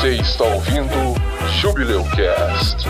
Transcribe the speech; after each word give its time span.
Você 0.00 0.14
está 0.14 0.44
ouvindo 0.44 1.16
Jubileu 1.60 2.04
Cast. 2.04 2.86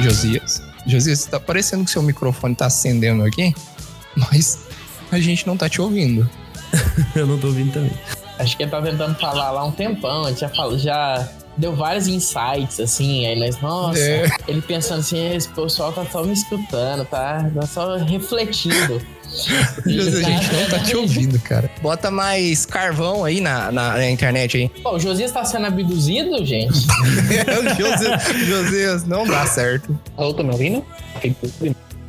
Josias. 0.00 0.62
Josias, 0.86 1.26
tá 1.26 1.40
parecendo 1.40 1.84
que 1.84 1.90
seu 1.90 2.00
microfone 2.00 2.54
tá 2.54 2.66
acendendo 2.66 3.24
aqui, 3.24 3.52
mas 4.14 4.60
a 5.10 5.18
gente 5.18 5.44
não 5.44 5.56
tá 5.56 5.68
te 5.68 5.80
ouvindo. 5.80 6.30
Eu 7.16 7.26
não 7.26 7.36
tô 7.38 7.48
ouvindo 7.48 7.72
também. 7.72 7.92
Acho 8.38 8.56
que 8.56 8.62
ele 8.62 8.70
tá 8.70 8.80
tentando 8.80 9.18
falar 9.18 9.50
lá 9.50 9.64
um 9.64 9.72
tempão, 9.72 10.26
a 10.26 10.28
gente 10.28 10.42
já, 10.42 10.48
falou, 10.48 10.78
já 10.78 11.28
deu 11.58 11.74
vários 11.74 12.06
insights, 12.06 12.78
assim, 12.80 13.26
aí 13.26 13.38
nós, 13.38 13.60
nossa, 13.60 13.98
É. 13.98 14.26
ele 14.46 14.62
pensando 14.62 15.00
assim, 15.00 15.34
esse 15.34 15.48
pessoal 15.48 15.92
tá 15.92 16.06
só 16.06 16.22
me 16.22 16.32
escutando, 16.32 17.04
tá? 17.04 17.50
Tá 17.54 17.66
só 17.66 17.96
refletindo. 17.96 19.02
Josias, 19.84 20.24
a 20.24 20.30
gente 20.30 20.52
não 20.54 20.70
tá 20.70 20.78
te 20.78 20.96
ouvindo, 20.96 21.38
cara. 21.40 21.70
Bota 21.82 22.10
mais 22.10 22.64
carvão 22.64 23.24
aí 23.24 23.40
na, 23.40 23.70
na, 23.70 23.92
na 23.98 24.10
internet 24.10 24.56
aí. 24.56 24.68
Pô, 24.82 24.94
o 24.94 24.98
Josias 24.98 25.30
tá 25.32 25.44
sendo 25.44 25.66
abduzido, 25.66 26.44
gente? 26.46 26.72
Josias, 27.78 28.46
Josias, 28.46 29.04
não 29.04 29.26
dá 29.26 29.44
certo. 29.46 29.98
Alô, 30.16 30.32
tá 30.32 30.42
me 30.42 30.50
ouvindo? 30.52 30.82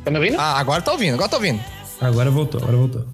Tá 0.04 0.10
me 0.10 0.16
ouvindo? 0.18 0.40
Ah, 0.40 0.58
agora 0.58 0.80
tá 0.80 0.92
ouvindo, 0.92 1.14
agora 1.14 1.28
tá 1.28 1.36
ouvindo. 1.36 1.60
Agora 2.00 2.30
voltou, 2.30 2.62
agora 2.62 2.76
voltou. 2.78 3.06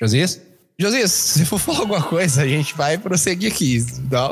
Josias? 0.00 0.40
Josias, 0.78 1.10
se 1.12 1.44
for 1.44 1.58
falar 1.58 1.80
alguma 1.80 2.02
coisa, 2.02 2.42
a 2.42 2.48
gente 2.48 2.74
vai 2.76 2.98
prosseguir 2.98 3.52
aqui. 3.52 3.84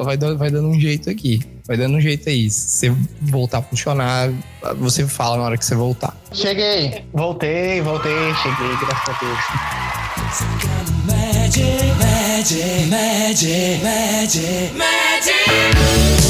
Vai, 0.04 0.16
dando- 0.16 0.38
vai 0.38 0.50
dando 0.50 0.68
um 0.68 0.78
jeito 0.80 1.08
aqui. 1.08 1.40
Vai 1.66 1.76
dando 1.76 1.96
um 1.96 2.00
jeito 2.00 2.28
aí. 2.28 2.50
Se 2.50 2.88
você 2.90 2.96
voltar 3.22 3.58
a 3.58 3.62
funcionar, 3.62 4.30
você 4.78 5.06
fala 5.06 5.36
na 5.36 5.44
hora 5.44 5.56
que 5.58 5.64
você 5.64 5.74
voltar. 5.74 6.16
Cheguei. 6.32 7.04
Voltei, 7.12 7.80
voltei, 7.80 8.34
cheguei, 8.42 8.76
graças 8.80 9.08
a 9.08 9.18
Deus. 9.20 9.38
O 16.18 16.21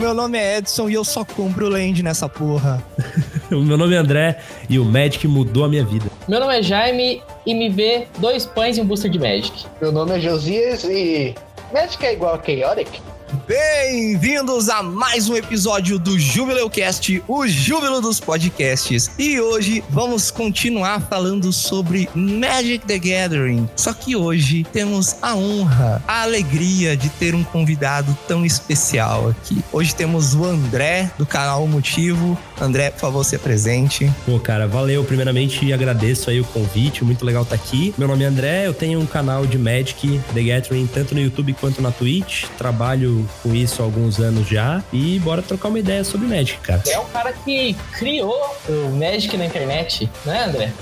meu 0.00 0.14
nome 0.14 0.38
é 0.38 0.56
Edson 0.56 0.88
e 0.88 0.94
eu 0.94 1.04
só 1.04 1.24
compro 1.24 1.68
land 1.68 2.02
nessa 2.02 2.28
porra. 2.28 2.82
O 3.50 3.64
meu 3.64 3.76
nome 3.76 3.96
é 3.96 3.98
André 3.98 4.38
e 4.68 4.78
o 4.78 4.84
Magic 4.84 5.26
mudou 5.26 5.64
a 5.64 5.68
minha 5.68 5.84
vida. 5.84 6.06
Meu 6.28 6.38
nome 6.38 6.56
é 6.56 6.62
Jaime 6.62 7.20
e 7.44 7.52
me 7.52 7.68
vê 7.68 8.06
dois 8.18 8.46
pães 8.46 8.78
e 8.78 8.80
um 8.80 8.86
booster 8.86 9.10
de 9.10 9.18
Magic. 9.18 9.66
Meu 9.80 9.90
nome 9.90 10.16
é 10.16 10.20
Josias 10.20 10.84
e. 10.84 11.34
Magic 11.74 12.06
é 12.06 12.12
igual 12.12 12.36
a 12.36 12.40
Chaotic? 12.40 13.00
Bem-vindos 13.46 14.68
a 14.68 14.82
mais 14.82 15.28
um 15.28 15.36
episódio 15.36 16.00
do 16.00 16.18
Jubileu 16.18 16.68
Cast, 16.68 17.22
o 17.28 17.46
júbilo 17.46 18.00
dos 18.00 18.18
podcasts. 18.18 19.08
E 19.16 19.40
hoje 19.40 19.84
vamos 19.88 20.32
continuar 20.32 21.00
falando 21.02 21.52
sobre 21.52 22.08
Magic 22.12 22.84
the 22.86 22.98
Gathering. 22.98 23.68
Só 23.76 23.92
que 23.92 24.16
hoje 24.16 24.64
temos 24.72 25.16
a 25.22 25.36
honra, 25.36 26.02
a 26.08 26.22
alegria 26.22 26.96
de 26.96 27.08
ter 27.08 27.34
um 27.34 27.44
convidado 27.44 28.16
tão 28.26 28.44
especial 28.44 29.28
aqui. 29.28 29.62
Hoje 29.72 29.94
temos 29.94 30.34
o 30.34 30.44
André 30.44 31.10
do 31.16 31.24
canal 31.24 31.64
Motivo. 31.68 32.36
André, 32.60 32.90
por 32.90 33.00
favor, 33.00 33.24
se 33.24 33.38
presente. 33.38 34.10
Pô, 34.26 34.40
cara, 34.40 34.66
valeu. 34.66 35.04
Primeiramente, 35.04 35.72
agradeço 35.72 36.30
aí 36.30 36.40
o 36.40 36.44
convite, 36.44 37.04
muito 37.04 37.24
legal 37.24 37.44
estar 37.44 37.54
aqui. 37.54 37.94
Meu 37.96 38.08
nome 38.08 38.24
é 38.24 38.26
André, 38.26 38.66
eu 38.66 38.74
tenho 38.74 39.00
um 39.00 39.06
canal 39.06 39.46
de 39.46 39.56
Magic 39.56 40.20
The 40.34 40.42
Gathering 40.42 40.88
tanto 40.92 41.14
no 41.14 41.20
YouTube 41.20 41.54
quanto 41.54 41.80
na 41.80 41.90
Twitch. 41.92 42.44
Trabalho 42.58 43.19
com 43.42 43.54
isso 43.54 43.82
há 43.82 43.84
alguns 43.84 44.18
anos 44.18 44.46
já 44.48 44.82
e 44.92 45.18
bora 45.20 45.42
trocar 45.42 45.68
uma 45.68 45.78
ideia 45.78 46.04
sobre 46.04 46.26
Magic, 46.26 46.58
cara. 46.60 46.82
É 46.86 46.98
o 46.98 47.04
cara 47.06 47.32
que 47.32 47.74
criou 47.92 48.56
o 48.68 48.90
Magic 48.90 49.36
na 49.36 49.46
internet, 49.46 50.10
né, 50.24 50.44
André? 50.44 50.72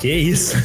Que 0.00 0.12
isso? 0.12 0.56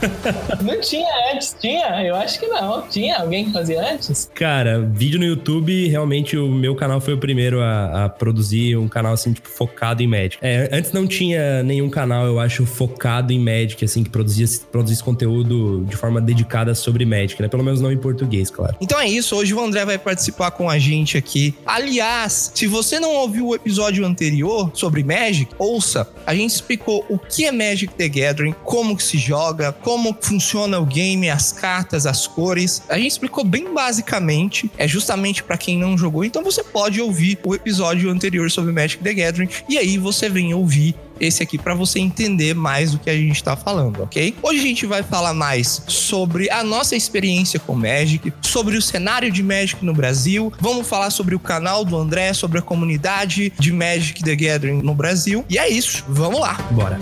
Não 0.62 0.80
tinha 0.80 1.08
antes, 1.32 1.54
tinha? 1.60 2.02
Eu 2.02 2.14
acho 2.16 2.38
que 2.38 2.46
não. 2.46 2.86
Tinha 2.88 3.18
alguém 3.18 3.44
que 3.44 3.52
fazia 3.52 3.92
antes? 3.92 4.30
Cara, 4.34 4.80
vídeo 4.80 5.18
no 5.18 5.26
YouTube, 5.26 5.88
realmente 5.88 6.36
o 6.36 6.48
meu 6.48 6.74
canal 6.74 7.00
foi 7.00 7.14
o 7.14 7.18
primeiro 7.18 7.60
a, 7.60 8.04
a 8.04 8.08
produzir 8.08 8.76
um 8.76 8.88
canal 8.88 9.12
assim, 9.12 9.32
tipo, 9.32 9.48
focado 9.48 10.02
em 10.02 10.06
Magic. 10.06 10.38
É, 10.40 10.68
antes 10.72 10.92
não 10.92 11.06
tinha 11.06 11.62
nenhum 11.62 11.90
canal, 11.90 12.26
eu 12.26 12.40
acho, 12.40 12.64
focado 12.64 13.32
em 13.32 13.38
Magic, 13.38 13.84
assim, 13.84 14.02
que 14.02 14.10
produzia, 14.10 14.46
produzisse 14.70 15.02
conteúdo 15.02 15.84
de 15.86 15.96
forma 15.96 16.20
dedicada 16.20 16.74
sobre 16.74 17.04
Magic, 17.04 17.40
né? 17.40 17.48
Pelo 17.48 17.62
menos 17.62 17.80
não 17.80 17.92
em 17.92 17.98
português, 17.98 18.50
claro. 18.50 18.76
Então 18.80 18.98
é 18.98 19.08
isso, 19.08 19.36
hoje 19.36 19.52
o 19.52 19.60
André 19.60 19.84
vai 19.84 19.98
participar 19.98 20.50
com 20.50 20.68
a 20.68 20.78
gente 20.78 21.18
aqui. 21.18 21.54
Aliás, 21.66 22.52
se 22.54 22.66
você 22.66 22.98
não 22.98 23.14
ouviu 23.16 23.48
o 23.48 23.54
episódio 23.54 24.06
anterior 24.06 24.70
sobre 24.74 25.02
Magic, 25.04 25.52
ouça. 25.58 26.08
A 26.26 26.34
gente 26.34 26.50
explicou 26.50 27.04
o 27.08 27.18
que 27.18 27.44
é 27.44 27.52
Magic 27.52 27.92
the 27.94 28.08
Gathering, 28.08 28.54
como 28.70 28.96
que 28.96 29.02
se 29.02 29.18
joga, 29.18 29.72
como 29.72 30.16
funciona 30.20 30.78
o 30.78 30.86
game, 30.86 31.28
as 31.28 31.50
cartas, 31.50 32.06
as 32.06 32.28
cores. 32.28 32.80
A 32.88 32.96
gente 32.96 33.10
explicou 33.10 33.42
bem 33.42 33.74
basicamente, 33.74 34.70
é 34.78 34.86
justamente 34.86 35.42
para 35.42 35.58
quem 35.58 35.76
não 35.76 35.98
jogou, 35.98 36.24
então 36.24 36.44
você 36.44 36.62
pode 36.62 37.00
ouvir 37.00 37.36
o 37.42 37.52
episódio 37.52 38.08
anterior 38.08 38.48
sobre 38.48 38.70
Magic 38.70 39.02
the 39.02 39.12
Gathering 39.12 39.48
e 39.68 39.76
aí 39.76 39.98
você 39.98 40.28
vem 40.28 40.54
ouvir 40.54 40.94
esse 41.18 41.42
aqui 41.42 41.58
para 41.58 41.74
você 41.74 41.98
entender 41.98 42.54
mais 42.54 42.92
do 42.92 43.00
que 43.00 43.10
a 43.10 43.16
gente 43.16 43.42
tá 43.42 43.56
falando, 43.56 44.04
ok? 44.04 44.36
Hoje 44.40 44.60
a 44.60 44.62
gente 44.62 44.86
vai 44.86 45.02
falar 45.02 45.34
mais 45.34 45.82
sobre 45.88 46.48
a 46.48 46.62
nossa 46.62 46.94
experiência 46.94 47.58
com 47.58 47.74
Magic, 47.74 48.32
sobre 48.40 48.76
o 48.76 48.82
cenário 48.82 49.32
de 49.32 49.42
Magic 49.42 49.84
no 49.84 49.92
Brasil, 49.92 50.52
vamos 50.60 50.86
falar 50.86 51.10
sobre 51.10 51.34
o 51.34 51.40
canal 51.40 51.84
do 51.84 51.96
André, 51.96 52.32
sobre 52.34 52.60
a 52.60 52.62
comunidade 52.62 53.52
de 53.58 53.72
Magic 53.72 54.22
the 54.22 54.36
Gathering 54.36 54.80
no 54.80 54.94
Brasil. 54.94 55.44
E 55.50 55.58
é 55.58 55.68
isso, 55.68 56.04
vamos 56.08 56.38
lá. 56.38 56.54
Bora. 56.70 56.96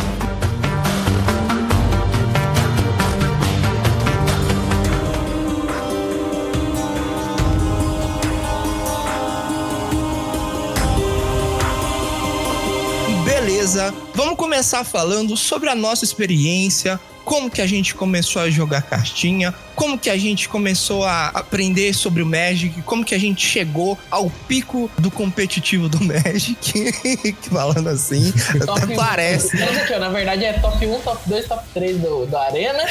Beleza, 13.69 13.95
vamos 14.15 14.37
começar 14.37 14.83
falando 14.83 15.37
sobre 15.37 15.69
a 15.69 15.75
nossa 15.75 16.03
experiência, 16.03 16.99
como 17.23 17.51
que 17.51 17.61
a 17.61 17.67
gente 17.67 17.95
começou 17.95 18.41
a 18.41 18.49
jogar 18.49 18.81
cartinha, 18.81 19.55
como 19.79 19.97
que 19.97 20.11
a 20.11 20.17
gente 20.19 20.49
começou 20.49 21.05
a 21.05 21.29
aprender 21.29 21.95
sobre 21.95 22.21
o 22.21 22.27
Magic, 22.27 22.83
como 22.83 23.05
que 23.05 23.15
a 23.15 23.19
gente 23.19 23.47
chegou 23.47 23.97
ao 24.11 24.29
pico 24.49 24.91
do 24.99 25.09
competitivo 25.09 25.89
do 25.89 26.03
Magic, 26.03 26.93
falando 27.49 27.89
assim, 27.89 28.33
até 28.69 28.95
parece. 28.97 29.57
Esse 29.57 29.63
aqui, 29.79 29.93
ó, 29.95 30.01
na 30.01 30.09
verdade 30.09 30.45
é 30.45 30.55
top 30.55 30.85
1, 30.85 31.01
top 31.01 31.29
2, 31.29 31.47
top 31.47 31.63
3 31.73 31.97
do, 31.99 32.27
do 32.27 32.37
Arena. 32.37 32.83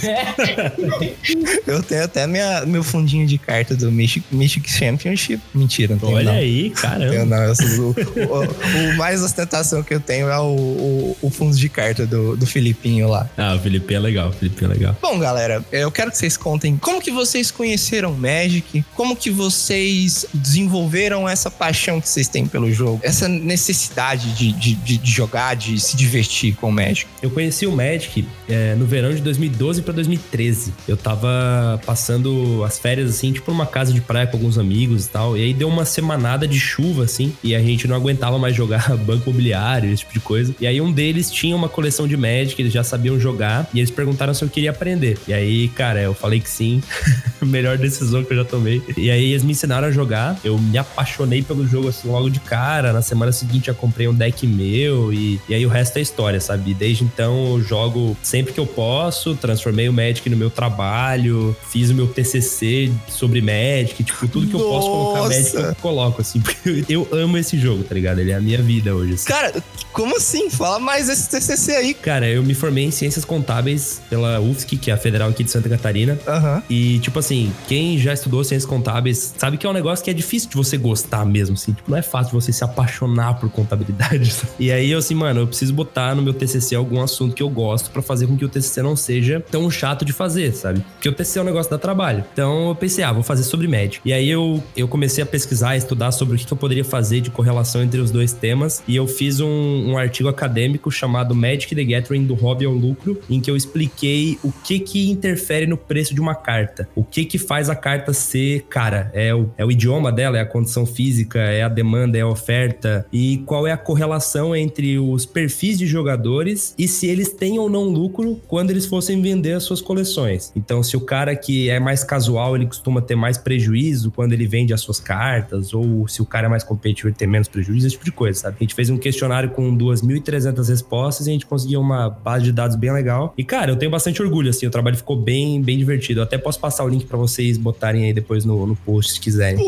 Eu 1.66 1.82
tenho 1.82 2.04
até 2.04 2.26
minha, 2.26 2.64
meu 2.66 2.82
fundinho 2.82 3.26
de 3.26 3.36
carta 3.36 3.76
do 3.76 3.90
Mythic 3.92 4.70
Championship. 4.70 5.42
Mentira, 5.54 5.92
não 5.94 6.00
tenho 6.00 6.14
Olha 6.16 6.32
não. 6.32 6.38
aí, 6.38 6.68
Eu 6.68 6.72
caramba. 6.72 7.24
não, 7.26 7.42
eu 7.44 7.54
sou- 7.54 7.68
o, 7.68 7.90
o- 7.90 8.90
o 8.92 8.96
mais 8.96 9.22
ostentação 9.22 9.82
que 9.82 9.92
eu 9.94 10.00
tenho 10.00 10.28
é 10.30 10.38
o, 10.38 10.42
o, 10.44 11.16
o 11.20 11.30
fundo 11.30 11.54
de 11.56 11.68
carta 11.68 12.06
do, 12.06 12.34
do 12.36 12.46
Filipinho 12.46 13.08
lá. 13.08 13.28
Ah, 13.36 13.54
o 13.54 13.58
Felipe 13.58 13.94
é 13.94 13.98
legal, 13.98 14.30
o 14.30 14.32
Felipe 14.32 14.64
é 14.64 14.68
legal. 14.68 14.96
Bom, 15.02 15.18
galera, 15.18 15.62
eu 15.70 15.90
quero 15.90 16.10
que 16.10 16.16
vocês 16.18 16.29
contem 16.36 16.76
como 16.76 17.00
que 17.00 17.10
vocês 17.10 17.50
conheceram 17.50 18.12
Magic, 18.14 18.84
como 18.94 19.14
que 19.16 19.30
vocês 19.30 20.26
desenvolveram 20.32 21.28
essa 21.28 21.50
paixão 21.50 22.00
que 22.00 22.08
vocês 22.08 22.28
têm 22.28 22.46
pelo 22.46 22.72
jogo, 22.72 23.00
essa 23.02 23.28
necessidade 23.28 24.32
de, 24.32 24.52
de, 24.52 24.74
de- 24.74 25.10
jogar, 25.10 25.54
de 25.54 25.78
se 25.80 25.96
divertir 25.96 26.54
com 26.56 26.68
o 26.68 26.72
Magic. 26.72 27.06
Eu 27.22 27.30
conheci 27.30 27.66
o 27.66 27.72
Magic 27.72 28.26
é, 28.48 28.74
no 28.74 28.86
verão 28.86 29.14
de 29.14 29.20
2012 29.20 29.82
pra 29.82 29.92
2013. 29.92 30.72
Eu 30.88 30.96
tava 30.96 31.80
passando 31.84 32.62
as 32.64 32.78
férias, 32.78 33.10
assim, 33.10 33.32
tipo 33.32 33.50
numa 33.50 33.66
casa 33.66 33.92
de 33.92 34.00
praia 34.00 34.26
com 34.26 34.36
alguns 34.36 34.58
amigos 34.58 35.06
e 35.06 35.08
tal. 35.08 35.36
E 35.36 35.42
aí 35.42 35.54
deu 35.54 35.68
uma 35.68 35.84
semanada 35.84 36.46
de 36.46 36.58
chuva, 36.58 37.04
assim, 37.04 37.32
e 37.42 37.54
a 37.54 37.60
gente 37.60 37.86
não 37.86 37.96
aguentava 37.96 38.38
mais 38.38 38.54
jogar 38.54 38.96
banco 38.98 39.28
imobiliário, 39.30 39.90
esse 39.92 40.00
tipo 40.00 40.14
de 40.14 40.20
coisa. 40.20 40.54
E 40.60 40.66
aí 40.66 40.80
um 40.80 40.92
deles 40.92 41.30
tinha 41.30 41.54
uma 41.56 41.68
coleção 41.68 42.06
de 42.06 42.16
Magic, 42.16 42.60
eles 42.60 42.72
já 42.72 42.82
sabiam 42.84 43.18
jogar, 43.18 43.68
e 43.74 43.78
eles 43.80 43.90
perguntaram 43.90 44.32
se 44.34 44.42
eu 44.42 44.48
queria 44.48 44.70
aprender. 44.70 45.18
E 45.28 45.32
aí, 45.32 45.68
cara, 45.68 46.00
eu 46.00 46.14
falei 46.20 46.40
que 46.40 46.50
sim. 46.50 46.82
Melhor 47.42 47.78
decisão 47.78 48.22
que 48.22 48.32
eu 48.32 48.38
já 48.38 48.44
tomei. 48.44 48.82
E 48.96 49.10
aí 49.10 49.30
eles 49.30 49.42
me 49.42 49.52
ensinaram 49.52 49.88
a 49.88 49.90
jogar. 49.90 50.38
Eu 50.44 50.58
me 50.58 50.78
apaixonei 50.78 51.42
pelo 51.42 51.66
jogo, 51.66 51.88
assim, 51.88 52.08
logo 52.08 52.28
de 52.28 52.40
cara. 52.40 52.92
Na 52.92 53.02
semana 53.02 53.32
seguinte 53.32 53.68
eu 53.68 53.74
comprei 53.74 54.06
um 54.06 54.14
deck 54.14 54.46
meu, 54.46 55.12
e, 55.12 55.40
e 55.48 55.54
aí 55.54 55.64
o 55.64 55.68
resto 55.68 55.98
é 55.98 56.00
história, 56.00 56.40
sabe? 56.40 56.74
Desde 56.74 57.04
então 57.04 57.54
eu 57.54 57.62
jogo 57.62 58.16
sempre 58.22 58.52
que 58.52 58.60
eu 58.60 58.66
posso, 58.66 59.34
transformei 59.34 59.70
Formei 59.70 59.88
o 59.88 59.92
Magic 59.92 60.28
no 60.28 60.36
meu 60.36 60.50
trabalho, 60.50 61.56
fiz 61.70 61.90
o 61.90 61.94
meu 61.94 62.08
TCC 62.08 62.92
sobre 63.08 63.40
Magic, 63.40 64.02
tipo, 64.02 64.26
tudo 64.28 64.48
que 64.48 64.54
eu 64.54 64.60
posso 64.60 64.88
colocar 64.88 65.28
Magic 65.28 65.56
eu 65.56 65.74
coloco, 65.76 66.20
assim, 66.20 66.40
porque 66.42 66.84
eu 66.88 67.06
amo 67.12 67.38
esse 67.38 67.56
jogo, 67.56 67.84
tá 67.84 67.94
ligado? 67.94 68.18
Ele 68.18 68.32
é 68.32 68.34
a 68.34 68.40
minha 68.40 68.60
vida 68.60 68.94
hoje. 68.94 69.14
Assim. 69.14 69.28
Cara, 69.28 69.62
como 69.92 70.16
assim? 70.16 70.50
Fala 70.50 70.78
mais 70.78 71.08
esse 71.08 71.28
TCC 71.28 71.72
aí. 71.76 71.94
Cara, 71.94 72.28
eu 72.28 72.42
me 72.42 72.54
formei 72.54 72.84
em 72.84 72.90
Ciências 72.90 73.24
Contábeis 73.24 74.00
pela 74.10 74.40
UFSC, 74.40 74.76
que 74.76 74.90
é 74.90 74.94
a 74.94 74.96
Federal 74.96 75.30
aqui 75.30 75.44
de 75.44 75.50
Santa 75.50 75.68
Catarina. 75.68 76.09
Aham. 76.26 76.62
E, 76.68 76.98
tipo 77.00 77.18
assim, 77.18 77.52
quem 77.68 77.98
já 77.98 78.12
estudou 78.12 78.42
Ciências 78.44 78.68
Contábeis 78.68 79.34
sabe 79.36 79.56
que 79.56 79.66
é 79.66 79.70
um 79.70 79.72
negócio 79.72 80.04
que 80.04 80.10
é 80.10 80.14
difícil 80.14 80.48
de 80.50 80.56
você 80.56 80.76
gostar 80.76 81.24
mesmo, 81.24 81.54
assim. 81.54 81.72
Tipo, 81.72 81.90
não 81.90 81.98
é 81.98 82.02
fácil 82.02 82.38
você 82.38 82.52
se 82.52 82.64
apaixonar 82.64 83.34
por 83.34 83.50
contabilidade. 83.50 84.30
sabe? 84.32 84.50
E 84.60 84.70
aí, 84.70 84.90
eu 84.90 84.98
assim, 84.98 85.14
mano, 85.14 85.40
eu 85.40 85.46
preciso 85.46 85.72
botar 85.72 86.14
no 86.14 86.22
meu 86.22 86.34
TCC 86.34 86.74
algum 86.74 87.00
assunto 87.02 87.34
que 87.34 87.42
eu 87.42 87.48
gosto 87.48 87.90
pra 87.90 88.02
fazer 88.02 88.26
com 88.26 88.36
que 88.36 88.44
o 88.44 88.48
TCC 88.48 88.82
não 88.82 88.94
seja 88.94 89.42
tão 89.50 89.70
chato 89.70 90.04
de 90.04 90.12
fazer, 90.12 90.52
sabe? 90.52 90.84
Porque 90.94 91.08
o 91.08 91.12
TCC 91.12 91.38
é 91.38 91.42
um 91.42 91.44
negócio 91.44 91.70
da 91.70 91.78
trabalho. 91.78 92.24
Então, 92.32 92.68
eu 92.68 92.74
pensei, 92.74 93.02
ah, 93.02 93.12
vou 93.12 93.22
fazer 93.22 93.42
sobre 93.42 93.66
médico. 93.66 94.06
E 94.06 94.12
aí, 94.12 94.28
eu, 94.28 94.62
eu 94.76 94.86
comecei 94.86 95.22
a 95.22 95.26
pesquisar, 95.26 95.76
estudar 95.76 96.12
sobre 96.12 96.36
o 96.36 96.38
que, 96.38 96.46
que 96.46 96.52
eu 96.52 96.56
poderia 96.56 96.84
fazer 96.84 97.20
de 97.20 97.30
correlação 97.30 97.82
entre 97.82 98.00
os 98.00 98.10
dois 98.10 98.32
temas. 98.32 98.82
E 98.86 98.96
eu 98.96 99.06
fiz 99.06 99.40
um, 99.40 99.90
um 99.90 99.98
artigo 99.98 100.28
acadêmico 100.28 100.90
chamado 100.90 101.34
Magic 101.34 101.74
the 101.74 101.84
Gathering 101.84 102.24
do 102.24 102.34
Hobby 102.34 102.64
ao 102.64 102.72
Lucro, 102.72 103.20
em 103.28 103.40
que 103.40 103.50
eu 103.50 103.56
expliquei 103.56 104.38
o 104.42 104.52
que 104.52 104.78
que 104.78 105.10
interfere 105.10 105.66
no 105.66 105.76
preço 105.76 105.99
de 106.08 106.20
uma 106.20 106.34
carta. 106.34 106.88
O 106.94 107.04
que 107.04 107.24
que 107.24 107.38
faz 107.38 107.68
a 107.68 107.76
carta 107.76 108.12
ser 108.12 108.66
cara. 108.68 109.10
É 109.12 109.34
o, 109.34 109.50
é 109.56 109.64
o 109.64 109.70
idioma 109.70 110.10
dela, 110.10 110.38
é 110.38 110.40
a 110.40 110.46
condição 110.46 110.86
física, 110.86 111.38
é 111.38 111.62
a 111.62 111.68
demanda, 111.68 112.16
é 112.16 112.22
a 112.22 112.28
oferta. 112.28 113.06
E 113.12 113.38
qual 113.46 113.66
é 113.66 113.72
a 113.72 113.76
correlação 113.76 114.54
entre 114.54 114.98
os 114.98 115.26
perfis 115.26 115.78
de 115.78 115.86
jogadores 115.86 116.74
e 116.78 116.86
se 116.88 117.06
eles 117.06 117.32
têm 117.32 117.58
ou 117.58 117.68
não 117.68 117.84
lucro 117.84 118.40
quando 118.46 118.70
eles 118.70 118.86
fossem 118.86 119.20
vender 119.20 119.52
as 119.52 119.64
suas 119.64 119.80
coleções. 119.80 120.52
Então, 120.54 120.82
se 120.82 120.96
o 120.96 121.00
cara 121.00 121.34
que 121.34 121.68
é 121.68 121.78
mais 121.78 122.04
casual, 122.04 122.56
ele 122.56 122.66
costuma 122.66 123.00
ter 123.00 123.14
mais 123.14 123.36
prejuízo 123.38 124.10
quando 124.10 124.32
ele 124.32 124.46
vende 124.46 124.72
as 124.72 124.80
suas 124.80 125.00
cartas, 125.00 125.74
ou 125.74 126.06
se 126.08 126.22
o 126.22 126.26
cara 126.26 126.46
é 126.46 126.50
mais 126.50 126.64
competitivo, 126.64 127.08
ele 127.08 127.16
tem 127.16 127.28
menos 127.28 127.48
prejuízo, 127.48 127.86
esse 127.86 127.94
tipo 127.94 128.04
de 128.04 128.12
coisa, 128.12 128.40
sabe? 128.40 128.56
A 128.60 128.64
gente 128.64 128.74
fez 128.74 128.90
um 128.90 128.98
questionário 128.98 129.50
com 129.50 129.76
2.300 129.76 130.68
respostas 130.68 131.26
e 131.26 131.30
a 131.30 131.32
gente 131.32 131.46
conseguiu 131.46 131.80
uma 131.80 132.08
base 132.08 132.44
de 132.44 132.52
dados 132.52 132.76
bem 132.76 132.92
legal. 132.92 133.34
E, 133.36 133.44
cara, 133.44 133.70
eu 133.70 133.76
tenho 133.76 133.90
bastante 133.90 134.22
orgulho, 134.22 134.50
assim, 134.50 134.66
o 134.66 134.70
trabalho 134.70 134.96
ficou 134.96 135.16
bem, 135.16 135.60
bem 135.60 135.78
divertido. 135.78 135.89
Eu 136.18 136.24
até 136.24 136.38
posso 136.38 136.58
passar 136.60 136.84
o 136.84 136.88
link 136.88 137.06
pra 137.06 137.16
vocês 137.16 137.56
botarem 137.56 138.04
aí 138.04 138.12
depois 138.12 138.44
no, 138.44 138.66
no 138.66 138.76
post, 138.76 139.12
se 139.12 139.20
quiserem. 139.20 139.64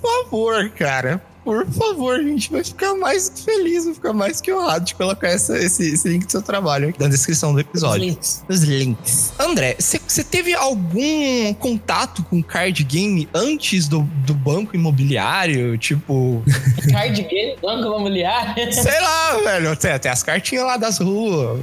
Por 0.00 0.24
favor, 0.24 0.70
cara. 0.70 1.22
Por 1.44 1.66
favor, 1.66 2.14
a 2.18 2.22
gente 2.22 2.50
vai 2.50 2.64
ficar 2.64 2.94
mais 2.94 3.30
feliz, 3.44 3.84
vai 3.84 3.94
ficar 3.94 4.12
mais 4.12 4.40
que 4.40 4.52
honrado 4.52 4.84
de 4.86 4.94
colocar 4.94 5.28
essa- 5.28 5.58
esse, 5.58 5.94
esse 5.94 6.08
link 6.08 6.24
do 6.26 6.32
seu 6.32 6.40
trabalho 6.42 6.88
aqui 6.88 6.98
na 7.00 7.08
descrição 7.08 7.52
do 7.52 7.60
episódio. 7.60 8.06
Links. 8.06 8.42
Os 8.48 8.60
links. 8.62 9.32
André, 9.38 9.76
você 9.78 10.24
teve 10.24 10.54
algum 10.54 11.52
contato 11.54 12.22
com 12.24 12.42
card 12.42 12.82
game 12.84 13.28
antes 13.34 13.86
do, 13.88 14.02
do 14.26 14.32
banco 14.34 14.74
imobiliário? 14.74 15.76
Tipo, 15.76 16.42
Card 16.90 17.22
game, 17.22 17.56
banco 17.60 17.86
imobiliário. 17.86 18.72
sei 18.72 19.00
lá, 19.00 19.36
velho. 19.44 19.76
Tem, 19.76 19.98
tem 19.98 20.10
as 20.10 20.22
cartinhas 20.22 20.64
lá 20.64 20.76
das 20.76 20.98
ruas. 20.98 21.60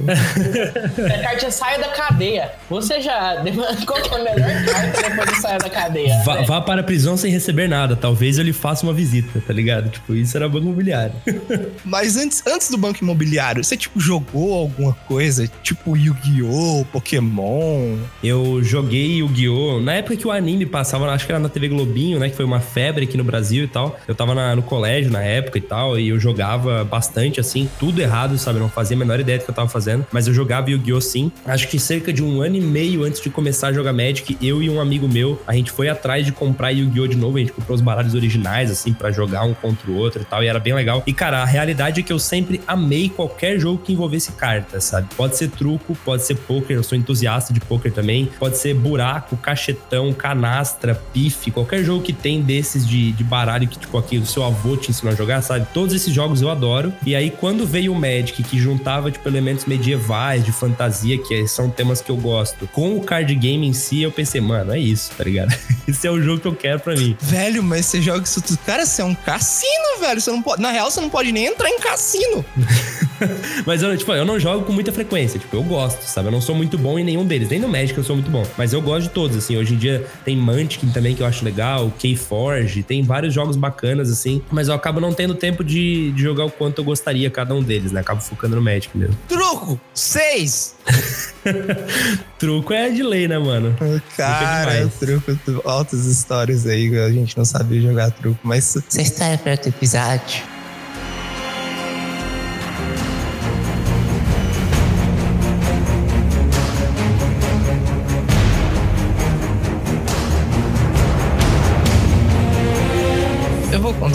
A 1.14 1.22
carta 1.22 1.50
sai 1.50 1.80
da 1.80 1.88
cadeia. 1.88 2.52
Você 2.70 3.00
já. 3.00 3.42
Qual 3.86 4.00
que 4.00 4.14
é 4.14 4.20
a 4.20 4.24
melhor 4.24 4.64
carta 4.64 5.02
depois 5.10 5.30
de 5.30 5.40
sair 5.40 5.58
da 5.58 5.70
cadeia? 5.70 6.22
Vá, 6.24 6.42
vá 6.42 6.60
para 6.60 6.80
a 6.80 6.84
prisão 6.84 7.16
sem 7.16 7.30
receber 7.32 7.68
nada. 7.68 7.96
Talvez 7.96 8.38
eu 8.38 8.44
lhe 8.44 8.52
faça 8.52 8.84
uma 8.86 8.92
visita, 8.94 9.42
tá 9.46 9.52
ligado? 9.52 9.71
Tipo, 9.88 10.14
isso 10.14 10.36
era 10.36 10.48
banco 10.48 10.64
imobiliário. 10.66 11.14
Mas 11.84 12.16
antes, 12.16 12.42
antes 12.46 12.70
do 12.70 12.76
banco 12.76 12.98
imobiliário, 13.02 13.62
você, 13.62 13.76
tipo, 13.76 13.98
jogou 14.00 14.54
alguma 14.54 14.92
coisa? 14.92 15.46
Tipo 15.62 15.96
Yu-Gi-Oh!, 15.96 16.84
Pokémon? 16.92 17.96
Eu 18.22 18.62
joguei 18.62 19.18
Yu-Gi-Oh! 19.18 19.80
Na 19.80 19.94
época 19.94 20.16
que 20.16 20.26
o 20.26 20.30
anime 20.30 20.66
passava, 20.66 21.08
acho 21.10 21.26
que 21.26 21.32
era 21.32 21.38
na 21.38 21.48
TV 21.48 21.68
Globinho, 21.68 22.18
né? 22.18 22.28
Que 22.28 22.36
foi 22.36 22.44
uma 22.44 22.60
febre 22.60 23.04
aqui 23.04 23.16
no 23.16 23.24
Brasil 23.24 23.64
e 23.64 23.68
tal. 23.68 23.98
Eu 24.06 24.14
tava 24.14 24.34
na- 24.34 24.54
no 24.56 24.62
colégio 24.62 25.10
na 25.10 25.22
época 25.22 25.58
e 25.58 25.60
tal, 25.60 25.98
e 25.98 26.08
eu 26.08 26.18
jogava 26.18 26.84
bastante, 26.84 27.40
assim, 27.40 27.68
tudo 27.78 28.00
errado, 28.00 28.36
sabe? 28.38 28.58
Eu 28.58 28.62
não 28.62 28.68
fazia 28.68 28.96
a 28.96 28.98
menor 28.98 29.20
ideia 29.20 29.38
do 29.38 29.44
que 29.44 29.50
eu 29.50 29.54
tava 29.54 29.68
fazendo, 29.68 30.06
mas 30.12 30.26
eu 30.26 30.34
jogava 30.34 30.70
Yu-Gi-Oh! 30.70 31.00
sim. 31.00 31.30
Acho 31.46 31.68
que 31.68 31.78
cerca 31.78 32.12
de 32.12 32.22
um 32.22 32.40
ano 32.42 32.56
e 32.56 32.60
meio 32.60 33.04
antes 33.04 33.20
de 33.20 33.30
começar 33.30 33.68
a 33.68 33.72
jogar 33.72 33.92
Magic, 33.92 34.36
eu 34.42 34.62
e 34.62 34.68
um 34.70 34.80
amigo 34.80 35.08
meu, 35.08 35.40
a 35.46 35.54
gente 35.54 35.70
foi 35.70 35.88
atrás 35.88 36.24
de 36.26 36.32
comprar 36.32 36.70
Yu-Gi-Oh! 36.70 37.06
de 37.06 37.16
novo, 37.16 37.36
a 37.36 37.40
gente 37.40 37.52
comprou 37.52 37.74
os 37.74 37.80
baralhos 37.80 38.14
originais, 38.14 38.70
assim, 38.70 38.92
pra 38.92 39.10
jogar 39.10 39.44
um 39.44 39.54
contra 39.62 39.90
o 39.90 39.96
outro 39.96 40.20
e 40.20 40.24
tal, 40.24 40.42
e 40.42 40.48
era 40.48 40.58
bem 40.58 40.74
legal. 40.74 41.02
E, 41.06 41.12
cara, 41.12 41.40
a 41.40 41.44
realidade 41.44 42.00
é 42.00 42.02
que 42.02 42.12
eu 42.12 42.18
sempre 42.18 42.60
amei 42.66 43.08
qualquer 43.08 43.58
jogo 43.58 43.78
que 43.82 43.92
envolvesse 43.92 44.32
cartas, 44.32 44.84
sabe? 44.84 45.08
Pode 45.16 45.36
ser 45.36 45.48
truco, 45.48 45.96
pode 46.04 46.24
ser 46.24 46.34
poker, 46.34 46.76
eu 46.76 46.82
sou 46.82 46.98
entusiasta 46.98 47.52
de 47.52 47.60
poker 47.60 47.92
também, 47.92 48.28
pode 48.38 48.58
ser 48.58 48.74
buraco, 48.74 49.36
cachetão, 49.36 50.12
canastra, 50.12 50.94
pife, 51.12 51.50
qualquer 51.50 51.84
jogo 51.84 52.02
que 52.02 52.12
tem 52.12 52.42
desses 52.42 52.86
de, 52.86 53.12
de 53.12 53.24
baralho 53.24 53.68
que, 53.68 53.78
tipo, 53.78 53.96
aqui 53.96 54.18
o 54.18 54.26
seu 54.26 54.44
avô 54.44 54.76
te 54.76 54.90
ensinou 54.90 55.12
a 55.12 55.16
jogar, 55.16 55.42
sabe? 55.42 55.66
Todos 55.72 55.94
esses 55.94 56.12
jogos 56.12 56.42
eu 56.42 56.50
adoro. 56.50 56.92
E 57.06 57.14
aí, 57.14 57.30
quando 57.30 57.66
veio 57.66 57.92
o 57.92 57.94
Magic, 57.94 58.42
que 58.42 58.58
juntava, 58.58 59.10
tipo, 59.10 59.28
elementos 59.28 59.64
medievais, 59.64 60.44
de 60.44 60.52
fantasia, 60.52 61.16
que 61.18 61.46
são 61.46 61.70
temas 61.70 62.00
que 62.00 62.10
eu 62.10 62.16
gosto, 62.16 62.66
com 62.68 62.96
o 62.96 63.02
card 63.02 63.34
game 63.34 63.66
em 63.66 63.72
si, 63.72 64.02
eu 64.02 64.10
pensei, 64.10 64.40
mano, 64.40 64.72
é 64.72 64.78
isso, 64.78 65.12
tá 65.16 65.24
ligado? 65.24 65.54
Esse 65.86 66.06
é 66.06 66.10
o 66.10 66.20
jogo 66.20 66.40
que 66.40 66.48
eu 66.48 66.54
quero 66.54 66.80
pra 66.80 66.94
mim. 66.94 67.16
Velho, 67.20 67.62
mas 67.62 67.86
você 67.86 68.00
joga 68.00 68.24
isso 68.24 68.40
tudo. 68.40 68.58
Cara, 68.58 68.86
você 68.86 69.02
é 69.02 69.04
um 69.04 69.14
cassino, 69.52 70.00
velho. 70.00 70.20
Você 70.20 70.30
não 70.30 70.42
pode. 70.42 70.62
Na 70.62 70.70
real, 70.70 70.90
você 70.90 71.00
não 71.00 71.10
pode 71.10 71.30
nem 71.30 71.46
entrar 71.46 71.68
em 71.68 71.78
cassino. 71.78 72.44
Mas 73.66 73.82
eu, 73.82 73.96
tipo, 73.96 74.12
eu 74.12 74.24
não 74.24 74.38
jogo 74.38 74.64
com 74.64 74.72
muita 74.72 74.90
frequência. 74.90 75.38
Tipo, 75.38 75.56
eu 75.56 75.62
gosto, 75.62 76.02
sabe? 76.02 76.28
Eu 76.28 76.32
não 76.32 76.40
sou 76.40 76.54
muito 76.54 76.76
bom 76.78 76.98
em 76.98 77.04
nenhum 77.04 77.24
deles. 77.24 77.48
Nem 77.48 77.60
no 77.60 77.68
Magic 77.68 77.96
eu 77.96 78.02
sou 78.02 78.16
muito 78.16 78.30
bom. 78.30 78.44
Mas 78.56 78.72
eu 78.72 78.80
gosto 78.80 79.04
de 79.04 79.10
todos, 79.10 79.36
assim. 79.36 79.56
Hoje 79.56 79.74
em 79.74 79.76
dia 79.76 80.04
tem 80.24 80.36
Munchkin 80.36 80.88
também, 80.88 81.14
que 81.14 81.22
eu 81.22 81.26
acho 81.26 81.44
legal. 81.44 81.92
Keyforge. 81.98 82.82
Tem 82.82 83.02
vários 83.02 83.32
jogos 83.32 83.56
bacanas, 83.56 84.10
assim. 84.10 84.42
Mas 84.50 84.68
eu 84.68 84.74
acabo 84.74 85.00
não 85.00 85.12
tendo 85.12 85.34
tempo 85.34 85.62
de, 85.62 86.10
de 86.12 86.22
jogar 86.22 86.46
o 86.46 86.50
quanto 86.50 86.80
eu 86.80 86.84
gostaria 86.84 87.30
cada 87.30 87.54
um 87.54 87.62
deles, 87.62 87.92
né? 87.92 88.00
Acabo 88.00 88.20
focando 88.20 88.56
no 88.56 88.62
Magic 88.62 88.96
mesmo. 88.96 89.16
Truco! 89.28 89.80
Seis! 89.94 90.74
Truco 92.38 92.72
é 92.72 92.90
de 92.90 93.02
lei, 93.02 93.28
né, 93.28 93.38
mano? 93.38 93.76
Cara, 94.16 94.72
demais. 94.72 94.94
truco, 94.94 95.68
altas 95.68 96.06
histórias 96.06 96.66
aí 96.66 96.98
a 96.98 97.10
gente 97.10 97.36
não 97.36 97.44
sabia 97.44 97.80
jogar 97.80 98.10
truco, 98.10 98.38
mas. 98.42 98.76
História 98.76 99.34
é 99.34 99.36
pra 99.36 99.52
outro 99.52 99.68
episódio. 99.68 100.51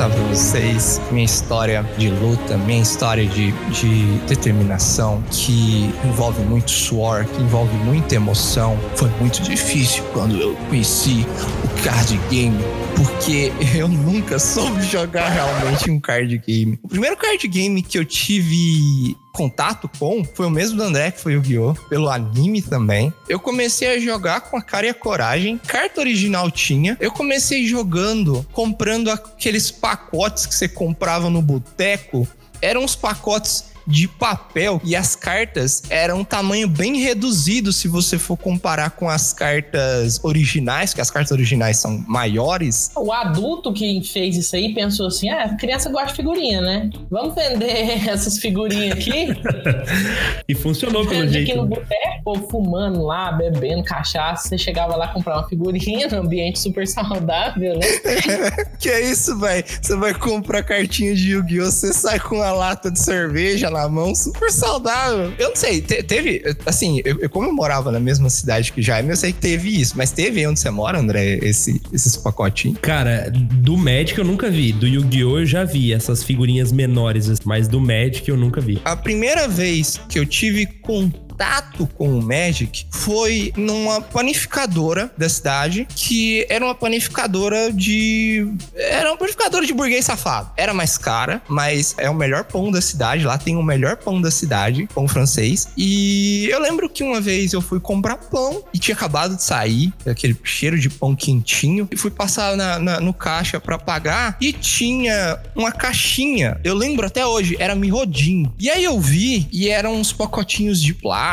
Contar 0.07 0.09
pra 0.09 0.24
vocês 0.24 1.01
minha 1.12 1.25
história 1.25 1.83
de 1.98 2.09
luta, 2.09 2.57
minha 2.57 2.81
história 2.81 3.25
de, 3.25 3.51
de 3.71 4.18
determinação, 4.27 5.24
que 5.31 5.89
envolve 6.06 6.42
muito 6.44 6.71
suor, 6.71 7.26
que 7.26 7.42
envolve 7.42 7.76
muita 7.78 8.16
emoção. 8.16 8.78
Foi 8.95 9.09
muito 9.19 9.42
difícil 9.42 10.04
quando 10.14 10.40
eu 10.40 10.56
conheci 10.69 11.26
o 11.64 11.83
card 11.83 12.19
game, 12.30 12.57
porque 12.95 13.52
eu 13.78 13.87
nunca 13.87 14.40
soube 14.40 14.81
jogar 14.83 15.30
realmente 15.30 15.90
um 15.90 15.99
card 15.99 16.37
game. 16.40 16.80
O 16.81 16.87
primeiro 16.87 17.18
card 17.18 17.47
game 17.47 17.81
que 17.81 17.97
eu 17.97 18.06
tive 18.06 19.16
contato 19.38 19.88
com 20.00 20.26
foi 20.26 20.48
o 20.48 20.50
mesmo 20.50 20.78
do 20.78 20.84
André, 20.84 21.12
que 21.12 21.22
foi 21.22 21.34
o 21.34 21.36
Yu-Gi-Oh! 21.36 21.76
Pelo 21.88 22.10
anime 22.10 22.60
também. 22.60 23.14
Eu 23.30 23.40
comecei 23.40 23.88
a 23.90 24.00
jogar 24.00 24.42
com 24.42 24.58
a 24.58 24.62
cara 24.62 24.88
e 24.88 24.90
a 24.90 24.94
coragem. 24.96 25.60
Carta 25.60 26.02
original 26.02 26.50
tinha. 26.50 26.98
Eu 27.00 27.12
comecei 27.12 27.68
jogando, 27.68 28.44
comprando 28.52 29.12
aqueles 29.12 29.70
pacotes 29.70 30.48
que 30.48 30.56
você 30.56 30.68
comprava 30.68 31.30
no 31.30 31.42
boteco. 31.42 32.28
Eram 32.60 32.84
uns 32.84 32.96
pacotes 32.96 33.66
de 33.88 34.08
papel 34.08 34.82
e 34.84 34.96
as 34.96 35.16
cartas 35.16 35.84
eram 35.90 36.20
um 36.20 36.24
tamanho 36.24 36.68
bem 36.68 36.98
reduzido 36.98 37.72
se 37.72 37.88
você 37.88 38.20
for 38.20 38.38
comparar 38.38 38.92
com 38.92 39.10
as 39.10 39.32
cartas 39.32 40.24
originais, 40.24 40.94
que 40.94 41.00
as 41.00 41.10
cartas 41.10 41.32
originais 41.32 41.78
são 41.78 42.04
maiores. 42.08 42.92
O 42.96 43.12
adulto 43.14 43.74
que 43.74 44.02
fez 44.04 44.36
isso 44.36 44.56
aí 44.56 44.74
pensou 44.74 45.08
assim: 45.08 45.30
ah, 45.30 45.44
a 45.46 45.56
criança 45.56 45.90
gosta 45.90 46.08
de 46.10 46.16
figurinha, 46.16 46.62
né? 46.62 46.90
Vamos 47.10 47.34
vender 47.34 48.08
essas 48.10 48.38
figurinhas 48.40 48.98
aqui. 48.98 49.28
E 50.48 50.56
funcionou 50.56 51.06
pelo 51.06 51.22
Vende 51.24 51.38
aqui 51.40 51.48
jeito. 51.48 51.62
no 51.62 51.68
né? 51.68 51.76
boteco, 51.76 52.24
povo 52.24 52.48
fumando 52.50 53.04
lá, 53.04 53.32
bebendo 53.34 53.84
cachaça. 53.84 54.48
Você 54.48 54.58
chegava 54.58 54.96
lá 54.96 55.10
comprar 55.10 55.40
uma 55.40 55.48
figurinha 55.48 56.08
num 56.08 56.20
ambiente 56.20 56.60
super 56.60 56.88
saudável, 56.88 57.78
né? 57.78 57.88
Que 58.80 58.90
é 58.90 59.02
isso, 59.10 59.38
velho? 59.40 59.66
Você 59.82 59.96
vai 59.96 60.14
comprar 60.14 60.64
cartinha 60.64 61.14
de 61.16 61.32
Yu-Gi-Oh! 61.32 61.66
Você 61.66 61.94
sai 61.94 62.20
com 62.20 62.42
a 62.42 62.52
lata 62.52 62.90
de 62.90 63.00
cerveja 63.00 63.70
na 63.84 63.90
mão, 63.90 64.14
super 64.16 64.52
saudável. 64.52 65.31
Eu 65.38 65.50
não 65.50 65.56
sei, 65.56 65.81
te- 65.81 66.04
teve. 66.04 66.42
Assim, 66.66 67.02
eu, 67.06 67.19
eu- 67.19 67.30
como 67.30 67.48
eu 67.48 67.54
morava 67.54 67.92
na 67.92 68.00
mesma 68.00 68.30
cidade 68.30 68.72
que 68.72 68.81
Jaime, 68.81 69.10
eu 69.10 69.16
sei 69.18 69.31
que 69.34 69.40
teve 69.40 69.69
isso. 69.81 69.94
Mas 69.98 70.12
teve 70.12 70.40
aí 70.40 70.48
onde 70.48 70.60
você 70.60 70.69
mora, 70.69 71.00
André, 71.00 71.40
esse, 71.42 71.81
esses 71.94 72.16
pacotinhos? 72.18 72.78
Cara, 72.81 73.30
do 73.31 73.78
Magic 73.78 74.18
eu 74.18 74.26
nunca 74.26 74.50
vi. 74.50 74.72
Do 74.72 74.88
Yu-Gi-Oh! 74.88 75.40
eu 75.40 75.46
já 75.46 75.64
vi 75.64 75.94
essas 75.94 76.24
figurinhas 76.24 76.72
menores, 76.72 77.28
mas 77.46 77.68
do 77.68 77.80
Magic 77.80 78.28
eu 78.28 78.38
nunca 78.38 78.60
vi. 78.62 78.81
A 78.84 78.96
primeira 78.96 79.48
vez 79.48 80.00
que 80.10 80.18
eu 80.19 80.26
tive 80.26 80.66
contato 80.66 81.27
contato 81.42 81.88
com 81.96 82.18
o 82.18 82.22
Magic 82.22 82.88
foi 82.90 83.54
numa 83.56 84.02
panificadora 84.02 85.12
da 85.16 85.30
cidade, 85.30 85.88
que 85.96 86.46
era 86.50 86.66
uma 86.66 86.74
panificadora 86.74 87.72
de. 87.72 88.48
Era 88.76 89.12
uma 89.12 89.18
panificadora 89.18 89.66
de 89.66 89.72
burguês 89.74 90.06
safado. 90.06 90.50
Era 90.58 90.74
mais 90.74 90.98
cara, 90.98 91.42
mas 91.48 91.94
é 92.00 92.10
o 92.10 92.16
melhor 92.16 92.44
pão 92.46 92.72
da 92.72 92.82
cidade. 92.82 93.24
Lá 93.24 93.38
tem 93.38 93.56
o 93.56 93.62
melhor 93.62 93.98
pão 93.98 94.20
da 94.20 94.32
cidade, 94.32 94.88
pão 94.96 95.08
francês. 95.08 95.68
E 95.78 96.48
eu 96.52 96.60
lembro 96.60 96.90
que 96.90 97.04
uma 97.04 97.22
vez 97.22 97.54
eu 97.54 97.62
fui 97.62 97.80
comprar 97.80 98.18
pão 98.18 98.64
e 98.74 98.80
tinha 98.80 98.96
acabado 98.96 99.36
de 99.36 99.44
sair, 99.44 99.94
aquele 100.08 100.36
cheiro 100.44 100.80
de 100.80 100.90
pão 100.90 101.16
quentinho. 101.16 101.88
E 101.92 101.96
fui 101.98 102.10
passar 102.10 102.58
na, 102.58 102.80
na- 102.80 103.00
no 103.00 103.14
caixa 103.14 103.60
pra 103.60 103.78
pagar 103.78 104.38
e 104.42 104.52
tinha 104.52 105.40
uma 105.56 105.72
caixinha. 105.72 106.60
Eu 106.64 106.74
lembro 106.74 107.06
até 107.06 107.24
hoje, 107.26 107.56
era 107.60 107.76
mirrodinho. 107.76 108.52
E 108.58 108.70
aí 108.72 108.84
eu 108.84 109.00
vi 109.00 109.48
e 109.52 109.70
eram 109.70 109.96
uns 109.96 110.12
pacotinhos 110.12 110.82
de 110.82 110.94
plástico 110.96 111.27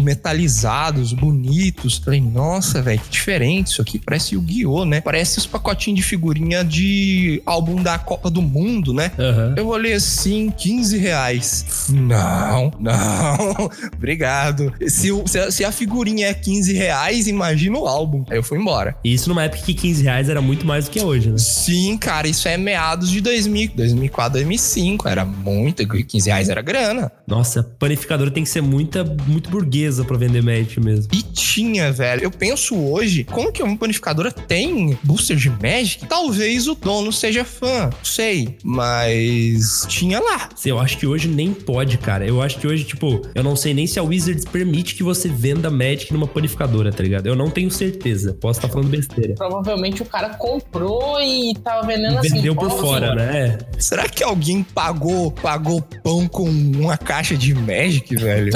metalizados, 0.00 1.12
bonitos. 1.12 1.98
Falei, 1.98 2.20
nossa, 2.20 2.80
velho, 2.82 3.00
que 3.00 3.10
diferente 3.10 3.68
isso 3.68 3.82
aqui. 3.82 3.98
Parece 3.98 4.34
Yu-Gi-Oh, 4.34 4.84
né? 4.84 5.00
Parece 5.00 5.38
os 5.38 5.46
pacotinhos 5.46 5.98
de 6.00 6.04
figurinha 6.04 6.64
de 6.64 7.42
álbum 7.44 7.82
da 7.82 7.98
Copa 7.98 8.30
do 8.30 8.40
Mundo, 8.42 8.92
né? 8.92 9.12
Aham. 9.18 9.54
Eu 9.56 9.66
olhei 9.68 9.92
assim, 9.94 10.50
15 10.56 10.96
reais. 10.98 11.86
Não, 11.90 12.72
não, 12.78 13.70
obrigado. 13.94 14.72
Se, 14.88 15.10
o- 15.12 15.26
se 15.26 15.38
a- 15.38 15.50
se 15.50 15.64
a 15.64 15.72
figurinha 15.72 16.28
é 16.28 16.34
15 16.34 16.72
reais, 16.72 17.26
imagina 17.26 17.78
o 17.78 17.86
álbum. 17.86 18.24
Aí 18.30 18.36
eu 18.36 18.42
fui 18.42 18.58
embora. 18.58 18.96
Isso 19.04 19.28
numa 19.28 19.44
época 19.44 19.62
que 19.62 19.74
15 19.74 20.02
reais 20.02 20.28
era 20.28 20.40
muito 20.40 20.66
mais 20.66 20.84
do 20.86 20.90
que 20.90 20.98
é 20.98 21.04
hoje, 21.04 21.30
né? 21.30 21.38
Sim, 21.38 21.96
cara, 21.96 22.28
isso 22.28 22.46
é 22.48 22.56
meados 22.56 23.10
de 23.10 23.20
2000, 23.20 23.70
2004, 23.74 24.32
2005. 24.34 25.08
Era 25.08 25.24
muito, 25.24 25.86
15 25.86 26.28
reais 26.28 26.48
era 26.48 26.62
grana. 26.62 27.10
Nossa, 27.26 27.62
panificadora 27.62 28.30
tem 28.30 28.42
que 28.44 28.48
ser 28.50 28.60
muita, 28.60 29.04
muito 29.40 29.50
burguesa 29.50 30.04
pra 30.04 30.16
vender 30.16 30.42
Magic 30.42 30.78
mesmo. 30.78 31.08
E 31.12 31.22
tinha, 31.22 31.90
velho. 31.90 32.24
Eu 32.24 32.30
penso 32.30 32.76
hoje, 32.76 33.24
como 33.24 33.50
que 33.50 33.62
uma 33.62 33.76
panificadora 33.76 34.30
tem 34.30 34.98
booster 35.02 35.36
de 35.36 35.48
Magic? 35.48 36.06
Talvez 36.06 36.68
o 36.68 36.74
dono 36.74 37.12
seja 37.12 37.44
fã, 37.44 37.86
não 37.86 38.04
sei. 38.04 38.56
Mas 38.62 39.86
tinha 39.88 40.20
lá. 40.20 40.50
Eu 40.64 40.78
acho 40.78 40.98
que 40.98 41.06
hoje 41.06 41.26
nem 41.28 41.52
pode, 41.54 41.96
cara. 41.98 42.26
Eu 42.26 42.42
acho 42.42 42.58
que 42.58 42.66
hoje, 42.66 42.84
tipo, 42.84 43.22
eu 43.34 43.42
não 43.42 43.56
sei 43.56 43.72
nem 43.72 43.86
se 43.86 43.98
a 43.98 44.02
Wizards 44.02 44.44
permite 44.44 44.94
que 44.94 45.02
você 45.02 45.28
venda 45.28 45.70
Magic 45.70 46.12
numa 46.12 46.26
panificadora, 46.26 46.92
tá 46.92 47.02
ligado? 47.02 47.26
Eu 47.26 47.34
não 47.34 47.50
tenho 47.50 47.70
certeza. 47.70 48.36
Posso 48.40 48.58
estar 48.58 48.68
falando 48.68 48.88
besteira. 48.88 49.34
Provavelmente 49.34 50.02
o 50.02 50.04
cara 50.04 50.30
comprou 50.30 51.20
e 51.20 51.54
tava 51.64 51.86
vendendo 51.86 52.18
assim. 52.18 52.28
Vendeu 52.28 52.54
por 52.54 52.70
fora, 52.70 53.14
né? 53.14 53.58
Será 53.78 54.08
que 54.08 54.22
alguém 54.22 54.62
pagou, 54.62 55.30
pagou 55.30 55.80
pão 56.02 56.28
com 56.28 56.48
uma 56.48 56.96
caixa 56.96 57.36
de 57.36 57.54
Magic, 57.54 58.14
velho? 58.16 58.52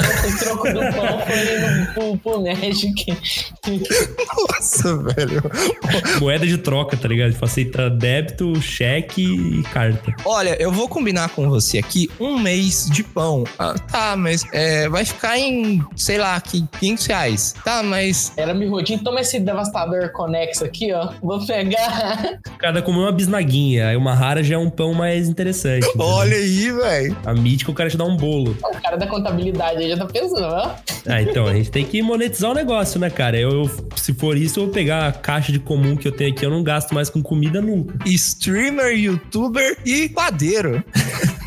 O 0.75 0.85
do 0.85 0.93
pão 0.95 1.19
foi 1.19 1.93
pro, 1.93 2.17
pro 2.17 2.41
Magic. 2.41 3.17
Nossa, 4.49 4.97
velho. 4.97 5.41
Moeda 6.19 6.45
de 6.45 6.57
troca, 6.57 6.97
tá 6.97 7.07
ligado? 7.07 7.31
Tipo, 7.31 7.45
aceita 7.45 7.89
débito, 7.89 8.61
cheque 8.61 9.23
e 9.23 9.63
carta. 9.63 10.13
Olha, 10.25 10.55
eu 10.61 10.71
vou 10.71 10.87
combinar 10.87 11.29
com 11.29 11.49
você 11.49 11.77
aqui 11.77 12.09
um 12.19 12.37
mês 12.37 12.87
de 12.89 13.03
pão. 13.03 13.43
Ah, 13.57 13.75
tá, 13.91 14.15
mas 14.15 14.45
é, 14.51 14.89
vai 14.89 15.05
ficar 15.05 15.37
em, 15.37 15.83
sei 15.95 16.17
lá, 16.17 16.35
aqui, 16.35 16.65
500 16.79 17.05
reais. 17.05 17.55
Tá, 17.63 17.81
mas 17.81 18.33
Era 18.35 18.53
mirrodinho. 18.53 19.03
Toma 19.03 19.21
esse 19.21 19.39
devastador 19.39 20.11
conexo 20.11 20.65
aqui, 20.65 20.91
ó. 20.93 21.11
Vou 21.21 21.45
pegar. 21.45 22.39
Cada 22.57 22.81
comeu 22.81 23.01
uma 23.01 23.11
bisnaguinha. 23.11 23.89
Aí 23.89 23.95
uma 23.95 24.13
rara 24.13 24.43
já 24.43 24.55
é 24.55 24.57
um 24.57 24.69
pão 24.69 24.93
mais 24.93 25.29
interessante. 25.29 25.87
olha 25.97 26.35
aí, 26.35 26.71
velho. 26.71 27.17
A 27.25 27.33
mítica, 27.33 27.71
o 27.71 27.73
cara 27.73 27.89
te 27.89 27.97
dá 27.97 28.03
um 28.03 28.17
bolo. 28.17 28.55
O 28.63 28.81
cara 28.81 28.97
da 28.97 29.07
contabilidade 29.07 29.83
aí 29.83 29.89
já 29.89 29.97
tá 29.97 30.05
pensando, 30.05 30.64
Ah, 31.07 31.21
então, 31.21 31.45
a 31.47 31.53
gente 31.53 31.69
tem 31.69 31.85
que 31.85 32.01
monetizar 32.01 32.49
o 32.49 32.53
negócio, 32.53 32.99
né, 32.99 33.09
cara? 33.11 33.37
Eu, 33.39 33.51
eu- 33.51 33.87
se 33.95 34.11
for 34.13 34.35
isso, 34.35 34.59
eu 34.59 34.63
vou 34.65 34.73
pegar 34.73 35.07
a 35.07 35.11
caixa 35.11 35.51
de 35.51 35.59
comum 35.59 35.95
que 35.95 36.07
eu 36.07 36.11
tenho 36.11 36.31
aqui. 36.31 36.43
Eu 36.45 36.49
não 36.49 36.63
gasto 36.63 36.93
mais 36.95 37.09
com 37.09 37.21
comida 37.21 37.61
nunca. 37.61 37.95
Streamer, 38.09 38.97
youtuber 38.97 39.77
e 39.85 40.09
padeiro. 40.09 40.83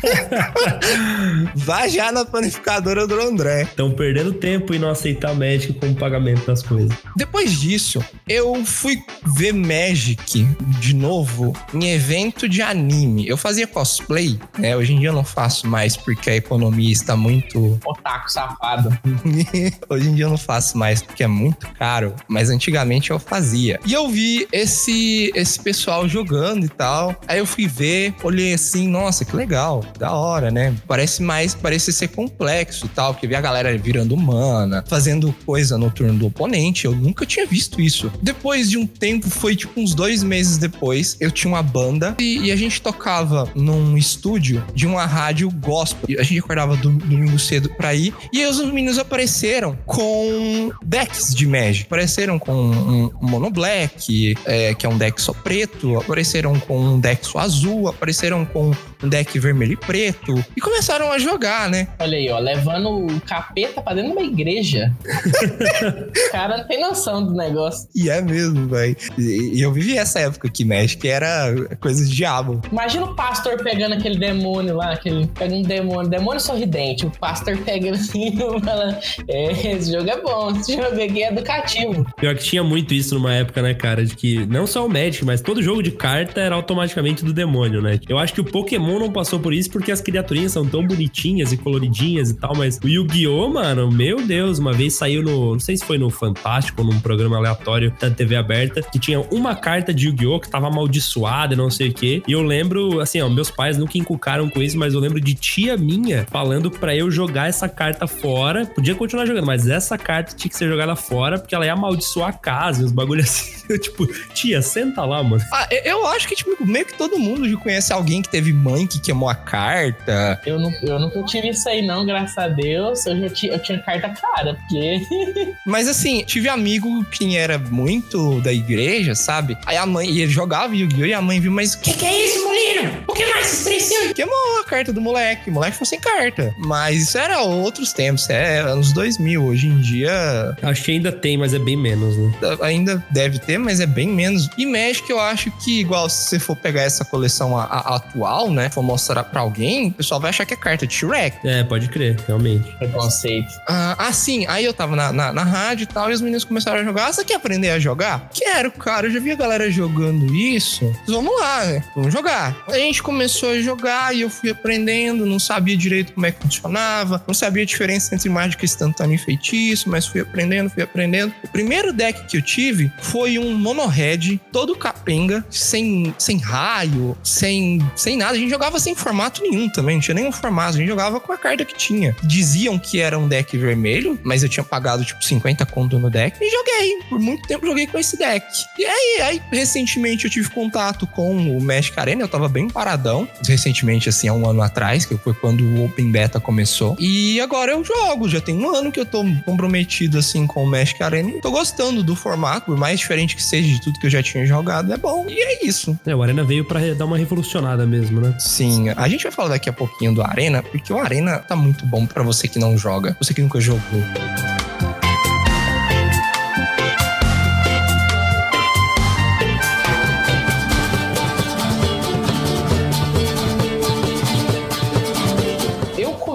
Vá 1.55 1.87
já 1.87 2.11
na 2.11 2.25
panificadora 2.25 3.05
do 3.07 3.19
André. 3.19 3.63
Estão 3.63 3.91
perdendo 3.91 4.33
tempo 4.33 4.73
em 4.73 4.79
não 4.79 4.89
aceitar 4.89 5.33
Magic 5.33 5.73
como 5.73 5.95
pagamento 5.95 6.45
das 6.45 6.61
coisas. 6.61 6.95
Depois 7.15 7.59
disso, 7.59 8.03
eu 8.27 8.63
fui 8.65 9.01
ver 9.35 9.53
Magic 9.53 10.47
de 10.79 10.93
novo 10.93 11.53
em 11.73 11.91
evento 11.91 12.47
de 12.47 12.61
anime. 12.61 13.27
Eu 13.27 13.37
fazia 13.37 13.67
cosplay, 13.67 14.39
né? 14.57 14.75
Hoje 14.75 14.93
em 14.93 14.99
dia 14.99 15.09
eu 15.09 15.13
não 15.13 15.23
faço 15.23 15.67
mais 15.67 15.95
porque 15.95 16.29
a 16.29 16.35
economia 16.35 16.91
está 16.91 17.15
muito. 17.15 17.79
Otaku 17.85 18.31
safado. 18.31 18.97
Hoje 19.89 20.09
em 20.09 20.15
dia 20.15 20.25
eu 20.25 20.29
não 20.29 20.37
faço 20.37 20.77
mais 20.77 21.01
porque 21.01 21.23
é 21.23 21.27
muito 21.27 21.67
caro, 21.73 22.15
mas 22.27 22.49
antigamente 22.49 23.11
eu 23.11 23.19
fazia. 23.19 23.79
E 23.85 23.93
eu 23.93 24.09
vi 24.09 24.47
esse 24.51 25.31
esse 25.35 25.59
pessoal 25.59 26.07
jogando 26.07 26.65
e 26.65 26.69
tal. 26.69 27.15
Aí 27.27 27.39
eu 27.39 27.45
fui 27.45 27.67
ver, 27.67 28.13
olhei 28.23 28.53
assim, 28.53 28.87
nossa, 28.87 29.25
que 29.25 29.35
legal, 29.35 29.83
da 29.97 30.11
hora, 30.13 30.51
né? 30.51 30.75
Parece 30.87 31.21
mais, 31.21 31.53
parece 31.55 31.91
ser 31.93 32.09
complexo 32.09 32.87
tal, 32.93 33.13
porque 33.13 33.27
vi 33.27 33.35
a 33.35 33.41
galera 33.41 33.75
virando 33.77 34.15
mana, 34.17 34.83
fazendo 34.87 35.33
coisa 35.45 35.77
no 35.77 35.89
turno 35.91 36.17
do 36.19 36.27
oponente. 36.27 36.85
Eu 36.85 36.95
nunca 36.95 37.25
tinha 37.25 37.45
visto 37.45 37.81
isso. 37.81 38.11
Depois 38.21 38.69
de 38.69 38.77
um 38.77 38.85
tempo, 38.85 39.29
foi 39.29 39.55
tipo 39.55 39.79
uns 39.79 39.93
dois 39.93 40.23
meses 40.23 40.57
depois, 40.57 41.15
eu 41.19 41.31
tinha 41.31 41.51
uma 41.53 41.63
banda 41.63 42.15
e, 42.19 42.47
e 42.47 42.51
a 42.51 42.55
gente 42.55 42.81
tocava 42.81 43.49
num 43.55 43.97
estúdio 43.97 44.63
de 44.73 44.85
uma 44.87 45.05
rádio 45.05 45.49
gospel. 45.51 46.19
A 46.19 46.23
gente 46.23 46.39
acordava 46.39 46.75
do- 46.75 46.89
domingo 46.91 47.37
cedo 47.39 47.69
pra 47.69 47.93
ir 47.93 48.13
e 48.33 48.45
os 48.45 48.59
meninos 48.65 48.97
apareceram 48.97 49.77
com 49.85 50.71
decks 50.83 51.33
de 51.33 51.47
Magic. 51.47 51.85
Apareceram 51.85 52.37
com 52.39 52.53
um, 52.53 53.05
um 53.21 53.27
Mono 53.29 53.49
Black, 53.49 54.35
é, 54.45 54.73
que 54.73 54.85
é 54.85 54.89
um 54.89 54.97
deck 54.97 55.21
só 55.21 55.33
preto. 55.33 55.97
Apareceram 55.97 56.59
com 56.59 56.79
um 56.79 56.99
deck 56.99 57.25
só 57.25 57.39
azul. 57.39 57.87
Apareceram 57.87 58.45
com 58.45 58.71
um 59.03 59.09
deck 59.09 59.37
vermelho 59.39 59.73
e 59.73 59.77
preto. 59.77 60.43
E 60.55 60.61
começaram 60.61 61.11
a 61.11 61.17
jogar, 61.17 61.69
né? 61.69 61.87
Olha 61.99 62.17
aí, 62.17 62.29
ó. 62.29 62.39
Levando 62.39 63.05
o 63.05 63.21
capeta 63.21 63.81
pra 63.81 63.93
dentro 63.93 64.11
de 64.11 64.17
uma 64.17 64.25
igreja. 64.25 64.93
o 66.27 66.31
cara 66.31 66.57
não 66.57 66.67
tem 66.67 66.81
noção 66.81 67.25
do 67.25 67.33
negócio. 67.33 67.87
E 67.95 68.09
é 68.09 68.21
mesmo, 68.21 68.67
velho. 68.67 68.95
E, 69.17 69.61
eu 69.61 69.71
vivi 69.71 69.97
essa 69.97 70.19
época 70.19 70.49
que 70.49 70.65
Magic 70.65 71.07
era 71.07 71.53
coisa 71.79 72.05
de 72.05 72.13
diabo. 72.13 72.61
Imagina 72.71 73.05
o 73.05 73.15
pastor 73.15 73.61
pegando 73.63 73.93
aquele 73.93 74.17
demônio 74.17 74.75
lá, 74.75 74.93
aquele, 74.93 75.27
pega 75.27 75.53
um 75.53 75.61
demônio, 75.61 76.09
demônio 76.09 76.39
sorridente. 76.39 77.05
O 77.05 77.11
pastor 77.11 77.57
pega 77.59 77.91
assim 77.91 78.33
e 78.35 78.61
fala: 78.61 78.99
É, 79.27 79.51
esse 79.75 79.91
jogo 79.91 80.09
é 80.09 80.21
bom, 80.21 80.51
esse 80.51 80.75
jogo 80.75 81.01
aqui 81.01 81.23
é 81.23 81.31
educativo. 81.31 82.05
Pior 82.17 82.35
que 82.35 82.43
tinha 82.43 82.63
muito 82.63 82.93
isso 82.93 83.15
numa 83.15 83.33
época, 83.33 83.61
né, 83.61 83.73
cara? 83.73 84.05
De 84.05 84.15
que 84.15 84.45
não 84.45 84.67
só 84.67 84.85
o 84.85 84.89
Magic, 84.89 85.23
mas 85.23 85.41
todo 85.41 85.61
jogo 85.61 85.81
de 85.81 85.91
carta 85.91 86.41
era 86.41 86.55
automaticamente 86.55 87.23
do 87.23 87.33
demônio, 87.33 87.81
né? 87.81 87.99
Eu 88.07 88.17
acho 88.17 88.33
que 88.33 88.41
o 88.41 88.43
Pokémon 88.43 88.88
não 88.97 89.11
passou 89.11 89.39
por 89.39 89.53
isso 89.53 89.69
porque 89.69 89.91
as 89.91 89.99
criaturinhas 90.01 90.53
são 90.53 90.65
tão 90.65 90.85
bonitinhas 90.87 91.51
e 91.51 91.57
coloridinhas 91.57 92.29
e 92.29 92.35
tal, 92.35 92.55
mas 92.55 92.79
o 92.83 92.87
Yu-Gi-Oh, 92.87 93.49
mano, 93.49 93.91
meu 93.91 94.21
Deus, 94.25 94.57
uma 94.57 94.71
vez 94.73 94.93
saiu 94.93 95.21
no. 95.21 95.51
Não 95.53 95.59
sei 95.59 95.75
se 95.75 95.83
foi 95.85 95.97
no 95.97 96.09
Fantástico 96.09 96.81
ou 96.81 96.87
num 96.87 96.99
programa 96.99 97.37
aleatório 97.37 97.93
da 97.99 98.09
TV 98.09 98.35
aberta, 98.37 98.81
que 98.81 98.97
tinha 98.97 99.19
uma 99.31 99.53
carta 99.55 99.93
de 99.93 100.07
Yu-Gi-Oh! 100.07 100.39
que 100.39 100.49
tava 100.49 100.67
amaldiçoada, 100.67 101.55
não 101.55 101.69
sei 101.69 101.89
o 101.89 101.93
quê. 101.93 102.23
E 102.27 102.31
eu 102.31 102.41
lembro, 102.41 102.99
assim, 103.01 103.19
ó, 103.21 103.27
meus 103.29 103.51
pais 103.51 103.77
nunca 103.77 103.97
encucaram 103.97 104.49
com 104.49 104.61
isso, 104.61 104.77
mas 104.77 104.93
eu 104.93 104.99
lembro 104.99 105.19
de 105.19 105.33
tia 105.33 105.75
minha 105.75 106.25
falando 106.31 106.71
pra 106.71 106.95
eu 106.95 107.11
jogar 107.11 107.49
essa 107.49 107.67
carta 107.67 108.07
fora. 108.07 108.65
Podia 108.65 108.95
continuar 108.95 109.25
jogando, 109.25 109.45
mas 109.45 109.67
essa 109.67 109.97
carta 109.97 110.33
tinha 110.35 110.49
que 110.49 110.55
ser 110.55 110.67
jogada 110.69 110.95
fora 110.95 111.37
porque 111.39 111.53
ela 111.53 111.65
ia 111.65 111.73
amaldiçoar 111.73 112.29
a 112.29 112.33
casa, 112.33 112.83
uns 112.85 112.91
bagulho 112.91 113.21
assim. 113.23 113.59
Tipo, 113.77 114.07
tia, 114.33 114.61
senta 114.61 115.03
lá, 115.05 115.21
mano. 115.21 115.43
Ah, 115.53 115.67
eu- 115.71 115.99
eu 115.99 116.07
acho 116.07 116.27
que, 116.27 116.35
tipo, 116.35 116.65
meio 116.65 116.85
que 116.85 116.97
todo 116.97 117.19
mundo 117.19 117.47
já 117.49 117.57
conhece 117.57 117.91
alguém 117.93 118.21
que 118.21 118.29
teve 118.29 118.51
mãe 118.53 118.78
que 118.87 118.99
queimou 118.99 119.29
a 119.29 119.35
carta. 119.35 120.39
Eu, 120.45 120.59
não, 120.59 120.71
eu 120.83 120.99
nunca 120.99 121.23
tive 121.23 121.49
isso 121.49 121.67
aí, 121.69 121.85
não, 121.85 122.05
graças 122.05 122.37
a 122.37 122.47
Deus. 122.47 123.05
Eu 123.05 123.19
já 123.19 123.29
tinha, 123.29 123.53
eu 123.53 123.59
tinha 123.59 123.79
carta 123.79 124.09
cara, 124.09 124.53
porque. 124.55 125.01
Mas 125.65 125.87
assim, 125.87 126.23
tive 126.23 126.49
amigo 126.49 127.03
que 127.05 127.35
era 127.37 127.57
muito 127.57 128.41
da 128.41 128.51
igreja, 128.53 129.15
sabe? 129.15 129.57
Aí 129.65 129.77
a 129.77 129.85
mãe, 129.85 130.09
e 130.09 130.21
ele 130.21 130.31
jogava 130.31 130.75
Yu-Gi-Oh! 130.75 131.05
e 131.05 131.13
a 131.13 131.21
mãe 131.21 131.39
viu, 131.39 131.51
mas 131.51 131.73
o 131.73 131.79
que, 131.79 131.93
que 131.93 132.05
é 132.05 132.25
isso, 132.25 132.43
Molino? 132.43 133.03
Por 133.05 133.15
que 133.15 133.25
mais 133.25 133.45
se 133.47 133.57
estressou? 133.73 134.13
Queimou 134.13 134.59
a 134.59 134.63
carta 134.63 134.91
do 134.93 135.01
moleque. 135.01 135.49
O 135.49 135.53
moleque 135.53 135.73
ficou 135.73 135.85
sem 135.85 135.99
carta. 135.99 136.53
Mas 136.57 137.01
isso 137.03 137.17
era 137.17 137.41
outros 137.41 137.93
tempos, 137.93 138.29
é 138.29 138.59
anos 138.59 138.91
2000. 138.93 139.43
Hoje 139.43 139.67
em 139.67 139.79
dia 139.79 140.55
Acho 140.61 140.83
que 140.83 140.91
ainda 140.91 141.11
tem, 141.11 141.37
mas 141.37 141.53
é 141.53 141.59
bem 141.59 141.75
menos, 141.77 142.17
né? 142.17 142.31
ainda 142.61 143.03
deve 143.09 143.39
ter, 143.39 143.57
mas 143.57 143.79
é 143.79 143.85
bem 143.85 144.07
menos. 144.07 144.49
E 144.57 144.65
Magic, 144.65 145.09
eu 145.09 145.19
acho 145.19 145.51
que, 145.51 145.79
igual 145.79 146.09
se 146.09 146.29
você 146.29 146.39
for 146.39 146.55
pegar 146.55 146.81
essa 146.83 147.03
coleção 147.05 147.57
a- 147.57 147.63
a- 147.65 147.95
atual, 147.95 148.51
né? 148.51 148.68
E 148.69 148.73
for 148.73 148.81
mostrar 148.81 149.23
pra 149.23 149.41
alguém, 149.41 149.89
o 149.89 149.91
pessoal 149.91 150.19
vai 150.19 150.29
achar 150.29 150.45
que 150.45 150.53
é 150.53 150.57
carta 150.57 150.87
de 150.87 150.93
Shrek. 150.93 151.37
É, 151.45 151.63
pode 151.63 151.89
crer, 151.89 152.17
realmente. 152.27 152.71
Preconceito. 152.77 153.49
Ah, 153.67 153.95
assim, 154.07 154.45
aí 154.47 154.65
eu 154.65 154.73
tava 154.73 154.95
na, 154.95 155.11
na, 155.11 155.33
na 155.33 155.43
rádio 155.43 155.83
e 155.83 155.87
tal, 155.87 156.09
e 156.09 156.13
os 156.13 156.21
meninos 156.21 156.43
começaram 156.43 156.79
a 156.79 156.83
jogar. 156.83 157.07
Ah, 157.07 157.13
você 157.13 157.25
quer 157.25 157.35
aprender 157.35 157.71
a 157.71 157.79
jogar? 157.79 158.29
Quero, 158.33 158.71
cara. 158.71 159.07
Eu 159.07 159.11
já 159.11 159.19
vi 159.19 159.31
a 159.31 159.35
galera 159.35 159.69
jogando 159.69 160.33
isso. 160.35 160.91
Vamos 161.07 161.39
lá, 161.39 161.65
né? 161.65 161.83
Vamos 161.95 162.13
jogar. 162.13 162.55
A 162.67 162.77
gente 162.77 163.01
começou 163.01 163.51
a 163.51 163.59
jogar 163.59 164.15
e 164.15 164.21
eu 164.21 164.29
fui 164.29 164.51
aprendendo, 164.51 165.25
não 165.25 165.39
sabia 165.39 165.75
direito 165.75 166.13
como 166.13 166.25
é 166.25 166.31
que 166.31 166.41
funcionava, 166.41 167.23
não 167.27 167.33
sabia 167.33 167.63
a 167.63 167.65
diferença 167.65 168.13
entre 168.13 168.29
mágica 168.29 168.65
instantânea 168.65 169.15
e 169.15 169.17
feitiço, 169.17 169.89
mas 169.89 170.05
fui 170.05 170.21
aprendendo, 170.21 170.69
fui 170.69 170.83
aprendendo. 170.83 171.33
O 171.43 171.47
primeiro 171.47 171.91
deck 171.91 172.25
que 172.27 172.37
eu 172.37 172.41
tive 172.41 172.91
foi 173.01 173.39
um 173.39 173.53
mono-red, 173.53 174.39
todo 174.51 174.75
capenga, 174.75 175.43
sem, 175.49 176.13
sem 176.17 176.37
raio, 176.37 177.17
sem, 177.23 177.79
sem 177.95 178.17
nada. 178.17 178.33
A 178.33 178.37
gente 178.37 178.53
jogava 178.59 178.77
sem 178.77 178.93
formato 178.93 179.41
nenhum 179.41 179.69
também, 179.69 179.95
não 179.95 180.01
tinha 180.01 180.15
nenhum 180.15 180.33
formato. 180.33 180.75
A 180.75 180.79
gente 180.79 180.89
jogava 180.89 181.17
com 181.21 181.31
a 181.31 181.37
carta 181.37 181.63
que 181.63 181.73
tinha. 181.73 182.13
Diziam 182.21 182.77
que 182.77 182.99
era 182.99 183.17
um 183.17 183.25
deck 183.25 183.57
vermelho, 183.57 184.19
mas 184.21 184.43
eu 184.43 184.49
tinha 184.49 184.65
pagado 184.65 185.05
tipo 185.05 185.23
50 185.23 185.65
conto 185.67 185.97
no 185.97 186.09
deck 186.09 186.37
e 186.41 186.51
joguei. 186.51 186.99
Por 187.07 187.19
muito 187.19 187.47
tempo 187.47 187.65
joguei 187.65 187.87
com 187.87 187.97
esse 187.97 188.17
deck. 188.17 188.45
E 188.77 188.85
aí, 188.85 189.21
aí 189.21 189.41
recentemente 189.49 190.25
eu 190.25 190.31
tive 190.31 190.49
contato 190.49 191.07
com 191.07 191.57
o 191.57 191.63
Magic 191.63 191.97
Arena, 191.97 192.23
eu 192.23 192.27
tava 192.27 192.49
bem 192.49 192.67
paradão. 192.69 193.29
Recentemente, 193.47 194.09
assim, 194.09 194.27
há 194.27 194.33
um 194.33 194.45
ano 194.45 194.61
atrás, 194.61 195.05
que 195.05 195.15
foi 195.15 195.33
quando 195.33 195.63
o 195.63 195.85
Open 195.85 196.11
Beta 196.11 196.41
começou. 196.41 196.97
E 196.99 197.39
agora 197.39 197.71
eu 197.71 197.81
jogo, 197.81 198.27
já 198.27 198.41
tem 198.41 198.57
um 198.57 198.75
ano 198.75 198.91
que 198.91 198.99
eu 198.99 199.05
tô 199.05 199.23
comprometido, 199.45 200.17
assim, 200.17 200.45
com 200.45 200.65
o 200.65 200.67
Magic 200.67 201.01
Arena. 201.01 201.31
Tô 201.41 201.49
gostando 201.49 202.03
do 202.03 202.13
formato, 202.13 202.65
por 202.65 202.77
mais 202.77 202.99
diferente 202.99 203.37
que 203.37 203.43
seja 203.43 203.69
de 203.69 203.81
tudo 203.81 203.97
que 203.99 204.07
eu 204.07 204.11
já 204.11 204.21
tinha 204.21 204.45
jogado, 204.45 204.91
é 204.91 204.97
bom. 204.97 205.25
E 205.29 205.39
é 205.39 205.65
isso. 205.65 205.97
É, 206.05 206.13
o 206.13 206.21
Arena 206.21 206.43
veio 206.43 206.65
pra 206.65 206.81
dar 206.93 207.05
uma 207.05 207.17
revolucionada 207.17 207.85
mesmo, 207.85 208.19
né? 208.19 208.35
Sim, 208.49 208.89
a 208.89 209.07
gente 209.07 209.21
vai 209.21 209.31
falar 209.31 209.49
daqui 209.49 209.69
a 209.69 209.73
pouquinho 209.73 210.11
do 210.11 210.23
Arena, 210.23 210.63
porque 210.63 210.91
o 210.91 210.97
Arena 210.97 211.37
tá 211.37 211.55
muito 211.55 211.85
bom 211.85 212.07
pra 212.07 212.23
você 212.23 212.47
que 212.47 212.57
não 212.57 212.75
joga, 212.75 213.15
você 213.19 213.31
que 213.31 213.43
nunca 213.43 213.61
jogou. 213.61 214.01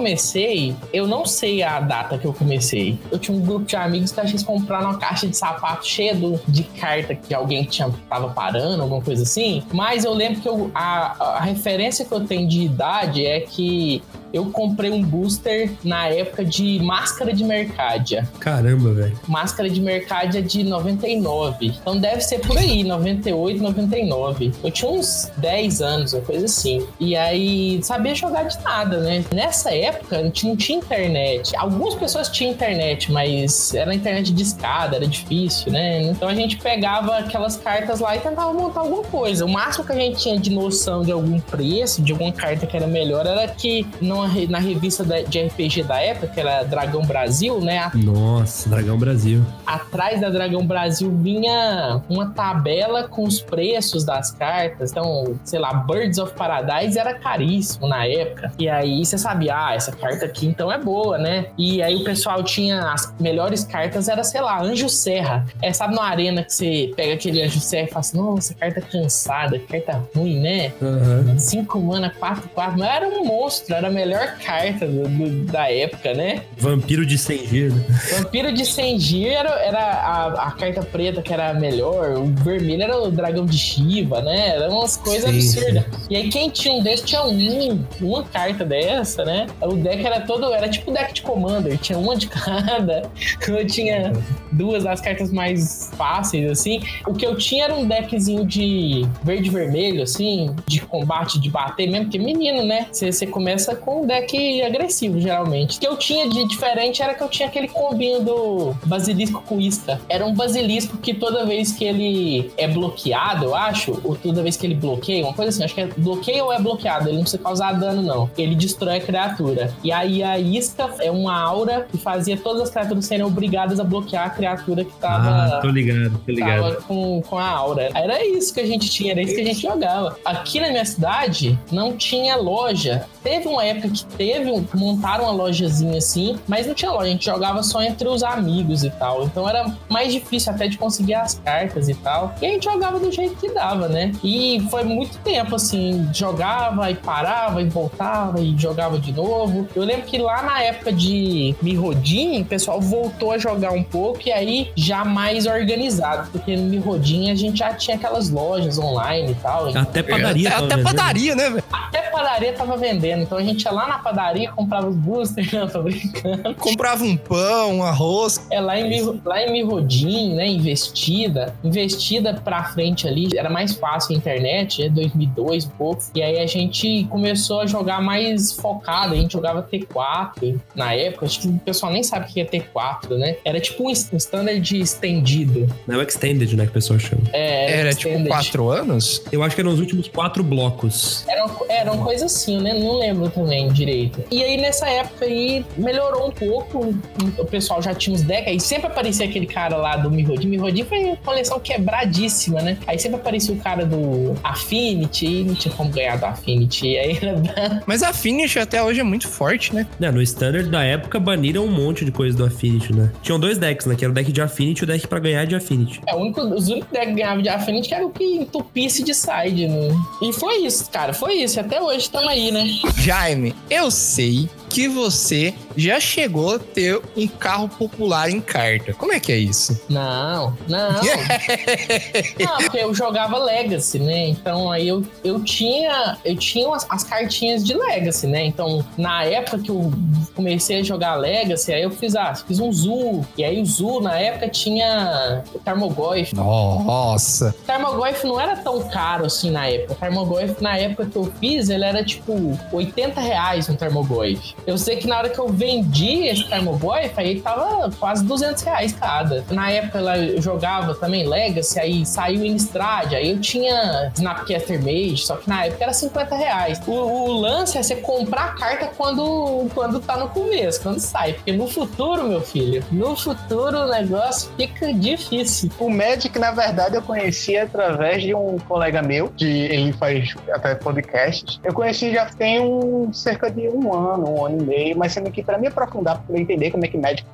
Comecei, 0.05 0.75
eu 0.93 1.07
não 1.07 1.25
sei 1.25 1.63
a 1.63 1.79
data 1.79 2.15
que 2.17 2.25
eu 2.25 2.31
comecei. 2.33 2.99
Eu 3.11 3.17
tinha 3.17 3.35
um 3.35 3.41
grupo 3.41 3.65
de 3.65 3.75
amigos 3.75 4.11
que 4.11 4.19
a 4.19 4.25
gente 4.25 4.45
compraram 4.45 4.91
uma 4.91 4.99
caixa 4.99 5.27
de 5.27 5.35
sapato 5.35 5.87
cheia 5.87 6.15
de 6.47 6.63
carta 6.63 7.15
que 7.15 7.33
alguém 7.33 7.63
tinha, 7.63 7.89
tava 8.07 8.29
parando, 8.29 8.83
alguma 8.83 9.01
coisa 9.01 9.23
assim. 9.23 9.63
Mas 9.73 10.05
eu 10.05 10.13
lembro 10.13 10.41
que 10.41 10.47
eu- 10.47 10.69
a, 10.75 11.37
a 11.37 11.39
referência 11.41 12.05
que 12.05 12.11
eu 12.11 12.21
tenho 12.21 12.47
de 12.47 12.61
idade 12.61 13.25
é 13.25 13.39
que 13.39 14.03
eu 14.33 14.51
comprei 14.51 14.91
um 14.91 15.01
booster 15.01 15.71
na 15.83 16.07
época 16.07 16.43
de 16.43 16.79
Máscara 16.79 17.33
de 17.33 17.43
Mercádia. 17.43 18.27
Caramba, 18.39 18.93
velho. 18.93 19.19
Máscara 19.27 19.69
de 19.69 19.81
Mercádia 19.81 20.41
de 20.41 20.63
99. 20.63 21.67
Então 21.67 21.97
deve 21.97 22.21
ser 22.21 22.39
por 22.39 22.57
aí, 22.57 22.83
98, 22.83 23.61
99. 23.61 24.51
Eu 24.63 24.71
tinha 24.71 24.91
uns 24.91 25.31
10 25.37 25.81
anos, 25.81 26.13
uma 26.13 26.21
coisa 26.21 26.45
assim. 26.45 26.85
E 26.99 27.15
aí, 27.15 27.81
sabia 27.83 28.13
jogar 28.13 28.43
de 28.43 28.61
nada, 28.63 28.99
né? 28.99 29.23
Nessa 29.33 29.73
época, 29.73 30.17
a 30.17 30.23
gente 30.23 30.45
não 30.45 30.55
tinha 30.55 30.77
internet. 30.79 31.55
Algumas 31.55 31.95
pessoas 31.95 32.29
tinham 32.29 32.51
internet, 32.51 33.11
mas 33.11 33.73
era 33.73 33.93
internet 33.93 34.33
de 34.33 34.43
escada, 34.43 34.97
era 34.97 35.07
difícil, 35.07 35.71
né? 35.71 36.03
Então 36.03 36.27
a 36.27 36.35
gente 36.35 36.57
pegava 36.57 37.17
aquelas 37.17 37.57
cartas 37.57 37.99
lá 37.99 38.15
e 38.15 38.19
tentava 38.19 38.53
montar 38.53 38.81
alguma 38.81 39.03
coisa. 39.03 39.45
O 39.45 39.49
máximo 39.49 39.85
que 39.85 39.91
a 39.91 39.95
gente 39.95 40.21
tinha 40.21 40.39
de 40.39 40.49
noção 40.49 41.03
de 41.03 41.11
algum 41.11 41.39
preço, 41.39 42.01
de 42.01 42.11
alguma 42.11 42.31
carta 42.31 42.65
que 42.67 42.75
era 42.75 42.87
melhor, 42.87 43.25
era 43.25 43.47
que 43.47 43.85
numa 44.27 44.47
na 44.49 44.59
revista 44.59 45.03
da- 45.03 45.21
de 45.21 45.39
RPG 45.39 45.83
da 45.83 45.99
época, 45.99 46.27
que 46.27 46.39
era 46.39 46.63
Dragão 46.63 47.03
Brasil, 47.05 47.59
né? 47.61 47.89
Nossa, 47.93 48.69
Dragão 48.69 48.97
Brasil. 48.97 49.43
atrás 49.65 50.21
da 50.21 50.29
Dragão 50.29 50.65
Brasil 50.65 51.11
vinha 51.21 52.01
uma 52.09 52.29
tabela 52.31 53.07
com 53.07 53.23
os 53.23 53.41
preços 53.41 54.03
das 54.03 54.31
cartas. 54.31 54.91
Então, 54.91 55.35
sei 55.43 55.59
lá, 55.59 55.73
Birds 55.73 56.17
of 56.17 56.33
Paradise 56.33 56.97
era 56.97 57.13
caríssimo 57.13 57.87
na 57.87 58.05
época. 58.05 58.51
E 58.59 58.69
aí 58.69 59.05
você 59.05 59.17
sabia, 59.17 59.55
ah, 59.55 59.73
essa 59.75 59.91
carta 59.91 60.25
aqui 60.25 60.45
então 60.47 60.71
é 60.71 60.77
boa, 60.77 61.17
né? 61.17 61.47
E 61.57 61.81
aí 61.81 61.95
o 61.95 62.03
pessoal 62.03 62.43
tinha 62.43 62.91
as 62.91 63.13
melhores 63.19 63.63
cartas, 63.63 64.07
era, 64.07 64.23
sei 64.23 64.41
lá, 64.41 64.61
Anjo 64.61 64.87
Serra. 64.89 65.45
É, 65.61 65.71
sabe 65.73 65.95
na 65.95 66.03
arena 66.03 66.43
que 66.43 66.53
você 66.53 66.93
pega 66.95 67.13
aquele 67.13 67.41
Anjo 67.41 67.59
Serra 67.59 67.87
e 67.87 67.89
fala 67.89 67.99
assim, 68.01 68.17
nossa, 68.17 68.53
carta 68.53 68.81
cansada, 68.81 69.59
carta 69.59 70.03
ruim, 70.15 70.39
né? 70.39 70.71
Aham. 70.81 71.37
5 71.37 71.79
mana, 71.79 72.09
4, 72.17 72.49
4. 72.49 72.77
Mas 72.79 72.89
era 72.89 73.07
um 73.07 73.25
monstro, 73.25 73.73
era 73.75 73.87
a 73.87 73.91
melhor 74.05 74.37
carta 74.43 74.85
do- 74.87 75.07
do- 75.07 75.45
da 75.51 75.71
época, 75.71 76.13
né? 76.13 76.43
Vampiro 76.57 77.05
de 77.05 77.17
Sengir, 77.17 77.71
né? 77.73 77.85
Vampiro 78.17 78.53
de 78.53 78.65
Sengir 78.65 79.31
era, 79.33 79.49
era 79.61 79.79
a, 79.79 80.47
a 80.47 80.51
carta 80.51 80.81
preta 80.83 81.21
que 81.21 81.33
era 81.33 81.49
a 81.49 81.53
melhor, 81.53 82.17
o 82.17 82.25
vermelho 82.43 82.83
era 82.83 82.97
o 83.01 83.11
dragão 83.11 83.45
de 83.45 83.57
Shiva, 83.57 84.21
né? 84.21 84.49
Eram 84.55 84.77
umas 84.79 84.97
coisas 84.97 85.29
Sim, 85.31 85.59
absurdas. 85.59 85.85
E 86.09 86.15
aí 86.15 86.29
quem 86.29 86.49
tinha 86.49 86.73
um 86.75 86.83
desses 86.83 87.05
tinha 87.05 87.23
um, 87.23 87.83
uma 88.01 88.23
carta 88.23 88.63
dessa, 88.65 89.23
né? 89.25 89.47
O 89.61 89.73
deck 89.75 90.05
era 90.05 90.21
todo, 90.21 90.53
era 90.53 90.69
tipo 90.69 90.91
deck 90.91 91.13
de 91.13 91.21
Commander, 91.21 91.77
tinha 91.77 91.97
uma 91.97 92.15
de 92.15 92.27
cada. 92.29 93.09
Eu 93.47 93.65
tinha 93.67 94.11
duas 94.51 94.83
das 94.83 95.01
cartas 95.01 95.31
mais 95.31 95.91
fáceis, 95.97 96.49
assim. 96.49 96.81
O 97.07 97.13
que 97.13 97.25
eu 97.25 97.35
tinha 97.37 97.65
era 97.65 97.75
um 97.75 97.87
deckzinho 97.87 98.45
de 98.45 99.05
verde 99.23 99.47
e 99.49 99.51
vermelho, 99.51 100.03
assim, 100.03 100.55
de 100.67 100.79
combate, 100.81 101.39
de 101.39 101.49
bater 101.49 101.87
mesmo, 101.89 102.05
porque 102.05 102.19
menino, 102.19 102.63
né? 102.63 102.87
Você 102.91 103.25
começa 103.25 103.75
com 103.75 103.94
um 104.01 104.05
deck 104.05 104.61
agressivo, 104.63 105.19
geralmente. 105.19 105.77
O 105.77 105.79
que 105.79 105.87
eu 105.87 105.97
tinha 105.97 106.29
de 106.29 106.47
diferente 106.47 107.01
era 107.01 107.13
que 107.13 107.21
eu 107.23 107.29
tinha 107.29 107.47
aquele 107.47 107.67
combinho 107.67 108.21
do 108.21 108.75
basilisco 108.85 109.41
com 109.45 109.59
isca. 109.59 109.99
Era 110.09 110.25
um 110.25 110.33
basilisco 110.33 110.97
que 110.97 111.13
toda 111.13 111.45
vez 111.45 111.71
que 111.71 111.83
ele 111.85 112.51
é 112.57 112.67
bloqueado, 112.67 113.45
eu 113.45 113.55
acho, 113.55 113.99
ou 114.03 114.15
toda 114.15 114.41
vez 114.43 114.57
que 114.57 114.65
ele 114.65 114.75
bloqueia, 114.75 115.23
uma 115.23 115.33
coisa 115.33 115.49
assim, 115.49 115.63
acho 115.63 115.73
que 115.75 115.81
é 115.81 115.87
bloqueio 115.97 116.45
ou 116.45 116.53
é 116.53 116.59
bloqueado, 116.59 117.07
ele 117.07 117.15
não 117.17 117.23
precisa 117.23 117.41
causar 117.41 117.73
dano, 117.73 118.01
não. 118.01 118.29
Ele 118.37 118.55
destrói 118.55 118.97
a 118.97 119.01
criatura. 119.01 119.73
E 119.83 119.91
aí 119.91 120.23
a 120.23 120.37
isca 120.39 120.89
é 120.99 121.11
uma 121.11 121.37
aura 121.39 121.87
que 121.89 121.97
fazia 121.97 122.37
todas 122.37 122.63
as 122.63 122.69
criaturas 122.69 123.05
serem 123.05 123.25
obrigadas 123.25 123.79
a 123.79 123.83
bloquear 123.83 124.25
a 124.25 124.29
criatura 124.29 124.83
que 124.83 124.93
tava 124.99 125.57
Ah, 125.57 125.59
tô 125.61 125.69
ligado, 125.69 126.21
tô 126.25 126.31
ligado. 126.31 126.61
tava 126.61 126.75
com, 126.83 127.21
com 127.21 127.37
a 127.37 127.47
aura. 127.49 127.89
Era 127.93 128.25
isso 128.25 128.53
que 128.53 128.59
a 128.59 128.65
gente 128.65 128.89
tinha, 128.89 129.11
era 129.11 129.21
isso 129.21 129.35
que 129.35 129.41
a 129.41 129.45
gente 129.45 129.61
jogava. 129.61 130.17
Aqui 130.25 130.59
na 130.59 130.69
minha 130.69 130.85
cidade 130.85 131.57
não 131.71 131.95
tinha 131.95 132.35
loja. 132.35 133.05
Teve 133.23 133.47
uma 133.47 133.63
época 133.65 133.84
que 133.89 134.05
teve, 134.05 134.51
um- 134.51 134.65
montaram 134.73 135.25
uma 135.25 135.33
lojazinha 135.33 135.97
assim, 135.97 136.37
mas 136.47 136.67
não 136.67 136.73
tinha 136.73 136.91
loja, 136.91 137.05
a 137.07 137.09
gente 137.11 137.25
jogava 137.25 137.63
só 137.63 137.81
entre 137.81 138.07
os 138.07 138.23
amigos 138.23 138.83
e 138.83 138.89
tal. 138.91 139.23
Então 139.25 139.47
era 139.47 139.65
mais 139.89 140.11
difícil 140.13 140.51
até 140.53 140.67
de 140.67 140.77
conseguir 140.77 141.13
as 141.15 141.35
cartas 141.35 141.89
e 141.89 141.93
tal. 141.95 142.33
E 142.41 142.45
a 142.45 142.49
gente 142.49 142.63
jogava 142.65 142.99
do 142.99 143.11
jeito 143.11 143.35
que 143.35 143.49
dava, 143.53 143.87
né? 143.87 144.11
E 144.23 144.65
foi 144.69 144.83
muito 144.83 145.17
tempo 145.19 145.55
assim, 145.55 146.07
jogava 146.13 146.89
e 146.91 146.95
parava 146.95 147.61
e 147.61 147.65
voltava 147.65 148.39
e 148.39 148.55
jogava 148.57 148.97
de 148.99 149.11
novo. 149.11 149.67
Eu 149.75 149.83
lembro 149.83 150.03
que 150.05 150.17
lá 150.17 150.41
na 150.43 150.61
época 150.61 150.91
de 150.91 151.55
Mirrodin, 151.61 152.41
o 152.41 152.45
pessoal 152.45 152.79
voltou 152.81 153.31
a 153.31 153.37
jogar 153.37 153.71
um 153.71 153.83
pouco 153.83 154.19
e 154.25 154.31
aí 154.31 154.71
já 154.75 155.03
mais 155.05 155.45
organizado, 155.45 156.29
porque 156.31 156.55
no 156.55 156.63
Mirrodin 156.63 157.29
a 157.31 157.35
gente 157.35 157.59
já 157.59 157.73
tinha 157.73 157.97
aquelas 157.97 158.29
lojas 158.29 158.77
online 158.77 159.31
e 159.31 159.35
tal. 159.35 159.67
Até 159.75 160.01
padaria. 160.03 160.47
É, 160.47 160.51
tava 160.51 160.65
até 160.65 160.75
vendendo. 160.75 160.83
padaria, 160.95 161.35
né, 161.35 161.49
velho? 161.49 161.63
Até 161.71 162.01
padaria 162.03 162.53
tava 162.53 162.77
vendendo, 162.77 163.21
então 163.23 163.37
a 163.37 163.43
gente 163.43 163.63
ia 163.63 163.71
lá 163.75 163.87
na 163.87 163.99
padaria, 163.99 164.51
comprava 164.51 164.87
os 164.87 164.95
boosters, 164.95 165.51
não, 165.53 165.67
tô 165.67 165.83
brincando. 165.83 166.55
Comprava 166.55 167.03
um 167.03 167.17
pão, 167.17 167.77
um 167.77 167.83
arroz. 167.83 168.45
É 168.49 168.59
lá 168.59 168.79
em, 168.79 169.21
lá 169.23 169.41
em 169.41 169.51
Mirrodin, 169.51 170.35
né, 170.35 170.47
investida, 170.47 171.55
investida 171.63 172.33
pra 172.33 172.63
frente 172.65 173.07
ali, 173.07 173.37
era 173.37 173.49
mais 173.49 173.75
fácil 173.75 174.15
a 174.15 174.17
internet, 174.17 174.83
é 174.83 174.89
2002 174.89 175.65
um 175.65 175.69
pouco, 175.69 176.03
e 176.13 176.21
aí 176.21 176.39
a 176.39 176.45
gente 176.47 177.05
começou 177.09 177.61
a 177.61 177.65
jogar 177.65 178.01
mais 178.01 178.51
focado, 178.51 179.13
a 179.13 179.17
gente 179.17 179.33
jogava 179.33 179.63
T4 179.63 180.59
na 180.75 180.93
época, 180.93 181.25
acho 181.25 181.41
que 181.41 181.47
o 181.47 181.59
pessoal 181.59 181.91
nem 181.91 182.03
sabe 182.03 182.25
o 182.25 182.27
que 182.33 182.41
é 182.41 182.45
T4, 182.45 183.17
né, 183.17 183.37
era 183.43 183.59
tipo 183.59 183.83
um 183.89 183.95
um 184.11 184.17
standard 184.17 184.77
estendido. 184.79 185.67
Não 185.87 185.95
é 185.95 185.97
o 185.97 186.01
Extended, 186.01 186.55
né, 186.55 186.63
que 186.63 186.69
o 186.69 186.73
pessoal 186.73 186.99
chama. 186.99 187.23
É, 187.33 187.79
Era 187.79 187.93
tipo 187.93 188.23
quatro 188.25 188.69
anos. 188.69 189.21
Eu 189.31 189.43
acho 189.43 189.55
que 189.55 189.61
eram 189.61 189.71
os 189.71 189.79
últimos 189.79 190.07
quatro 190.07 190.43
blocos. 190.43 191.25
Era, 191.27 191.45
era 191.69 191.91
uma 191.91 192.03
coisa 192.03 192.25
assim, 192.25 192.61
né? 192.61 192.73
Não 192.73 192.97
lembro 192.97 193.29
também 193.29 193.64
direito. 193.73 194.23
E 194.31 194.43
aí, 194.43 194.57
nessa 194.57 194.87
época 194.87 195.25
aí, 195.25 195.65
melhorou 195.77 196.27
um 196.27 196.31
pouco. 196.31 196.95
O 197.37 197.45
pessoal 197.45 197.81
já 197.81 197.93
tinha 197.93 198.13
uns 198.13 198.21
decks. 198.21 198.47
Aí 198.47 198.59
sempre 198.59 198.87
aparecia 198.87 199.25
aquele 199.25 199.45
cara 199.45 199.77
lá 199.77 199.97
do 199.97 200.11
Mirrodin. 200.11 200.47
Mirrodin 200.47 200.83
foi 200.83 201.03
uma 201.03 201.17
coleção 201.17 201.59
quebradíssima, 201.59 202.61
né? 202.61 202.77
Aí 202.87 202.99
sempre 202.99 203.19
aparecia 203.19 203.53
o 203.53 203.57
cara 203.57 203.85
do 203.85 204.35
Affinity. 204.43 205.25
E 205.25 205.43
não 205.43 205.55
tinha 205.55 205.73
como 205.73 205.89
ganhar 205.89 206.17
do 206.17 206.25
Affinity. 206.25 206.97
Aí 206.97 207.17
era... 207.21 207.83
Mas 207.85 208.03
a 208.03 208.13
Finish 208.13 208.57
até 208.57 208.81
hoje 208.81 208.99
é 208.99 209.03
muito 209.03 209.27
forte, 209.27 209.73
né? 209.73 209.87
Né, 209.99 210.11
no 210.11 210.21
Standard 210.21 210.69
da 210.69 210.83
época 210.83 211.19
baniram 211.19 211.65
um 211.65 211.71
monte 211.71 212.05
de 212.05 212.11
coisa 212.11 212.37
do 212.37 212.45
Affinity, 212.45 212.93
né? 212.93 213.11
Tinham 213.21 213.39
dois 213.39 213.57
decks, 213.57 213.85
né? 213.85 213.95
Que 213.95 214.05
era 214.05 214.11
o 214.11 214.13
deck 214.13 214.31
de 214.31 214.41
Affinity 214.41 214.81
e 214.81 214.83
o 214.83 214.87
deck 214.87 215.07
pra 215.07 215.19
ganhar 215.19 215.45
de 215.45 215.55
Affinity. 215.55 216.01
É, 216.07 216.13
o 216.13 216.19
único, 216.19 216.41
os 216.41 216.67
únicos 216.67 216.91
decks 216.91 217.09
que 217.09 217.15
ganhavam 217.15 217.41
de 217.41 217.49
Affinity 217.49 217.93
era 217.93 218.05
o 218.05 218.09
que 218.09 218.23
entupisse 218.23 219.03
de 219.03 219.13
side, 219.13 219.67
né? 219.67 219.89
E 220.21 220.33
foi 220.33 220.57
isso, 220.57 220.89
cara, 220.91 221.13
foi 221.13 221.35
isso. 221.35 221.59
Até 221.59 221.81
hoje 221.81 221.99
estamos 221.99 222.27
aí, 222.27 222.51
né? 222.51 222.65
Jaime, 222.97 223.54
eu 223.69 223.89
sei 223.91 224.49
que 224.75 224.89
você 224.89 225.53
já 225.77 226.01
chegou 226.01 226.55
a 226.55 226.59
ter 226.59 227.01
um 227.15 227.25
carro 227.29 227.69
popular 227.69 228.29
em 228.29 228.41
carta. 228.41 228.93
Como 228.93 229.13
é 229.13 229.21
que 229.21 229.31
é 229.31 229.37
isso? 229.37 229.81
Não, 229.87 230.53
não. 230.67 230.99
não, 232.37 232.57
porque 232.57 232.77
eu 232.79 232.93
jogava 232.93 233.37
Legacy, 233.37 233.99
né? 233.99 234.27
Então 234.27 234.69
aí 234.69 234.89
eu, 234.89 235.01
eu 235.23 235.41
tinha 235.45 236.17
eu 236.25 236.35
tinha 236.35 236.75
as, 236.75 236.85
as 236.89 237.05
cartinhas 237.05 237.63
de 237.63 237.73
Legacy, 237.73 238.27
né? 238.27 238.45
Então, 238.45 238.85
na 238.97 239.23
época 239.23 239.59
que 239.59 239.71
eu 239.71 239.93
comecei 240.35 240.81
a 240.81 240.83
jogar 240.83 241.15
Legacy, 241.15 241.71
aí 241.71 241.83
eu 241.83 241.91
fiz, 241.91 242.13
ah, 242.13 242.35
fiz 242.35 242.59
um 242.59 242.71
Zoo. 242.71 243.25
E 243.37 243.45
aí 243.45 243.61
o 243.61 243.65
Zoo, 243.65 244.01
na 244.01 244.19
época, 244.19 244.49
tinha 244.49 245.43
o 245.53 245.59
Tarmogoyf. 245.59 246.35
Nossa. 246.35 247.55
O 247.61 247.65
Tarmogoyf 247.65 248.25
não 248.25 248.39
era 248.39 248.57
tão 248.57 248.81
caro 248.89 249.25
assim 249.25 249.51
na 249.51 249.67
época. 249.67 249.93
O 249.93 249.95
Tarmogoyf, 249.95 250.61
na 250.61 250.77
época 250.77 251.05
que 251.05 251.15
eu 251.15 251.31
fiz, 251.39 251.69
ele 251.69 251.85
era 251.85 252.03
tipo 252.03 252.59
80 252.73 253.21
reais 253.21 253.69
um 253.69 253.75
Tarmogoyf. 253.75 254.53
Eu 254.65 254.77
sei 254.77 254.97
que 254.97 255.07
na 255.07 255.17
hora 255.17 255.29
que 255.29 255.39
eu 255.39 255.47
vendi 255.47 256.27
esse 256.27 256.49
Tarmogoyf, 256.49 257.13
aí 257.17 257.39
tava 257.41 257.91
quase 257.99 258.25
200 258.25 258.63
reais 258.63 258.93
cada. 258.93 259.43
Na 259.51 259.71
época 259.71 259.99
eu 259.99 260.41
jogava 260.41 260.95
também 260.95 261.27
Legacy, 261.27 261.79
aí 261.79 262.05
saiu 262.05 262.43
Innistrad, 262.43 263.13
aí 263.13 263.31
eu 263.31 263.39
tinha 263.39 264.11
Snapcaster 264.15 264.81
Mage, 264.81 265.17
só 265.17 265.35
que 265.35 265.47
na 265.49 265.65
época 265.65 265.83
era 265.83 265.93
50 265.93 266.35
reais. 266.35 266.81
O, 266.87 266.91
o 266.91 267.33
lance 267.33 267.77
é 267.77 267.83
você 267.83 267.95
comprar 267.95 268.45
a 268.45 268.51
carta 268.53 268.91
quando, 268.97 269.67
quando 269.73 269.99
tá 269.99 270.17
no 270.17 270.29
começo, 270.29 270.81
quando 270.81 270.99
sai. 270.99 271.33
Porque 271.33 271.51
no 271.51 271.67
futuro, 271.67 272.23
meu 272.23 272.41
filho, 272.41 272.83
no 272.91 273.15
futuro 273.15 273.79
o 273.79 273.87
negócio 273.87 274.49
fica 274.57 274.93
difícil. 274.93 275.69
O 275.79 275.89
Magic, 275.89 276.37
na 276.39 276.51
verdade, 276.51 276.95
eu 276.95 277.01
conheci 277.01 277.57
através 277.57 278.23
de 278.23 278.33
um 278.33 278.57
colega 278.59 279.01
meu, 279.01 279.29
que 279.29 279.45
ele 279.45 279.93
faz 279.93 280.33
até 280.51 280.75
podcasts. 280.75 281.59
Eu 281.63 281.73
conheci 281.73 282.11
já 282.11 282.25
tem 282.25 282.59
um, 282.59 283.11
cerca 283.13 283.49
de 283.49 283.67
um 283.69 283.93
ano, 283.93 284.33
um 284.33 284.44
ano 284.45 284.61
e 284.61 284.65
meio, 284.65 284.97
mas 284.97 285.13
sendo 285.13 285.31
que 285.31 285.43
para 285.43 285.57
me 285.57 285.67
aprofundar, 285.67 286.21
para 286.21 286.39
entender 286.39 286.71
como 286.71 286.85
é 286.85 286.87
que 286.87 286.97
Magic 286.97 287.25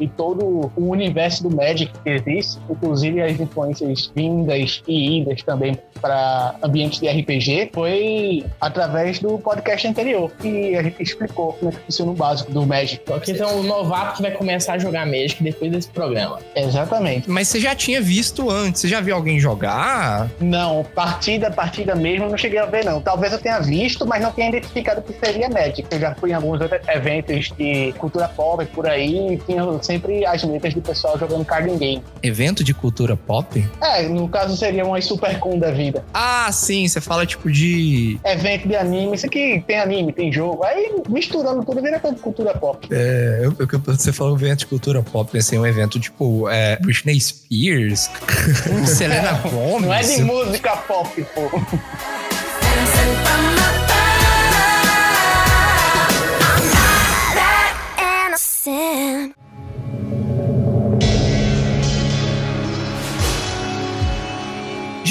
e 0.00 0.08
todo 0.08 0.70
o 0.76 0.90
universo 0.90 1.42
do 1.42 1.54
Magic 1.54 1.92
que 2.04 2.10
existe, 2.10 2.60
inclusive 2.70 3.22
as 3.22 3.38
influências 3.38 4.10
vindas 4.14 4.82
e 4.86 5.20
idas 5.20 5.42
também 5.42 5.78
para 6.00 6.54
ambientes 6.62 7.00
de 7.00 7.08
RPG, 7.08 7.70
foi 7.72 8.44
através 8.60 9.18
do 9.18 9.38
podcast 9.38 9.86
anterior, 9.88 10.30
que 10.40 10.76
a 10.76 10.82
gente 10.82 11.02
explicou 11.02 11.52
como 11.54 11.70
é 11.70 11.74
que 11.74 11.80
funciona 11.80 12.12
o 12.12 12.14
básico 12.14 12.52
do 12.52 12.66
Magic. 12.66 13.02
Porque 13.04 13.32
tem 13.34 13.46
um 13.46 13.62
novato 13.62 14.16
que 14.16 14.22
vai 14.22 14.30
começar 14.30 14.74
a 14.74 14.78
jogar 14.78 15.06
Magic 15.06 15.42
depois 15.42 15.70
desse 15.70 15.88
programa. 15.88 16.38
Exatamente. 16.54 17.28
Mas 17.30 17.48
você 17.48 17.60
já 17.60 17.74
tinha 17.74 18.00
visto 18.00 18.50
antes? 18.50 18.80
Você 18.80 18.88
já 18.88 19.00
viu 19.00 19.14
alguém 19.14 19.40
jogar? 19.40 20.28
Não, 20.40 20.84
partida, 20.94 21.50
partida 21.50 21.94
mesmo, 21.94 22.28
não 22.28 22.36
cheguei 22.36 22.58
a 22.58 22.66
ver, 22.66 22.84
não. 22.84 23.00
Talvez 23.00 23.32
eu 23.32 23.38
tenha 23.38 23.60
visto, 23.60 24.06
mas 24.06 24.22
não 24.22 24.32
tenha 24.32 24.48
identificado 24.48 25.02
que 25.02 25.12
seria 25.24 25.48
Magic. 25.48 25.86
Eu 25.90 25.98
já 25.98 26.14
fui 26.14 26.30
em 26.30 26.34
alguns 26.34 26.60
outros 26.60 26.80
eventos 26.88 27.52
de 27.52 27.92
cultura 27.98 28.28
pop 28.28 28.64
por 28.66 28.86
aí, 28.86 29.15
e 29.16 29.36
tinha 29.38 29.62
sempre 29.82 30.24
as 30.24 30.42
letras 30.42 30.74
do 30.74 30.80
pessoal 30.80 31.18
jogando 31.18 31.44
card 31.44 31.70
game. 31.76 32.02
Evento 32.22 32.62
de 32.62 32.74
cultura 32.74 33.16
pop? 33.16 33.64
É, 33.80 34.08
no 34.08 34.28
caso 34.28 34.56
seria 34.56 34.84
uma 34.84 35.00
Supercon 35.00 35.58
da 35.58 35.70
vida. 35.70 36.04
Ah, 36.12 36.50
sim, 36.52 36.86
você 36.86 37.00
fala 37.00 37.26
tipo 37.26 37.50
de. 37.50 38.18
Evento 38.24 38.68
de 38.68 38.76
anime, 38.76 39.14
isso 39.14 39.26
aqui 39.26 39.62
tem 39.66 39.78
anime, 39.78 40.12
tem 40.12 40.32
jogo. 40.32 40.64
Aí 40.64 40.94
misturando 41.08 41.64
tudo 41.64 41.82
vira 41.82 42.00
cultura 42.00 42.54
pop. 42.54 42.86
É, 42.90 43.40
eu, 43.42 43.54
eu, 43.58 43.80
você 43.80 44.12
falou 44.12 44.36
evento 44.36 44.60
de 44.60 44.66
cultura 44.66 45.02
pop, 45.02 45.30
pensei 45.30 45.58
em 45.58 45.60
um 45.60 45.66
evento 45.66 45.98
tipo 45.98 46.48
é, 46.48 46.78
Britney 46.80 47.20
Spears, 47.20 48.10
Selena 48.86 49.40
Gomez. 49.42 49.82
Não 49.82 49.94
é 49.94 50.02
de 50.02 50.22
música 50.22 50.76
pop, 50.76 51.26
pô. 51.34 51.50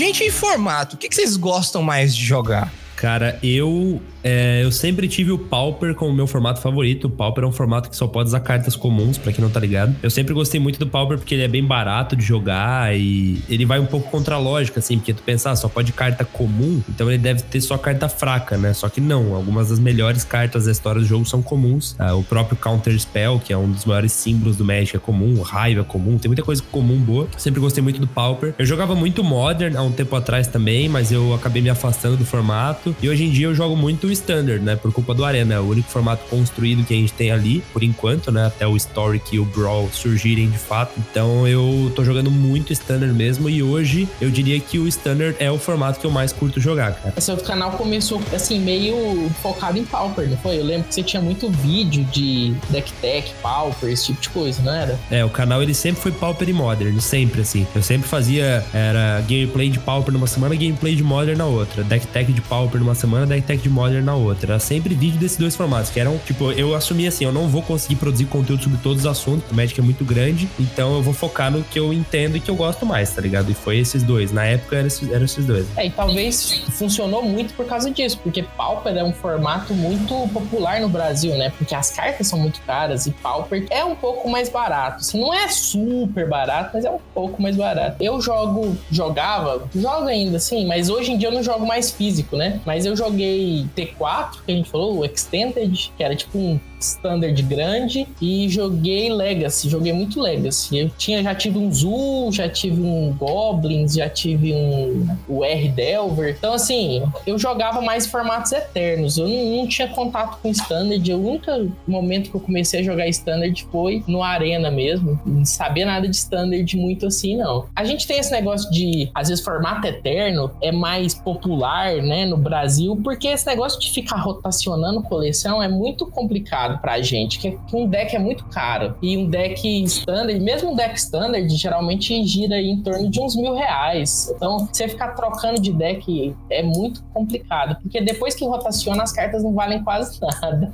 Gente, 0.06 0.24
em 0.24 0.30
formato, 0.30 0.96
o 0.96 1.00
que, 1.00 1.10
que 1.10 1.16
vocês 1.16 1.36
gostam 1.36 1.82
mais 1.82 2.16
de 2.16 2.24
jogar? 2.24 2.72
Cara, 2.96 3.40
eu 3.42 4.00
é, 4.28 4.64
eu 4.64 4.72
sempre 4.72 5.08
tive 5.08 5.32
o 5.32 5.38
Pauper 5.38 5.94
como 5.94 6.12
meu 6.12 6.26
formato 6.26 6.60
favorito. 6.60 7.06
O 7.06 7.10
Pauper 7.12 7.44
é 7.44 7.48
um 7.48 7.52
formato 7.52 7.92
que 7.92 7.96
só 7.96 8.08
pode 8.08 8.30
usar 8.30 8.40
cartas 8.40 8.76
comuns, 8.76 9.20
para 9.20 9.32
quem 9.32 9.40
não 9.40 9.52
tá 9.52 9.60
ligado. 9.60 9.96
Eu 10.02 10.10
sempre 10.10 10.34
gostei 10.34 10.60
muito 10.60 10.80
do 10.80 10.88
Pauper 10.88 11.20
porque 11.20 11.36
ele 11.36 11.44
é 11.44 11.48
bem 11.48 11.64
barato 11.64 12.16
de 12.16 12.24
jogar 12.24 12.98
e 12.98 13.40
ele 13.48 13.68
vai 13.68 13.80
um 13.80 13.86
pouco 13.86 14.10
contra 14.10 14.34
a 14.34 14.40
lógica, 14.40 14.80
assim, 14.80 14.98
porque 14.98 15.14
tu 15.14 15.22
pensar, 15.22 15.52
ah, 15.52 15.56
só 15.56 15.70
pode 15.70 15.94
carta 15.94 16.26
comum, 16.26 16.82
então 16.90 17.08
ele 17.08 17.20
deve 17.20 17.44
ter 17.44 17.62
só 17.62 17.78
carta 17.78 18.10
fraca, 18.10 18.58
né? 18.58 18.74
Só 18.74 18.90
que 18.90 19.00
não, 19.00 19.36
algumas 19.36 19.70
das 19.70 19.78
melhores 19.78 20.24
cartas 20.24 20.66
da 20.66 20.72
história 20.72 21.00
do 21.00 21.06
jogo 21.06 21.24
são 21.26 21.44
comuns. 21.44 21.96
Ah, 22.00 22.16
o 22.16 22.24
próprio 22.24 22.58
Counter 22.58 23.00
Spell, 23.00 23.40
que 23.40 23.54
é 23.54 23.58
um 23.58 23.72
dos 23.72 23.86
maiores 23.86 24.12
símbolos 24.12 24.58
do 24.58 24.66
Magic, 24.66 24.96
é 24.96 25.00
comum, 25.00 25.40
raiva 25.44 25.82
é 25.82 25.84
comum, 25.84 26.18
tem 26.18 26.30
muita 26.30 26.42
coisa 26.42 26.64
comum 26.72 26.98
boa. 26.98 27.28
Sempre 27.38 27.60
gostei 27.60 27.84
muito 27.84 28.00
do 28.00 28.08
Pauper. 28.08 28.56
Eu 28.58 28.66
jogava 28.66 28.96
muito 28.96 29.24
Modern 29.24 29.78
há 29.78 29.84
um 29.84 29.92
tempo 29.92 30.16
atrás 30.16 30.48
também, 30.48 30.90
mas 30.90 31.12
eu 31.12 31.32
acabei 31.36 31.62
me 31.62 31.70
afastando 31.70 32.18
do 32.18 32.26
formato. 32.26 32.96
E 33.04 33.08
hoje 33.08 33.24
em 33.24 33.30
dia 33.30 33.46
eu 33.46 33.54
jogo 33.54 33.78
muito 33.78 34.15
Standard, 34.16 34.64
né? 34.64 34.76
Por 34.76 34.92
culpa 34.92 35.14
do 35.14 35.24
Arena. 35.24 35.56
É 35.56 35.60
o 35.60 35.64
único 35.64 35.90
formato 35.90 36.26
construído 36.30 36.86
que 36.86 36.94
a 36.94 36.98
gente 36.98 37.14
tem 37.14 37.32
ali, 37.32 37.64
por 37.72 37.84
enquanto, 37.84 38.32
né? 38.32 38.48
Até 38.48 38.68
o 38.68 38.76
Historic 38.76 39.36
e 39.36 39.40
o 39.40 39.46
Brawl 39.46 39.90
surgirem 39.92 40.50
de 40.50 40.58
fato. 40.58 40.94
Então 40.98 41.48
eu 41.48 41.92
tô 41.96 42.04
jogando 42.04 42.32
muito 42.32 42.74
Standard 42.74 43.14
mesmo. 43.14 43.50
E 43.50 43.62
hoje 43.62 44.08
eu 44.20 44.30
diria 44.30 44.60
que 44.60 44.80
o 44.80 44.88
Standard 44.88 45.36
é 45.40 45.52
o 45.52 45.58
formato 45.58 46.00
que 46.00 46.06
eu 46.06 46.12
mais 46.12 46.32
curto 46.32 46.60
jogar, 46.60 46.94
cara. 46.94 47.14
Outro 47.28 47.46
canal 47.46 47.72
começou, 47.72 48.22
assim, 48.34 48.60
meio 48.60 49.30
focado 49.42 49.78
em 49.78 49.84
Pauper, 49.84 50.30
não 50.30 50.38
foi? 50.38 50.60
Eu 50.60 50.64
lembro 50.64 50.88
que 50.88 50.96
você 50.96 51.04
tinha 51.04 51.22
muito 51.22 51.50
vídeo 51.50 52.04
de 52.06 52.54
deck 52.70 52.92
tech, 53.02 53.34
Pauper, 53.42 53.90
esse 53.90 54.06
tipo 54.06 54.22
de 54.22 54.30
coisa, 54.30 54.62
não 54.62 54.74
era? 54.74 55.00
É, 55.12 55.26
o 55.26 55.30
canal 55.30 55.62
ele 55.62 55.74
sempre 55.74 56.02
foi 56.02 56.12
Pauper 56.12 56.48
e 56.48 56.54
Modern, 56.54 56.98
sempre 57.00 57.42
assim. 57.42 57.68
Eu 57.76 57.84
sempre 57.84 58.08
fazia, 58.08 58.64
era 58.74 59.22
gameplay 59.28 59.70
de 59.70 59.80
Pauper 59.80 60.14
numa 60.14 60.28
semana, 60.28 60.56
gameplay 60.56 60.96
de 60.96 61.04
Modern 61.04 61.38
na 61.38 61.46
outra. 61.46 61.84
Deck 61.84 62.08
tech 62.08 62.32
de 62.32 62.42
Pauper 62.42 62.80
numa 62.80 62.96
semana, 62.96 63.26
deck 63.26 63.42
tech 63.46 63.62
de 63.62 63.70
Modern 63.70 64.05
na 64.06 64.16
outra. 64.16 64.54
Era 64.54 64.60
sempre 64.60 64.94
vídeo 64.94 65.20
desses 65.20 65.38
dois 65.38 65.56
formatos, 65.56 65.90
que 65.90 66.00
eram, 66.00 66.18
tipo, 66.20 66.52
eu 66.52 66.76
assumi 66.76 67.08
assim, 67.08 67.26
eu 67.26 67.32
não 67.32 67.48
vou 67.48 67.62
conseguir 67.62 67.96
produzir 67.96 68.26
conteúdo 68.26 68.64
sobre 68.64 68.78
todos 68.78 69.02
os 69.02 69.08
assuntos, 69.08 69.50
o 69.52 69.56
Magic 69.56 69.80
é 69.80 69.84
muito 69.84 70.06
grande, 70.06 70.48
então 70.60 70.96
eu 70.96 71.02
vou 71.02 71.14
focar 71.14 71.52
no 71.52 71.64
que 71.64 71.80
eu 71.80 71.92
entendo 71.94 72.38
e 72.38 72.40
que 72.40 72.50
eu 72.50 72.56
gosto 72.56 72.86
mais, 72.86 73.14
tá 73.14 73.22
ligado? 73.22 73.52
E 73.52 73.54
foi 73.54 73.78
esses 73.78 74.04
dois. 74.04 74.32
Na 74.32 74.46
época 74.46 74.78
eram 74.78 74.88
esses, 74.88 75.12
eram 75.12 75.26
esses 75.26 75.46
dois. 75.46 75.66
É, 75.76 75.88
e 75.88 75.90
talvez 75.90 76.64
funcionou 76.72 77.24
muito 77.24 77.54
por 77.54 77.66
causa 77.66 77.90
disso, 77.90 78.20
porque 78.22 78.44
Pauper 78.44 78.96
é 78.96 79.04
um 79.04 79.14
formato 79.14 79.74
muito 79.74 80.28
popular 80.30 80.80
no 80.80 80.90
Brasil, 80.90 81.36
né? 81.38 81.52
Porque 81.58 81.74
as 81.74 81.92
cartas 81.92 82.28
são 82.28 82.40
muito 82.40 82.62
caras 82.62 83.06
e 83.08 83.12
Pauper 83.12 83.66
é 83.70 83.84
um 83.84 83.96
pouco 83.96 84.30
mais 84.30 84.50
barato. 84.50 84.98
Assim, 84.98 85.20
não 85.20 85.34
é 85.34 85.48
super 85.50 86.28
barato, 86.28 86.72
mas 86.74 86.86
é 86.86 86.90
um 86.90 87.00
pouco 87.14 87.42
mais 87.42 87.56
barato. 87.56 87.98
Eu 88.00 88.22
jogo, 88.22 88.78
jogava, 88.92 89.68
jogo 89.76 90.08
ainda 90.08 90.38
assim, 90.38 90.66
mas 90.66 90.90
hoje 90.90 91.12
em 91.12 91.18
dia 91.18 91.30
eu 91.30 91.34
não 91.34 91.44
jogo 91.44 91.66
mais 91.66 91.92
físico, 91.92 92.36
né? 92.36 92.60
Mas 92.66 92.86
eu 92.86 92.96
joguei 92.96 93.68
T4 93.98 94.42
que 94.46 94.52
a 94.52 94.56
gente 94.56 94.70
falou, 94.70 95.00
o 95.00 95.06
Extended, 95.06 95.92
que 95.96 96.04
era 96.04 96.16
tipo 96.16 96.38
um 96.38 96.60
standard 96.94 97.42
grande 97.44 98.08
e 98.22 98.50
joguei 98.50 99.12
Legacy, 99.12 99.70
joguei 99.70 99.94
muito 99.94 100.22
Legacy. 100.22 100.78
Eu 100.78 100.90
tinha, 100.90 101.24
já 101.24 101.36
tive 101.36 101.58
um 101.58 101.72
Zul, 101.72 102.32
já 102.32 102.50
tive 102.50 102.82
um 102.82 103.14
Goblins, 103.14 103.94
já 103.94 104.10
tive 104.10 104.54
um 104.54 105.08
o 105.28 105.44
R 105.44 105.70
Delver. 105.70 106.36
Então 106.38 106.54
assim, 106.54 107.04
eu 107.26 107.38
jogava 107.38 107.82
mais 107.82 108.08
formatos 108.08 108.52
eternos. 108.52 109.18
Eu 109.18 109.28
não, 109.28 109.58
não 109.58 109.68
tinha 109.68 109.88
contato 109.88 110.40
com 110.42 110.50
standard. 110.50 111.14
O 111.14 111.30
único 111.30 111.72
momento 111.88 112.30
que 112.30 112.36
eu 112.36 112.42
comecei 112.42 112.80
a 112.82 112.84
jogar 112.84 113.08
standard 113.08 113.66
foi 113.72 114.04
no 114.08 114.22
Arena 114.24 114.70
mesmo. 114.72 115.20
Não 115.26 115.46
sabia 115.46 115.86
nada 115.86 116.08
de 116.08 116.16
standard 116.16 116.78
muito 116.78 117.08
assim, 117.08 117.38
não. 117.38 117.66
A 117.76 117.84
gente 117.84 118.08
tem 118.08 118.20
esse 118.20 118.32
negócio 118.32 118.70
de, 118.72 119.10
às 119.14 119.30
vezes, 119.30 119.44
formato 119.44 119.88
eterno 119.88 120.52
é 120.62 120.72
mais 120.72 121.14
popular, 121.14 121.96
né, 122.02 122.26
no 122.26 122.38
Brasil, 122.38 123.00
porque 123.04 123.28
esse 123.28 123.46
negócio 123.46 123.80
de 123.80 123.92
ficar 123.92 124.18
rotacionando 124.18 125.02
coleção 125.04 125.62
é 125.62 125.68
muito 125.68 126.06
complicado 126.08 126.75
pra 126.78 127.02
gente, 127.02 127.40
que 127.40 127.58
um 127.74 127.88
deck 127.88 128.16
é 128.16 128.20
muito 128.20 128.46
caro. 128.46 128.96
E 129.02 129.18
um 129.18 129.30
deck 129.30 129.84
standard, 129.84 130.40
mesmo 130.40 130.72
um 130.72 130.76
deck 130.76 130.96
standard, 130.98 131.48
geralmente 131.56 132.24
gira 132.26 132.60
em 132.62 132.82
torno 132.82 133.10
de 133.10 133.20
uns 133.20 133.36
mil 133.36 133.54
reais. 133.54 134.32
Então, 134.36 134.68
você 134.72 134.88
ficar 134.88 135.10
trocando 135.10 135.60
de 135.60 135.72
deck 135.72 136.36
é 136.50 136.64
muito 136.64 137.04
complicado, 137.14 137.78
porque 137.82 138.02
depois 138.02 138.36
que 138.36 138.46
rotaciona, 138.46 139.04
as 139.04 139.12
cartas 139.12 139.44
não 139.44 139.54
valem 139.54 139.84
quase 139.84 140.20
nada. 140.22 140.74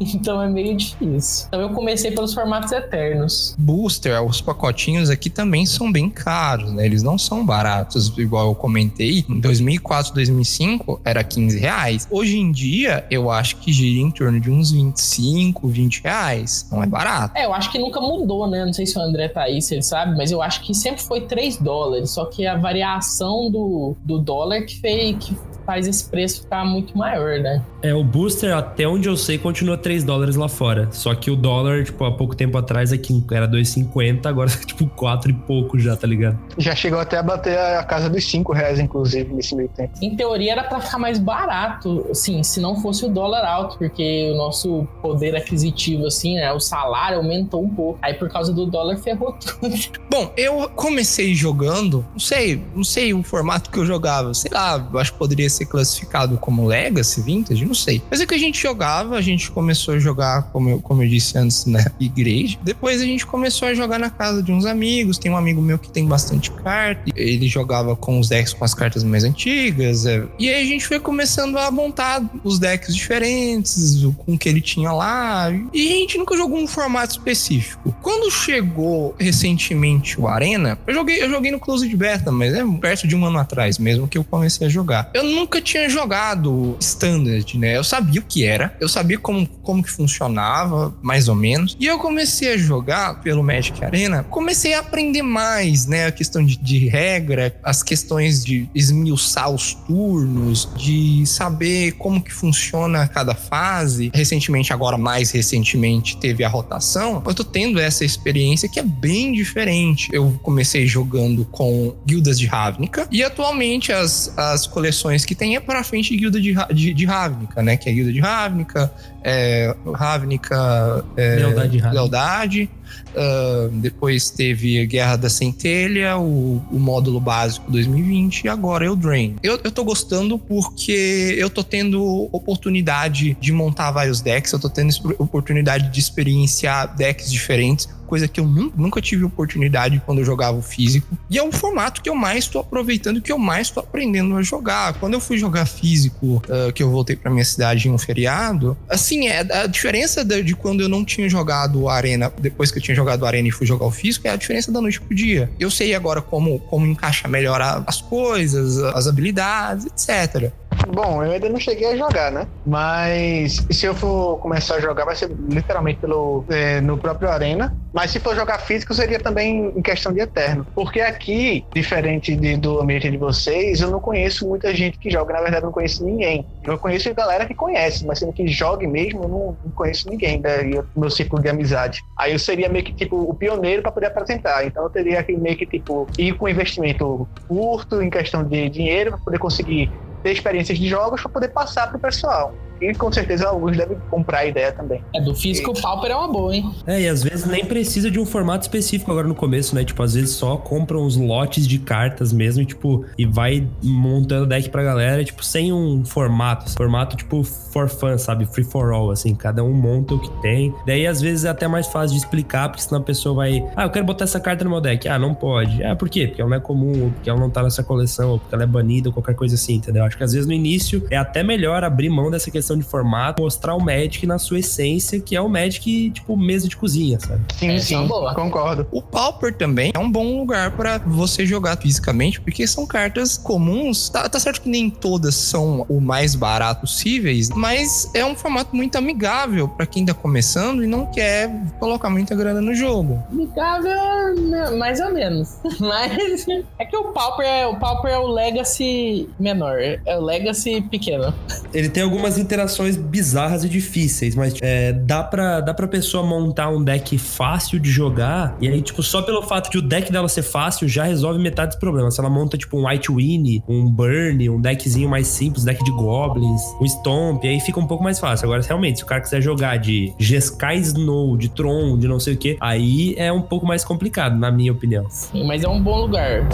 Então 0.00 0.40
é 0.40 0.48
meio 0.48 0.76
difícil. 0.76 1.46
Então 1.48 1.60
eu 1.60 1.70
comecei 1.70 2.10
pelos 2.10 2.32
formatos 2.32 2.72
eternos. 2.72 3.54
Booster, 3.58 4.22
os 4.24 4.40
pacotinhos 4.40 5.10
aqui 5.10 5.28
também 5.28 5.66
são 5.66 5.92
bem 5.92 6.08
caros, 6.08 6.72
né? 6.72 6.86
Eles 6.86 7.02
não 7.02 7.18
são 7.18 7.44
baratos, 7.44 8.16
igual 8.16 8.48
eu 8.48 8.54
comentei. 8.54 9.24
Em 9.28 9.40
2004, 9.40 10.14
2005 10.14 11.00
era 11.04 11.22
15 11.22 11.58
reais. 11.58 12.08
Hoje 12.10 12.38
em 12.38 12.50
dia, 12.50 13.04
eu 13.10 13.30
acho 13.30 13.56
que 13.56 13.72
gira 13.72 14.00
em 14.00 14.10
torno 14.10 14.40
de 14.40 14.50
uns 14.50 14.70
25 14.70 14.98
25, 15.30 15.68
20 15.68 16.02
reais. 16.02 16.68
Não 16.70 16.82
é 16.82 16.86
barato. 16.86 17.36
É, 17.36 17.46
eu 17.46 17.54
acho 17.54 17.70
que 17.70 17.78
nunca 17.78 18.00
mudou, 18.00 18.48
né? 18.48 18.64
Não 18.64 18.72
sei 18.72 18.86
se 18.86 18.98
o 18.98 19.02
André 19.02 19.28
tá 19.28 19.42
aí, 19.42 19.62
se 19.62 19.74
ele 19.74 19.82
sabe, 19.82 20.16
mas 20.16 20.30
eu 20.30 20.42
acho 20.42 20.62
que 20.62 20.74
sempre 20.74 21.02
foi 21.02 21.22
3 21.22 21.56
dólares. 21.58 22.10
Só 22.10 22.24
que 22.26 22.46
a 22.46 22.56
variação 22.56 23.50
do, 23.50 23.96
do 24.04 24.18
dólar 24.18 24.62
que 24.62 24.78
fez, 24.78 25.16
que 25.24 25.36
faz 25.64 25.86
esse 25.86 26.08
preço 26.08 26.42
ficar 26.42 26.64
muito 26.64 26.96
maior, 26.96 27.38
né? 27.38 27.62
É, 27.82 27.94
o 27.94 28.04
booster, 28.04 28.54
até 28.54 28.86
onde 28.86 29.08
eu 29.08 29.16
sei, 29.16 29.38
continua 29.38 29.76
3 29.76 30.04
dólares 30.04 30.36
lá 30.36 30.48
fora. 30.48 30.88
Só 30.92 31.14
que 31.14 31.30
o 31.30 31.36
dólar, 31.36 31.84
tipo, 31.84 32.04
há 32.04 32.12
pouco 32.12 32.34
tempo 32.34 32.56
atrás 32.58 32.92
aqui 32.92 33.24
era 33.32 33.48
2,50, 33.48 34.26
agora 34.26 34.50
tipo 34.66 34.86
4 34.88 35.30
e 35.30 35.34
pouco 35.34 35.78
já, 35.78 35.96
tá 35.96 36.06
ligado? 36.06 36.38
Já 36.58 36.74
chegou 36.74 36.98
até 36.98 37.18
a 37.18 37.22
bater 37.22 37.58
a 37.58 37.82
casa 37.84 38.08
dos 38.08 38.24
5 38.24 38.52
reais, 38.52 38.78
inclusive, 38.78 39.32
nesse 39.32 39.54
meio 39.54 39.68
tempo. 39.68 39.92
Em 40.02 40.16
teoria 40.16 40.52
era 40.52 40.64
pra 40.64 40.80
ficar 40.80 40.98
mais 40.98 41.18
barato, 41.18 42.06
assim, 42.10 42.42
se 42.42 42.60
não 42.60 42.80
fosse 42.80 43.04
o 43.04 43.08
dólar 43.08 43.44
alto, 43.44 43.78
porque 43.78 44.30
o 44.32 44.36
nosso 44.36 44.86
poder 45.02 45.36
aquisitivo, 45.36 46.06
assim, 46.06 46.34
né? 46.36 46.52
O 46.52 46.60
salário 46.60 47.18
aumentou 47.18 47.62
um 47.62 47.68
pouco. 47.68 47.98
Aí 48.02 48.14
por 48.14 48.28
causa 48.28 48.52
do 48.52 48.66
dólar 48.66 48.96
ferrou 48.98 49.32
tudo. 49.40 49.74
Bom, 50.10 50.32
eu 50.36 50.68
comecei 50.70 51.34
jogando, 51.34 52.04
não 52.12 52.20
sei, 52.20 52.62
não 52.74 52.84
sei 52.84 53.12
o 53.14 53.22
formato 53.22 53.70
que 53.70 53.78
eu 53.78 53.86
jogava. 53.86 54.32
Sei 54.34 54.50
lá, 54.52 54.88
eu 54.92 54.98
acho 54.98 55.12
que 55.12 55.18
poderia 55.18 55.49
ser 55.50 55.66
classificado 55.66 56.38
como 56.38 56.66
Legacy, 56.66 57.20
Vintage, 57.20 57.64
não 57.64 57.74
sei. 57.74 58.02
Mas 58.10 58.20
é 58.20 58.26
que 58.26 58.34
a 58.34 58.38
gente 58.38 58.60
jogava, 58.60 59.16
a 59.16 59.20
gente 59.20 59.50
começou 59.50 59.94
a 59.94 59.98
jogar, 59.98 60.44
como 60.44 60.70
eu, 60.70 60.80
como 60.80 61.02
eu 61.02 61.08
disse 61.08 61.36
antes, 61.36 61.66
na 61.70 61.84
igreja. 61.98 62.58
Depois 62.62 63.00
a 63.00 63.04
gente 63.04 63.26
começou 63.26 63.68
a 63.68 63.74
jogar 63.74 63.98
na 63.98 64.10
casa 64.10 64.42
de 64.42 64.52
uns 64.52 64.64
amigos. 64.64 65.18
Tem 65.18 65.30
um 65.30 65.36
amigo 65.36 65.60
meu 65.60 65.78
que 65.78 65.90
tem 65.90 66.06
bastante 66.06 66.50
carta. 66.50 67.10
Ele 67.14 67.48
jogava 67.48 67.96
com 67.96 68.18
os 68.18 68.28
decks 68.28 68.52
com 68.52 68.64
as 68.64 68.74
cartas 68.74 69.04
mais 69.04 69.24
antigas. 69.24 70.06
é. 70.06 70.24
E 70.38 70.48
aí 70.48 70.62
a 70.62 70.66
gente 70.66 70.86
foi 70.86 71.00
começando 71.00 71.58
a 71.58 71.70
montar 71.70 72.22
os 72.44 72.58
decks 72.58 72.94
diferentes, 72.94 74.04
com 74.24 74.34
o 74.34 74.38
que 74.38 74.48
ele 74.48 74.60
tinha 74.60 74.92
lá. 74.92 75.50
E 75.72 75.88
a 75.88 75.96
gente 75.96 76.18
nunca 76.18 76.36
jogou 76.36 76.58
um 76.58 76.66
formato 76.66 77.12
específico. 77.12 77.94
Quando 78.02 78.30
chegou 78.30 79.14
recentemente 79.18 80.20
o 80.20 80.26
Arena, 80.26 80.78
eu 80.86 80.94
joguei, 80.94 81.22
eu 81.22 81.30
joguei 81.30 81.50
no 81.50 81.60
Closed 81.60 81.94
Beta, 81.96 82.30
mas 82.30 82.54
é 82.54 82.64
perto 82.80 83.06
de 83.06 83.16
um 83.16 83.24
ano 83.24 83.38
atrás 83.38 83.78
mesmo 83.78 84.08
que 84.08 84.18
eu 84.18 84.24
comecei 84.24 84.66
a 84.66 84.70
jogar. 84.70 85.10
Eu 85.12 85.24
nunca 85.40 85.60
tinha 85.60 85.88
jogado 85.88 86.76
Standard, 86.80 87.58
né? 87.58 87.76
Eu 87.76 87.84
sabia 87.84 88.20
o 88.20 88.24
que 88.24 88.44
era, 88.44 88.76
eu 88.78 88.88
sabia 88.88 89.18
como, 89.18 89.46
como 89.46 89.82
que 89.82 89.90
funcionava, 89.90 90.94
mais 91.02 91.28
ou 91.28 91.34
menos. 91.34 91.76
E 91.80 91.86
eu 91.86 91.98
comecei 91.98 92.52
a 92.52 92.56
jogar 92.58 93.20
pelo 93.22 93.42
Magic 93.42 93.82
Arena, 93.82 94.22
comecei 94.24 94.74
a 94.74 94.80
aprender 94.80 95.22
mais, 95.22 95.86
né? 95.86 96.06
A 96.06 96.12
questão 96.12 96.44
de, 96.44 96.58
de 96.58 96.88
regra, 96.88 97.58
as 97.62 97.82
questões 97.82 98.44
de 98.44 98.68
esmiuçar 98.74 99.50
os 99.50 99.72
turnos, 99.72 100.68
de 100.76 101.24
saber 101.26 101.92
como 101.92 102.22
que 102.22 102.32
funciona 102.32 103.08
cada 103.08 103.34
fase. 103.34 104.10
Recentemente, 104.12 104.72
agora 104.72 104.98
mais 104.98 105.30
recentemente, 105.30 106.18
teve 106.18 106.44
a 106.44 106.48
rotação. 106.48 107.22
Eu 107.26 107.34
tô 107.34 107.44
tendo 107.44 107.80
essa 107.80 108.04
experiência 108.04 108.68
que 108.68 108.78
é 108.78 108.82
bem 108.82 109.32
diferente. 109.32 110.10
Eu 110.12 110.38
comecei 110.42 110.86
jogando 110.86 111.46
com 111.46 111.96
guildas 112.06 112.38
de 112.38 112.46
Ravnica 112.46 113.08
e 113.10 113.22
atualmente 113.22 113.92
as, 113.92 114.36
as 114.36 114.66
coleções 114.66 115.24
que 115.30 115.34
tem 115.36 115.54
é 115.54 115.60
para 115.60 115.84
frente 115.84 116.16
guilda 116.16 116.40
de, 116.40 116.52
de, 116.74 116.92
de 116.92 117.04
Ravnica, 117.06 117.62
né? 117.62 117.76
Que 117.76 117.88
é 117.88 117.92
a 117.92 117.94
guilda 117.94 118.12
de 118.12 118.18
Ravnica, 118.18 118.92
é, 119.22 119.76
Ravnica, 119.94 121.04
é, 121.16 121.36
Lealdade 121.36 121.78
Ravnica. 121.78 121.90
Lealdade. 121.92 122.70
Ah, 123.16 123.68
depois 123.72 124.30
teve 124.30 124.80
a 124.80 124.84
Guerra 124.84 125.16
da 125.16 125.28
Centelha, 125.28 126.16
o, 126.18 126.62
o 126.70 126.78
módulo 126.78 127.20
básico 127.20 127.70
2020 127.70 128.44
e 128.44 128.48
agora 128.48 128.86
é 128.86 128.90
o 128.90 128.96
Drain. 128.96 129.36
Eu, 129.42 129.58
eu 129.64 129.70
tô 129.70 129.84
gostando 129.84 130.38
porque 130.38 131.34
eu 131.38 131.50
tô 131.50 131.62
tendo 131.64 132.28
oportunidade 132.32 133.36
de 133.40 133.52
montar 133.52 133.90
vários 133.90 134.20
decks, 134.20 134.52
eu 134.52 134.58
tô 134.58 134.68
tendo 134.68 134.90
oportunidade 135.18 135.90
de 135.90 135.98
experienciar 136.00 136.94
decks 136.96 137.30
diferentes, 137.30 137.88
coisa 138.06 138.26
que 138.26 138.40
eu 138.40 138.44
nun- 138.46 138.72
nunca 138.76 139.00
tive 139.00 139.22
oportunidade 139.22 140.02
quando 140.04 140.18
eu 140.18 140.24
jogava 140.24 140.58
o 140.58 140.62
físico. 140.62 141.16
E 141.30 141.38
é 141.38 141.42
o 141.44 141.52
formato 141.52 142.02
que 142.02 142.10
eu 142.10 142.14
mais 142.16 142.48
tô 142.48 142.58
aproveitando, 142.58 143.20
que 143.22 143.30
eu 143.30 143.38
mais 143.38 143.70
tô 143.70 143.78
aprendendo 143.78 144.36
a 144.36 144.42
jogar. 144.42 144.94
Quando 144.94 145.14
eu 145.14 145.20
fui 145.20 145.38
jogar 145.38 145.64
físico, 145.64 146.42
ah, 146.50 146.72
que 146.72 146.82
eu 146.82 146.90
voltei 146.90 147.14
pra 147.14 147.30
minha 147.30 147.44
cidade 147.44 147.86
em 147.86 147.92
um 147.92 147.98
feriado, 147.98 148.76
assim, 148.88 149.28
é 149.28 149.40
a 149.62 149.66
diferença 149.68 150.24
da- 150.24 150.40
de 150.40 150.56
quando 150.56 150.80
eu 150.80 150.88
não 150.88 151.04
tinha 151.04 151.28
jogado 151.28 151.82
o 151.82 151.88
Arena, 151.88 152.32
depois 152.40 152.72
que 152.72 152.79
eu 152.80 152.84
tinha 152.84 152.94
jogado 152.94 153.24
Arena 153.26 153.48
e 153.48 153.50
fui 153.50 153.66
jogar 153.66 153.86
o 153.86 153.90
físico, 153.90 154.26
é 154.26 154.30
a 154.30 154.36
diferença 154.36 154.72
da 154.72 154.80
noite 154.80 155.00
pro 155.00 155.14
dia. 155.14 155.50
Eu 155.58 155.70
sei 155.70 155.94
agora 155.94 156.20
como, 156.20 156.58
como 156.60 156.86
encaixar 156.86 157.30
melhor 157.30 157.60
as 157.86 158.00
coisas, 158.00 158.78
as 158.78 159.06
habilidades, 159.06 159.86
etc. 159.86 160.50
Bom, 160.82 161.22
eu 161.22 161.32
ainda 161.32 161.48
não 161.50 161.60
cheguei 161.60 161.86
a 161.88 161.96
jogar, 161.96 162.32
né? 162.32 162.48
Mas 162.64 163.66
se 163.70 163.84
eu 163.86 163.94
for 163.94 164.38
começar 164.38 164.76
a 164.76 164.80
jogar, 164.80 165.04
vai 165.04 165.14
ser 165.14 165.28
literalmente 165.38 166.00
pelo, 166.00 166.46
é, 166.50 166.80
no 166.80 166.98
próprio 166.98 167.28
Arena. 167.28 167.76
Mas 167.92 168.12
se 168.12 168.20
for 168.20 168.34
jogar 168.36 168.58
físico, 168.60 168.94
seria 168.94 169.20
também 169.20 169.72
em 169.76 169.82
questão 169.82 170.12
de 170.12 170.20
Eterno. 170.20 170.66
Porque 170.74 171.00
aqui, 171.00 171.66
diferente 171.74 172.34
de- 172.36 172.56
do 172.56 172.80
ambiente 172.80 173.10
de 173.10 173.18
vocês, 173.18 173.80
eu 173.80 173.90
não 173.90 174.00
conheço 174.00 174.48
muita 174.48 174.74
gente 174.74 174.96
que 174.98 175.10
joga. 175.10 175.34
Na 175.34 175.40
verdade, 175.42 175.62
eu 175.62 175.66
não 175.66 175.72
conheço 175.72 176.04
ninguém. 176.04 176.46
Eu 176.64 176.78
conheço 176.78 177.12
galera 177.14 177.46
que 177.46 177.54
conhece, 177.54 178.06
mas 178.06 178.18
sendo 178.20 178.32
que 178.32 178.46
jogue 178.46 178.86
mesmo, 178.86 179.24
eu 179.24 179.28
não, 179.28 179.58
não 179.62 179.72
conheço 179.74 180.08
ninguém 180.08 180.40
do 180.40 181.00
meu 181.00 181.10
círculo 181.10 181.42
de 181.42 181.48
amizade. 181.48 182.02
Aí 182.18 182.32
eu 182.32 182.38
seria 182.38 182.68
meio 182.68 182.84
que 182.84 182.92
tipo 182.94 183.16
o 183.16 183.34
pioneiro 183.34 183.82
para 183.82 183.92
poder 183.92 184.06
apresentar. 184.06 184.64
Então 184.64 184.84
eu 184.84 184.90
teria 184.90 185.22
que 185.24 185.36
meio 185.36 185.56
que 185.56 185.66
tipo 185.66 186.12
ir 186.16 186.34
com 186.36 186.48
investimento 186.48 187.28
curto 187.48 188.00
em 188.00 188.08
questão 188.10 188.44
de 188.44 188.68
dinheiro 188.70 189.10
para 189.10 189.20
poder 189.24 189.38
conseguir 189.38 189.92
ter 190.22 190.32
experiências 190.32 190.78
de 190.78 190.88
jogos 190.88 191.20
para 191.22 191.30
poder 191.30 191.48
passar 191.48 191.88
pro 191.88 191.98
pessoal. 191.98 192.54
E 192.80 192.94
com 192.94 193.12
certeza 193.12 193.48
alguns 193.48 193.76
devem 193.76 193.98
comprar 194.10 194.38
a 194.38 194.46
ideia 194.46 194.72
também. 194.72 195.02
É, 195.14 195.20
do 195.20 195.34
físico, 195.34 195.70
o 195.72 195.80
Pauper 195.80 196.10
é 196.10 196.16
uma 196.16 196.28
boa, 196.28 196.54
hein? 196.54 196.70
É, 196.86 197.02
e 197.02 197.08
às 197.08 197.22
vezes 197.22 197.46
nem 197.46 197.64
precisa 197.64 198.10
de 198.10 198.18
um 198.18 198.26
formato 198.26 198.62
específico 198.62 199.10
agora 199.10 199.28
no 199.28 199.34
começo, 199.34 199.74
né? 199.74 199.84
Tipo, 199.84 200.02
às 200.02 200.14
vezes 200.14 200.30
só 200.30 200.56
compra 200.56 200.98
uns 200.98 201.16
lotes 201.16 201.66
de 201.66 201.78
cartas 201.78 202.32
mesmo, 202.32 202.62
e, 202.62 202.66
tipo, 202.66 203.04
e 203.18 203.26
vai 203.26 203.66
montando 203.82 204.46
deck 204.46 204.68
pra 204.70 204.82
galera, 204.82 205.22
tipo, 205.24 205.44
sem 205.44 205.72
um 205.72 206.04
formato. 206.04 206.72
Formato, 206.76 207.16
tipo, 207.16 207.44
for 207.44 207.88
fun, 207.88 208.16
sabe? 208.18 208.46
Free 208.46 208.64
for 208.64 208.92
all, 208.92 209.10
assim. 209.10 209.34
Cada 209.34 209.62
um 209.62 209.72
monta 209.72 210.14
o 210.14 210.18
que 210.18 210.30
tem. 210.40 210.74
Daí, 210.86 211.06
às 211.06 211.20
vezes, 211.20 211.44
é 211.44 211.48
até 211.48 211.68
mais 211.68 211.86
fácil 211.86 212.16
de 212.16 212.22
explicar, 212.22 212.68
porque 212.68 212.82
senão 212.82 213.00
a 213.00 213.04
pessoa 213.04 213.34
vai... 213.34 213.62
Ah, 213.76 213.84
eu 213.84 213.90
quero 213.90 214.04
botar 214.04 214.24
essa 214.24 214.40
carta 214.40 214.64
no 214.64 214.70
meu 214.70 214.80
deck. 214.80 215.08
Ah, 215.08 215.18
não 215.18 215.34
pode. 215.34 215.82
Ah, 215.84 215.94
por 215.94 216.08
quê? 216.08 216.26
Porque 216.26 216.40
ela 216.40 216.50
não 216.50 216.56
é 216.56 216.60
comum, 216.60 217.04
ou 217.04 217.10
porque 217.10 217.28
ela 217.28 217.38
não 217.38 217.50
tá 217.50 217.62
nessa 217.62 217.82
coleção, 217.82 218.30
ou 218.30 218.38
porque 218.38 218.54
ela 218.54 218.64
é 218.64 218.66
banida, 218.66 219.08
ou 219.08 219.12
qualquer 219.12 219.34
coisa 219.34 219.54
assim, 219.54 219.74
entendeu? 219.74 220.04
Acho 220.04 220.16
que 220.16 220.24
às 220.24 220.32
vezes 220.32 220.46
no 220.46 220.52
início 220.52 221.06
é 221.10 221.16
até 221.16 221.42
melhor 221.42 221.84
abrir 221.84 222.08
mão 222.08 222.30
dessa 222.30 222.50
questão 222.50 222.69
de 222.76 222.84
formato, 222.84 223.42
mostrar 223.42 223.74
o 223.74 223.80
Magic 223.80 224.26
na 224.26 224.38
sua 224.38 224.58
essência, 224.58 225.20
que 225.20 225.36
é 225.36 225.40
o 225.40 225.48
Magic, 225.48 226.10
tipo, 226.10 226.36
mesa 226.36 226.68
de 226.68 226.76
cozinha, 226.76 227.18
sabe? 227.20 227.40
Sim, 227.56 227.70
é 227.70 227.78
sim, 227.78 228.06
boa. 228.06 228.34
concordo. 228.34 228.86
O 228.90 229.02
Pauper 229.02 229.54
também 229.54 229.92
é 229.94 229.98
um 229.98 230.10
bom 230.10 230.38
lugar 230.38 230.76
para 230.76 230.98
você 230.98 231.44
jogar 231.44 231.76
fisicamente, 231.76 232.40
porque 232.40 232.66
são 232.66 232.86
cartas 232.86 233.36
comuns. 233.36 234.08
Tá, 234.08 234.28
tá 234.28 234.38
certo 234.38 234.62
que 234.62 234.68
nem 234.68 234.90
todas 234.90 235.34
são 235.34 235.84
o 235.88 236.00
mais 236.00 236.34
barato 236.34 236.82
possíveis, 236.82 237.48
mas 237.50 238.10
é 238.14 238.24
um 238.24 238.34
formato 238.34 238.74
muito 238.74 238.96
amigável 238.96 239.68
para 239.68 239.86
quem 239.86 240.04
tá 240.04 240.14
começando 240.14 240.82
e 240.82 240.86
não 240.86 241.06
quer 241.06 241.50
colocar 241.78 242.10
muita 242.10 242.34
grana 242.34 242.60
no 242.60 242.74
jogo. 242.74 243.22
Amigável, 243.30 244.34
né, 244.36 244.70
mais 244.70 245.00
ou 245.00 245.12
menos. 245.12 245.58
Mas 245.80 246.46
é 246.78 246.84
que 246.84 246.96
o 246.96 247.12
Pauper 247.12 247.46
é 247.46 247.66
o, 247.66 247.76
Pauper 247.76 248.12
é 248.12 248.18
o 248.18 248.26
Legacy 248.26 249.28
menor. 249.38 249.78
É 249.80 250.18
o 250.18 250.20
Legacy 250.20 250.82
pequeno. 250.82 251.34
Ele 251.72 251.88
tem 251.88 252.02
algumas 252.02 252.38
interações 252.38 252.59
bizarras 252.96 253.64
e 253.64 253.68
difíceis, 253.68 254.34
mas 254.34 254.54
é, 254.60 254.92
dá, 254.92 255.22
pra, 255.22 255.60
dá 255.60 255.74
pra 255.74 255.86
pessoa 255.88 256.24
montar 256.24 256.68
um 256.68 256.82
deck 256.82 257.16
fácil 257.18 257.78
de 257.78 257.90
jogar, 257.90 258.56
e 258.60 258.68
aí, 258.68 258.80
tipo, 258.82 259.02
só 259.02 259.22
pelo 259.22 259.42
fato 259.42 259.70
de 259.70 259.78
o 259.78 259.82
deck 259.82 260.10
dela 260.10 260.28
ser 260.28 260.42
fácil, 260.42 260.88
já 260.88 261.04
resolve 261.04 261.38
metade 261.38 261.70
dos 261.70 261.78
problemas. 261.78 262.14
Se 262.14 262.20
ela 262.20 262.30
monta, 262.30 262.56
tipo, 262.56 262.78
um 262.78 262.88
White 262.88 263.12
Winnie, 263.12 263.62
um 263.68 263.88
Burn, 263.90 264.48
um 264.50 264.60
deckzinho 264.60 265.08
mais 265.08 265.26
simples, 265.26 265.64
deck 265.64 265.82
de 265.84 265.90
Goblins, 265.90 266.62
um 266.80 266.86
Stomp, 266.86 267.44
aí 267.44 267.60
fica 267.60 267.78
um 267.78 267.86
pouco 267.86 268.02
mais 268.02 268.18
fácil. 268.18 268.46
Agora, 268.46 268.62
realmente, 268.62 268.98
se 268.98 269.04
o 269.04 269.06
cara 269.06 269.20
quiser 269.20 269.40
jogar 269.40 269.78
de 269.78 270.12
Jeskai 270.18 270.78
Snow, 270.78 271.36
de 271.36 271.48
Tron, 271.48 271.98
de 271.98 272.08
não 272.08 272.20
sei 272.20 272.34
o 272.34 272.36
que, 272.36 272.56
aí 272.60 273.14
é 273.16 273.32
um 273.32 273.42
pouco 273.42 273.66
mais 273.66 273.84
complicado, 273.84 274.36
na 274.38 274.50
minha 274.50 274.72
opinião. 274.72 275.06
Sim, 275.10 275.46
mas 275.46 275.62
é 275.62 275.68
um 275.68 275.82
bom 275.82 276.00
lugar. 276.00 276.46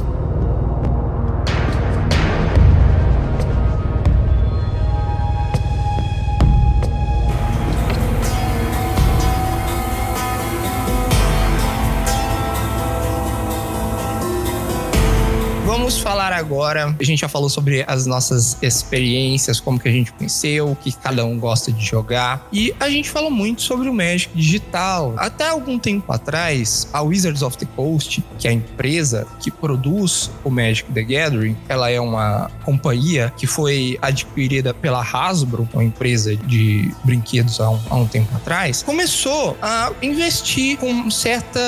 Agora. 16.37 16.95
A 16.99 17.05
gente 17.05 17.21
já 17.21 17.29
falou 17.29 17.49
sobre 17.49 17.85
as 17.87 18.07
nossas 18.07 18.57
experiências, 18.63 19.61
como 19.61 19.79
que 19.79 19.89
a 19.89 19.93
gente 19.93 20.13
conheceu, 20.13 20.71
o 20.71 20.77
que 20.77 20.93
cada 20.93 21.25
um 21.25 21.39
gosta 21.39 21.73
de 21.73 21.85
jogar. 21.85 22.47
E 22.53 22.75
a 22.79 22.89
gente 22.89 23.11
falou 23.11 23.31
muito 23.31 23.63
sobre 23.63 23.89
o 23.89 23.95
Magic 23.95 24.31
digital. 24.35 25.15
Até 25.17 25.49
algum 25.49 25.79
tempo 25.79 26.13
atrás, 26.13 26.89
a 26.93 27.03
Wizards 27.03 27.43
of 27.43 27.57
the 27.59 27.67
Coast, 27.77 28.25
que 28.39 28.47
é 28.47 28.51
a 28.51 28.55
empresa 28.55 29.27
que 29.41 29.51
produz 29.51 30.31
o 30.45 30.51
Magic 30.51 30.91
the 30.93 31.03
Gathering, 31.03 31.57
ela 31.69 31.91
é 31.91 32.01
uma 32.01 32.51
companhia 32.65 33.33
que 33.37 33.47
foi 33.47 33.99
adquirida 34.03 34.73
pela 34.75 35.03
Hasbro, 35.03 35.69
uma 35.73 35.85
empresa 35.85 36.37
de 36.37 36.93
brinquedos 37.05 37.61
há 37.61 37.71
um, 37.71 37.81
há 37.91 37.95
um 37.97 38.07
tempo 38.07 38.35
atrás, 38.37 38.83
começou 38.83 39.57
a 39.61 39.93
investir 40.03 40.79
com 40.79 41.11
certa, 41.11 41.61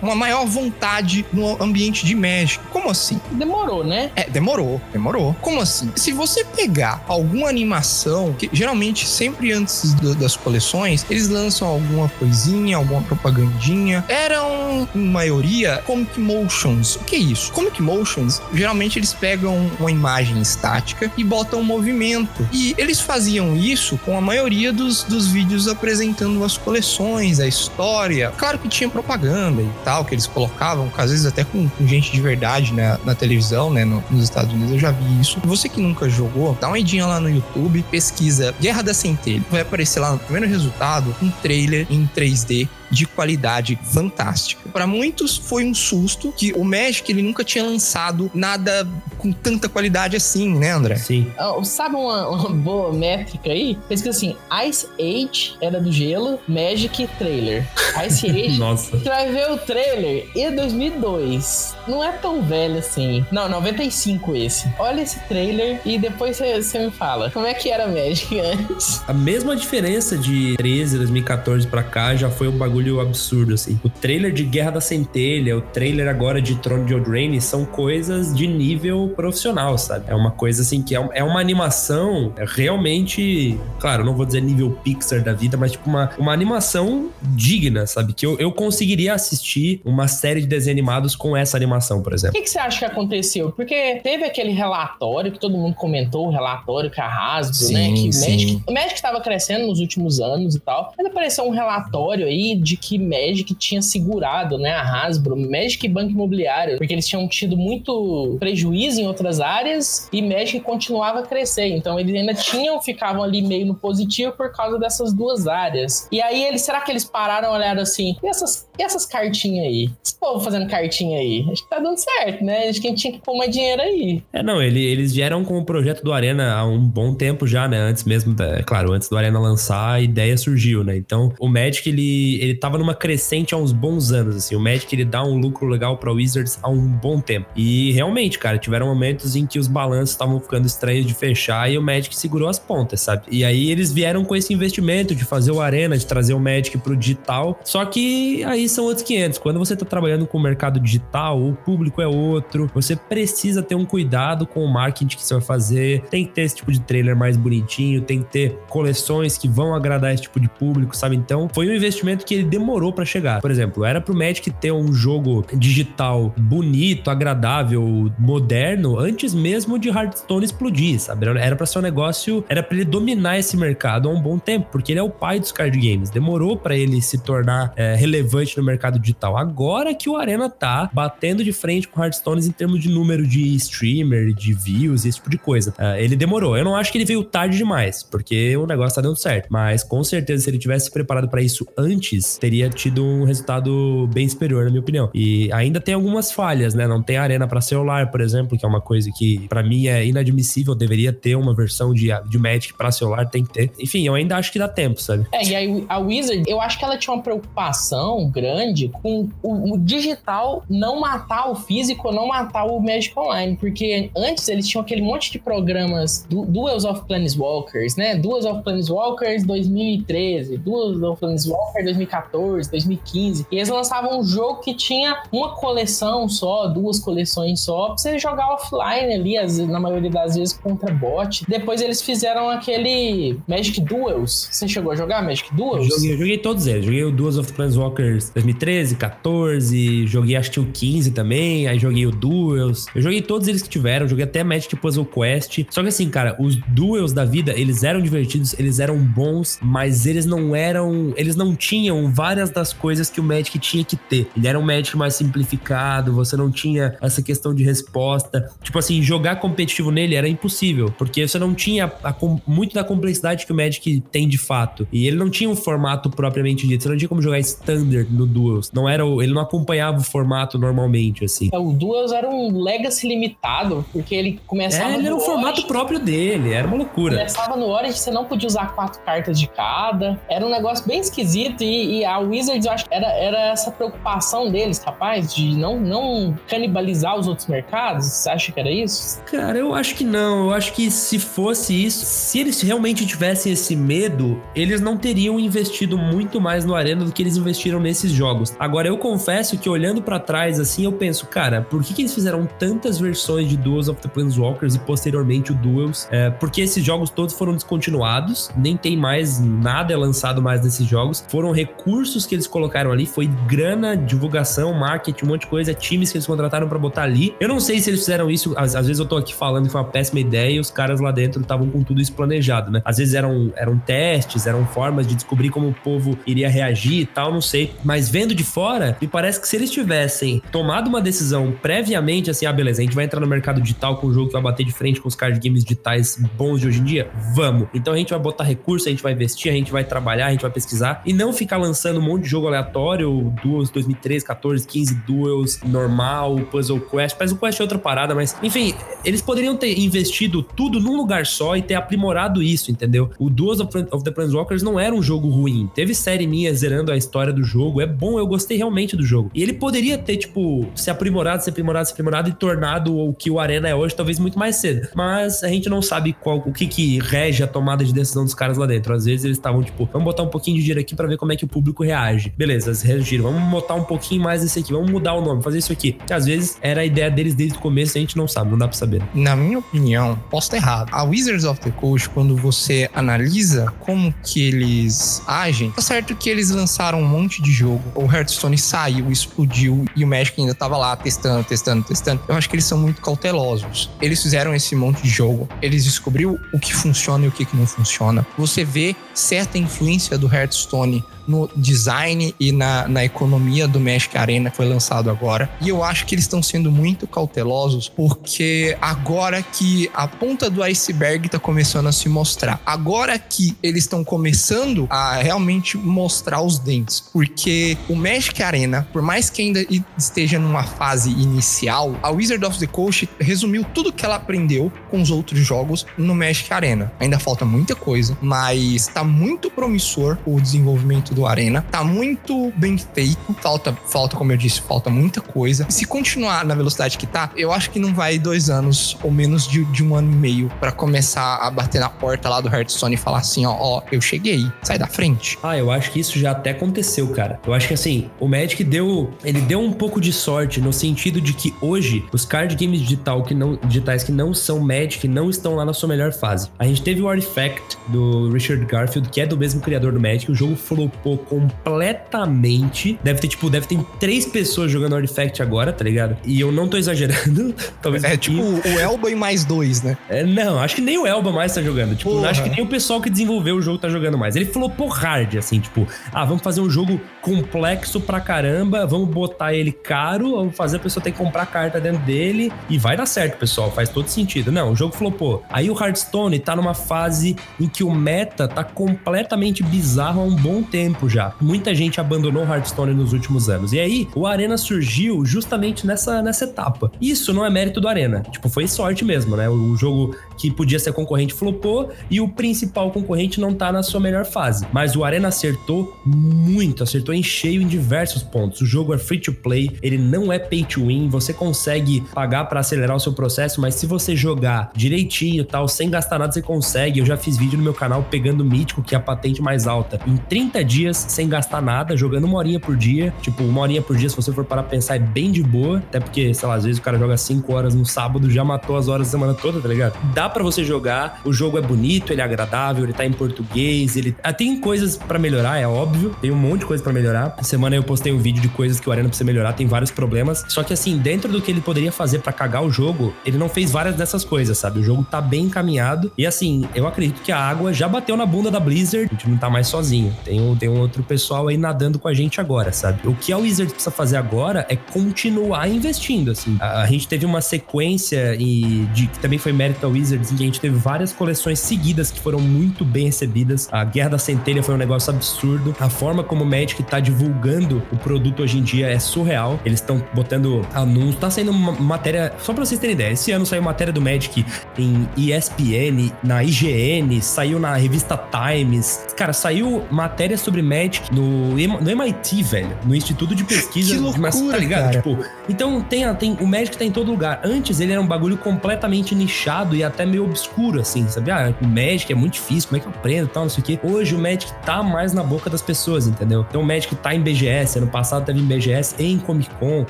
uma 0.00 0.14
maior 0.14 0.46
vontade 0.46 1.24
no 1.32 1.62
ambiente 1.62 2.04
de 2.04 2.14
Magic. 2.14 2.60
Como 2.72 2.90
assim? 2.90 3.20
Demorou, 3.32 3.84
né? 3.84 3.99
É, 4.16 4.28
demorou, 4.28 4.80
demorou. 4.92 5.34
Como 5.40 5.60
assim? 5.60 5.90
Se 5.96 6.12
você 6.12 6.44
pegar 6.44 7.04
alguma 7.08 7.48
animação, 7.48 8.32
que 8.38 8.48
geralmente 8.52 9.06
sempre 9.06 9.52
antes 9.52 9.94
do- 9.94 10.14
das 10.14 10.36
coleções, 10.36 11.04
eles 11.10 11.28
lançam 11.28 11.66
alguma 11.68 12.08
coisinha, 12.18 12.76
alguma 12.76 13.02
propagandinha. 13.02 14.04
Eram, 14.08 14.88
em 14.94 14.98
maioria, 15.08 15.82
comic 15.86 16.18
motions. 16.20 16.96
O 16.96 17.00
que 17.00 17.16
é 17.16 17.18
isso? 17.18 17.52
Comic 17.52 17.80
motions, 17.82 18.40
geralmente 18.52 18.98
eles 18.98 19.12
pegam 19.12 19.70
uma 19.78 19.90
imagem 19.90 20.40
estática 20.40 21.10
e 21.16 21.24
botam 21.24 21.60
um 21.60 21.64
movimento. 21.64 22.46
E 22.52 22.74
eles 22.78 23.00
faziam 23.00 23.56
isso 23.56 23.98
com 24.04 24.16
a 24.16 24.20
maioria 24.20 24.72
dos, 24.72 25.02
dos 25.04 25.26
vídeos 25.28 25.68
apresentando 25.68 26.42
as 26.44 26.56
coleções, 26.56 27.40
a 27.40 27.46
história. 27.46 28.32
Claro 28.36 28.58
que 28.58 28.68
tinha 28.68 28.88
propaganda 28.88 29.62
e 29.62 29.70
tal, 29.84 30.04
que 30.04 30.14
eles 30.14 30.26
colocavam, 30.26 30.90
às 30.96 31.10
vezes 31.10 31.26
até 31.26 31.44
com, 31.44 31.68
com 31.68 31.86
gente 31.86 32.12
de 32.12 32.20
verdade 32.20 32.72
na 32.72 33.14
televisão, 33.14 33.70
né? 33.70 33.84
No- 33.90 34.04
nos 34.10 34.24
Estados 34.24 34.52
Unidos 34.52 34.72
eu 34.72 34.78
já 34.78 34.90
vi 34.90 35.20
isso. 35.20 35.38
Você 35.44 35.68
que 35.68 35.80
nunca 35.80 36.08
jogou, 36.08 36.56
dá 36.60 36.68
uma 36.68 36.78
idinha 36.78 37.06
lá 37.06 37.20
no 37.20 37.28
YouTube, 37.28 37.84
pesquisa 37.90 38.54
Guerra 38.60 38.82
da 38.82 38.94
Centelha. 38.94 39.42
Vai 39.50 39.60
aparecer 39.60 40.00
lá 40.00 40.12
no 40.12 40.18
primeiro 40.18 40.48
resultado 40.48 41.14
um 41.22 41.30
trailer 41.30 41.86
em 41.90 42.06
3D 42.14 42.68
de 42.90 43.06
qualidade 43.06 43.78
fantástica. 43.82 44.68
Para 44.72 44.86
muitos 44.86 45.36
foi 45.36 45.64
um 45.64 45.74
susto 45.74 46.32
que 46.36 46.52
o 46.52 46.64
Magic 46.64 47.10
ele 47.10 47.22
nunca 47.22 47.44
tinha 47.44 47.64
lançado 47.64 48.30
nada 48.34 48.86
com 49.18 49.32
tanta 49.32 49.68
qualidade 49.68 50.16
assim, 50.16 50.54
né, 50.58 50.70
André? 50.72 50.96
Sim. 50.96 51.30
Ah, 51.38 51.54
Sabe 51.62 51.96
uma, 51.96 52.28
uma 52.28 52.50
boa 52.50 52.92
métrica 52.92 53.50
aí? 53.50 53.78
Pesquisa 53.88 54.10
assim: 54.10 54.36
Ice 54.68 54.86
Age 54.98 55.54
era 55.60 55.80
do 55.80 55.92
gelo, 55.92 56.38
Magic 56.48 57.06
trailer. 57.18 57.66
Ice 58.06 58.26
Age. 58.30 58.58
Nossa. 58.58 58.96
Você 58.96 59.08
vai 59.08 59.30
ver 59.32 59.50
o 59.50 59.58
trailer 59.58 60.28
e 60.34 60.50
2002. 60.50 61.76
Não 61.86 62.02
é 62.02 62.12
tão 62.12 62.42
velho 62.42 62.78
assim. 62.78 63.24
Não, 63.30 63.48
95 63.48 64.34
esse. 64.36 64.68
Olha 64.78 65.00
esse 65.00 65.18
trailer 65.28 65.80
e 65.84 65.98
depois 65.98 66.36
você 66.36 66.60
você 66.62 66.78
me 66.86 66.90
fala. 66.90 67.30
Como 67.30 67.46
é 67.46 67.54
que 67.54 67.70
era 67.70 67.86
Magic 67.86 68.38
antes? 68.40 69.02
A 69.06 69.12
mesma 69.12 69.54
diferença 69.56 70.16
de 70.16 70.56
13, 70.56 70.98
2014 70.98 71.66
pra 71.66 71.82
cá 71.82 72.14
já 72.16 72.30
foi 72.30 72.48
um 72.48 72.56
bagulho 72.56 72.79
absurdo, 73.00 73.54
assim. 73.54 73.78
O 73.84 73.88
trailer 73.88 74.32
de 74.32 74.44
Guerra 74.44 74.72
da 74.72 74.80
Centelha, 74.80 75.56
o 75.56 75.60
trailer 75.60 76.08
agora 76.08 76.40
de 76.40 76.54
Throne 76.56 76.84
de 76.86 76.94
Eldraine 76.94 77.40
são 77.40 77.64
coisas 77.64 78.34
de 78.34 78.46
nível 78.46 79.12
profissional, 79.16 79.76
sabe? 79.78 80.04
É 80.08 80.14
uma 80.14 80.30
coisa 80.30 80.62
assim 80.62 80.82
que 80.82 80.94
é, 80.96 81.08
é 81.14 81.24
uma 81.24 81.40
animação 81.40 82.32
realmente, 82.56 83.58
claro, 83.78 84.04
não 84.04 84.14
vou 84.14 84.24
dizer 84.24 84.40
nível 84.40 84.70
Pixar 84.82 85.22
da 85.22 85.32
vida, 85.32 85.56
mas 85.56 85.72
tipo 85.72 85.88
uma, 85.88 86.10
uma 86.18 86.32
animação 86.32 87.10
digna, 87.22 87.86
sabe? 87.86 88.12
Que 88.12 88.24
eu, 88.24 88.38
eu 88.38 88.52
conseguiria 88.52 89.12
assistir 89.14 89.80
uma 89.84 90.08
série 90.08 90.40
de 90.40 90.46
desenhos 90.46 90.70
animados 90.70 91.16
com 91.16 91.36
essa 91.36 91.56
animação, 91.56 92.02
por 92.02 92.12
O 92.12 92.14
exemplo. 92.14 92.36
que, 92.36 92.42
que 92.42 92.50
você 92.50 92.58
acha 92.58 92.78
que 92.78 92.84
aconteceu? 92.84 93.50
Porque 93.52 94.00
teve 94.02 94.24
aquele 94.24 94.52
relatório 94.52 95.32
que 95.32 95.38
todo 95.38 95.56
mundo 95.58 95.74
comentou, 95.74 96.28
o 96.28 96.30
relatório 96.30 96.90
que 96.90 97.00
a 97.00 97.06
Hasbro, 97.06 97.54
Sim, 97.56 97.74
né? 97.74 97.92
Que 97.92 98.08
o 98.08 98.12
sim. 98.12 98.30
Magic, 98.30 98.62
o 98.68 98.72
Magic 98.72 98.94
estava 98.94 99.20
crescendo 99.20 99.66
nos 99.66 99.80
últimos 99.80 100.20
anos 100.20 100.54
e 100.54 100.60
tal. 100.60 100.92
Mas 100.96 101.06
apareceu 101.06 101.44
um 101.44 101.50
relatório 101.50 102.26
aí 102.26 102.56
de 102.56 102.69
que 102.76 102.98
Magic 102.98 103.54
tinha 103.54 103.82
segurado, 103.82 104.58
né? 104.58 104.72
A 104.72 104.82
Hasbro, 105.04 105.36
Magic 105.36 105.84
e 105.84 105.88
Banco 105.88 106.10
Imobiliário, 106.12 106.78
porque 106.78 106.92
eles 106.92 107.06
tinham 107.06 107.26
tido 107.28 107.56
muito 107.56 108.36
prejuízo 108.38 109.00
em 109.00 109.06
outras 109.06 109.40
áreas 109.40 110.08
e 110.12 110.22
Magic 110.22 110.60
continuava 110.60 111.20
a 111.20 111.22
crescer. 111.22 111.66
Então 111.68 111.98
eles 111.98 112.14
ainda 112.14 112.34
tinham, 112.34 112.80
ficavam 112.82 113.22
ali 113.22 113.42
meio 113.42 113.66
no 113.66 113.74
positivo 113.74 114.32
por 114.32 114.52
causa 114.52 114.78
dessas 114.78 115.12
duas 115.12 115.46
áreas. 115.46 116.08
E 116.12 116.20
aí, 116.20 116.44
eles, 116.44 116.62
será 116.62 116.80
que 116.80 116.90
eles 116.90 117.04
pararam, 117.04 117.52
olharam 117.52 117.82
assim, 117.82 118.16
e 118.22 118.28
essas, 118.28 118.68
e 118.78 118.82
essas 118.82 119.04
cartinhas 119.06 119.66
aí? 119.66 119.90
Esse 120.04 120.18
povo 120.18 120.40
fazendo 120.40 120.68
cartinha 120.68 121.18
aí? 121.18 121.44
Acho 121.50 121.62
que 121.62 121.70
tá 121.70 121.78
dando 121.78 121.96
certo, 121.98 122.44
né? 122.44 122.68
Acho 122.68 122.80
que 122.80 122.86
a 122.86 122.90
gente 122.90 123.00
tinha 123.00 123.12
que 123.12 123.20
pôr 123.20 123.36
mais 123.36 123.50
dinheiro 123.50 123.82
aí. 123.82 124.22
É, 124.32 124.42
não, 124.42 124.62
ele- 124.62 124.84
eles 124.84 125.12
vieram 125.14 125.44
com 125.44 125.58
o 125.58 125.64
projeto 125.64 126.02
do 126.02 126.12
Arena 126.12 126.54
há 126.54 126.64
um 126.66 126.78
bom 126.78 127.14
tempo 127.14 127.46
já, 127.46 127.68
né? 127.68 127.78
Antes 127.78 128.04
mesmo, 128.04 128.34
da, 128.34 128.58
é 128.58 128.62
claro, 128.62 128.92
antes 128.92 129.08
do 129.08 129.16
Arena 129.16 129.38
lançar, 129.38 129.94
a 129.94 130.00
ideia 130.00 130.36
surgiu, 130.36 130.82
né? 130.84 130.96
Então, 130.96 131.32
o 131.38 131.48
Magic, 131.48 131.88
ele, 131.88 132.40
ele 132.42 132.54
tava 132.60 132.78
numa 132.78 132.94
crescente 132.94 133.54
há 133.54 133.58
uns 133.58 133.72
bons 133.72 134.12
anos, 134.12 134.36
assim. 134.36 134.54
O 134.54 134.60
Magic, 134.60 134.94
ele 134.94 135.04
dá 135.04 135.24
um 135.24 135.38
lucro 135.38 135.66
legal 135.66 135.96
pra 135.96 136.12
Wizards 136.12 136.58
há 136.62 136.68
um 136.68 136.86
bom 136.86 137.20
tempo. 137.20 137.48
E, 137.56 137.92
realmente, 137.92 138.38
cara, 138.38 138.58
tiveram 138.58 138.86
momentos 138.86 139.34
em 139.34 139.46
que 139.46 139.58
os 139.58 139.66
balanços 139.66 140.10
estavam 140.10 140.38
ficando 140.40 140.66
estranhos 140.66 141.06
de 141.06 141.14
fechar 141.14 141.70
e 141.70 141.78
o 141.78 141.82
Magic 141.82 142.14
segurou 142.16 142.48
as 142.48 142.58
pontas, 142.58 143.00
sabe? 143.00 143.22
E 143.30 143.44
aí, 143.44 143.70
eles 143.70 143.92
vieram 143.92 144.24
com 144.24 144.36
esse 144.36 144.52
investimento 144.52 145.14
de 145.14 145.24
fazer 145.24 145.50
o 145.50 145.60
Arena, 145.60 145.96
de 145.96 146.06
trazer 146.06 146.34
o 146.34 146.40
Magic 146.40 146.76
pro 146.78 146.96
digital. 146.96 147.58
Só 147.64 147.84
que 147.84 148.44
aí 148.44 148.68
são 148.68 148.84
outros 148.84 149.02
500. 149.04 149.38
Quando 149.38 149.58
você 149.58 149.74
tá 149.74 149.86
trabalhando 149.86 150.26
com 150.26 150.36
o 150.38 150.42
mercado 150.42 150.78
digital, 150.78 151.40
o 151.40 151.54
público 151.54 152.02
é 152.02 152.06
outro. 152.06 152.70
Você 152.74 152.94
precisa 152.94 153.62
ter 153.62 153.74
um 153.74 153.86
cuidado 153.86 154.46
com 154.46 154.62
o 154.62 154.68
marketing 154.68 155.16
que 155.16 155.24
você 155.24 155.34
vai 155.34 155.42
fazer. 155.42 156.02
Tem 156.10 156.26
que 156.26 156.32
ter 156.32 156.42
esse 156.42 156.56
tipo 156.56 156.70
de 156.70 156.80
trailer 156.80 157.16
mais 157.16 157.36
bonitinho, 157.36 158.02
tem 158.02 158.22
que 158.22 158.30
ter 158.30 158.58
coleções 158.68 159.38
que 159.38 159.48
vão 159.48 159.74
agradar 159.74 160.12
esse 160.12 160.24
tipo 160.24 160.38
de 160.38 160.48
público, 160.48 160.96
sabe? 160.96 161.16
Então, 161.16 161.48
foi 161.52 161.68
um 161.68 161.74
investimento 161.74 162.24
que 162.24 162.34
ele 162.34 162.49
demorou 162.50 162.92
pra 162.92 163.04
chegar. 163.04 163.40
Por 163.40 163.50
exemplo, 163.50 163.84
era 163.84 164.00
pro 164.00 164.14
Magic 164.14 164.50
ter 164.50 164.72
um 164.72 164.92
jogo 164.92 165.44
digital 165.54 166.34
bonito, 166.36 167.08
agradável, 167.10 168.10
moderno, 168.18 168.98
antes 168.98 169.32
mesmo 169.34 169.78
de 169.78 169.88
Hearthstone 169.88 170.44
explodir, 170.44 170.98
sabe? 171.00 171.26
Era- 171.26 171.56
pra 171.56 171.66
ser 171.66 171.78
um 171.78 171.82
negócio, 171.82 172.44
era 172.48 172.62
pra 172.62 172.74
ele 172.76 172.84
dominar 172.84 173.38
esse 173.38 173.56
mercado 173.56 174.08
há 174.08 174.12
um 174.12 174.20
bom 174.20 174.38
tempo, 174.38 174.68
porque 174.72 174.92
ele 174.92 174.98
é 175.00 175.02
o 175.02 175.10
pai 175.10 175.38
dos 175.38 175.52
card 175.52 175.76
games. 175.78 176.10
Demorou 176.10 176.56
pra 176.56 176.76
ele 176.76 177.00
se 177.02 177.18
tornar 177.18 177.72
é, 177.76 177.94
relevante 177.94 178.56
no 178.56 178.64
mercado 178.64 178.98
digital. 178.98 179.36
Agora 179.36 179.94
que 179.94 180.08
o 180.08 180.16
Arena 180.16 180.48
tá 180.48 180.88
batendo 180.92 181.44
de 181.44 181.52
frente 181.52 181.86
com 181.86 182.02
Hearthstone 182.02 182.46
em 182.46 182.50
termos 182.50 182.80
de 182.80 182.88
número 182.88 183.26
de 183.26 183.54
streamer, 183.56 184.32
de 184.32 184.52
views, 184.54 185.04
esse 185.04 185.18
tipo 185.18 185.28
de 185.30 185.38
coisa. 185.38 185.74
É, 185.78 186.02
ele 186.02 186.16
demorou. 186.16 186.56
Eu 186.56 186.64
não 186.64 186.74
acho 186.74 186.90
que 186.90 186.98
ele 186.98 187.04
veio 187.04 187.22
tarde 187.22 187.56
demais, 187.58 188.02
porque 188.02 188.56
o 188.56 188.66
negócio 188.66 188.94
tá 188.96 189.02
dando 189.02 189.16
certo. 189.16 189.46
Mas 189.50 189.82
com 189.82 190.02
certeza, 190.02 190.44
se 190.44 190.50
ele 190.50 190.58
tivesse 190.58 190.90
preparado 190.90 191.28
pra 191.28 191.42
isso 191.42 191.66
antes, 191.76 192.38
teria 192.40 192.68
tido 192.68 193.04
um 193.04 193.24
resultado 193.24 194.08
bem 194.12 194.28
superior, 194.28 194.64
na 194.64 194.70
minha 194.70 194.80
opinião. 194.80 195.10
E 195.14 195.52
ainda 195.52 195.80
tem 195.80 195.94
algumas 195.94 196.32
falhas, 196.32 196.74
né? 196.74 196.86
Não 196.86 197.02
tem 197.02 197.16
arena 197.16 197.46
pra 197.46 197.60
celular, 197.60 198.10
por 198.10 198.20
exemplo, 198.20 198.58
que 198.58 198.64
é 198.64 198.68
uma 198.68 198.80
coisa 198.80 199.10
que 199.16 199.46
pra 199.48 199.62
mim 199.62 199.86
é 199.86 200.04
inadmissível. 200.04 200.74
Deveria 200.74 201.12
ter 201.12 201.36
uma 201.36 201.54
versão 201.54 201.92
de, 201.94 202.08
de 202.28 202.38
Magic 202.38 202.74
pra 202.74 202.90
celular, 202.90 203.28
tem 203.28 203.44
que 203.44 203.52
ter. 203.52 203.72
Enfim, 203.78 204.06
eu 204.06 204.14
ainda 204.14 204.36
acho 204.36 204.50
que 204.50 204.58
dá 204.58 204.68
tempo, 204.68 205.00
sabe? 205.00 205.26
É, 205.32 205.44
e 205.44 205.54
aí 205.54 205.84
a 205.88 205.98
Wizard, 205.98 206.42
eu 206.48 206.60
acho 206.60 206.78
que 206.78 206.84
ela 206.84 206.96
tinha 206.96 207.14
uma 207.14 207.22
preocupação 207.22 208.28
grande 208.30 208.88
com 208.88 209.28
o, 209.42 209.74
o 209.74 209.78
digital 209.78 210.64
não 210.68 211.00
matar 211.00 211.50
o 211.50 211.54
físico 211.54 212.10
não 212.12 212.28
matar 212.28 212.64
o 212.64 212.80
Magic 212.80 213.18
Online, 213.18 213.56
porque 213.56 214.10
antes 214.16 214.48
eles 214.48 214.66
tinham 214.66 214.82
aquele 214.82 215.02
monte 215.02 215.30
de 215.30 215.38
programas 215.38 216.26
do 216.28 216.44
Duels 216.44 216.84
of 216.84 217.04
Planeswalkers, 217.06 217.96
né? 217.96 218.16
Duels 218.16 218.44
of 218.44 218.62
Planeswalkers 218.62 219.44
2013, 219.44 220.56
Duels 220.58 221.02
of 221.02 221.20
Planeswalker 221.20 221.82
2014, 221.84 222.19
2015, 222.68 223.46
e 223.50 223.56
eles 223.56 223.68
lançavam 223.68 224.20
um 224.20 224.24
jogo 224.24 224.60
que 224.60 224.74
tinha 224.74 225.22
uma 225.32 225.54
coleção 225.56 226.28
só, 226.28 226.66
duas 226.66 226.98
coleções 226.98 227.60
só, 227.60 227.88
pra 227.88 227.98
você 227.98 228.18
jogar 228.18 228.52
offline 228.54 229.14
ali, 229.14 229.66
na 229.66 229.80
maioria 229.80 230.10
das 230.10 230.36
vezes 230.36 230.54
contra 230.54 230.92
bot. 230.92 231.44
Depois 231.48 231.80
eles 231.80 232.02
fizeram 232.02 232.48
aquele 232.48 233.38
Magic 233.46 233.80
Duels. 233.80 234.48
Você 234.50 234.68
chegou 234.68 234.92
a 234.92 234.96
jogar 234.96 235.22
Magic 235.22 235.54
Duels? 235.54 235.86
Joguei, 235.86 236.16
joguei 236.16 236.38
todos 236.38 236.66
eles. 236.66 236.84
Joguei 236.84 237.04
o 237.04 237.12
Duels 237.12 237.38
of 237.38 237.52
Planeswalkers 237.52 238.30
2013, 238.30 238.96
14, 238.96 240.06
joguei 240.06 240.36
acho 240.36 240.50
que 240.50 240.60
o 240.60 240.66
15 240.66 241.10
também, 241.12 241.66
aí 241.68 241.78
joguei 241.78 242.06
o 242.06 242.10
Duels. 242.10 242.86
Eu 242.94 243.02
joguei 243.02 243.22
todos 243.22 243.48
eles 243.48 243.62
que 243.62 243.68
tiveram, 243.68 244.08
joguei 244.08 244.24
até 244.24 244.42
Magic 244.42 244.74
Puzzle 244.76 245.04
Quest. 245.04 245.64
Só 245.70 245.82
que 245.82 245.88
assim, 245.88 246.08
cara, 246.08 246.36
os 246.38 246.56
Duels 246.68 247.12
da 247.12 247.24
vida, 247.24 247.52
eles 247.52 247.82
eram 247.84 248.00
divertidos, 248.00 248.54
eles 248.58 248.78
eram 248.78 248.96
bons, 248.98 249.58
mas 249.62 250.06
eles 250.06 250.26
não 250.26 250.54
eram, 250.54 251.12
eles 251.16 251.36
não 251.36 251.54
tinham 251.54 252.09
várias 252.10 252.50
das 252.50 252.72
coisas 252.72 253.10
que 253.10 253.20
o 253.20 253.24
Magic 253.24 253.58
tinha 253.58 253.84
que 253.84 253.96
ter. 253.96 254.28
Ele 254.36 254.46
era 254.46 254.58
um 254.58 254.62
Magic 254.62 254.96
mais 254.96 255.14
simplificado, 255.14 256.12
você 256.12 256.36
não 256.36 256.50
tinha 256.50 256.96
essa 257.00 257.22
questão 257.22 257.54
de 257.54 257.64
resposta. 257.64 258.50
Tipo 258.62 258.78
assim, 258.78 259.02
jogar 259.02 259.36
competitivo 259.36 259.90
nele 259.90 260.14
era 260.14 260.28
impossível, 260.28 260.92
porque 260.96 261.26
você 261.26 261.38
não 261.38 261.54
tinha 261.54 261.92
a, 262.02 262.14
muito 262.46 262.74
da 262.74 262.84
complexidade 262.84 263.46
que 263.46 263.52
o 263.52 263.54
Magic 263.54 264.02
tem 264.12 264.28
de 264.28 264.38
fato. 264.38 264.86
E 264.92 265.06
ele 265.06 265.16
não 265.16 265.30
tinha 265.30 265.48
um 265.48 265.56
formato 265.56 266.10
propriamente 266.10 266.66
dito. 266.66 266.82
Você 266.82 266.88
não 266.88 266.96
tinha 266.96 267.08
como 267.08 267.22
jogar 267.22 267.38
standard 267.40 268.08
no 268.10 268.26
Duels. 268.26 268.70
Não 268.72 268.88
era, 268.88 269.04
ele 269.04 269.32
não 269.32 269.42
acompanhava 269.42 269.98
o 269.98 270.02
formato 270.02 270.58
normalmente, 270.58 271.24
assim. 271.24 271.48
É, 271.52 271.58
o 271.58 271.72
Duels 271.72 272.12
era 272.12 272.28
um 272.28 272.62
legacy 272.62 273.06
limitado, 273.06 273.84
porque 273.92 274.14
ele 274.14 274.40
começava. 274.46 274.92
É, 274.92 274.96
ele 274.96 275.06
era 275.06 275.16
um 275.16 275.20
formato 275.20 275.52
Origin, 275.52 275.68
próprio 275.68 275.98
dele, 275.98 276.52
era 276.52 276.66
uma 276.66 276.76
loucura. 276.76 277.16
Começava 277.16 277.56
no 277.56 277.66
Origin, 277.66 277.96
você 277.96 278.10
não 278.10 278.24
podia 278.24 278.46
usar 278.46 278.74
quatro 278.74 279.00
cartas 279.02 279.38
de 279.38 279.46
cada. 279.48 280.20
Era 280.28 280.44
um 280.44 280.50
negócio 280.50 280.86
bem 280.86 281.00
esquisito. 281.00 281.62
E, 281.62 281.99
e 281.99 281.99
a 282.04 282.18
Wizards, 282.18 282.66
eu 282.66 282.72
acho 282.72 282.88
que 282.88 282.94
era, 282.94 283.06
era 283.06 283.38
essa 283.52 283.70
preocupação 283.70 284.50
deles, 284.50 284.78
capaz, 284.78 285.34
de 285.34 285.56
não, 285.56 285.78
não 285.78 286.38
canibalizar 286.48 287.18
os 287.18 287.26
outros 287.26 287.46
mercados. 287.46 288.06
Você 288.06 288.30
acha 288.30 288.52
que 288.52 288.60
era 288.60 288.70
isso? 288.70 289.20
Cara, 289.22 289.58
eu 289.58 289.74
acho 289.74 289.94
que 289.94 290.04
não. 290.04 290.48
Eu 290.48 290.54
acho 290.54 290.72
que 290.72 290.90
se 290.90 291.18
fosse 291.18 291.84
isso, 291.84 292.04
se 292.04 292.38
eles 292.40 292.60
realmente 292.60 293.06
tivessem 293.06 293.52
esse 293.52 293.74
medo, 293.76 294.40
eles 294.54 294.80
não 294.80 294.96
teriam 294.96 295.38
investido 295.38 295.96
muito 295.96 296.40
mais 296.40 296.64
no 296.64 296.74
Arena 296.74 297.04
do 297.04 297.12
que 297.12 297.22
eles 297.22 297.36
investiram 297.36 297.80
nesses 297.80 298.10
jogos. 298.10 298.54
Agora, 298.58 298.88
eu 298.88 298.98
confesso 298.98 299.58
que 299.58 299.68
olhando 299.68 300.02
para 300.02 300.18
trás, 300.18 300.58
assim, 300.60 300.84
eu 300.84 300.92
penso, 300.92 301.26
cara, 301.26 301.62
por 301.62 301.82
que, 301.82 301.94
que 301.94 302.02
eles 302.02 302.14
fizeram 302.14 302.46
tantas 302.58 302.98
versões 302.98 303.48
de 303.48 303.56
Duels 303.56 303.88
of 303.88 304.00
the 304.00 304.08
Planeswalkers 304.08 304.74
e 304.74 304.78
posteriormente 304.78 305.52
o 305.52 305.54
Duels? 305.54 306.08
É, 306.10 306.30
porque 306.30 306.60
esses 306.60 306.84
jogos 306.84 307.10
todos 307.10 307.34
foram 307.34 307.54
descontinuados, 307.54 308.50
nem 308.56 308.76
tem 308.76 308.96
mais 308.96 309.40
nada 309.40 309.92
é 309.92 309.96
lançado 309.96 310.42
mais 310.42 310.60
desses 310.60 310.86
jogos. 310.86 311.24
Foram 311.28 311.52
recursos 311.52 311.89
que 312.28 312.34
eles 312.34 312.46
colocaram 312.46 312.92
ali, 312.92 313.06
foi 313.06 313.26
grana, 313.46 313.96
divulgação, 313.96 314.72
marketing, 314.72 315.24
um 315.24 315.28
monte 315.28 315.42
de 315.42 315.46
coisa, 315.48 315.74
times 315.74 316.10
que 316.10 316.18
eles 316.18 316.26
contrataram 316.26 316.68
para 316.68 316.78
botar 316.78 317.02
ali. 317.02 317.34
Eu 317.40 317.48
não 317.48 317.60
sei 317.60 317.80
se 317.80 317.90
eles 317.90 318.00
fizeram 318.00 318.30
isso, 318.30 318.54
às, 318.56 318.74
às, 318.74 318.86
vezes 318.86 319.00
eu 319.00 319.06
tô 319.06 319.16
aqui 319.16 319.34
falando 319.34 319.66
que 319.66 319.72
foi 319.72 319.80
uma 319.80 319.86
péssima 319.88 320.20
ideia 320.20 320.50
e 320.50 320.60
os 320.60 320.70
caras 320.70 321.00
lá 321.00 321.10
dentro 321.10 321.40
estavam 321.40 321.68
com 321.68 321.82
tudo 321.82 322.00
isso 322.00 322.12
planejado, 322.12 322.70
né? 322.70 322.82
Às 322.84 322.98
vezes 322.98 323.14
eram, 323.14 323.52
eram 323.56 323.78
testes, 323.78 324.46
eram 324.46 324.66
formas 324.66 325.06
de 325.06 325.14
descobrir 325.14 325.50
como 325.50 325.68
o 325.68 325.74
povo 325.74 326.18
iria 326.26 326.48
reagir 326.48 327.00
e 327.00 327.06
tal, 327.06 327.32
não 327.32 327.40
sei. 327.40 327.72
Mas 327.84 328.08
vendo 328.08 328.34
de 328.34 328.44
fora, 328.44 328.96
me 329.00 329.08
parece 329.08 329.40
que 329.40 329.48
se 329.48 329.56
eles 329.56 329.70
tivessem 329.70 330.42
tomado 330.52 330.88
uma 330.88 331.00
decisão 331.00 331.52
previamente, 331.62 332.30
assim, 332.30 332.46
ah, 332.46 332.52
beleza, 332.52 332.80
a 332.80 332.84
gente 332.84 332.94
vai 332.94 333.04
entrar 333.04 333.20
no 333.20 333.26
mercado 333.26 333.60
digital 333.60 333.96
com 333.96 334.08
um 334.08 334.12
jogo 334.12 334.28
que 334.28 334.32
vai 334.32 334.42
bater 334.42 334.64
de 334.64 334.72
frente 334.72 335.00
com 335.00 335.08
os 335.08 335.14
card 335.14 335.38
games 335.40 335.64
digitais 335.64 336.16
bons 336.36 336.60
de 336.60 336.68
hoje 336.68 336.80
em 336.80 336.84
dia, 336.84 337.10
vamos. 337.34 337.68
Então 337.74 337.94
a 337.94 337.96
gente 337.96 338.10
vai 338.10 338.18
botar 338.18 338.44
recurso, 338.44 338.88
a 338.88 338.90
gente 338.90 339.02
vai 339.02 339.12
investir, 339.12 339.50
a 339.50 339.54
gente 339.54 339.72
vai 339.72 339.84
trabalhar, 339.84 340.26
a 340.26 340.30
gente 340.30 340.42
vai 340.42 340.50
pesquisar 340.50 341.02
e 341.04 341.12
não 341.12 341.32
ficar 341.32 341.56
lançando 341.56 341.79
um 341.88 342.02
monte 342.02 342.24
de 342.24 342.28
jogo 342.28 342.46
aleatório, 342.46 343.32
Duels 343.42 343.70
2013, 343.70 344.24
14, 344.24 344.66
15 344.66 344.94
Duels, 345.06 345.60
normal, 345.64 346.36
Puzzle 346.50 346.80
Quest. 346.80 347.16
Puzzle 347.16 347.38
Quest 347.38 347.60
é 347.60 347.62
outra 347.62 347.78
parada, 347.78 348.14
mas 348.14 348.36
enfim, 348.42 348.74
eles 349.04 349.22
poderiam 349.22 349.56
ter 349.56 349.78
investido 349.78 350.42
tudo 350.42 350.80
num 350.80 350.96
lugar 350.96 351.26
só 351.26 351.56
e 351.56 351.62
ter 351.62 351.74
aprimorado 351.74 352.42
isso, 352.42 352.70
entendeu? 352.70 353.10
O 353.18 353.30
Duels 353.30 353.60
of, 353.60 353.70
of 353.90 354.04
the 354.04 354.10
Planeswalkers 354.10 354.62
não 354.62 354.78
era 354.78 354.94
um 354.94 355.02
jogo 355.02 355.28
ruim. 355.28 355.70
Teve 355.74 355.94
série 355.94 356.26
minha 356.26 356.52
zerando 356.54 356.92
a 356.92 356.96
história 356.96 357.32
do 357.32 357.42
jogo, 357.42 357.80
é 357.80 357.86
bom, 357.86 358.18
eu 358.18 358.26
gostei 358.26 358.56
realmente 358.56 358.96
do 358.96 359.04
jogo. 359.04 359.30
E 359.34 359.42
ele 359.42 359.52
poderia 359.52 359.96
ter, 359.98 360.16
tipo, 360.16 360.66
se 360.74 360.90
aprimorado, 360.90 361.42
se 361.42 361.50
aprimorado, 361.50 361.86
se 361.86 361.92
aprimorado 361.92 362.28
e 362.28 362.32
tornado 362.32 362.96
o 362.96 363.14
que 363.14 363.30
o 363.30 363.38
Arena 363.38 363.68
é 363.68 363.74
hoje, 363.74 363.94
talvez 363.94 364.18
muito 364.18 364.38
mais 364.38 364.56
cedo. 364.56 364.88
Mas 364.94 365.42
a 365.42 365.48
gente 365.48 365.68
não 365.68 365.82
sabe 365.82 366.12
qual, 366.12 366.38
o 366.38 366.52
que 366.52 366.66
que 366.66 366.98
rege 366.98 367.42
a 367.42 367.46
tomada 367.46 367.84
de 367.84 367.92
decisão 367.92 368.24
dos 368.24 368.34
caras 368.34 368.56
lá 368.56 368.66
dentro. 368.66 368.92
Às 368.92 369.04
vezes 369.04 369.24
eles 369.24 369.36
estavam, 369.36 369.62
tipo, 369.62 369.88
vamos 369.92 370.04
botar 370.04 370.22
um 370.22 370.28
pouquinho 370.28 370.56
de 370.56 370.62
dinheiro 370.62 370.80
aqui 370.80 370.94
para 370.94 371.06
ver 371.06 371.16
como 371.16 371.32
é 371.32 371.36
que 371.36 371.44
o 371.44 371.48
público 371.48 371.69
reage. 371.78 372.32
Beleza, 372.36 372.68
eles 372.68 372.82
reagiram. 372.82 373.24
Vamos 373.24 373.50
botar 373.50 373.74
um 373.74 373.84
pouquinho 373.84 374.22
mais 374.22 374.42
desse 374.42 374.58
aqui, 374.58 374.72
vamos 374.72 374.90
mudar 374.90 375.14
o 375.14 375.20
nome, 375.20 375.42
fazer 375.42 375.58
isso 375.58 375.72
aqui. 375.72 375.92
Que 376.06 376.12
às 376.12 376.26
vezes 376.26 376.58
era 376.60 376.80
a 376.80 376.84
ideia 376.84 377.10
deles 377.10 377.34
desde 377.34 377.56
o 377.56 377.60
começo, 377.60 377.96
a 377.96 378.00
gente 378.00 378.16
não 378.16 378.28
sabe, 378.28 378.50
não 378.50 378.58
dá 378.58 378.68
pra 378.68 378.76
saber. 378.76 379.02
Na 379.14 379.36
minha 379.36 379.58
opinião, 379.58 380.18
posso 380.30 380.46
estar 380.46 380.56
errado. 380.56 380.90
A 380.92 381.02
Wizards 381.04 381.44
of 381.44 381.60
the 381.60 381.70
Coast, 381.70 382.08
quando 382.10 382.36
você 382.36 382.88
analisa 382.94 383.72
como 383.80 384.12
que 384.24 384.42
eles 384.42 385.22
agem, 385.26 385.70
tá 385.70 385.82
certo 385.82 386.14
que 386.14 386.28
eles 386.28 386.50
lançaram 386.50 387.00
um 387.00 387.06
monte 387.06 387.42
de 387.42 387.50
jogo. 387.50 387.82
O 387.94 388.04
Hearthstone 388.04 388.58
saiu, 388.58 389.10
explodiu 389.10 389.84
e 389.96 390.04
o 390.04 390.06
Magic 390.06 390.40
ainda 390.40 390.54
tava 390.54 390.76
lá 390.76 390.96
testando, 390.96 391.44
testando, 391.44 391.84
testando. 391.84 392.20
Eu 392.28 392.34
acho 392.34 392.48
que 392.48 392.56
eles 392.56 392.64
são 392.64 392.78
muito 392.78 393.00
cautelosos. 393.00 393.90
Eles 394.00 394.22
fizeram 394.22 394.54
esse 394.54 394.74
monte 394.74 395.02
de 395.02 395.08
jogo, 395.08 395.48
eles 395.60 395.84
descobriram 395.84 396.38
o 396.52 396.58
que 396.58 396.74
funciona 396.74 397.24
e 397.24 397.28
o 397.28 397.32
que 397.32 397.46
não 397.54 397.66
funciona. 397.66 398.26
Você 398.38 398.64
vê 398.64 398.94
certa 399.14 399.58
influência 399.58 400.16
do 400.16 400.32
Hearthstone 400.32 401.04
no 401.30 401.48
design 401.54 402.34
e 402.40 402.50
na, 402.50 402.88
na 402.88 403.04
economia 403.04 403.68
do 403.68 403.78
Magic 403.78 404.18
Arena 404.18 404.50
que 404.50 404.56
foi 404.56 404.68
lançado 404.68 405.08
agora. 405.08 405.48
E 405.60 405.68
eu 405.68 405.84
acho 405.84 406.04
que 406.04 406.14
eles 406.14 406.24
estão 406.24 406.42
sendo 406.42 406.72
muito 406.72 407.06
cautelosos 407.06 407.88
porque 407.88 408.76
agora 408.80 409.42
que 409.42 409.88
a 409.94 410.08
ponta 410.08 410.50
do 410.50 410.62
iceberg 410.62 411.26
está 411.26 411.38
começando 411.38 411.86
a 411.86 411.92
se 411.92 412.08
mostrar, 412.08 412.60
agora 412.66 413.18
que 413.18 413.56
eles 413.62 413.84
estão 413.84 414.02
começando 414.02 414.86
a 414.90 415.16
realmente 415.16 415.78
mostrar 415.78 416.42
os 416.42 416.58
dentes, 416.58 417.00
porque 417.12 417.76
o 417.88 417.94
Magic 417.94 418.42
Arena, 418.42 418.88
por 418.92 419.02
mais 419.02 419.30
que 419.30 419.42
ainda 419.42 419.64
esteja 419.96 420.38
numa 420.38 420.64
fase 420.64 421.10
inicial, 421.10 421.94
a 422.02 422.10
Wizard 422.10 422.44
of 422.44 422.58
the 422.58 422.66
Coast 422.66 423.08
resumiu 423.20 423.64
tudo 423.72 423.92
que 423.92 424.04
ela 424.04 424.16
aprendeu 424.16 424.72
com 424.90 425.00
os 425.00 425.10
outros 425.10 425.40
jogos 425.40 425.86
no 425.96 426.14
Magic 426.14 426.52
Arena. 426.52 426.92
Ainda 426.98 427.18
falta 427.18 427.44
muita 427.44 427.76
coisa, 427.76 428.18
mas 428.20 428.88
está 428.88 429.04
muito 429.04 429.50
promissor 429.50 430.18
o 430.26 430.40
desenvolvimento 430.40 431.14
do 431.14 431.19
Arena. 431.26 431.64
Tá 431.70 431.84
muito 431.84 432.52
bem 432.56 432.76
feito. 432.78 433.18
Falta, 433.40 433.76
falta, 433.86 434.16
como 434.16 434.32
eu 434.32 434.36
disse, 434.36 434.60
falta 434.60 434.90
muita 434.90 435.20
coisa. 435.20 435.66
Se 435.68 435.84
continuar 435.84 436.44
na 436.44 436.54
velocidade 436.54 436.98
que 436.98 437.06
tá, 437.06 437.30
eu 437.36 437.52
acho 437.52 437.70
que 437.70 437.78
não 437.78 437.94
vai 437.94 438.18
dois 438.18 438.50
anos 438.50 438.96
ou 439.02 439.10
menos 439.10 439.46
de, 439.46 439.64
de 439.66 439.84
um 439.84 439.94
ano 439.94 440.12
e 440.12 440.14
meio 440.14 440.52
para 440.60 440.72
começar 440.72 441.36
a 441.36 441.50
bater 441.50 441.80
na 441.80 441.88
porta 441.88 442.28
lá 442.28 442.40
do 442.40 442.48
Hearthstone 442.48 442.94
e 442.94 442.98
falar 442.98 443.18
assim: 443.18 443.46
ó, 443.46 443.56
ó, 443.58 443.82
eu 443.90 444.00
cheguei, 444.00 444.46
sai 444.62 444.78
da 444.78 444.86
frente. 444.86 445.38
Ah, 445.42 445.56
eu 445.56 445.70
acho 445.70 445.90
que 445.90 446.00
isso 446.00 446.18
já 446.18 446.32
até 446.32 446.50
aconteceu, 446.50 447.08
cara. 447.08 447.40
Eu 447.46 447.52
acho 447.52 447.68
que 447.68 447.74
assim, 447.74 448.10
o 448.18 448.28
Magic 448.28 448.62
deu, 448.64 449.12
ele 449.24 449.40
deu 449.40 449.60
um 449.60 449.72
pouco 449.72 450.00
de 450.00 450.12
sorte 450.12 450.60
no 450.60 450.72
sentido 450.72 451.20
de 451.20 451.32
que 451.32 451.54
hoje 451.60 452.04
os 452.12 452.24
card 452.24 452.54
games 452.54 452.80
digital 452.80 453.22
que 453.22 453.34
não, 453.34 453.56
digitais 453.66 454.02
que 454.02 454.12
não 454.12 454.32
são 454.34 454.60
Magic 454.60 455.06
não 455.08 455.30
estão 455.30 455.54
lá 455.54 455.64
na 455.64 455.72
sua 455.72 455.88
melhor 455.88 456.12
fase. 456.12 456.50
A 456.58 456.66
gente 456.66 456.82
teve 456.82 457.00
o 457.00 457.08
Artifact 457.08 457.78
do 457.88 458.30
Richard 458.30 458.64
Garfield, 458.66 459.08
que 459.08 459.20
é 459.20 459.26
do 459.26 459.36
mesmo 459.36 459.60
criador 459.60 459.92
do 459.92 460.00
Magic, 460.00 460.30
o 460.30 460.34
jogo 460.34 460.56
flopou 460.56 461.09
completamente. 461.18 462.98
Deve 463.02 463.20
ter, 463.20 463.28
tipo, 463.28 463.50
deve 463.50 463.66
ter 463.66 463.78
três 463.98 464.26
pessoas 464.26 464.70
jogando 464.70 464.96
Artifact 464.96 465.42
agora, 465.42 465.72
tá 465.72 465.84
ligado? 465.84 466.16
E 466.24 466.40
eu 466.40 466.52
não 466.52 466.68
tô 466.68 466.76
exagerando. 466.76 467.54
Talvez 467.82 468.04
é 468.04 468.16
tipo 468.16 468.40
o 468.40 468.78
Elba 468.78 469.10
e 469.10 469.14
mais 469.14 469.44
dois, 469.44 469.82
né? 469.82 469.96
É, 470.08 470.24
não, 470.24 470.58
acho 470.58 470.76
que 470.76 470.80
nem 470.80 470.98
o 470.98 471.06
Elba 471.06 471.32
mais 471.32 471.54
tá 471.54 471.62
jogando. 471.62 471.96
Tipo, 471.96 472.10
Porra. 472.10 472.30
acho 472.30 472.42
que 472.42 472.50
nem 472.50 472.62
o 472.62 472.66
pessoal 472.66 473.00
que 473.00 473.10
desenvolveu 473.10 473.56
o 473.56 473.62
jogo 473.62 473.78
tá 473.78 473.88
jogando 473.88 474.18
mais. 474.18 474.36
Ele 474.36 474.46
flopou 474.46 474.88
hard, 474.88 475.36
assim, 475.36 475.60
tipo, 475.60 475.86
ah, 476.12 476.24
vamos 476.24 476.42
fazer 476.42 476.60
um 476.60 476.70
jogo 476.70 477.00
complexo 477.22 478.00
pra 478.00 478.20
caramba, 478.20 478.86
vamos 478.86 479.08
botar 479.08 479.54
ele 479.54 479.72
caro, 479.72 480.36
vamos 480.36 480.56
fazer 480.56 480.76
a 480.76 480.80
pessoa 480.80 481.02
ter 481.02 481.12
que 481.12 481.18
comprar 481.18 481.46
carta 481.46 481.80
dentro 481.80 482.00
dele 482.02 482.52
e 482.68 482.78
vai 482.78 482.96
dar 482.96 483.06
certo, 483.06 483.38
pessoal, 483.38 483.70
faz 483.70 483.88
todo 483.88 484.08
sentido. 484.08 484.50
Não, 484.50 484.72
o 484.72 484.76
jogo 484.76 484.94
flopou. 484.94 485.42
Aí 485.50 485.70
o 485.70 485.78
Hearthstone 485.78 486.38
tá 486.38 486.56
numa 486.56 486.74
fase 486.74 487.36
em 487.60 487.68
que 487.68 487.84
o 487.84 487.90
meta 487.90 488.48
tá 488.48 488.64
completamente 488.64 489.62
bizarro 489.62 490.20
há 490.20 490.24
um 490.24 490.34
bom 490.34 490.62
tempo 490.62 491.08
já. 491.08 491.34
Muita 491.40 491.74
gente 491.74 492.00
abandonou 492.00 492.44
o 492.44 492.46
Hearthstone 492.46 492.94
nos 492.94 493.12
últimos 493.12 493.48
anos. 493.48 493.72
E 493.72 493.80
aí, 493.80 494.08
o 494.14 494.26
Arena 494.26 494.56
surgiu 494.56 495.24
justamente 495.24 495.86
nessa, 495.86 496.22
nessa 496.22 496.44
etapa. 496.44 496.90
Isso 497.00 497.32
não 497.32 497.44
é 497.44 497.50
mérito 497.50 497.80
do 497.80 497.88
Arena. 497.88 498.22
Tipo, 498.30 498.48
foi 498.48 498.66
sorte 498.66 499.04
mesmo, 499.04 499.36
né? 499.36 499.48
O 499.48 499.76
jogo 499.76 500.16
que 500.36 500.50
podia 500.50 500.78
ser 500.78 500.92
concorrente 500.92 501.34
flopou 501.34 501.90
e 502.10 502.20
o 502.20 502.28
principal 502.28 502.90
concorrente 502.90 503.40
não 503.40 503.54
tá 503.54 503.70
na 503.70 503.82
sua 503.82 504.00
melhor 504.00 504.24
fase. 504.24 504.66
Mas 504.72 504.96
o 504.96 505.04
Arena 505.04 505.28
acertou 505.28 505.96
muito, 506.04 506.82
acertou 506.82 507.09
em 507.12 507.22
cheio 507.22 507.62
em 507.62 507.66
diversos 507.66 508.22
pontos. 508.22 508.60
O 508.60 508.66
jogo 508.66 508.94
é 508.94 508.98
free 508.98 509.18
to 509.18 509.32
play, 509.32 509.76
ele 509.82 509.98
não 509.98 510.32
é 510.32 510.38
pay 510.38 510.64
to 510.64 510.86
win, 510.86 511.08
você 511.08 511.32
consegue 511.32 512.02
pagar 512.14 512.44
para 512.46 512.60
acelerar 512.60 512.96
o 512.96 513.00
seu 513.00 513.12
processo, 513.12 513.60
mas 513.60 513.74
se 513.74 513.86
você 513.86 514.14
jogar 514.14 514.70
direitinho 514.74 515.44
tal, 515.44 515.68
sem 515.68 515.90
gastar 515.90 516.18
nada, 516.18 516.32
você 516.32 516.42
consegue. 516.42 517.00
Eu 517.00 517.06
já 517.06 517.16
fiz 517.16 517.36
vídeo 517.36 517.56
no 517.58 517.64
meu 517.64 517.74
canal 517.74 518.02
pegando 518.10 518.42
o 518.42 518.44
mítico, 518.44 518.82
que 518.82 518.94
é 518.94 518.98
a 518.98 519.00
patente 519.00 519.42
mais 519.42 519.66
alta, 519.66 520.00
em 520.06 520.16
30 520.16 520.64
dias 520.64 520.96
sem 521.08 521.28
gastar 521.28 521.60
nada, 521.60 521.96
jogando 521.96 522.24
uma 522.24 522.38
horinha 522.38 522.60
por 522.60 522.76
dia. 522.76 523.12
Tipo, 523.20 523.42
uma 523.44 523.60
horinha 523.60 523.82
por 523.82 523.96
dia, 523.96 524.08
se 524.08 524.16
você 524.16 524.32
for 524.32 524.44
parar 524.44 524.62
pra 524.62 524.70
pensar, 524.70 524.96
é 524.96 524.98
bem 524.98 525.30
de 525.30 525.42
boa. 525.42 525.78
Até 525.78 526.00
porque, 526.00 526.32
sei 526.34 526.48
lá, 526.48 526.54
às 526.54 526.64
vezes 526.64 526.78
o 526.78 526.82
cara 526.82 526.98
joga 526.98 527.16
5 527.16 527.52
horas 527.52 527.74
no 527.74 527.84
sábado, 527.84 528.30
já 528.30 528.44
matou 528.44 528.76
as 528.76 528.88
horas 528.88 529.06
da 529.06 529.10
semana 529.10 529.34
toda, 529.34 529.60
tá 529.60 529.68
ligado? 529.68 529.98
Dá 530.14 530.28
para 530.28 530.42
você 530.42 530.64
jogar, 530.64 531.20
o 531.24 531.32
jogo 531.32 531.58
é 531.58 531.62
bonito, 531.62 532.12
ele 532.12 532.20
é 532.20 532.24
agradável, 532.24 532.84
ele 532.84 532.92
tá 532.92 533.04
em 533.04 533.12
português, 533.12 533.96
ele. 533.96 534.16
Ah, 534.22 534.32
tem 534.32 534.60
coisas 534.60 534.96
para 534.96 535.18
melhorar, 535.18 535.58
é 535.58 535.66
óbvio. 535.66 536.14
Tem 536.20 536.30
um 536.30 536.36
monte 536.36 536.60
de 536.60 536.66
coisa 536.66 536.82
para 536.82 536.92
melhorar 536.92 536.99
melhorar. 537.00 537.36
Semana 537.42 537.76
eu 537.76 537.82
postei 537.82 538.12
um 538.12 538.18
vídeo 538.18 538.40
de 538.40 538.48
coisas 538.48 538.78
que 538.78 538.88
o 538.88 538.92
Arena 538.92 539.08
precisa 539.08 539.24
melhorar, 539.24 539.52
tem 539.52 539.66
vários 539.66 539.90
problemas. 539.90 540.44
Só 540.48 540.62
que 540.62 540.72
assim, 540.72 540.98
dentro 540.98 541.30
do 541.30 541.40
que 541.40 541.50
ele 541.50 541.60
poderia 541.60 541.90
fazer 541.90 542.20
para 542.20 542.32
cagar 542.32 542.62
o 542.62 542.70
jogo, 542.70 543.14
ele 543.24 543.38
não 543.38 543.48
fez 543.48 543.70
várias 543.70 543.94
dessas 543.96 544.24
coisas, 544.24 544.56
sabe? 544.58 544.80
O 544.80 544.82
jogo 544.82 545.04
tá 545.04 545.20
bem 545.20 545.44
encaminhado. 545.44 546.12
E 546.16 546.26
assim, 546.26 546.68
eu 546.74 546.86
acredito 546.86 547.22
que 547.22 547.32
a 547.32 547.38
água 547.38 547.72
já 547.72 547.88
bateu 547.88 548.16
na 548.16 548.26
bunda 548.26 548.50
da 548.50 548.60
Blizzard. 548.60 549.08
A 549.10 549.14
gente 549.14 549.28
não 549.28 549.36
tá 549.36 549.48
mais 549.48 549.66
sozinho. 549.66 550.14
Tem 550.24 550.40
um, 550.40 550.56
tem 550.56 550.68
um 550.68 550.78
outro 550.78 551.02
pessoal 551.02 551.48
aí 551.48 551.56
nadando 551.56 551.98
com 551.98 552.08
a 552.08 552.14
gente 552.14 552.40
agora, 552.40 552.72
sabe? 552.72 553.06
O 553.06 553.14
que 553.14 553.32
a 553.32 553.38
Wizard 553.38 553.72
precisa 553.72 553.90
fazer 553.90 554.16
agora 554.16 554.66
é 554.68 554.76
continuar 554.76 555.68
investindo, 555.68 556.30
assim. 556.30 556.56
A, 556.60 556.82
a 556.82 556.86
gente 556.86 557.08
teve 557.08 557.24
uma 557.24 557.40
sequência 557.40 558.34
e 558.38 558.86
de 558.92 559.06
que 559.06 559.18
também 559.18 559.38
foi 559.38 559.52
mérito 559.52 559.80
da 559.80 559.88
Wizards, 559.88 560.32
em 560.32 560.36
que 560.36 560.42
a 560.42 560.46
gente 560.46 560.60
teve 560.60 560.76
várias 560.76 561.12
coleções 561.12 561.58
seguidas 561.58 562.10
que 562.10 562.20
foram 562.20 562.40
muito 562.40 562.84
bem 562.84 563.06
recebidas. 563.06 563.68
A 563.72 563.84
Guerra 563.84 564.10
da 564.10 564.18
Centelha 564.18 564.62
foi 564.62 564.74
um 564.74 564.78
negócio 564.78 565.12
absurdo. 565.12 565.74
A 565.78 565.88
forma 565.88 566.22
como 566.22 566.44
o 566.44 566.46
Magic 566.46 566.82
tá 566.90 567.00
divulgando 567.00 567.82
o 567.92 567.96
produto 567.96 568.42
hoje 568.42 568.58
em 568.58 568.62
dia 568.62 568.88
é 568.88 568.98
surreal. 568.98 569.58
Eles 569.64 569.80
estão 569.80 570.02
botando 570.12 570.66
anúncios. 570.74 571.16
Tá 571.16 571.30
saindo 571.30 571.50
uma 571.52 571.72
matéria, 571.72 572.32
só 572.40 572.52
pra 572.52 572.64
vocês 572.64 572.80
terem 572.80 572.94
ideia, 572.94 573.12
esse 573.12 573.30
ano 573.30 573.46
saiu 573.46 573.62
matéria 573.62 573.92
do 573.92 574.00
Magic 574.00 574.44
em 574.76 575.08
ESPN, 575.16 576.12
na 576.22 576.42
IGN, 576.42 577.20
saiu 577.22 577.58
na 577.58 577.74
revista 577.76 578.16
Times. 578.18 579.06
Cara, 579.16 579.32
saiu 579.32 579.84
matéria 579.90 580.36
sobre 580.36 580.62
Magic 580.62 581.14
no, 581.14 581.50
no 581.54 581.90
MIT, 581.90 582.42
velho. 582.42 582.76
No 582.84 582.94
Instituto 582.94 583.34
de 583.34 583.44
Pesquisa. 583.44 583.94
Que 583.94 584.00
loucura, 584.00 584.22
mas, 584.22 584.40
tá 584.40 584.56
ligado? 584.56 584.92
Tipo, 584.92 585.18
então 585.48 585.80
tem, 585.82 586.12
tem, 586.14 586.36
o 586.40 586.46
Magic 586.46 586.76
tá 586.76 586.84
em 586.84 586.90
todo 586.90 587.10
lugar. 587.10 587.40
Antes 587.44 587.80
ele 587.80 587.92
era 587.92 588.00
um 588.00 588.06
bagulho 588.06 588.36
completamente 588.36 589.14
nichado 589.14 589.76
e 589.76 589.84
até 589.84 590.04
meio 590.04 590.24
obscuro, 590.24 590.80
assim, 590.80 591.06
sabe? 591.08 591.30
Ah, 591.30 591.54
o 591.60 591.66
Magic 591.66 592.10
é 592.10 592.14
muito 592.14 592.34
difícil, 592.34 592.68
como 592.68 592.78
é 592.78 592.80
que 592.80 592.86
eu 592.86 592.92
aprendo 592.92 593.26
e 593.26 593.30
tal, 593.30 593.42
não 593.44 593.50
sei 593.50 593.62
o 593.62 593.64
quê. 593.64 593.80
Hoje 593.82 594.14
o 594.14 594.18
Magic 594.18 594.52
tá 594.64 594.82
mais 594.82 595.12
na 595.12 595.22
boca 595.22 595.48
das 595.50 595.62
pessoas, 595.62 596.06
entendeu? 596.06 596.44
Então 596.48 596.60
o 596.60 596.64
Magic 596.64 596.79
tá 596.88 597.14
em 597.14 597.20
BGS, 597.20 597.78
ano 597.78 597.86
passado 597.88 598.24
teve 598.24 598.40
em 598.40 598.44
BGS, 598.44 598.94
em 598.98 599.18
Comic 599.18 599.50
Con, 599.56 599.86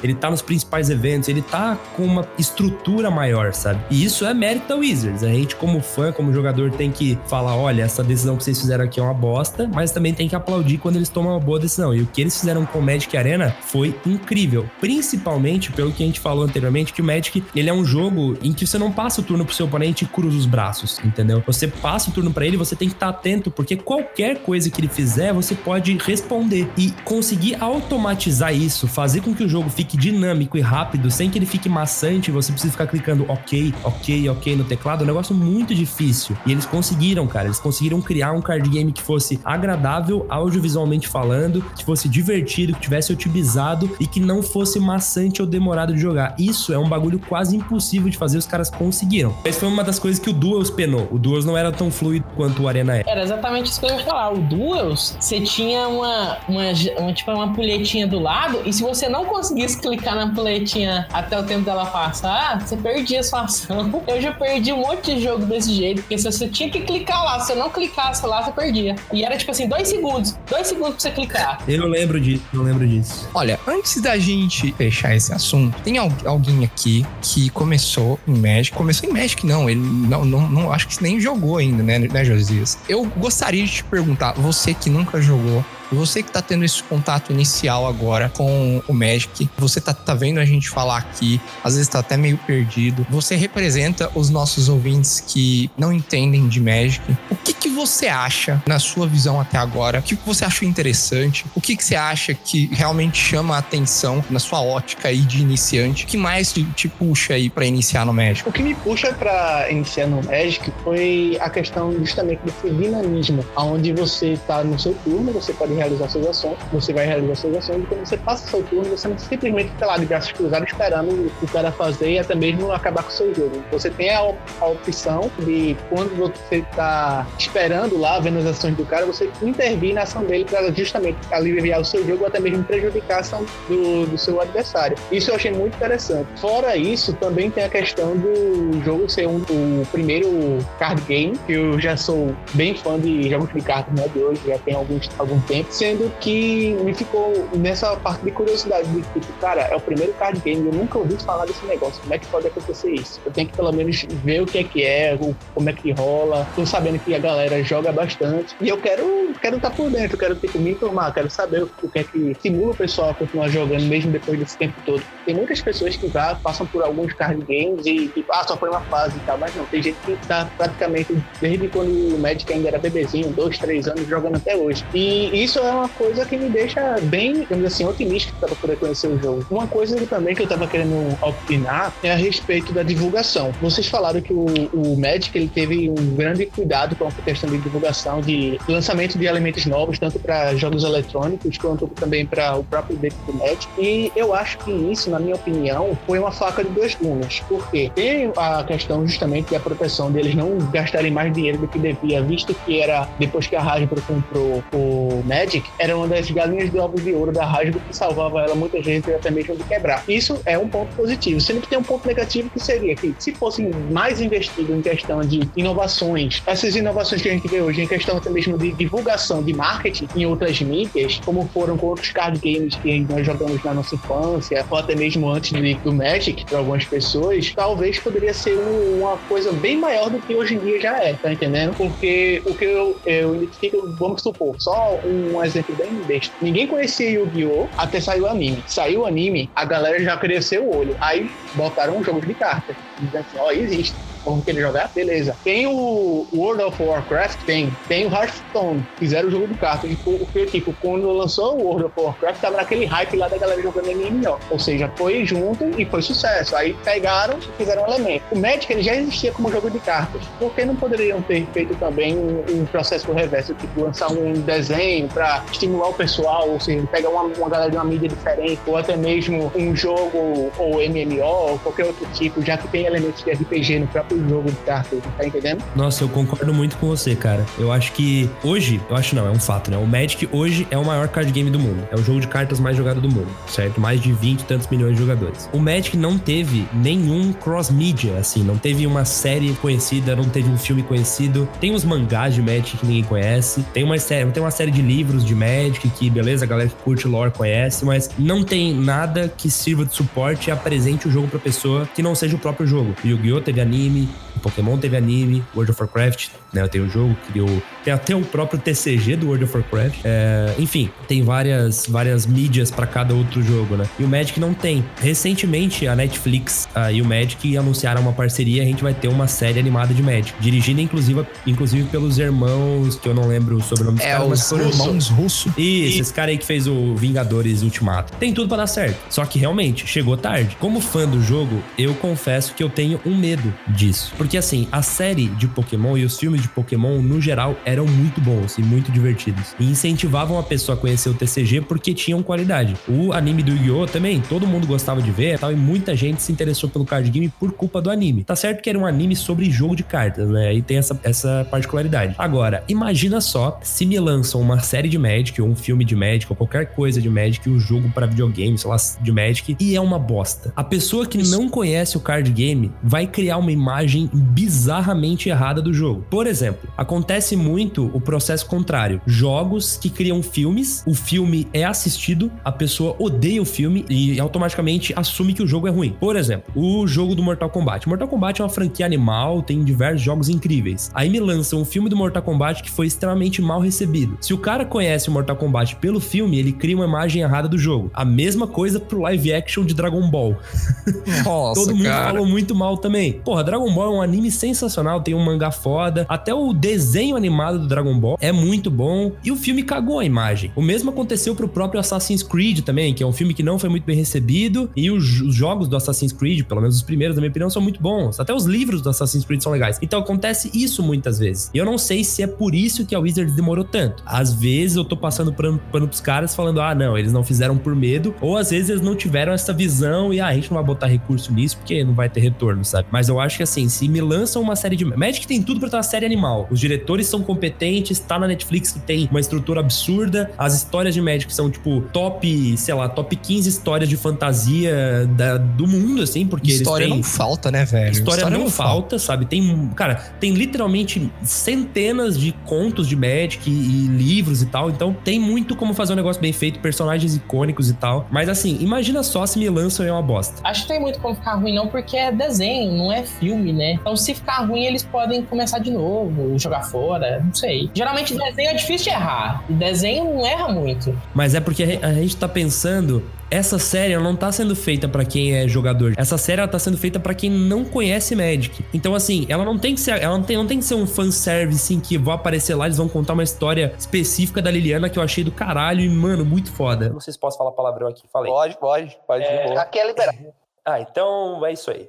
ele 0.03 0.15
tá 0.15 0.31
nos 0.31 0.43
principais 0.43 0.91
eventos, 0.91 1.29
ele 1.29 1.43
tá 1.43 1.79
com 1.97 2.05
uma 2.05 2.27
estrutura 2.39 3.11
maior, 3.11 3.53
sabe? 3.53 3.81
E 3.91 4.05
isso 4.05 4.25
é 4.25 4.35
mérito 4.35 4.69
da 4.69 4.77
Wizards. 4.77 5.23
A 5.23 5.29
gente, 5.29 5.57
como 5.57 5.81
fã, 5.81 6.13
como 6.13 6.33
jogador, 6.33 6.71
tem 6.71 6.91
que 6.91 7.19
falar: 7.27 7.57
olha, 7.57 7.83
essa 7.83 8.03
decisão 8.03 8.37
que 8.37 8.45
vocês 8.45 8.61
fizeram 8.61 8.85
aqui 8.85 9.01
é 9.01 9.03
uma 9.03 9.15
bosta, 9.15 9.69
mas 9.73 9.91
também 9.91 10.15
tem 10.15 10.29
que 10.29 10.37
aplaudir 10.37 10.79
quando 10.79 10.97
eles 10.97 11.09
tomam 11.09 11.33
uma 11.33 11.41
boa 11.41 11.59
decisão. 11.59 11.95
E 11.95 12.03
o 12.03 12.07
que 12.07 12.21
eles 12.21 12.39
fizeram 12.39 12.65
com 12.65 12.79
o 12.79 12.83
Magic 12.83 13.17
Arena 13.17 13.55
foi 13.63 13.95
incrível. 14.07 14.69
Principalmente 14.81 15.73
pelo 15.73 15.93
que 15.93 16.03
a 16.03 16.07
gente 16.07 16.21
falou 16.21 16.45
anteriormente, 16.45 16.93
que 16.93 17.03
o 17.03 17.05
Magic 17.05 17.43
ele 17.55 17.69
é 17.69 17.73
um 17.73 17.85
jogo 17.85 18.37
em 18.43 18.53
que 18.53 18.67
você 18.67 18.79
não 18.79 18.91
passa 18.91 19.21
o 19.21 19.25
turno 19.25 19.45
pro 19.45 19.55
seu 19.55 19.67
oponente 19.67 20.05
e 20.05 20.09
cruza 20.09 20.37
os 20.37 20.47
braços, 20.47 21.01
entendeu? 21.05 21.43
Você 21.47 21.67
passa 21.67 22.11
o 22.11 22.13
turno 22.13 22.33
pra 22.33 22.47
ele, 22.47 22.57
você 22.57 22.75
tem 22.75 22.89
que 22.89 22.95
estar 22.95 23.09
atento, 23.09 23.51
porque 23.51 23.77
qualquer 23.77 24.39
coisa 24.43 24.71
que 24.71 24.81
ele 24.81 24.89
fizer, 24.89 25.33
você 25.33 25.55
pode 25.55 25.97
responder. 25.99 26.71
E 26.81 26.93
conseguir 27.05 27.59
automatizar 27.61 28.55
isso, 28.55 28.89
fazer 28.89 29.21
com 29.21 29.35
que 29.35 29.45
o 29.45 29.49
jogo 29.49 29.69
fique 29.69 29.99
dinâmico 29.99 30.57
e 30.57 30.63
rápido, 30.63 31.11
sem 31.11 31.29
que 31.29 31.39
ele 31.39 31.45
fique 31.45 31.69
maçante, 31.69 32.31
você 32.31 32.51
precisa 32.51 32.73
ficar 32.73 32.87
clicando 32.87 33.27
ok, 33.29 33.75
ok, 33.85 34.31
ok 34.31 34.57
no 34.57 34.65
teclado, 34.65 35.03
é 35.03 35.05
um 35.05 35.07
negócio 35.09 35.35
muito 35.35 35.75
difícil. 35.75 36.35
E 36.47 36.53
eles 36.53 36.65
conseguiram, 36.65 37.27
cara. 37.27 37.49
Eles 37.49 37.59
conseguiram 37.59 38.01
criar 38.01 38.33
um 38.33 38.41
card 38.41 38.67
game 38.67 38.93
que 38.93 39.03
fosse 39.03 39.39
agradável, 39.45 40.25
audiovisualmente 40.31 41.07
falando, 41.07 41.63
que 41.77 41.85
fosse 41.85 42.09
divertido, 42.09 42.73
que 42.73 42.81
tivesse 42.81 43.13
otimizado 43.13 43.95
e 44.01 44.07
que 44.07 44.19
não 44.19 44.43
fosse 44.43 44.81
maçante 44.81 45.43
ou 45.43 45.47
demorado 45.47 45.93
de 45.93 46.01
jogar. 46.01 46.35
Isso 46.39 46.73
é 46.73 46.79
um 46.79 46.89
bagulho 46.89 47.19
quase 47.19 47.55
impossível 47.55 48.09
de 48.09 48.17
fazer, 48.17 48.39
os 48.39 48.47
caras 48.47 48.71
conseguiram. 48.71 49.37
Essa 49.45 49.61
foi 49.61 49.69
uma 49.69 49.85
das 49.85 49.99
coisas 49.99 50.19
que 50.19 50.31
o 50.31 50.33
Duels 50.33 50.71
penou. 50.71 51.07
O 51.11 51.19
Duels 51.19 51.45
não 51.45 51.59
era 51.59 51.71
tão 51.71 51.91
fluido 51.91 52.25
quanto 52.35 52.63
o 52.63 52.69
Arena 52.69 52.97
é. 52.97 53.05
Era 53.07 53.23
exatamente 53.23 53.71
isso 53.71 53.79
que 53.81 53.85
eu 53.85 53.91
ia 53.91 54.03
falar. 54.03 54.33
O 54.33 54.39
Duels, 54.39 55.15
você 55.21 55.43
tinha 55.43 55.87
uma, 55.87 56.39
uma, 56.49 56.70
uma, 56.99 57.13
tipo, 57.13 57.31
uma 57.31 57.53
pulhetinha 57.53 58.07
do 58.07 58.19
lado, 58.19 58.61
e 58.65 58.73
se 58.73 58.83
você 58.83 59.09
não 59.09 59.25
conseguisse 59.25 59.81
clicar 59.81 60.15
na 60.15 60.33
pulhetinha 60.35 61.07
até 61.13 61.39
o 61.39 61.43
tempo 61.43 61.63
dela 61.65 61.87
passar, 61.87 62.61
você 62.61 62.77
perdia 62.77 63.21
a 63.21 63.23
sua 63.23 63.43
ação. 63.45 64.03
Eu 64.07 64.21
já 64.21 64.33
perdi 64.33 64.73
um 64.73 64.79
monte 64.79 65.15
de 65.15 65.23
jogo 65.23 65.45
desse 65.47 65.73
jeito, 65.75 66.03
porque 66.03 66.19
se 66.19 66.25
você 66.25 66.49
tinha 66.49 66.71
que 66.71 66.81
clicar 66.81 67.25
lá, 67.25 67.41
se 67.41 67.49
você 67.49 67.55
não 67.55 67.71
clicasse 67.71 68.25
lá, 68.27 68.43
você 68.43 68.53
perdia. 68.53 68.97
E 69.13 69.25
era 69.25 69.37
tipo 69.37 69.51
assim, 69.51 69.69
dois 69.69 69.89
segundos. 69.89 70.37
Dois 70.49 70.67
segundos 70.67 70.93
pra 70.95 71.01
você 71.01 71.11
clicar. 71.11 71.63
Eu 71.69 71.87
lembro 71.87 72.21
disso, 72.21 72.43
eu 72.53 72.63
lembro 72.63 72.87
disso. 72.87 73.29
Olha, 73.35 73.59
antes 73.67 74.01
da 74.01 74.19
gente 74.19 74.73
fechar 74.73 75.15
esse 75.15 75.33
assunto, 75.33 75.81
tem 75.83 75.99
al- 75.99 76.11
alguém 76.25 76.65
aqui 76.65 77.05
que 77.23 77.51
começou 77.51 78.19
em 78.27 78.35
Magic. 78.37 78.77
Começou 78.77 79.09
em 79.09 79.13
Magic, 79.13 79.47
não. 79.47 79.69
Ele 79.69 79.81
não, 79.81 80.25
não, 80.25 80.49
não 80.49 80.73
acho 80.73 80.89
que 80.89 81.03
nem 81.03 81.21
jogou 81.21 81.57
ainda, 81.59 81.83
né, 81.83 81.99
né, 81.99 82.25
Josias? 82.25 82.79
Eu 82.89 83.05
gostaria 83.17 83.65
de 83.65 83.71
te 83.73 83.85
perguntar, 83.85 84.33
você 84.35 84.75
que 84.75 84.89
nunca 84.91 85.21
jogou. 85.21 85.65
Você 85.93 86.23
que 86.23 86.31
tá 86.31 86.41
tendo 86.41 86.65
esse 86.65 86.83
contato 86.83 87.33
inicial 87.33 87.87
agora 87.87 88.29
com 88.29 88.83
o 88.87 88.95
Magic, 88.95 89.49
você 89.59 89.81
tá, 89.81 89.93
tá 89.93 90.15
vendo 90.15 90.39
a 90.39 90.45
gente 90.45 90.69
falar 90.69 90.99
aqui, 90.99 91.41
às 91.65 91.75
vezes 91.75 91.89
tá 91.89 91.99
até 91.99 92.17
meio 92.17 92.39
perdido. 92.39 93.07
Você 93.11 93.35
representa 93.35 94.11
os 94.15 94.31
nossos 94.31 94.69
ouvintes 94.69 95.21
que 95.21 95.71
não 95.77 95.93
entendem 95.93 96.49
de 96.49 96.61
Magic. 96.61 97.01
O 97.31 97.37
que, 97.37 97.53
que 97.53 97.69
você 97.69 98.07
acha, 98.07 98.63
na 98.67 98.79
sua 98.79 99.07
visão 99.07 99.41
até 99.41 99.59
agora? 99.59 99.99
O 99.99 100.03
que 100.03 100.17
que 100.17 100.27
você 100.27 100.45
achou 100.45 100.67
interessante? 100.69 101.45
O 101.55 101.61
que, 101.61 101.77
que 101.77 101.85
você 101.85 101.97
acha 101.97 102.35
que 102.35 102.67
realmente 102.73 103.19
chama 103.19 103.57
a 103.57 103.59
atenção 103.59 104.25
na 104.31 104.39
sua 104.39 104.61
ótica 104.61 105.09
aí 105.09 105.19
de 105.19 105.41
iniciante? 105.41 106.05
O 106.05 106.07
que 106.07 106.17
mais 106.17 106.53
te, 106.53 106.65
te 106.73 106.89
puxa 106.89 107.35
aí 107.35 107.51
pra 107.51 107.65
iniciar 107.65 108.05
no 108.05 108.13
Magic? 108.13 108.49
O 108.49 108.53
que 108.53 108.63
me 108.63 108.75
puxa 108.75 109.13
para 109.13 109.71
iniciar 109.71 110.07
no 110.07 110.23
Magic 110.23 110.73
foi 110.85 111.37
a 111.41 111.51
questão 111.51 111.93
justamente 111.99 112.41
desse 112.45 112.71
dinamismo, 112.71 113.45
onde 113.57 113.93
você 113.93 114.35
está 114.35 114.63
no 114.63 114.79
seu 114.79 114.95
turno, 115.05 115.33
você 115.33 115.53
pode 115.53 115.73
realizar 115.81 116.09
suas 116.09 116.27
ações, 116.27 116.57
você 116.73 116.93
vai 116.93 117.07
realizar 117.07 117.35
suas 117.35 117.57
ações, 117.57 117.83
e 117.83 117.87
quando 117.87 118.07
você 118.07 118.17
passa 118.17 118.49
seu 118.49 118.63
turno, 118.63 118.91
você 118.91 119.09
não 119.09 119.19
simplesmente 119.19 119.71
fica 119.71 119.87
lá 119.87 119.97
de 119.97 120.07
braços 120.07 120.33
cruzados 120.33 120.71
esperando 120.71 121.31
o 121.43 121.47
cara 121.49 121.73
fazer 121.73 122.13
e 122.13 122.19
até 122.19 122.35
mesmo 122.35 122.71
acabar 122.73 123.03
com 123.03 123.09
o 123.09 123.13
seu 123.13 123.35
jogo. 123.35 123.63
Você 123.71 123.91
tem 123.91 124.11
a, 124.11 124.33
a 124.61 124.67
opção 124.67 125.31
de, 125.39 125.77
quando 125.89 126.17
você 126.17 126.57
está 126.57 127.27
esperando 127.39 127.99
lá, 127.99 128.19
vendo 128.21 128.39
as 128.39 128.47
ações 128.47 128.77
do 128.77 128.85
cara, 128.85 129.07
você 129.07 129.31
intervir 129.43 129.95
na 129.95 130.03
ação 130.03 130.25
dele 130.25 130.45
para 130.45 130.71
justamente 130.73 131.19
aliviar 131.31 131.81
o 131.81 131.85
seu 131.85 132.07
jogo 132.07 132.23
ou 132.23 132.27
até 132.27 132.41
mesmo 132.41 132.63
prejudicar 132.65 133.19
a 133.19 133.21
ação 133.21 133.45
do, 133.69 134.07
do 134.07 134.19
seu 134.19 134.41
adversário. 134.41 134.97
Isso 135.11 135.31
eu 135.31 135.37
achei 135.37 135.53
muito 135.53 135.75
interessante. 135.75 136.29
Fora 136.41 136.77
isso, 136.77 137.13
também 137.15 137.51
tem 137.51 137.65
a 137.65 137.69
questão 137.69 138.17
do 138.17 138.83
jogo 138.85 139.09
ser 139.09 139.27
um, 139.27 139.39
o 139.39 139.87
primeiro 139.91 140.59
card 140.79 141.01
game, 141.03 141.39
que 141.47 141.53
eu 141.53 141.81
já 141.81 141.97
sou 141.97 142.35
bem 142.55 142.75
fã 142.75 142.99
de 142.99 143.29
jogos 143.29 143.53
de 143.53 143.61
cartas 143.61 143.95
né, 143.95 144.09
de 144.09 144.19
hoje, 144.21 144.41
já 144.47 144.59
tem 144.59 144.75
alguns, 144.75 145.09
algum 145.19 145.41
tempo, 145.43 145.70
sendo 145.71 146.11
que 146.21 146.75
me 146.83 146.93
ficou 146.93 147.49
nessa 147.55 147.97
parte 147.97 148.25
de 148.25 148.31
curiosidade, 148.33 148.89
de 148.89 149.03
tipo, 149.03 149.33
cara, 149.35 149.63
é 149.63 149.77
o 149.77 149.81
primeiro 149.81 150.13
card 150.15 150.41
game, 150.41 150.67
eu 150.67 150.73
nunca 150.73 150.99
ouvi 150.99 151.17
falar 151.17 151.47
desse 151.47 151.65
negócio, 151.67 152.01
como 152.03 152.15
é 152.15 152.19
que 152.19 152.27
pode 152.27 152.47
acontecer 152.47 152.91
isso? 152.93 153.21
Eu 153.25 153.33
tenho 153.33 153.49
que 153.49 153.57
pelo 153.57 153.73
menos 153.73 154.05
ver 154.25 154.43
o 154.43 154.47
que 154.47 154.59
é 154.59 154.65
que 154.65 154.85
é, 154.85 155.19
como 155.55 155.71
é 155.71 155.73
que 155.73 155.93
rola, 155.93 156.47
tô 156.55 156.67
sabendo 156.67 156.99
que 156.99 157.15
a 157.15 157.19
galera 157.19 157.63
joga 157.63 157.93
bastante, 157.93 158.55
e 158.61 158.69
eu 158.69 158.79
quero 158.79 159.33
quero 159.41 159.57
estar 159.57 159.71
por 159.71 159.91
dentro, 159.91 160.19
quero 160.19 160.35
tipo, 160.35 160.59
me 160.59 160.73
informar, 160.73 161.13
quero 161.15 161.31
saber 161.31 161.63
o 161.83 161.89
que 161.89 161.99
é 162.01 162.05
que 162.05 162.37
simula 162.41 162.73
o 162.73 162.77
pessoal 162.77 163.11
a 163.11 163.15
continuar 163.15 163.49
jogando 163.49 163.85
mesmo 163.85 164.11
depois 164.11 164.39
desse 164.39 164.59
tempo 164.59 164.75
todo. 164.85 165.03
Tem 165.25 165.35
muitas 165.35 165.61
pessoas 165.61 165.97
que 165.97 166.09
já 166.09 166.35
passam 166.35 166.67
por 166.67 166.83
alguns 166.83 167.13
card 167.13 167.45
games 167.45 167.87
e 167.87 168.09
tipo, 168.09 168.33
ah, 168.33 168.45
só 168.47 168.57
foi 168.57 168.69
uma 168.69 168.81
fase 168.83 169.17
e 169.17 169.21
tal, 169.21 169.39
mas 169.39 169.55
não, 169.55 169.65
tem 169.67 169.83
gente 169.83 169.99
que 170.01 170.17
tá 170.27 170.51
praticamente 170.57 171.17
desde 171.41 171.69
quando 171.69 171.91
o 172.15 172.19
Magic 172.19 172.53
ainda 172.53 172.69
era 172.69 172.79
bebezinho, 172.79 173.31
dois, 173.31 173.59
três 173.59 173.87
anos, 173.87 174.07
jogando 174.07 174.37
até 174.37 174.57
hoje. 174.57 174.85
E 174.95 175.43
isso 175.43 175.60
é 175.61 175.71
uma 175.71 175.89
coisa 175.89 176.25
que 176.25 176.37
me 176.37 176.49
deixa 176.49 176.97
bem, 177.03 177.41
digamos 177.41 177.65
assim, 177.65 177.85
otimista 177.85 178.33
para 178.39 178.55
poder 178.55 178.77
conhecer 178.77 179.09
o 179.09 179.19
jogo. 179.19 179.45
Uma 179.51 179.67
coisa 179.67 179.97
também 180.07 180.35
que 180.35 180.43
eu 180.43 180.47
tava 180.49 180.67
querendo 180.67 181.17
opinar 181.23 181.93
é 182.03 182.13
a 182.13 182.17
respeito 182.17 182.73
da 182.73 182.83
divulgação. 182.83 183.53
Vocês 183.61 183.87
falaram 183.87 184.21
que 184.21 184.33
o, 184.33 184.47
o 184.73 184.97
Magic 184.99 185.37
ele 185.37 185.49
teve 185.49 185.89
um 185.89 186.15
grande 186.15 186.47
cuidado 186.47 186.97
com 186.97 187.07
a 187.07 187.11
questão 187.11 187.51
de 187.51 187.59
divulgação, 187.59 188.21
de 188.21 188.59
lançamento 188.69 189.19
de 189.19 189.27
elementos 189.27 189.67
novos, 189.67 189.99
tanto 189.99 190.19
para 190.19 190.55
jogos 190.57 190.85
eletrônicos 190.85 191.59
quanto 191.59 191.87
também 191.89 192.27
para 192.27 192.57
o 192.57 192.65
próprio 192.65 192.97
dentro 192.97 193.19
do 193.27 193.35
Magic. 193.35 193.69
E 193.79 194.13
eu 194.17 194.35
acho 194.35 194.59
que 194.59 194.71
isso, 194.71 195.11
na 195.11 195.19
minha 195.19 195.35
opinião, 195.35 195.97
foi 196.07 196.19
uma 196.19 196.33
faca 196.33 196.65
de 196.65 196.71
dois 196.71 196.95
gumes. 196.95 197.41
Porque 197.49 197.91
tem 197.95 198.33
a 198.37 198.65
questão 198.65 199.07
justamente 199.07 199.53
da 199.53 199.61
proteção 199.61 200.11
deles 200.11 200.35
não 200.35 200.59
gastarem 200.71 201.11
mais 201.11 201.33
dinheiro 201.33 201.59
do 201.59 201.69
que 201.69 201.79
devia, 201.79 202.23
visto 202.23 202.55
que 202.55 202.81
era 202.81 203.09
depois 203.19 203.47
que 203.47 203.57
a 203.57 203.63
Hasbro 203.63 204.01
comprou 204.03 204.63
o 204.73 205.23
Magic, 205.25 205.40
era 205.79 205.97
uma 205.97 206.07
das 206.07 206.31
galinhas 206.31 206.71
de 206.71 206.79
ovos 206.79 207.03
de 207.03 207.13
ouro 207.13 207.33
da 207.33 207.45
Hasbro 207.45 207.81
que 207.81 207.97
salvava 207.97 208.41
ela 208.41 208.55
muita 208.55 208.83
gente 208.83 209.13
até 209.13 209.31
mesmo 209.31 209.57
de 209.57 209.65
quebrar. 209.65 210.05
Isso 210.09 210.41
é 210.45 210.59
um 210.59 210.69
ponto 210.69 210.95
positivo. 210.95 211.41
Sendo 211.41 211.61
que 211.61 211.69
tem 211.69 211.79
um 211.79 211.83
ponto 211.83 212.07
negativo 212.07 212.51
que 212.51 212.61
seria 212.61 212.95
que 212.95 213.15
se 213.19 213.35
fosse 213.35 213.63
mais 213.91 214.21
investido 214.21 214.75
em 214.75 214.83
questão 214.83 215.21
de 215.21 215.41
inovações, 215.57 216.43
essas 216.47 216.75
inovações 216.77 217.23
que 217.23 217.29
a 217.29 217.33
gente 217.33 217.49
vê 217.49 217.61
hoje, 217.61 217.83
em 217.83 217.87
questão 217.87 218.17
até 218.17 218.31
mesmo 218.31 218.59
de 218.59 218.73
divulgação 218.73 219.43
de 219.43 219.53
marketing 219.53 220.09
em 220.17 220.27
outras 220.27 220.61
mídias, 220.61 221.21
como 221.25 221.49
foram 221.53 221.77
com 221.77 221.87
outros 221.87 222.11
card 222.11 222.39
games 222.39 222.75
que 222.77 223.01
nós 223.01 223.25
jogamos 223.25 223.63
na 223.65 223.75
nossa 223.75 223.95
infância, 223.95 224.65
ou 224.71 224.79
até 224.79 224.95
mesmo 224.95 225.29
antes 225.29 225.53
do, 225.53 225.81
do 225.83 225.93
Magic, 225.93 226.45
para 226.45 226.59
algumas 226.59 226.85
pessoas, 226.85 227.53
talvez 227.55 227.99
poderia 227.99 228.35
ser 228.35 228.59
um, 228.59 229.01
uma 229.01 229.17
coisa 229.17 229.53
bem 229.53 229.77
maior 229.77 230.11
do 230.11 230.19
que 230.19 230.35
hoje 230.35 230.55
em 230.55 230.59
dia 230.59 230.81
já 230.81 230.99
é, 231.03 231.15
tá 231.15 231.33
entendendo? 231.33 231.75
Porque 231.77 232.43
o 232.47 232.55
que 232.55 232.65
eu, 232.65 233.01
eu 233.07 233.37
identifico, 233.37 233.89
vamos 233.99 234.23
supor, 234.23 234.57
só 234.59 234.99
um 235.05 235.30
exemplo 235.45 235.77
bem 235.77 235.95
besta. 236.07 236.35
Ninguém 236.41 236.67
conhecia 236.67 237.11
Yu-Gi-Oh! 237.11 237.69
até 237.77 238.01
sair 238.01 238.21
o 238.21 238.27
anime. 238.27 238.65
Saiu 238.67 239.03
o 239.03 239.07
anime, 239.07 239.51
a 239.55 239.65
galera 239.65 240.03
já 240.03 240.17
cresceu 240.17 240.65
o 240.65 240.77
olho. 240.77 240.97
Aí 241.01 241.29
botaram 241.55 241.99
um 241.99 242.03
jogo 242.03 242.21
de 242.21 242.35
cartas. 242.35 242.77
Dizendo 242.99 243.17
assim, 243.19 243.39
ó, 243.39 243.47
oh, 243.47 243.51
existe 243.53 243.95
como 244.25 244.43
querer 244.43 244.61
jogar, 244.61 244.91
beleza. 244.95 245.37
Tem 245.45 245.67
o 245.67 246.27
World 246.35 246.63
of 246.63 246.83
Warcraft, 246.83 247.45
tem. 247.45 247.75
Tem 247.89 248.07
o 248.07 248.11
Hearthstone, 248.11 248.87
fizeram 248.99 249.29
o 249.29 249.31
jogo 249.31 249.49
de 249.49 249.55
cartas. 249.55 249.91
Porque, 250.05 250.47
tipo, 250.47 250.75
quando 250.81 251.11
lançou 251.11 251.59
o 251.59 251.65
World 251.65 251.85
of 251.87 252.01
Warcraft, 252.01 252.41
tava 252.41 252.57
naquele 252.57 252.85
hype 252.85 253.17
lá 253.17 253.29
da 253.29 253.39
galera 253.39 253.63
jogando 253.63 253.87
MMO. 253.87 254.39
Ou 254.51 254.59
seja, 254.59 254.91
foi 254.97 255.25
junto 255.25 255.71
e 255.79 255.85
foi 255.85 256.03
sucesso. 256.03 256.55
Aí 256.57 256.75
pegaram 256.85 257.39
e 257.39 257.59
fizeram 257.59 257.83
um 257.83 257.87
elemento. 257.87 258.25
O 258.31 258.39
Magic, 258.39 258.73
ele 258.73 258.83
já 258.83 258.95
existia 258.95 259.33
como 259.33 259.51
jogo 259.51 259.71
de 259.71 259.79
cartas. 259.81 260.23
Por 260.39 260.53
que 260.55 260.65
não 260.65 260.77
poderiam 260.77 261.21
ter 261.23 261.47
feito 261.53 261.75
também 261.77 262.17
um, 262.17 262.45
um 262.49 262.67
processo 262.67 263.11
reverso, 263.13 263.55
tipo, 263.55 263.83
lançar 263.83 264.11
um 264.11 264.33
desenho 264.33 265.09
para 265.09 265.45
estimular 265.51 265.89
o 265.89 265.95
pessoal, 265.95 266.49
ou 266.49 266.61
seja, 266.61 266.87
pegar 266.87 267.09
uma, 267.09 267.23
uma 267.23 267.49
galera 267.49 267.71
de 267.71 267.77
uma 267.77 267.85
mídia 267.85 268.09
diferente, 268.09 268.61
ou 268.67 268.77
até 268.77 268.97
mesmo 268.97 269.53
um 269.55 269.75
jogo 269.75 270.51
ou 270.59 270.77
MMO, 270.77 271.25
ou 271.25 271.59
qualquer 271.59 271.87
outro 271.87 272.07
tipo, 272.13 272.43
já 272.43 272.57
que 272.57 272.69
tem 272.69 272.87
elementos 272.87 273.23
de 273.23 273.31
RPG 273.31 273.81
no 273.81 273.87
próprio 273.89 274.10
o 274.15 274.29
jogo 274.29 274.51
de 274.51 274.57
cartas, 274.59 275.01
tá 275.17 275.27
entendendo? 275.27 275.63
Nossa, 275.75 276.05
eu 276.05 276.09
concordo 276.09 276.53
muito 276.53 276.77
com 276.77 276.89
você, 276.89 277.15
cara. 277.15 277.45
Eu 277.59 277.73
acho 277.73 277.93
que 277.93 278.29
hoje, 278.43 278.81
eu 278.89 278.97
acho 278.97 279.15
não, 279.15 279.27
é 279.27 279.31
um 279.31 279.39
fato, 279.41 279.71
né? 279.71 279.77
O 279.77 279.87
Magic 279.87 280.29
hoje 280.33 280.67
é 280.71 280.79
o 280.79 280.85
maior 280.85 281.09
card 281.09 281.31
game 281.33 281.51
do 281.51 281.59
mundo. 281.59 281.87
É 281.91 281.95
o 281.95 282.03
jogo 282.03 282.21
de 282.21 282.29
cartas 282.29 282.61
mais 282.61 282.77
jogado 282.77 283.01
do 283.01 283.09
mundo, 283.09 283.29
certo? 283.47 283.81
Mais 283.81 284.01
de 284.01 284.13
20 284.13 284.41
e 284.41 284.45
tantos 284.45 284.69
milhões 284.69 284.95
de 284.95 285.01
jogadores. 285.01 285.49
O 285.53 285.59
Magic 285.59 285.97
não 285.97 286.19
teve 286.19 286.67
nenhum 286.73 287.33
cross-media, 287.33 288.19
assim, 288.19 288.43
não 288.43 288.57
teve 288.57 288.87
uma 288.87 289.05
série 289.05 289.53
conhecida, 289.55 290.17
não 290.17 290.25
teve 290.25 290.49
um 290.49 290.59
filme 290.59 290.83
conhecido. 290.83 291.49
Tem 291.61 291.75
os 291.75 291.85
mangás 291.85 292.35
de 292.35 292.43
Magic 292.43 292.77
que 292.77 292.87
ninguém 292.87 293.05
conhece. 293.05 293.65
Tem 293.73 293.85
uma 293.85 293.99
série, 293.99 294.31
tem 294.31 294.43
uma 294.43 294.51
série 294.51 294.71
de 294.71 294.83
livros 294.83 295.25
de 295.25 295.35
Magic 295.35 295.89
que, 295.91 296.09
beleza, 296.11 296.45
a 296.45 296.49
galera 296.49 296.69
que 296.69 296.77
curte 296.83 297.07
lore 297.07 297.31
conhece, 297.31 297.85
mas 297.85 298.11
não 298.19 298.43
tem 298.43 298.75
nada 298.75 299.33
que 299.37 299.51
sirva 299.51 299.85
de 299.85 299.95
suporte 299.95 300.49
e 300.49 300.51
apresente 300.51 301.09
o 301.09 301.11
jogo 301.11 301.29
pra 301.29 301.39
pessoa 301.39 301.89
que 301.95 302.03
não 302.03 302.15
seja 302.15 302.37
o 302.37 302.39
próprio 302.39 302.67
jogo. 302.67 302.95
Yu-Gi-Oh! 303.05 303.41
teve 303.41 303.61
anime, 303.61 304.00
Dewi 304.01 304.30
o 304.37 304.41
Pokémon 304.41 304.77
teve 304.79 304.97
anime, 304.97 305.43
World 305.55 305.73
of 305.73 305.81
Warcraft, 305.83 306.29
né? 306.53 306.67
Tem 306.69 306.81
o 306.81 306.89
jogo, 306.89 307.17
criou. 307.31 307.63
Tem 307.85 307.93
até 307.93 308.15
o 308.15 308.23
próprio 308.23 308.59
TCG 308.59 309.17
do 309.17 309.27
World 309.27 309.45
of 309.45 309.57
Warcraft. 309.57 310.01
É, 310.05 310.55
enfim, 310.59 310.91
tem 311.09 311.23
várias, 311.23 311.87
várias 311.89 312.27
mídias 312.27 312.71
para 312.71 312.87
cada 312.87 313.15
outro 313.15 313.43
jogo, 313.43 313.77
né? 313.77 313.85
E 313.99 314.05
o 314.05 314.09
Magic 314.09 314.39
não 314.41 314.53
tem. 314.55 314.85
Recentemente, 315.01 315.87
a 315.87 315.95
Netflix 315.95 316.69
uh, 316.75 316.91
e 316.93 317.03
o 317.03 317.05
Magic 317.05 317.57
anunciaram 317.57 318.01
uma 318.03 318.13
parceria. 318.13 318.63
A 318.63 318.67
gente 318.67 318.83
vai 318.83 318.95
ter 318.95 319.09
uma 319.09 319.27
série 319.29 319.59
animada 319.59 319.93
de 319.93 320.03
Magic, 320.03 320.33
dirigida 320.41 320.81
inclusive, 320.81 321.25
inclusive 321.47 321.85
pelos 321.89 322.19
irmãos, 322.19 322.97
que 322.97 323.09
eu 323.09 323.15
não 323.15 323.27
lembro 323.29 323.57
o 323.57 323.61
sobrenome 323.63 323.99
dos 323.99 324.07
É, 324.07 324.13
caras, 324.13 324.29
mas 324.29 324.41
os 324.43 324.49
foram 324.49 324.69
irmãos 324.69 325.09
russos. 325.09 325.53
isso, 325.59 326.01
esse 326.03 326.13
cara 326.15 326.31
aí 326.31 326.39
que 326.39 326.47
fez 326.47 326.67
o 326.67 326.95
Vingadores 326.95 327.63
Ultimato. 327.63 328.13
Tem 328.19 328.33
tudo 328.33 328.49
pra 328.49 328.59
dar 328.59 328.67
certo. 328.67 328.97
Só 329.11 329.25
que 329.25 329.39
realmente, 329.39 329.87
chegou 329.87 330.17
tarde. 330.17 330.57
Como 330.61 330.81
fã 330.81 331.07
do 331.09 331.23
jogo, 331.23 331.63
eu 331.79 331.95
confesso 331.95 332.55
que 332.55 332.63
eu 332.63 332.69
tenho 332.71 333.01
um 333.05 333.17
medo 333.17 333.53
disso. 333.69 334.13
Porque 334.21 334.37
assim, 334.37 334.69
a 334.71 334.83
série 334.83 335.29
de 335.29 335.49
Pokémon 335.49 335.97
e 335.97 336.05
os 336.05 336.19
filmes 336.19 336.43
de 336.43 336.49
Pokémon, 336.49 337.01
no 337.01 337.23
geral, 337.23 337.57
eram 337.65 337.87
muito 337.87 338.21
bons 338.21 338.59
e 338.59 338.63
muito 338.63 338.93
divertidos. 338.93 339.55
E 339.59 339.65
incentivavam 339.65 340.39
a 340.39 340.43
pessoa 340.43 340.77
a 340.77 340.79
conhecer 340.79 341.09
o 341.09 341.15
TCG 341.15 341.63
porque 341.63 341.95
tinham 341.95 342.23
qualidade. 342.23 342.77
O 342.87 343.15
anime 343.15 343.43
do 343.43 343.53
Yu-Gi-Oh! 343.53 343.87
também, 343.87 344.21
todo 344.21 344.47
mundo 344.47 344.67
gostava 344.67 345.01
de 345.01 345.11
ver 345.11 345.39
tal, 345.39 345.51
e 345.51 345.57
muita 345.57 345.97
gente 345.97 346.23
se 346.23 346.31
interessou 346.31 346.69
pelo 346.69 346.85
card 346.85 347.09
game 347.09 347.33
por 347.41 347.53
culpa 347.53 347.81
do 347.81 347.89
anime. 347.89 348.23
Tá 348.23 348.37
certo 348.37 348.61
que 348.61 348.69
era 348.69 348.79
um 348.79 348.85
anime 348.85 349.17
sobre 349.17 349.51
jogo 349.51 349.75
de 349.75 349.83
cartas, 349.83 350.29
né? 350.29 350.53
E 350.53 350.61
tem 350.61 350.77
essa, 350.77 351.01
essa 351.03 351.49
particularidade. 351.51 352.15
Agora, 352.19 352.63
imagina 352.69 353.23
só 353.23 353.59
se 353.63 353.87
me 353.87 353.99
lançam 353.99 354.39
uma 354.39 354.61
série 354.61 354.91
de 354.91 354.99
Magic, 354.99 355.41
ou 355.41 355.49
um 355.49 355.57
filme 355.57 355.83
de 355.83 355.97
Magic, 355.97 356.27
ou 356.29 356.37
qualquer 356.37 356.75
coisa 356.75 357.01
de 357.01 357.09
Magic, 357.09 357.49
um 357.49 357.59
jogo 357.59 357.91
para 357.95 358.05
videogame, 358.05 358.59
sei 358.59 358.69
lá, 358.69 358.77
de 359.01 359.11
Magic, 359.11 359.57
e 359.59 359.75
é 359.75 359.81
uma 359.81 359.99
bosta. 359.99 360.53
A 360.55 360.63
pessoa 360.63 361.07
que 361.07 361.17
não 361.23 361.49
conhece 361.49 361.97
o 361.97 362.01
card 362.01 362.31
game 362.31 362.71
vai 362.83 363.07
criar 363.07 363.39
uma 363.39 363.51
imagem 363.51 364.10
bizarramente 364.13 365.29
errada 365.29 365.61
do 365.63 365.73
jogo. 365.73 366.05
Por 366.11 366.27
exemplo, 366.27 366.69
acontece 366.77 367.37
muito 367.37 367.91
o 367.95 368.01
processo 368.01 368.47
contrário. 368.47 369.01
Jogos 369.07 369.77
que 369.77 369.91
criam 369.91 370.23
filmes, 370.23 370.83
o 370.87 370.95
filme 370.95 371.47
é 371.53 371.65
assistido, 371.65 372.31
a 372.45 372.53
pessoa 372.53 372.97
odeia 372.99 373.41
o 373.41 373.45
filme 373.45 373.85
e 373.89 374.19
automaticamente 374.21 374.93
assume 374.97 375.33
que 375.33 375.43
o 375.43 375.47
jogo 375.47 375.69
é 375.69 375.71
ruim. 375.71 375.97
Por 375.99 376.17
exemplo, 376.17 376.53
o 376.55 376.87
jogo 376.87 377.15
do 377.15 377.23
Mortal 377.23 377.51
Kombat. 377.51 377.89
Mortal 377.89 378.09
Kombat 378.09 378.41
é 378.41 378.45
uma 378.45 378.51
franquia 378.51 378.87
animal, 378.87 379.43
tem 379.43 379.63
diversos 379.65 380.03
jogos 380.03 380.29
incríveis. 380.29 380.91
Aí 380.95 381.09
me 381.09 381.21
lançam 381.21 381.61
um 381.61 381.65
filme 381.65 381.89
do 381.89 381.97
Mortal 381.97 382.23
Kombat 382.23 382.63
que 382.63 382.71
foi 382.71 382.87
extremamente 382.87 383.41
mal 383.43 383.61
recebido. 383.61 384.17
Se 384.21 384.33
o 384.35 384.39
cara 384.39 384.65
conhece 384.65 385.09
o 385.09 385.13
Mortal 385.13 385.37
Kombat 385.37 385.77
pelo 385.77 386.01
filme, 386.01 386.39
ele 386.39 386.53
cria 386.53 386.77
uma 386.77 386.85
imagem 386.85 387.23
errada 387.23 387.49
do 387.49 387.59
jogo. 387.59 387.91
A 387.95 388.05
mesma 388.05 388.47
coisa 388.47 388.81
pro 388.81 389.01
live 389.01 389.33
action 389.33 389.65
de 389.65 389.75
Dragon 389.75 390.09
Ball. 390.11 390.37
Nossa, 391.25 391.61
Todo 391.61 391.75
mundo 391.75 391.85
cara. 391.85 392.11
falou 392.13 392.27
muito 392.27 392.55
mal 392.55 392.77
também. 392.77 393.13
Porra, 393.13 393.45
Dragon 393.45 393.73
Ball 393.73 393.95
é 393.95 393.97
um 393.99 394.00
anime 394.01 394.31
sensacional, 394.31 395.01
tem 395.01 395.15
um 395.15 395.25
mangá 395.25 395.51
foda. 395.51 396.07
Até 396.09 396.35
o 396.35 396.53
desenho 396.53 397.17
animado 397.17 397.59
do 397.59 397.67
Dragon 397.67 397.99
Ball 397.99 398.19
é 398.21 398.33
muito 398.33 398.71
bom. 398.71 399.13
E 399.25 399.31
o 399.31 399.37
filme 399.37 399.63
cagou 399.63 399.99
a 399.99 400.05
imagem. 400.05 400.53
O 400.55 400.63
mesmo 400.63 400.91
aconteceu 400.91 401.35
pro 401.35 401.49
próprio 401.49 401.81
Assassin's 401.81 402.23
Creed 402.23 402.61
também, 402.61 402.95
que 402.95 403.03
é 403.03 403.07
um 403.07 403.13
filme 403.13 403.35
que 403.35 403.43
não 403.43 403.59
foi 403.59 403.69
muito 403.69 403.85
bem 403.85 403.97
recebido. 403.97 404.71
E 404.77 404.91
os, 404.91 405.21
os 405.21 405.35
jogos 405.35 405.69
do 405.69 405.77
Assassin's 405.77 406.13
Creed, 406.13 406.45
pelo 406.45 406.61
menos 406.61 406.77
os 406.77 406.83
primeiros, 406.83 407.17
na 407.17 407.21
minha 407.21 407.31
opinião, 407.31 407.51
são 407.51 407.63
muito 407.63 407.81
bons. 407.81 408.19
Até 408.21 408.35
os 408.35 408.45
livros 408.45 408.83
do 408.83 408.91
Assassin's 408.91 409.25
Creed 409.25 409.41
são 409.41 409.53
legais. 409.53 409.79
Então 409.83 410.01
acontece 410.01 410.51
isso 410.55 410.83
muitas 410.83 411.19
vezes. 411.19 411.51
E 411.53 411.59
eu 411.59 411.65
não 411.65 411.79
sei 411.79 412.05
se 412.05 412.23
é 412.23 412.27
por 412.27 412.55
isso 412.55 412.87
que 412.87 412.95
a 412.95 412.99
Wizards 412.99 413.35
demorou 413.35 413.65
tanto. 413.65 414.03
Às 414.07 414.33
vezes 414.33 414.77
eu 414.77 414.85
tô 414.85 414.97
passando 414.97 415.33
pano, 415.33 415.61
pano 415.71 415.87
pros 415.87 416.01
caras 416.01 416.35
falando, 416.35 416.61
ah, 416.61 416.75
não, 416.75 416.97
eles 416.97 417.13
não 417.13 417.25
fizeram 417.25 417.57
por 417.57 417.75
medo. 417.75 418.15
Ou 418.21 418.37
às 418.37 418.51
vezes 418.51 418.71
eles 418.71 418.83
não 418.83 418.95
tiveram 418.95 419.33
essa 419.33 419.53
visão 419.53 420.13
e, 420.13 420.21
ah, 420.21 420.27
a 420.27 420.35
gente 420.35 420.51
não 420.51 420.57
vai 420.57 420.65
botar 420.65 420.87
recurso 420.87 421.33
nisso 421.33 421.57
porque 421.57 421.85
não 421.85 421.95
vai 421.95 422.09
ter 422.09 422.21
retorno, 422.21 422.65
sabe? 422.65 422.89
Mas 422.91 423.09
eu 423.09 423.21
acho 423.21 423.37
que 423.37 423.43
assim, 423.43 423.69
se 423.69 423.89
me 423.91 424.01
lançam 424.01 424.41
uma 424.43 424.57
série 424.57 424.77
de. 424.77 424.85
Magic 424.85 425.27
tem 425.27 425.43
tudo 425.43 425.61
pra 425.61 425.69
ter 425.69 425.77
uma 425.77 425.83
série 425.83 426.07
animal. 426.07 426.47
Os 426.51 426.59
diretores 426.61 427.07
são 427.07 427.23
competentes, 427.23 427.99
tá 427.99 428.19
na 428.19 428.27
Netflix 428.27 428.73
que 428.73 428.79
tem 428.81 429.09
uma 429.11 429.21
estrutura 429.21 429.61
absurda. 429.61 430.31
As 430.39 430.55
histórias 430.55 430.95
de 430.95 431.01
Magic 431.03 431.33
são, 431.35 431.51
tipo, 431.51 431.81
top, 431.93 432.57
sei 432.57 432.75
lá, 432.75 432.89
top 432.89 433.15
15 433.17 433.49
histórias 433.49 433.89
de 433.89 433.97
fantasia 433.97 435.09
da- 435.17 435.37
do 435.39 435.67
mundo, 435.67 436.03
assim, 436.03 436.27
porque 436.27 436.53
História 436.53 436.85
eles 436.85 436.93
têm. 436.95 437.03
não 437.03 437.09
falta, 437.09 437.51
né, 437.51 437.65
velho? 437.65 437.93
História, 437.93 438.31
não, 438.31 438.49
falta, 438.51 438.99
sabe? 438.99 439.27
Tem, 439.27 439.69
cara, 439.75 439.97
tem 440.21 440.33
literalmente 440.33 441.11
centenas 441.23 442.19
de 442.19 442.33
contos 442.45 442.87
de 442.87 442.95
Magic 442.97 443.49
e, 443.51 443.53
e 443.53 443.87
livros 443.89 444.43
e 444.43 444.47
tal. 444.47 444.71
Então 444.71 444.95
tem 445.05 445.19
muito 445.19 445.57
como 445.57 445.75
fazer 445.75 445.93
um 445.95 445.97
negócio 445.97 446.21
bem 446.21 446.33
feito, 446.33 446.59
personagens 446.61 447.15
icônicos 447.17 447.69
e 447.71 447.75
tal. 447.75 448.07
Mas 448.11 448.29
assim, 448.29 448.59
imagina 448.61 449.03
só 449.03 449.27
se 449.27 449.39
me 449.39 449.49
lançam 449.49 449.85
é 449.87 449.91
uma 449.93 450.03
bosta. 450.03 450.41
Acho 450.45 450.63
que 450.63 450.69
tem 450.69 450.81
muito 450.81 451.01
como 451.01 451.15
ficar 451.15 451.35
ruim, 451.35 451.55
não, 451.55 451.67
porque 451.69 451.97
é 451.97 452.13
desenho, 452.13 452.73
não 452.77 452.93
é 452.93 453.03
filme, 453.03 453.53
né? 453.53 453.80
Então, 453.81 453.97
se 453.97 454.15
ficar 454.15 454.45
ruim, 454.45 454.65
eles 454.65 454.83
podem 454.83 455.25
começar 455.25 455.59
de 455.59 455.71
novo, 455.71 456.39
jogar 456.39 456.63
fora, 456.63 457.21
não 457.25 457.35
sei. 457.35 457.71
Geralmente, 457.75 458.15
desenho 458.15 458.51
é 458.51 458.55
difícil 458.55 458.85
de 458.85 458.91
errar. 458.91 459.45
E 459.49 459.53
desenho 459.53 460.05
não 460.05 460.27
erra 460.27 460.49
muito. 460.49 460.97
Mas 461.15 461.35
é 461.35 461.41
porque 461.41 461.79
a 461.83 461.93
gente 461.93 462.17
tá 462.17 462.29
pensando. 462.29 463.03
Essa 463.31 463.61
série 463.61 463.93
ela 463.93 464.03
não 464.03 464.17
tá 464.17 464.33
sendo 464.33 464.57
feita 464.57 464.89
pra 464.89 465.05
quem 465.05 465.37
é 465.37 465.47
jogador. 465.47 465.95
Essa 465.97 466.19
série 466.19 466.41
ela 466.41 466.51
tá 466.51 466.59
sendo 466.59 466.77
feita 466.77 466.99
pra 466.99 467.15
quem 467.15 467.31
não 467.31 467.65
conhece 467.65 468.17
Magic. 468.17 468.65
Então 468.75 468.93
assim, 468.93 469.25
ela 469.29 469.45
não 469.45 469.57
tem 469.57 469.73
que 469.77 469.81
ser, 469.81 470.03
ela 470.03 470.19
não 470.19 470.25
tem, 470.25 470.37
não 470.37 470.49
tem 470.49 470.59
que 470.59 470.65
ser 470.65 470.75
um 470.75 470.85
fanservice 470.85 471.73
em 471.73 471.79
que 471.79 471.97
vão 471.97 472.13
aparecer 472.13 472.57
lá, 472.57 472.65
eles 472.65 472.77
vão 472.77 472.89
contar 472.89 473.13
uma 473.13 473.23
história 473.23 473.73
específica 473.79 474.43
da 474.43 474.51
Liliana 474.51 474.91
que 474.91 474.99
eu 474.99 475.03
achei 475.03 475.23
do 475.23 475.31
caralho 475.31 475.81
e 475.81 475.89
mano, 475.89 476.25
muito 476.25 476.51
foda. 476.51 476.89
Não 476.89 476.99
sei 476.99 477.13
se 477.13 477.19
posso 477.21 477.39
falar 477.39 477.53
palavrão 477.53 477.87
aqui, 477.87 478.03
falei. 478.13 478.33
Pode, 478.33 478.59
pode, 478.59 478.99
pode 479.07 479.25
de 479.25 479.49
boa. 479.49 479.61
Aqui 479.61 479.79
é 479.79 479.87
liberado. 479.87 480.19
Ah, 480.65 480.81
então 480.81 481.45
é 481.47 481.53
isso 481.53 481.71
aí. 481.71 481.89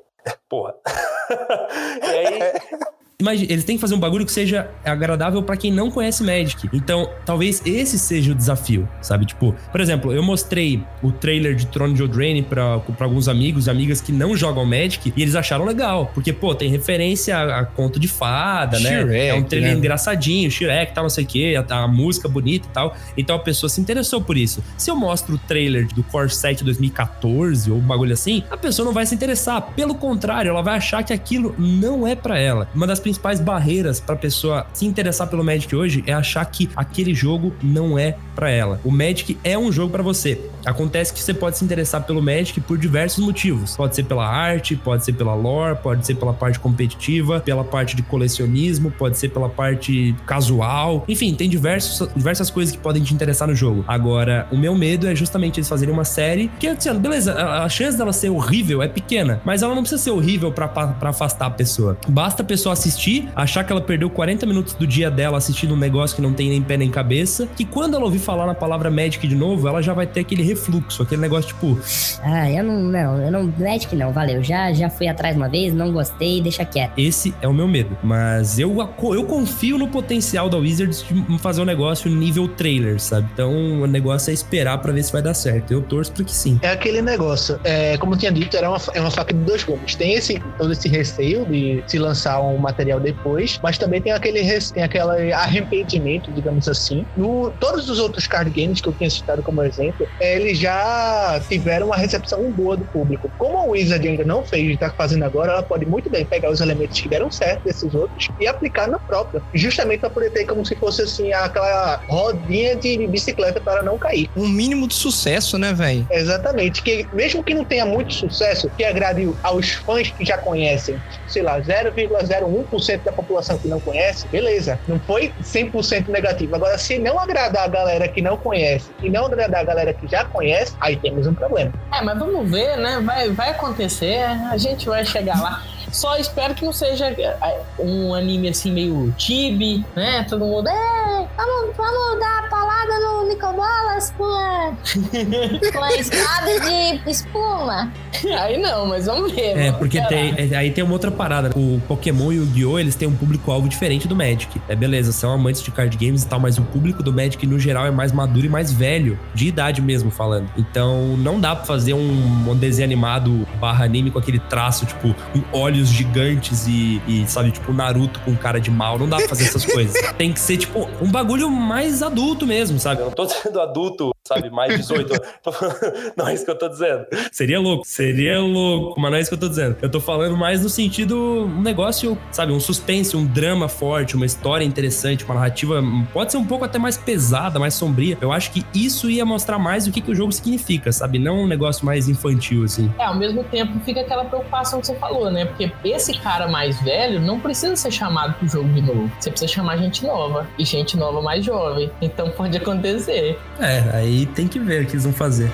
Porra. 0.50 0.76
e 2.04 2.18
aí. 2.18 2.40
Imagina, 3.22 3.54
eles 3.54 3.64
têm 3.64 3.76
que 3.78 3.82
fazer 3.82 3.94
um 3.94 4.00
bagulho 4.00 4.26
que 4.26 4.32
seja 4.32 4.68
agradável 4.84 5.44
pra 5.44 5.56
quem 5.56 5.72
não 5.72 5.92
conhece 5.92 6.24
Magic. 6.24 6.68
Então, 6.74 7.08
talvez 7.24 7.62
esse 7.64 8.00
seja 8.00 8.32
o 8.32 8.36
desafio, 8.36 8.90
sabe? 9.00 9.28
Tipo, 9.28 9.56
por 9.72 9.80
exemplo, 9.80 10.12
eu 10.12 10.24
mostrei 10.24 10.84
o 11.04 11.12
trailer 11.12 11.56
de 11.56 11.68
Throne 11.68 11.94
de 11.94 12.02
Eldraine 12.02 12.42
pra, 12.42 12.80
pra 12.80 13.06
alguns 13.06 13.28
amigos 13.28 13.68
e 13.68 13.70
amigas 13.70 14.02
que 14.02 14.12
não 14.12 14.36
jogam 14.36 14.66
Magic 14.66 15.14
e 15.16 15.22
eles 15.22 15.36
acharam 15.36 15.66
legal. 15.66 16.10
Porque, 16.16 16.34
pô, 16.34 16.56
tem 16.56 16.70
referência 16.70 17.38
a, 17.38 17.60
a 17.60 17.66
conto 17.66 18.00
de 18.00 18.08
fada, 18.08 18.80
né? 18.80 19.02
Shrek, 19.02 19.28
é 19.28 19.34
um 19.36 19.44
trailer 19.44 19.72
né? 19.72 19.78
engraçadinho, 19.78 20.50
Shrek, 20.50 20.94
tal, 20.94 21.04
não 21.04 21.10
sei 21.10 21.24
o 21.24 21.28
quê, 21.28 21.64
a, 21.70 21.76
a 21.76 21.88
música 21.88 22.28
bonita 22.28 22.68
e 22.68 22.72
tal. 22.72 22.96
Então 23.16 23.36
a 23.36 23.40
pessoa 23.40 23.70
se 23.70 23.80
interessou 23.80 24.20
por 24.22 24.36
isso. 24.36 24.64
Se 24.78 24.90
eu 24.90 24.96
mostro 24.96 25.36
o 25.36 25.38
trailer 25.38 25.88
do 25.94 26.04
Core 26.04 26.30
7 26.30 26.64
2014 26.64 27.72
ou 27.72 27.78
um 27.78 27.82
bagulho 27.82 28.14
assim, 28.14 28.44
a 28.50 28.58
pessoa 28.58 28.86
não 28.86 28.94
vai 28.94 29.06
se 29.06 29.14
interessar. 29.14 29.62
Pelo 29.76 29.94
contrário, 29.94 30.50
ela 30.50 30.62
vai 30.62 30.76
achar 30.76 31.04
que 31.04 31.14
aquilo 31.14 31.56
não 31.58 32.08
é 32.08 32.16
pra 32.16 32.40
ela. 32.40 32.68
Uma 32.74 32.88
das 32.88 33.00
principais 33.12 33.42
barreiras 33.42 34.00
pra 34.00 34.16
pessoa 34.16 34.66
se 34.74 34.86
interessar 34.86 35.28
pelo 35.28 35.44
Magic 35.44 35.76
hoje 35.76 36.04
é 36.08 36.14
achar 36.14 36.46
que 36.46 36.70
aquele 36.76 37.14
jogo 37.14 37.54
não 37.62 38.00
é 38.00 38.16
pra 38.36 38.50
ela. 38.50 38.80
O 38.86 38.92
Magic 38.92 39.38
é 39.44 39.58
um 39.58 39.72
jogo 39.72 39.92
pra 39.92 40.02
você. 40.02 40.40
Acontece 40.66 41.12
que 41.12 41.20
você 41.20 41.34
pode 41.34 41.58
se 41.58 41.66
interessar 41.66 42.04
pelo 42.04 42.22
Magic 42.22 42.60
por 42.62 42.78
diversos 42.78 43.24
motivos. 43.24 43.76
Pode 43.76 43.96
ser 43.96 44.04
pela 44.04 44.26
arte, 44.26 44.76
pode 44.76 45.04
ser 45.04 45.14
pela 45.14 45.34
lore, 45.34 45.78
pode 45.82 46.06
ser 46.06 46.16
pela 46.16 46.34
parte 46.34 46.60
competitiva, 46.60 47.40
pela 47.40 47.64
parte 47.64 47.96
de 47.96 48.04
colecionismo, 48.04 48.92
pode 48.92 49.18
ser 49.18 49.30
pela 49.30 49.50
parte 49.50 50.16
casual. 50.26 51.04
Enfim, 51.08 51.34
tem 51.34 51.50
diversos, 51.50 52.08
diversas 52.16 52.50
coisas 52.50 52.72
que 52.72 52.78
podem 52.80 53.04
te 53.04 53.14
interessar 53.14 53.48
no 53.48 53.56
jogo. 53.56 53.84
Agora, 53.88 54.48
o 54.52 54.58
meu 54.58 54.76
medo 54.76 55.08
é 55.08 55.16
justamente 55.16 55.60
eles 55.60 55.68
fazerem 55.68 55.94
uma 55.94 56.06
série 56.06 56.50
que, 56.60 56.68
assim, 56.68 56.94
beleza, 56.94 57.34
a, 57.34 57.64
a 57.66 57.70
chance 57.70 57.98
dela 57.98 58.14
ser 58.14 58.30
horrível 58.30 58.82
é 58.82 58.88
pequena, 58.88 59.42
mas 59.44 59.64
ela 59.64 59.76
não 59.76 59.82
precisa 59.82 60.02
ser 60.02 60.12
horrível 60.12 60.52
pra 60.52 60.72
afastar 61.02 61.48
a 61.48 61.52
pessoa. 61.52 61.98
Basta 62.08 62.44
a 62.44 62.46
pessoa 62.46 62.74
assistir, 62.74 63.01
achar 63.36 63.64
que 63.64 63.72
ela 63.72 63.82
perdeu 63.82 64.10
40 64.10 64.46
minutos 64.46 64.74
do 64.74 64.86
dia 64.86 65.10
dela 65.10 65.38
assistindo 65.38 65.74
um 65.74 65.78
negócio 65.78 66.16
que 66.16 66.22
não 66.22 66.34
tem 66.34 66.50
nem 66.50 66.62
pé 66.62 66.78
nem 66.78 66.90
cabeça, 66.90 67.48
que 67.56 67.66
quando 67.66 67.96
ela 67.96 68.06
ouvir 68.06 68.20
falar 68.20 68.46
na 68.46 68.54
palavra 68.54 68.90
Magic 68.92 69.28
de 69.28 69.36
novo, 69.36 69.68
ela 69.68 69.82
já 69.82 69.94
vai 69.94 70.06
ter 70.06 70.22
aquele 70.22 70.44
refluxo, 70.44 71.04
aquele 71.04 71.22
negócio 71.22 71.50
tipo, 71.50 71.80
Ah, 72.24 72.50
eu 72.50 72.64
não, 72.64 72.82
não, 72.82 73.22
eu 73.22 73.32
não, 73.32 73.54
Magic 73.58 73.96
não, 73.96 74.12
valeu. 74.12 74.44
Já, 74.44 74.72
já 74.74 74.90
fui 74.90 75.08
atrás 75.08 75.36
uma 75.36 75.50
vez, 75.50 75.74
não 75.74 75.92
gostei, 75.92 76.42
deixa 76.42 76.64
quieto. 76.66 76.94
esse 76.98 77.34
é 77.42 77.48
o 77.48 77.54
meu 77.54 77.68
medo. 77.68 77.98
Mas 78.04 78.60
eu, 78.60 78.76
eu 79.14 79.24
confio 79.26 79.78
no 79.78 79.88
potencial 79.88 80.50
da 80.50 80.58
Wizards 80.58 81.04
de 81.10 81.40
fazer 81.40 81.62
um 81.62 81.66
negócio 81.66 82.10
nível 82.10 82.48
trailer, 82.48 83.00
sabe? 83.00 83.28
Então 83.34 83.82
o 83.82 83.88
negócio 83.88 84.30
é 84.32 84.34
esperar 84.34 84.78
pra 84.80 84.92
ver 84.92 85.04
se 85.04 85.12
vai 85.12 85.22
dar 85.22 85.34
certo. 85.34 85.72
Eu 85.72 85.82
torço 85.82 86.12
pra 86.12 86.24
que 86.24 86.34
sim. 86.34 86.60
É 86.62 86.72
aquele 86.72 87.02
negócio, 87.02 87.60
é, 87.64 87.98
como 87.98 88.14
eu 88.14 88.18
tinha 88.18 88.32
dito, 88.32 88.56
era 88.56 88.70
uma, 88.70 88.80
é 88.94 89.02
uma 89.02 89.12
faca 89.12 89.34
de 89.34 89.40
dois 89.40 89.64
gumes. 89.64 89.96
Tem 89.96 90.14
esse, 90.14 90.42
todo 90.58 90.72
esse 90.72 90.88
receio 90.88 91.46
de 91.46 91.84
se 91.88 91.98
lançar 91.98 92.42
um 92.42 92.58
material 92.58 92.91
depois, 93.00 93.60
mas 93.62 93.78
também 93.78 94.02
tem 94.02 94.12
aquele, 94.12 94.42
tem 94.74 94.84
aquele 94.84 95.34
arrependimento, 95.34 96.32
digamos 96.32 96.68
assim. 96.68 97.06
No, 97.16 97.52
todos 97.60 97.90
os 97.90 98.00
outros 98.00 98.28
card 98.28 98.50
games 98.50 98.82
que 98.82 98.88
eu 98.88 98.94
tinha 98.94 99.10
citado 99.10 99.42
como 99.44 99.64
exemplo, 99.64 100.08
eles 100.20 100.58
já 100.58 101.42
tiveram 101.48 101.88
uma 101.88 101.98
recepção 101.98 102.52
boa 102.52 102.78
do 102.78 102.86
público. 102.86 103.32
Como 103.38 103.58
a 103.58 103.64
Wizard 103.64 104.08
ainda 104.08 104.24
não 104.24 104.44
fez 104.44 104.70
e 104.70 104.74
está 104.74 104.90
fazendo 104.90 105.24
agora, 105.24 105.54
ela 105.54 105.64
pode 105.64 105.86
muito 105.86 106.10
bem 106.10 106.26
pegar 106.26 106.50
os 106.50 106.62
elementos 106.62 107.00
que 107.00 107.10
deram 107.10 107.32
certo 107.32 107.64
desses 107.64 107.94
outros 107.94 108.30
e 108.40 108.48
aplicar 108.48 108.88
na 108.88 109.00
própria, 109.00 109.42
justamente 109.54 110.02
para 110.02 110.10
poder 110.10 110.32
ter 110.32 110.46
como 110.46 110.66
se 110.66 110.76
fosse 110.76 111.02
assim 111.02 111.32
aquela 111.34 112.02
rodinha 112.08 112.76
de 112.76 113.08
bicicleta 113.08 113.60
para 113.60 113.84
não 113.84 113.98
cair. 113.98 114.30
Um 114.36 114.48
mínimo 114.48 114.88
de 114.88 114.96
sucesso, 114.96 115.58
né, 115.58 115.74
velho? 115.74 116.08
Exatamente, 116.10 116.82
que 116.82 117.08
mesmo 117.14 117.44
que 117.44 117.54
não 117.54 117.64
tenha 117.64 117.86
muito 117.86 118.14
sucesso, 118.14 118.70
que 118.78 118.84
agrade 118.84 119.30
aos 119.44 119.72
fãs 119.72 120.10
que 120.10 120.26
já 120.26 120.38
conhecem, 120.38 121.00
sei 121.28 121.42
lá, 121.42 121.60
0,01% 121.60 122.71
da 123.04 123.12
população 123.12 123.58
que 123.58 123.68
não 123.68 123.80
conhece, 123.80 124.28
beleza, 124.28 124.80
não 124.88 125.00
foi 125.00 125.34
100% 125.44 126.08
negativo. 126.08 126.56
Agora, 126.56 126.78
se 126.78 126.98
não 126.98 127.20
agradar 127.20 127.66
a 127.66 127.68
galera 127.68 128.08
que 128.08 128.22
não 128.22 128.38
conhece 128.38 128.90
e 129.02 129.10
não 129.10 129.26
agradar 129.26 129.62
a 129.62 129.64
galera 129.64 129.94
que 129.94 130.08
já 130.08 130.24
conhece, 130.26 130.74
aí 130.80 130.96
temos 130.96 131.28
um 131.28 131.34
problema. 131.34 131.72
É, 131.94 132.02
mas 132.02 132.18
vamos 132.18 132.50
ver, 132.50 132.78
né? 132.78 133.02
Vai, 133.04 133.30
vai 133.32 133.50
acontecer, 133.50 134.24
a 134.52 134.58
gente 134.58 134.88
vai 134.88 135.06
chegar 135.06 135.42
lá. 135.42 135.62
Só 135.92 136.18
espero 136.18 136.56
que 136.56 136.66
não 136.66 136.74
seja 136.74 137.08
é, 137.08 137.62
um 137.80 138.14
anime 138.14 138.50
assim 138.50 138.72
meio 138.72 139.14
tibi, 139.18 139.86
né? 139.96 140.26
Todo 140.30 140.46
mundo. 140.46 140.68
É, 140.68 141.02
Vamos, 141.38 141.76
vamos 141.76 142.20
dar 142.20 142.46
a 142.46 142.48
palada 142.50 143.00
no 143.00 143.28
Nicobolas 143.28 144.14
com 144.18 144.26
a, 144.26 144.74
com 145.74 145.84
a 145.84 145.94
espada 145.94 146.60
de 146.60 147.10
espuma. 147.10 147.92
aí 148.40 148.58
não, 148.58 148.86
mas 148.86 149.06
vamos 149.06 149.32
ver. 149.32 149.58
É, 149.58 149.72
porque 149.72 150.02
tem, 150.02 150.36
é, 150.38 150.56
aí 150.56 150.72
tem 150.72 150.84
uma 150.84 150.94
outra 150.94 151.10
parada. 151.10 151.52
O 151.56 151.82
Pokémon 151.88 152.32
e 152.32 152.40
o 152.40 152.44
Yu-Gi-Oh! 152.44 152.80
eles 152.80 152.96
têm 152.96 153.08
um 153.08 153.16
público-alvo 153.16 153.68
diferente 153.70 154.08
do 154.08 154.16
Magic. 154.16 154.62
É 154.68 154.76
beleza, 154.76 155.12
são 155.12 155.32
amantes 155.32 155.62
de 155.62 155.72
card 155.72 155.96
games 155.98 156.24
e 156.24 156.28
tal, 156.28 156.40
mas 156.40 156.58
o 156.58 156.64
público 156.64 157.02
do 157.02 157.14
Magic, 157.14 157.46
no 157.48 157.58
geral, 157.58 157.86
é 157.86 157.92
mais 157.92 158.12
maduro 158.12 158.46
e 158.46 158.50
mais 158.50 158.72
velho, 158.72 159.18
de 159.34 159.48
idade 159.48 159.82
mesmo 159.82 160.12
falando. 160.12 160.50
Então, 160.58 161.18
não 161.18 161.40
dá 161.40 161.56
pra 161.56 161.66
fazer 161.66 161.94
um, 161.94 162.50
um 162.50 162.56
desenho 162.56 162.88
animado 162.88 163.48
barra 163.60 163.86
anime 163.86 164.12
com 164.12 164.20
aquele 164.20 164.40
traço, 164.40 164.86
tipo, 164.86 165.16
com 165.32 165.58
olhos 165.82 165.90
gigantes 165.90 166.68
e, 166.68 167.02
e, 167.08 167.26
sabe, 167.28 167.52
tipo, 167.52 167.74
Naruto 167.74 168.20
com 168.22 168.36
cara 168.36 168.60
de 168.60 168.70
mal. 168.70 169.00
Não 169.00 169.10
dá 169.10 169.18
pra 169.18 169.28
fazer 169.28 169.46
essas 169.46 169.66
coisas. 169.66 169.96
Tem 170.18 170.32
que 170.32 170.40
ser, 170.40 170.58
tipo, 170.58 170.88
um 171.02 171.12
bagulho 171.12 171.50
mais 171.50 172.04
adulto 172.04 172.46
mesmo, 172.46 172.80
sabe? 172.80 173.02
Eu 173.02 173.08
não 173.08 173.14
tô 173.14 173.28
sendo 173.28 173.60
adulto, 173.60 174.12
sabe, 174.34 174.50
mais 174.50 174.76
18. 174.78 175.20
Tô 175.44 175.52
falando- 175.52 175.78
não 176.16 176.28
é 176.28 176.34
isso 176.34 176.46
que 176.46 176.52
eu 176.52 176.58
tô 176.58 176.68
dizendo. 176.70 177.06
Seria 177.32 177.60
louco, 177.60 177.84
seria 177.86 178.40
louco, 178.40 179.00
mas 179.00 179.12
não 179.12 179.18
é 179.18 179.22
isso 179.22 179.30
que 179.30 179.36
eu 179.36 179.40
tô 179.40 179.50
dizendo. 179.50 179.76
Eu 179.82 179.90
tô 179.90 180.00
falando 180.00 180.38
mais 180.38 180.62
no 180.62 180.70
sentido, 180.70 181.16
um 181.46 181.62
negócio, 181.62 182.18
sabe, 182.32 182.52
um 182.52 182.60
suspense, 182.60 183.16
um 183.16 183.26
drama 183.26 183.68
forte, 183.68 184.16
uma 184.16 184.26
história 184.26 184.64
interessante, 184.64 185.26
uma 185.26 185.36
narrativa, 185.36 185.82
pode 186.14 186.32
ser 186.32 186.38
um 186.38 186.46
pouco 186.46 186.66
até 186.66 186.78
mais 186.80 186.98
pesada, 186.98 187.60
mais 187.60 187.74
sombria. 187.74 188.18
Eu 188.22 188.32
acho 188.32 188.52
que 188.52 188.66
isso 188.74 189.10
ia 189.10 189.26
mostrar 189.26 189.58
mais 189.60 189.88
o 189.88 189.92
que, 189.92 190.02
que 190.02 190.12
o 190.12 190.16
jogo 190.16 190.32
significa, 190.32 190.92
sabe? 190.92 191.20
Não 191.20 191.42
um 191.44 191.48
negócio 191.48 191.86
mais 191.86 192.08
infantil, 192.08 192.64
assim. 192.64 192.92
É, 193.00 193.06
ao 193.06 193.16
mesmo 193.16 193.44
tempo 193.46 193.80
fica 193.86 194.02
aquela 194.02 194.26
preocupação 194.26 194.80
que 194.80 194.88
você 194.88 194.96
falou, 194.96 195.30
né? 195.32 195.46
Porque 195.46 195.72
esse 195.84 196.14
cara 196.20 196.48
mais 196.48 196.80
velho 196.82 197.20
não 197.20 197.40
precisa 197.40 197.76
ser 197.76 197.92
chamado 197.92 198.34
pro 198.36 198.48
jogo 198.48 198.70
de 198.70 198.82
novo. 198.82 199.12
Você 199.20 199.30
precisa 199.30 199.52
chamar 199.52 199.78
gente 199.78 200.06
nova. 200.06 200.48
E 200.58 200.66
gente 200.66 200.96
nova 200.98 201.22
mais 201.22 201.44
jovem. 201.46 201.92
Então 202.02 202.30
pode 202.32 202.58
acontecer. 202.58 203.38
É, 203.60 203.84
aí 203.94 204.21
tem 204.26 204.48
que 204.48 204.60
ver 204.60 204.84
o 204.84 204.86
que 204.86 204.94
eles 204.94 205.04
vão 205.04 205.14
fazer. 205.14 205.50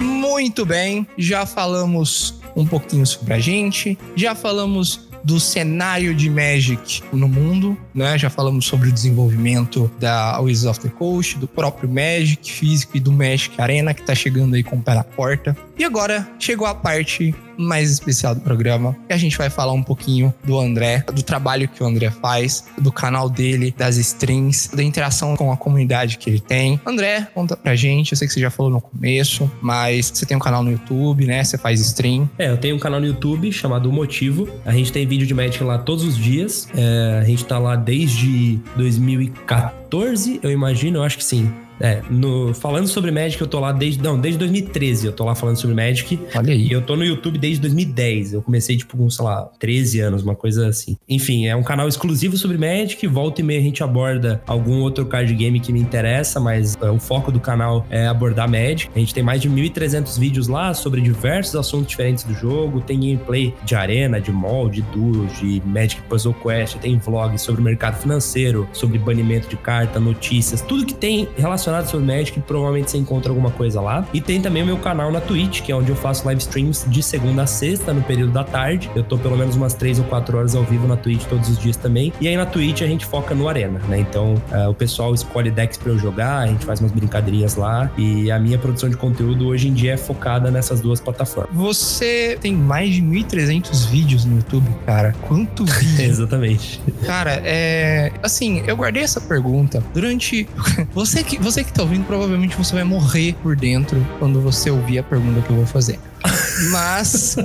Muito 0.00 0.66
bem, 0.66 1.06
já 1.16 1.46
falamos 1.46 2.40
um 2.54 2.66
pouquinho 2.66 3.06
sobre 3.06 3.34
a 3.34 3.38
gente, 3.38 3.98
já 4.14 4.34
falamos 4.34 5.08
do 5.24 5.38
cenário 5.38 6.14
de 6.14 6.28
Magic 6.28 7.02
no 7.12 7.28
mundo, 7.28 7.76
né? 7.94 8.18
Já 8.18 8.30
falamos 8.30 8.66
sobre 8.66 8.88
o 8.88 8.92
desenvolvimento 8.92 9.90
da 9.98 10.40
Wizards 10.40 10.78
of 10.78 10.80
the 10.80 10.94
Coast, 10.96 11.38
do 11.38 11.48
próprio 11.48 11.88
Magic 11.88 12.50
físico 12.50 12.96
e 12.96 13.00
do 13.00 13.12
Magic 13.12 13.60
Arena 13.60 13.94
que 13.94 14.02
tá 14.02 14.14
chegando 14.14 14.54
aí 14.54 14.62
com 14.62 14.76
o 14.76 14.82
pé 14.82 14.94
na 14.94 15.04
porta. 15.04 15.56
E 15.78 15.84
agora 15.84 16.28
chegou 16.38 16.66
a 16.66 16.74
parte 16.74 17.34
mais 17.56 17.90
especial 17.90 18.34
do 18.34 18.40
programa, 18.40 18.96
que 19.06 19.12
a 19.12 19.16
gente 19.16 19.36
vai 19.36 19.50
falar 19.50 19.72
um 19.72 19.82
pouquinho 19.82 20.32
do 20.44 20.58
André, 20.58 21.04
do 21.12 21.22
trabalho 21.22 21.68
que 21.68 21.82
o 21.82 21.86
André 21.86 22.10
faz, 22.10 22.64
do 22.78 22.90
canal 22.90 23.28
dele, 23.28 23.74
das 23.76 23.96
streams, 23.96 24.74
da 24.74 24.82
interação 24.82 25.36
com 25.36 25.52
a 25.52 25.56
comunidade 25.56 26.18
que 26.18 26.28
ele 26.28 26.40
tem. 26.40 26.80
André, 26.84 27.28
conta 27.34 27.56
pra 27.56 27.74
gente, 27.74 28.12
eu 28.12 28.18
sei 28.18 28.26
que 28.26 28.34
você 28.34 28.40
já 28.40 28.50
falou 28.50 28.70
no 28.70 28.80
começo, 28.80 29.50
mas 29.60 30.10
você 30.14 30.26
tem 30.26 30.36
um 30.36 30.40
canal 30.40 30.62
no 30.62 30.70
YouTube, 30.70 31.26
né? 31.26 31.42
Você 31.42 31.58
faz 31.58 31.80
stream. 31.80 32.28
É, 32.38 32.50
eu 32.50 32.56
tenho 32.56 32.76
um 32.76 32.78
canal 32.78 33.00
no 33.00 33.06
YouTube 33.06 33.50
chamado 33.52 33.88
O 33.88 33.92
Motivo. 33.92 34.48
A 34.64 34.72
gente 34.72 34.92
tem 34.92 35.06
vídeo 35.06 35.26
de 35.26 35.34
Magic 35.34 35.62
lá 35.62 35.78
todos 35.78 36.04
os 36.04 36.16
dias. 36.16 36.68
É, 36.74 37.20
a 37.20 37.24
gente 37.24 37.44
tá 37.44 37.58
lá 37.58 37.76
desde 37.82 38.58
2014, 38.76 40.40
eu 40.42 40.50
imagino, 40.50 40.98
eu 40.98 41.02
acho 41.02 41.18
que 41.18 41.24
sim. 41.24 41.52
É, 41.82 42.00
no, 42.08 42.54
falando 42.54 42.86
sobre 42.86 43.10
Magic, 43.10 43.40
eu 43.40 43.48
tô 43.48 43.58
lá 43.58 43.72
desde. 43.72 44.00
Não, 44.00 44.18
desde 44.18 44.38
2013 44.38 45.06
eu 45.06 45.12
tô 45.12 45.24
lá 45.24 45.34
falando 45.34 45.56
sobre 45.56 45.74
Magic. 45.74 46.18
Olha 46.32 46.52
aí. 46.52 46.68
E 46.68 46.72
eu 46.72 46.80
tô 46.80 46.94
no 46.94 47.04
YouTube 47.04 47.38
desde 47.38 47.60
2010. 47.62 48.34
Eu 48.34 48.42
comecei, 48.42 48.76
tipo, 48.76 48.96
com, 48.96 49.10
sei 49.10 49.24
lá, 49.24 49.50
13 49.58 49.98
anos, 49.98 50.22
uma 50.22 50.36
coisa 50.36 50.68
assim. 50.68 50.96
Enfim, 51.08 51.46
é 51.46 51.56
um 51.56 51.62
canal 51.64 51.88
exclusivo 51.88 52.36
sobre 52.36 52.56
Magic. 52.56 53.04
Volta 53.08 53.40
e 53.40 53.44
meia 53.44 53.58
a 53.58 53.62
gente 53.62 53.82
aborda 53.82 54.40
algum 54.46 54.80
outro 54.80 55.04
card 55.06 55.34
game 55.34 55.58
que 55.58 55.72
me 55.72 55.80
interessa, 55.80 56.38
mas 56.38 56.76
é, 56.80 56.88
o 56.88 57.00
foco 57.00 57.32
do 57.32 57.40
canal 57.40 57.84
é 57.90 58.06
abordar 58.06 58.48
Magic. 58.48 58.88
A 58.94 58.98
gente 59.00 59.12
tem 59.12 59.22
mais 59.24 59.42
de 59.42 59.50
1.300 59.50 60.16
vídeos 60.20 60.46
lá 60.46 60.72
sobre 60.74 61.00
diversos 61.00 61.56
assuntos 61.56 61.88
diferentes 61.88 62.22
do 62.22 62.32
jogo. 62.32 62.80
Tem 62.80 63.00
gameplay 63.00 63.52
de 63.64 63.74
arena, 63.74 64.20
de 64.20 64.30
mall, 64.30 64.68
de 64.68 64.82
duo, 64.82 65.26
de 65.40 65.60
Magic 65.66 66.00
Puzzle 66.02 66.34
Quest. 66.34 66.76
Tem 66.76 66.96
vlog 66.96 67.36
sobre 67.38 67.60
o 67.60 67.64
mercado 67.64 68.00
financeiro, 68.00 68.68
sobre 68.72 68.98
banimento 68.98 69.48
de 69.48 69.56
carta, 69.56 69.98
notícias. 69.98 70.60
Tudo 70.60 70.86
que 70.86 70.94
tem 70.94 71.28
relacionado 71.36 71.71
sobre 71.88 72.06
Magic, 72.06 72.38
provavelmente 72.40 72.90
você 72.90 72.98
encontra 72.98 73.30
alguma 73.30 73.50
coisa 73.50 73.80
lá. 73.80 74.06
E 74.12 74.20
tem 74.20 74.40
também 74.40 74.62
o 74.62 74.66
meu 74.66 74.78
canal 74.78 75.10
na 75.10 75.20
Twitch, 75.20 75.62
que 75.62 75.72
é 75.72 75.76
onde 75.76 75.90
eu 75.90 75.96
faço 75.96 76.24
live 76.26 76.40
streams 76.40 76.84
de 76.88 77.02
segunda 77.02 77.42
a 77.42 77.46
sexta, 77.46 77.92
no 77.92 78.02
período 78.02 78.32
da 78.32 78.44
tarde. 78.44 78.90
Eu 78.94 79.02
tô 79.02 79.18
pelo 79.18 79.36
menos 79.36 79.56
umas 79.56 79.74
3 79.74 79.98
ou 79.98 80.04
4 80.06 80.36
horas 80.36 80.54
ao 80.54 80.64
vivo 80.64 80.86
na 80.86 80.96
Twitch 80.96 81.24
todos 81.24 81.48
os 81.48 81.58
dias 81.58 81.76
também. 81.76 82.12
E 82.20 82.28
aí 82.28 82.36
na 82.36 82.46
Twitch 82.46 82.82
a 82.82 82.86
gente 82.86 83.06
foca 83.06 83.34
no 83.34 83.48
Arena, 83.48 83.80
né? 83.88 84.00
Então 84.00 84.34
eh, 84.50 84.68
o 84.68 84.74
pessoal 84.74 85.14
escolhe 85.14 85.50
decks 85.50 85.78
pra 85.78 85.92
eu 85.92 85.98
jogar, 85.98 86.38
a 86.38 86.46
gente 86.46 86.64
faz 86.64 86.80
umas 86.80 86.92
brincadeirinhas 86.92 87.56
lá. 87.56 87.90
E 87.96 88.30
a 88.30 88.38
minha 88.38 88.58
produção 88.58 88.88
de 88.88 88.96
conteúdo 88.96 89.46
hoje 89.46 89.68
em 89.68 89.72
dia 89.72 89.92
é 89.94 89.96
focada 89.96 90.50
nessas 90.50 90.80
duas 90.80 91.00
plataformas. 91.00 91.54
Você 91.54 92.38
tem 92.40 92.54
mais 92.54 92.94
de 92.94 93.02
1.300 93.02 93.86
vídeos 93.88 94.24
no 94.24 94.36
YouTube, 94.36 94.68
cara. 94.86 95.14
Quanto 95.22 95.64
vídeo? 95.82 96.04
Exatamente. 96.04 96.80
Cara, 97.04 97.40
é. 97.44 98.12
Assim, 98.22 98.62
eu 98.66 98.76
guardei 98.76 99.02
essa 99.02 99.20
pergunta 99.20 99.82
durante. 99.92 100.48
Você 100.94 101.22
que, 101.22 101.38
você 101.38 101.61
que 101.64 101.72
tá 101.72 101.82
ouvindo, 101.82 102.04
provavelmente 102.04 102.56
você 102.56 102.74
vai 102.74 102.84
morrer 102.84 103.34
por 103.42 103.56
dentro 103.56 104.06
quando 104.18 104.40
você 104.40 104.70
ouvir 104.70 104.98
a 104.98 105.02
pergunta 105.02 105.40
que 105.40 105.50
eu 105.50 105.56
vou 105.56 105.66
fazer. 105.66 105.98
Mas 106.70 107.36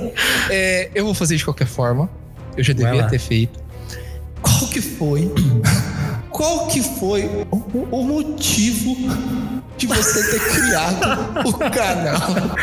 é, 0.50 0.90
eu 0.94 1.04
vou 1.04 1.14
fazer 1.14 1.36
de 1.36 1.44
qualquer 1.44 1.66
forma. 1.66 2.08
Eu 2.56 2.64
já 2.64 2.72
devia 2.72 3.06
ter 3.06 3.18
feito. 3.18 3.58
Qual 4.40 4.68
que 4.68 4.80
foi? 4.80 5.30
qual 6.30 6.68
que 6.68 6.82
foi 6.82 7.24
o, 7.50 7.56
o 7.90 8.04
motivo 8.04 8.96
de 9.78 9.86
você 9.86 10.30
ter 10.30 10.40
criado 10.40 11.48
o 11.48 11.52
canal? 11.70 12.58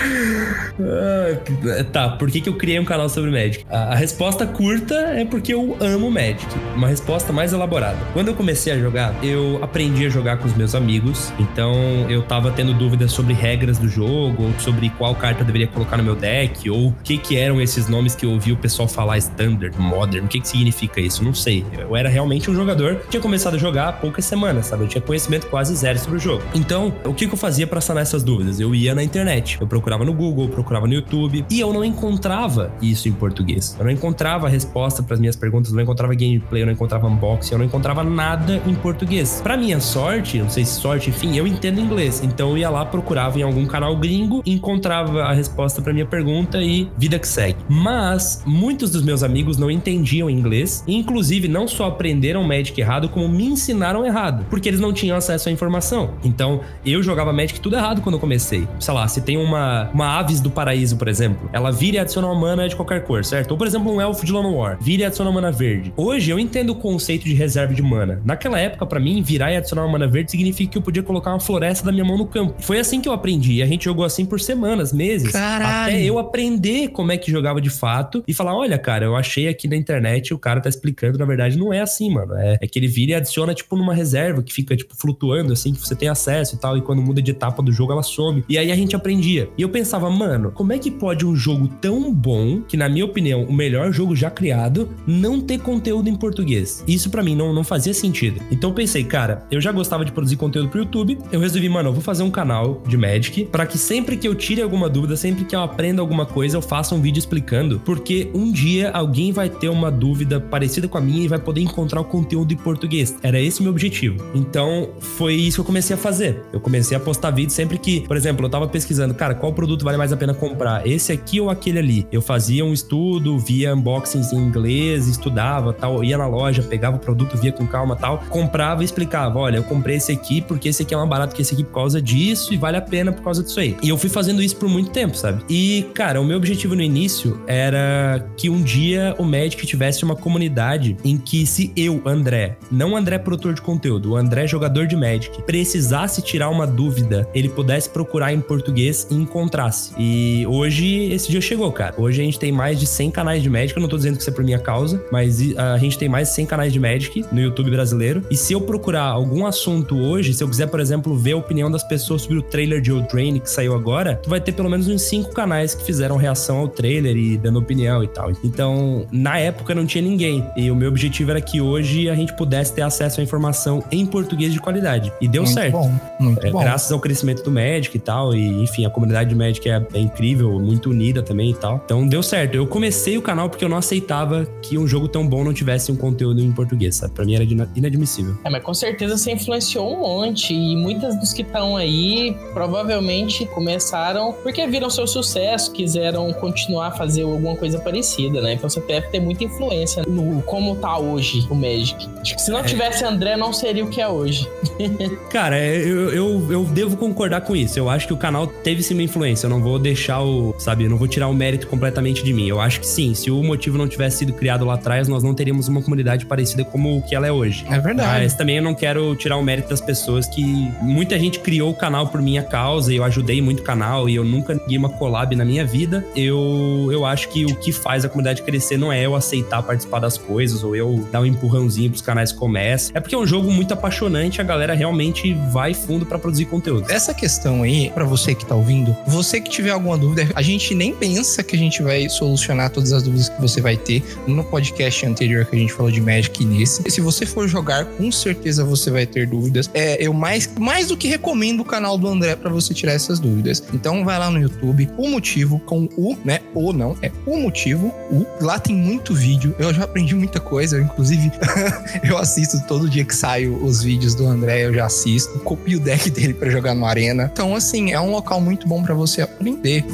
Ah, 0.78 1.84
tá, 1.92 2.10
por 2.10 2.30
que, 2.30 2.42
que 2.42 2.50
eu 2.50 2.56
criei 2.56 2.80
um 2.80 2.86
canal 2.86 3.08
sobre 3.08 3.32
Magic? 3.32 3.66
A, 3.70 3.94
a 3.94 3.96
resposta 3.96 4.46
curta 4.46 4.94
é 4.94 5.24
porque 5.24 5.54
eu 5.54 5.78
amo 5.80 6.12
Magic. 6.12 6.46
Uma 6.76 6.88
resposta 6.88 7.32
mais 7.32 7.54
elaborada. 7.54 7.98
Quando 8.14 8.28
eu 8.28 8.36
comecei 8.36 8.74
a 8.74 8.78
jogar, 8.78 9.16
eu 9.24 9.60
aprendi 9.64 10.06
a 10.06 10.10
jogar 10.10 10.38
com 10.38 10.48
os 10.48 10.54
meus 10.54 10.76
amigos. 10.76 11.32
Então 11.40 11.74
eu 12.10 12.22
tava 12.22 12.52
tendo 12.52 12.74
dúvidas 12.74 13.12
sobre 13.12 13.34
regras 13.34 13.78
do 13.78 13.88
jogo, 13.88 14.44
ou 14.44 14.60
sobre 14.60 14.90
qual 14.90 15.16
carta 15.16 15.42
eu 15.42 15.46
deveria 15.46 15.68
colocar 15.68 15.98
no 15.98 16.04
meu 16.04 16.16
deck, 16.16 16.70
ou 16.70 16.90
o 16.90 16.96
que 17.04 17.18
que 17.18 17.38
eram 17.38 17.62
esses 17.62 17.88
nomes 17.88 18.16
que 18.16 18.26
eu 18.26 18.32
ouvi 18.32 18.52
o 18.52 18.58
pessoal 18.58 18.88
falar 18.88 19.18
Standard, 19.18 19.78
Modern, 19.80 20.26
o 20.26 20.28
que 20.28 20.42
que 20.42 20.48
significa 20.48 21.00
isso? 21.00 21.24
Não 21.24 21.34
sei. 21.34 21.66
Eu 21.78 21.96
era 21.96 22.10
realmente 22.10 22.52
um 22.52 22.56
jogador 22.56 22.96
que 22.96 23.10
tinha 23.10 23.22
começado 23.22 23.56
a 23.56 23.58
jogar 23.58 23.90
há 23.90 23.94
poucas 23.94 24.26
semanas, 24.26 24.66
sabe? 24.68 24.84
Eu 24.84 24.88
tinha 24.88 25.02
conhecimento 25.02 25.48
quase 25.48 25.76
zero 25.76 25.98
sobre 26.00 26.18
o 26.18 26.20
jogo. 26.20 26.44
Então, 26.54 26.94
o 27.06 27.14
que 27.14 27.28
que 27.28 27.34
eu 27.34 27.38
fazia 27.38 27.68
pra 27.68 27.80
sanar 27.80 28.04
essas 28.04 28.24
dúvidas? 28.24 28.60
Eu 28.60 28.74
ia 28.74 28.96
na 28.96 29.04
internet, 29.04 29.58
eu 29.60 29.68
procurava 29.68 30.04
no 30.04 30.14
Google, 30.14 30.46
eu 30.46 30.50
procurava 30.50 30.88
no 30.88 30.94
YouTube, 30.94 31.46
e 31.50 31.60
eu 31.60 31.72
não 31.72 31.84
encontrava 31.84 32.72
isso 32.82 33.08
em 33.08 33.12
português. 33.12 33.76
Eu 33.78 33.86
não 33.86 33.92
encontrava 33.92 34.50
resposta 34.50 35.04
para 35.04 35.14
as 35.14 35.20
minhas 35.20 35.36
perguntas, 35.36 35.70
eu 35.70 35.76
não 35.76 35.84
encontrava 35.84 36.14
gameplay, 36.14 36.64
eu 36.64 36.66
não 36.66 36.74
encontrava 36.74 37.08
unboxing, 37.08 37.54
eu 37.54 37.58
não 37.60 37.66
encontrava 37.66 38.04
nada 38.04 38.62
em 38.66 38.76
português. 38.76 39.40
Pra 39.42 39.58
minha 39.58 39.80
sorte, 39.80 40.40
não 40.40 40.50
sei 40.50 40.66
se 40.66 40.80
sorte, 40.80 41.10
enfim, 41.10 41.36
eu 41.38 41.46
entendo 41.46 41.80
inglês. 41.80 42.22
Então 42.24 42.52
eu 42.52 42.58
ia 42.58 42.70
lá, 42.70 42.86
procurava 42.86 43.40
em 43.40 43.44
algum 43.44 43.66
canal 43.66 43.96
gringo, 43.96 44.42
encontrava 44.46 45.24
a 45.24 45.34
resposta 45.34 45.82
pra 45.82 45.94
minha 45.94 46.06
pergunta 46.06 46.62
e 46.62 46.90
vida 46.98 47.20
que 47.20 47.28
segue. 47.28 47.58
Mas 47.70 48.42
muitos 48.46 48.92
dos 48.92 49.04
meus 49.04 49.24
amigos 49.24 49.58
não 49.58 49.70
entendiam 49.70 50.30
inglês, 50.30 50.84
e 50.88 50.96
inclusive 50.96 51.48
não 51.48 51.68
só 51.68 51.88
aprenderam 51.88 52.44
Magic 52.44 52.80
errado, 52.80 53.10
como 53.10 53.28
me 53.28 53.46
ensinaram 53.46 54.06
errado, 54.06 54.46
porque 54.50 54.70
eles 54.70 54.80
não 54.80 54.94
tinham 54.94 55.18
acesso 55.18 55.50
à 55.50 55.52
informação. 55.52 56.12
Então 56.24 56.62
eu 56.86 56.95
jogava 57.04 57.34
Magic 57.34 57.60
tudo 57.60 57.76
errado 57.76 58.02
quando 58.02 58.16
eu 58.16 58.20
comecei. 58.20 58.68
Sei 58.80 58.94
lá, 58.94 59.08
se 59.08 59.22
tem 59.22 59.38
uma, 59.38 59.90
uma 59.94 60.20
Aves 60.20 60.40
do 60.40 60.50
Paraíso, 60.50 60.98
por 60.98 61.08
exemplo, 61.08 61.50
ela 61.52 61.72
vira 61.72 61.98
e 61.98 62.00
adiciona 62.00 62.28
uma 62.28 62.40
mana 62.40 62.68
de 62.68 62.76
qualquer 62.76 63.04
cor, 63.04 63.24
certo? 63.24 63.52
Ou 63.52 63.58
por 63.58 63.68
exemplo, 63.68 63.92
um 63.92 64.02
Elfo 64.02 64.26
de 64.26 64.32
Lone 64.32 64.54
War, 64.54 64.78
vira 64.80 65.04
e 65.04 65.06
adiciona 65.06 65.30
uma 65.30 65.42
mana 65.42 65.52
verde. 65.52 65.94
Hoje 65.96 66.32
eu 66.32 66.40
entendo 66.40 66.72
o 66.72 66.76
conceito 66.76 67.26
de 67.26 67.34
reserva 67.34 67.74
de 67.74 67.82
mana. 67.82 68.22
Naquela 68.24 68.60
época, 68.60 68.86
pra 68.86 69.00
mim, 69.00 69.22
virar 69.22 69.52
e 69.52 69.58
adicionar 69.58 69.84
uma 69.84 69.92
mana 69.92 70.08
verde 70.08 70.32
significa 70.32 70.72
que 70.72 70.78
eu 70.78 70.82
podia 70.82 71.04
colocar 71.04 71.32
uma 71.32 71.40
floresta 71.40 71.86
da 71.86 71.92
minha 71.92 72.06
mão 72.06 72.18
no 72.18 72.26
campo. 72.26 72.56
Foi 72.60 72.80
assim 72.80 73.02
que 73.02 73.10
eu 73.10 73.14
aprendi. 73.14 73.54
E 73.54 73.64
a 73.64 73.66
gente 73.66 73.86
jogou 73.86 74.06
assim 74.06 74.26
por 74.26 74.40
semanas, 74.40 74.94
meses. 74.94 75.32
Caralho. 75.32 75.96
Até 75.96 76.04
eu 76.04 76.18
aprender 76.18 76.90
como 76.90 77.12
é 77.12 77.18
que 77.18 77.32
jogava 77.32 77.62
de 77.62 77.70
fato 77.70 78.24
e 78.28 78.34
falar: 78.34 78.56
olha, 78.56 78.78
cara, 78.78 79.06
eu 79.06 79.16
achei 79.16 79.48
aqui 79.48 79.68
na 79.68 79.76
internet, 79.76 80.34
o 80.34 80.40
cara 80.40 80.62
tá 80.62 80.70
explicando, 80.70 81.18
na 81.18 81.26
verdade, 81.26 81.58
não 81.58 81.74
é 81.74 81.82
assim, 81.82 82.10
mano. 82.10 82.36
É, 82.36 82.58
é 82.62 82.68
que 82.68 82.80
ele 82.80 82.88
vira 82.88 83.12
e 83.12 83.16
adiciona, 83.16 83.54
tipo, 83.54 83.76
numa 83.76 83.94
reserva 83.94 84.42
que 84.42 84.54
fica, 84.54 84.76
tipo, 84.76 84.96
flutuando, 84.96 85.54
assim, 85.54 85.74
que 85.74 85.80
você 85.80 85.96
tem 85.96 86.10
acesso 86.10 86.56
e 86.56 86.58
tal. 86.58 86.78
E 86.78 86.82
quando 86.86 87.02
muda 87.02 87.22
de 87.22 87.32
etapa 87.32 87.62
do 87.62 87.72
jogo, 87.72 87.92
ela 87.92 88.04
some. 88.04 88.44
E 88.48 88.58
aí 88.58 88.72
a 88.72 88.76
gente 88.76 88.96
aprendia. 88.96 89.50
E 89.58 89.62
eu 89.62 89.70
pensava, 89.70 90.10
mano, 90.10 90.52
como 90.52 90.72
é 90.72 90.78
que 90.78 90.90
pode 90.90 91.26
um 91.26 91.36
jogo 91.36 91.68
tão 91.82 92.14
bom, 92.14 92.62
que 92.62 92.78
na 92.78 92.88
minha 92.88 93.06
opinião, 93.06 93.44
o 93.44 93.54
melhor 93.54 93.92
jogo 93.92 94.16
já 94.16 94.30
criado, 94.30 94.90
não 95.06 95.42
ter 95.42 95.60
conteúdo 95.60 96.10
em 96.10 96.16
português? 96.16 96.84
Isso 96.88 97.10
pra 97.10 97.24
mim 97.24 97.36
não, 97.36 97.54
não 97.54 97.64
fazia 97.64 97.94
sentido. 97.94 98.42
Então 98.52 98.70
eu 98.70 98.74
pensei, 98.74 99.04
cara, 99.04 99.46
eu 99.52 99.60
já 99.60 99.72
gostava 99.72 100.06
de 100.06 100.12
produzir 100.12 100.38
conteúdo 100.38 100.70
pro 100.70 100.80
YouTube. 100.80 101.18
Eu 101.32 101.40
resolvi, 101.40 101.68
mano, 101.68 101.90
eu 101.90 101.94
vou 101.94 102.02
fazer 102.02 102.24
um 102.24 102.32
canal 102.32 102.82
de 102.88 102.98
Magic 102.98 103.46
para 103.46 103.66
que 103.66 103.78
sempre 103.78 104.18
que 104.18 104.28
eu 104.28 104.36
tire 104.36 104.62
alguma 104.62 104.90
dúvida, 104.90 105.18
sempre 105.18 105.46
que 105.46 105.56
eu 105.56 105.62
aprenda 105.62 106.02
alguma 106.02 106.26
coisa, 106.26 106.58
eu 106.58 106.62
faça 106.62 106.94
um 106.94 107.02
vídeo 107.02 107.20
explicando, 107.20 107.82
porque 107.84 108.30
um 108.34 108.52
dia 108.52 108.92
alguém 108.92 109.32
vai 109.32 109.50
ter 109.50 109.70
uma 109.70 109.92
dúvida 109.92 110.40
parecida 110.40 110.88
com 110.88 110.98
a 110.98 111.02
minha 111.02 111.26
e 111.26 111.28
vai 111.28 111.40
poder 111.40 111.62
encontrar 111.62 112.02
o 112.02 112.06
conteúdo 112.06 112.54
em 112.54 112.58
português. 112.58 113.16
Era 113.24 113.40
esse 113.40 113.60
o 113.60 113.64
meu 113.64 113.72
objetivo. 113.72 114.24
Então, 114.34 114.90
foi 115.00 115.34
isso 115.34 115.58
que 115.58 115.62
eu 115.62 115.66
comecei 115.66 115.96
a 115.96 115.98
fazer. 115.98 116.42
Eu 116.54 116.60
comecei 116.60 116.75
a 116.96 117.00
postar 117.00 117.32
vídeos 117.32 117.54
sempre 117.54 117.78
que, 117.78 118.02
por 118.02 118.18
exemplo, 118.18 118.46
eu 118.46 118.50
tava 118.50 118.68
pesquisando, 118.68 119.14
cara, 119.14 119.34
qual 119.36 119.54
produto 119.54 119.84
vale 119.84 119.98
mais 119.98 120.12
a 120.12 120.18
pena 120.18 120.34
comprar? 120.34 120.86
Esse 120.86 121.12
aqui 121.12 121.40
ou 121.40 121.50
aquele 121.50 121.80
ali? 121.80 122.08
Eu 122.12 122.22
fazia 122.22 122.66
um 122.66 122.74
estudo, 122.74 123.38
via 123.40 123.74
unboxings 123.74 124.34
em 124.34 124.38
inglês, 124.38 125.08
estudava, 125.08 125.74
tal, 125.74 126.04
ia 126.04 126.18
na 126.18 126.28
loja, 126.28 126.62
pegava 126.62 126.98
o 126.98 127.00
produto, 127.00 127.38
via 127.38 127.52
com 127.52 127.66
calma, 127.66 127.96
tal, 127.96 128.20
comprava 128.30 128.82
e 128.82 128.86
explicava, 128.86 129.40
olha, 129.40 129.58
eu 129.58 129.64
comprei 129.64 129.98
esse 129.98 130.12
aqui 130.12 130.42
porque 130.42 130.70
esse 130.70 130.84
aqui 130.84 130.94
é 130.94 130.98
mais 130.98 131.10
barato 131.10 131.36
que 131.36 131.42
esse 131.42 131.54
aqui 131.54 131.64
por 131.64 131.74
causa 131.74 132.02
disso 132.02 132.54
e 132.54 132.58
vale 132.58 132.78
a 132.78 132.82
pena 132.82 133.12
por 133.12 133.24
causa 133.24 133.44
disso 133.44 133.60
aí. 133.60 133.76
E 133.82 133.90
eu 133.90 133.98
fui 133.98 134.10
fazendo 134.10 134.42
isso 134.42 134.56
por 134.56 134.70
muito 134.70 134.92
tempo, 134.92 135.16
sabe? 135.16 135.44
E, 135.50 135.88
cara, 135.94 136.20
o 136.20 136.26
meu 136.26 136.38
objetivo 136.38 136.76
no 136.76 136.82
início 136.82 137.42
era 137.48 138.26
que 138.38 138.50
um 138.50 138.62
dia 138.62 139.16
o 139.18 139.24
Magic 139.24 139.66
tivesse 139.66 140.04
uma 140.04 140.16
comunidade 140.16 140.98
em 141.04 141.18
que 141.18 141.46
se 141.46 141.72
eu, 141.76 142.02
André, 142.06 142.58
não 142.72 142.96
André 142.96 143.18
produtor 143.18 143.54
de 143.54 143.62
conteúdo, 143.62 144.12
o 144.12 144.16
André 144.16 144.48
jogador 144.48 144.88
de 144.88 144.96
Magic, 144.96 145.42
precisasse 145.44 146.22
tirar 146.22 146.50
uma 146.50 146.65
dúvida, 146.66 147.28
ele 147.34 147.50
pudesse 147.50 147.90
procurar 147.90 148.34
em 148.34 148.42
português 148.42 149.08
e 149.10 149.16
encontrasse. 149.16 149.94
E 149.98 150.46
hoje 150.48 151.12
esse 151.12 151.30
dia 151.30 151.42
chegou, 151.42 151.72
cara. 151.72 151.94
Hoje 151.98 152.22
a 152.22 152.26
gente 152.26 152.40
tem 152.40 152.52
mais 152.52 152.80
de 152.80 152.88
100 152.88 153.12
canais 153.12 153.44
de 153.44 153.50
Magic, 153.50 153.76
eu 153.76 153.82
não 153.82 153.90
tô 153.90 153.98
dizendo 153.98 154.16
que 154.16 154.22
isso 154.22 154.30
é 154.30 154.34
por 154.34 154.44
minha 154.44 154.60
causa, 154.60 155.04
mas 155.12 155.40
a 155.58 155.78
gente 155.78 155.98
tem 155.98 156.10
mais 156.10 156.30
de 156.30 156.36
100 156.36 156.46
canais 156.46 156.74
de 156.74 156.80
Magic 156.80 157.26
no 157.32 157.40
YouTube 157.40 157.72
brasileiro. 157.72 158.24
E 158.30 158.38
se 158.38 158.54
eu 158.54 158.62
procurar 158.62 159.04
algum 159.04 159.46
assunto 159.46 159.98
hoje, 159.98 160.34
se 160.34 160.44
eu 160.44 160.50
quiser, 160.50 160.68
por 160.68 160.80
exemplo, 160.80 161.16
ver 161.16 161.34
a 161.34 161.38
opinião 161.38 161.70
das 161.70 161.84
pessoas 161.84 162.24
sobre 162.24 162.38
o 162.40 162.42
trailer 162.42 162.82
de 162.82 162.92
Eldraine 162.92 163.40
que 163.40 163.50
saiu 163.50 163.76
agora, 163.76 164.20
tu 164.22 164.30
vai 164.30 164.40
ter 164.40 164.52
pelo 164.52 164.70
menos 164.70 164.88
uns 164.88 165.02
5 165.04 165.34
canais 165.34 165.76
que 165.76 165.84
fizeram 165.84 166.18
reação 166.18 166.58
ao 166.58 166.68
trailer 166.68 167.16
e 167.16 167.38
dando 167.38 167.60
opinião 167.60 168.04
e 168.04 168.08
tal. 168.08 168.32
Então, 168.44 169.06
na 169.12 169.38
época 169.38 169.74
não 169.76 169.86
tinha 169.86 170.04
ninguém. 170.04 170.46
E 170.56 170.70
o 170.72 170.76
meu 170.76 170.90
objetivo 170.90 171.32
era 171.32 171.42
que 171.42 171.62
hoje 171.62 172.10
a 172.10 172.16
gente 172.16 172.36
pudesse 172.36 172.74
ter 172.74 172.82
acesso 172.82 173.20
à 173.20 173.24
informação 173.24 173.84
em 173.92 174.06
português 174.06 174.54
de 174.54 174.60
qualidade. 174.60 175.12
E 175.22 175.28
deu 175.28 175.44
muito 175.44 175.54
certo. 175.54 175.74
bom, 175.74 175.92
muito 176.20 176.45
É, 176.48 176.52
graças 176.52 176.92
ao 176.92 177.00
crescimento 177.00 177.44
do 177.44 177.52
Magic 177.52 177.96
e 177.96 178.00
tal, 178.00 178.34
e 178.36 178.64
enfim, 178.64 178.86
a 178.86 178.90
comunidade 178.90 179.30
de 179.30 179.36
Magic 179.36 179.68
é, 179.70 179.86
é 179.94 180.00
incrível, 180.00 180.60
muito 180.60 180.90
unida 180.90 181.22
também 181.22 181.52
e 181.52 181.54
tal. 181.56 181.82
Então 181.86 182.08
deu 182.08 182.22
certo. 182.24 182.56
Eu 182.56 182.68
comecei 182.68 183.18
o 183.18 183.22
canal 183.22 183.50
porque 183.50 183.64
eu 183.66 183.70
não 183.70 183.78
aceitava 183.78 184.48
que 184.62 184.78
um 184.78 184.88
jogo 184.88 185.08
tão 185.08 185.28
bom 185.28 185.44
não 185.44 185.54
tivesse 185.54 185.92
um 185.92 185.96
conteúdo 185.96 186.42
em 186.42 186.52
português, 186.52 186.96
sabe? 186.96 187.14
Pra 187.14 187.26
mim 187.26 187.36
era 187.36 187.44
ina- 187.44 187.70
inadmissível. 187.76 188.36
É, 188.44 188.50
mas 188.50 188.64
com 188.64 188.74
certeza 188.74 189.18
você 189.18 189.32
influenciou 189.32 189.94
um 189.96 190.00
monte. 190.00 190.54
E 190.54 190.76
muitas 190.76 191.20
dos 191.20 191.34
que 191.34 191.42
estão 191.42 191.76
aí 191.78 192.36
provavelmente 192.54 193.46
começaram 193.48 194.34
porque 194.44 194.66
viram 194.68 194.90
seu 194.90 195.08
sucesso, 195.08 195.72
quiseram 195.72 196.32
continuar 196.34 196.88
a 196.88 196.92
fazer 196.92 197.24
alguma 197.24 197.56
coisa 197.56 197.80
parecida, 197.80 198.42
né? 198.42 198.54
Então 198.54 198.70
você 198.70 198.80
deve 198.82 199.08
ter 199.08 199.20
muita 199.20 199.44
influência 199.44 200.04
no 200.08 200.42
como 200.44 200.76
tá 200.76 200.98
hoje 200.98 201.46
o 201.50 201.56
Magic. 201.56 202.08
Acho 202.22 202.36
que 202.36 202.42
se 202.42 202.52
não 202.52 202.64
tivesse 202.64 203.04
André, 203.04 203.36
não 203.38 203.54
seria 203.54 203.84
o 203.84 203.90
que 203.90 204.02
é 204.02 204.08
hoje. 204.08 204.48
Cara, 205.30 205.58
é, 205.58 205.78
eu, 205.78 206.10
eu, 206.36 206.52
eu 206.52 206.64
devo 206.66 206.98
concordar 206.98 207.42
com 207.42 207.56
isso. 207.56 207.78
Eu 207.78 207.90
acho 207.90 208.08
que 208.08 208.14
o 208.14 208.18
canal 208.18 208.48
teve 208.48 208.84
sim 208.84 208.94
uma 208.94 209.04
influência. 209.04 209.46
Eu 209.46 209.50
não 209.50 209.62
vou 209.62 209.80
deixar 209.80 210.22
o. 210.22 210.56
Sabe, 210.58 210.86
eu 210.86 210.90
não 210.90 210.98
vou 210.98 211.08
tirar 211.08 211.28
o 211.28 211.34
mérito 211.34 211.68
completamente 211.68 212.24
de 212.24 212.34
mim. 212.34 212.48
Eu 212.48 212.60
acho 212.60 212.80
que 212.80 212.88
sim. 212.88 213.14
Se 213.14 213.32
o 213.32 213.42
motivo 213.44 213.78
não 213.78 213.88
tivesse 213.88 214.20
sido 214.20 214.34
criado 214.34 214.66
lá 214.66 214.76
atrás, 214.76 215.08
nós 215.08 215.24
não 215.24 215.34
teríamos 215.34 215.68
uma 215.68 215.82
comunidade 215.82 216.26
parecida 216.26 216.64
como 216.64 216.98
o 216.98 217.02
que 217.02 217.16
ela 217.16 217.28
é 217.28 217.32
hoje. 217.32 217.66
É 217.70 217.80
verdade. 217.80 218.24
Mas 218.24 218.34
também 218.34 218.58
eu 218.58 218.64
não 218.64 218.74
quero 218.74 219.16
tirar 219.16 219.38
o 219.38 219.44
mérito 219.44 219.70
das 219.70 219.82
pessoas 219.82 220.28
que. 220.28 220.44
Muita 220.82 221.18
gente 221.20 221.40
criou 221.40 221.72
o 221.72 221.74
canal 221.74 222.08
por 222.08 222.22
minha 222.22 222.44
causa 222.44 222.94
e 222.94 222.98
eu 222.98 223.04
ajudei 223.04 223.42
muito 223.42 223.60
o 223.60 223.64
canal 223.64 224.10
e 224.10 224.16
eu 224.16 224.24
nunca 224.24 224.54
ganhei 224.54 224.78
uma 224.78 224.90
collab 224.90 225.36
na 225.36 225.46
minha 225.46 225.66
vida. 225.66 226.06
Eu, 226.16 226.90
eu 226.92 227.06
acho 227.06 227.30
que 227.30 227.46
o 227.46 227.56
que 227.56 227.72
faz 227.72 228.06
a 228.06 228.10
comunidade 228.10 228.42
crescer 228.42 228.78
não 228.78 228.92
é 228.92 229.06
eu 229.06 229.16
aceitar 229.16 229.62
participar 229.64 230.00
das 230.00 230.18
coisas 230.18 230.64
ou 230.64 230.76
eu 230.76 231.08
dar 231.12 231.22
um 231.22 231.26
empurrãozinho 231.26 231.90
pros 231.90 232.02
canais 232.02 232.32
que 232.32 232.38
começam. 232.38 232.92
É 232.96 233.00
porque 233.00 233.16
é 233.16 233.18
um 233.18 233.26
jogo 233.26 233.52
muito 233.52 233.74
apaixonante, 233.74 234.42
a 234.42 234.44
galera 234.44 234.74
realmente 234.74 235.34
vai 235.52 235.74
fundo 235.74 236.06
pra 236.06 236.18
produzir 236.26 236.46
conteúdo. 236.46 236.90
Essa 236.90 237.14
questão 237.14 237.62
aí, 237.62 237.92
pra 237.92 238.04
você 238.04 238.34
que 238.34 238.44
tá 238.44 238.56
ouvindo, 238.56 238.96
você 239.06 239.40
que 239.40 239.48
tiver 239.48 239.70
alguma 239.70 239.96
dúvida, 239.96 240.28
a 240.34 240.42
gente 240.42 240.74
nem 240.74 240.92
pensa 240.92 241.44
que 241.44 241.56
a 241.56 241.60
gente 241.60 241.84
vai 241.84 242.10
solucionar 242.10 242.72
todas 242.72 242.92
as 242.92 243.04
dúvidas 243.04 243.30
que 243.30 243.40
você 243.40 243.62
vai 243.62 243.78
ter 243.78 244.04
no 244.26 244.44
podcast 244.44 245.06
anterior 245.06 245.46
que 245.46 245.56
a 245.56 245.60
gente 245.60 245.72
falou 245.72 245.92
de 245.92 246.02
Magic 246.02 246.42
e 246.42 246.46
nesse. 246.46 246.84
Se 246.90 247.00
você 247.00 247.28
for 247.28 247.48
jogar, 247.48 247.86
com 247.86 248.12
certeza 248.12 248.66
você 248.66 248.90
vai 248.90 249.06
ter 249.06 249.28
dúvidas. 249.28 249.70
É, 249.72 250.04
eu 250.04 250.14
mais, 250.14 250.50
mais 250.60 250.88
do 250.88 250.98
que 250.98 251.08
recomendo 251.08 251.60
o 251.60 251.66
canal 251.66 251.96
do 251.96 252.08
André 252.08 252.36
pra 252.36 252.50
você 252.50 252.74
tirar 252.74 252.94
essas 252.94 253.20
dúvidas. 253.20 253.62
Então 253.72 254.04
vai 254.04 254.18
lá 254.18 254.32
no 254.32 254.40
YouTube, 254.40 254.90
o 254.98 255.08
motivo 255.08 255.60
com 255.60 255.88
o, 255.96 256.18
né? 256.26 256.40
Ou 256.56 256.74
não, 256.74 256.98
é 257.04 257.12
o 257.28 257.38
motivo, 257.38 257.94
o. 258.10 258.26
Lá 258.42 258.58
tem 258.58 258.76
muito 258.76 259.14
vídeo. 259.14 259.56
Eu 259.60 259.72
já 259.72 259.84
aprendi 259.84 260.16
muita 260.16 260.40
coisa, 260.40 260.82
inclusive 260.82 261.32
eu 262.04 262.18
assisto 262.18 262.60
todo 262.68 262.90
dia 262.90 263.06
que 263.06 263.16
sai 263.16 263.46
os 263.46 263.84
vídeos 263.84 264.16
do 264.16 264.26
André, 264.26 264.66
eu 264.66 264.74
já 264.74 264.86
assisto. 264.86 265.38
Copio 265.40 265.78
o 265.78 265.82
deck 265.82 266.10
dele 266.16 266.34
pra 266.34 266.50
jogar 266.50 266.74
no 266.74 266.86
Arena. 266.86 267.30
Então, 267.32 267.56
assim, 267.56 267.92
é 267.92 268.00
um 268.00 268.10
local 268.10 268.40
muito 268.40 268.68
bom 268.68 268.82
pra 268.82 268.94
você 268.94 269.22
aprender. 269.22 269.86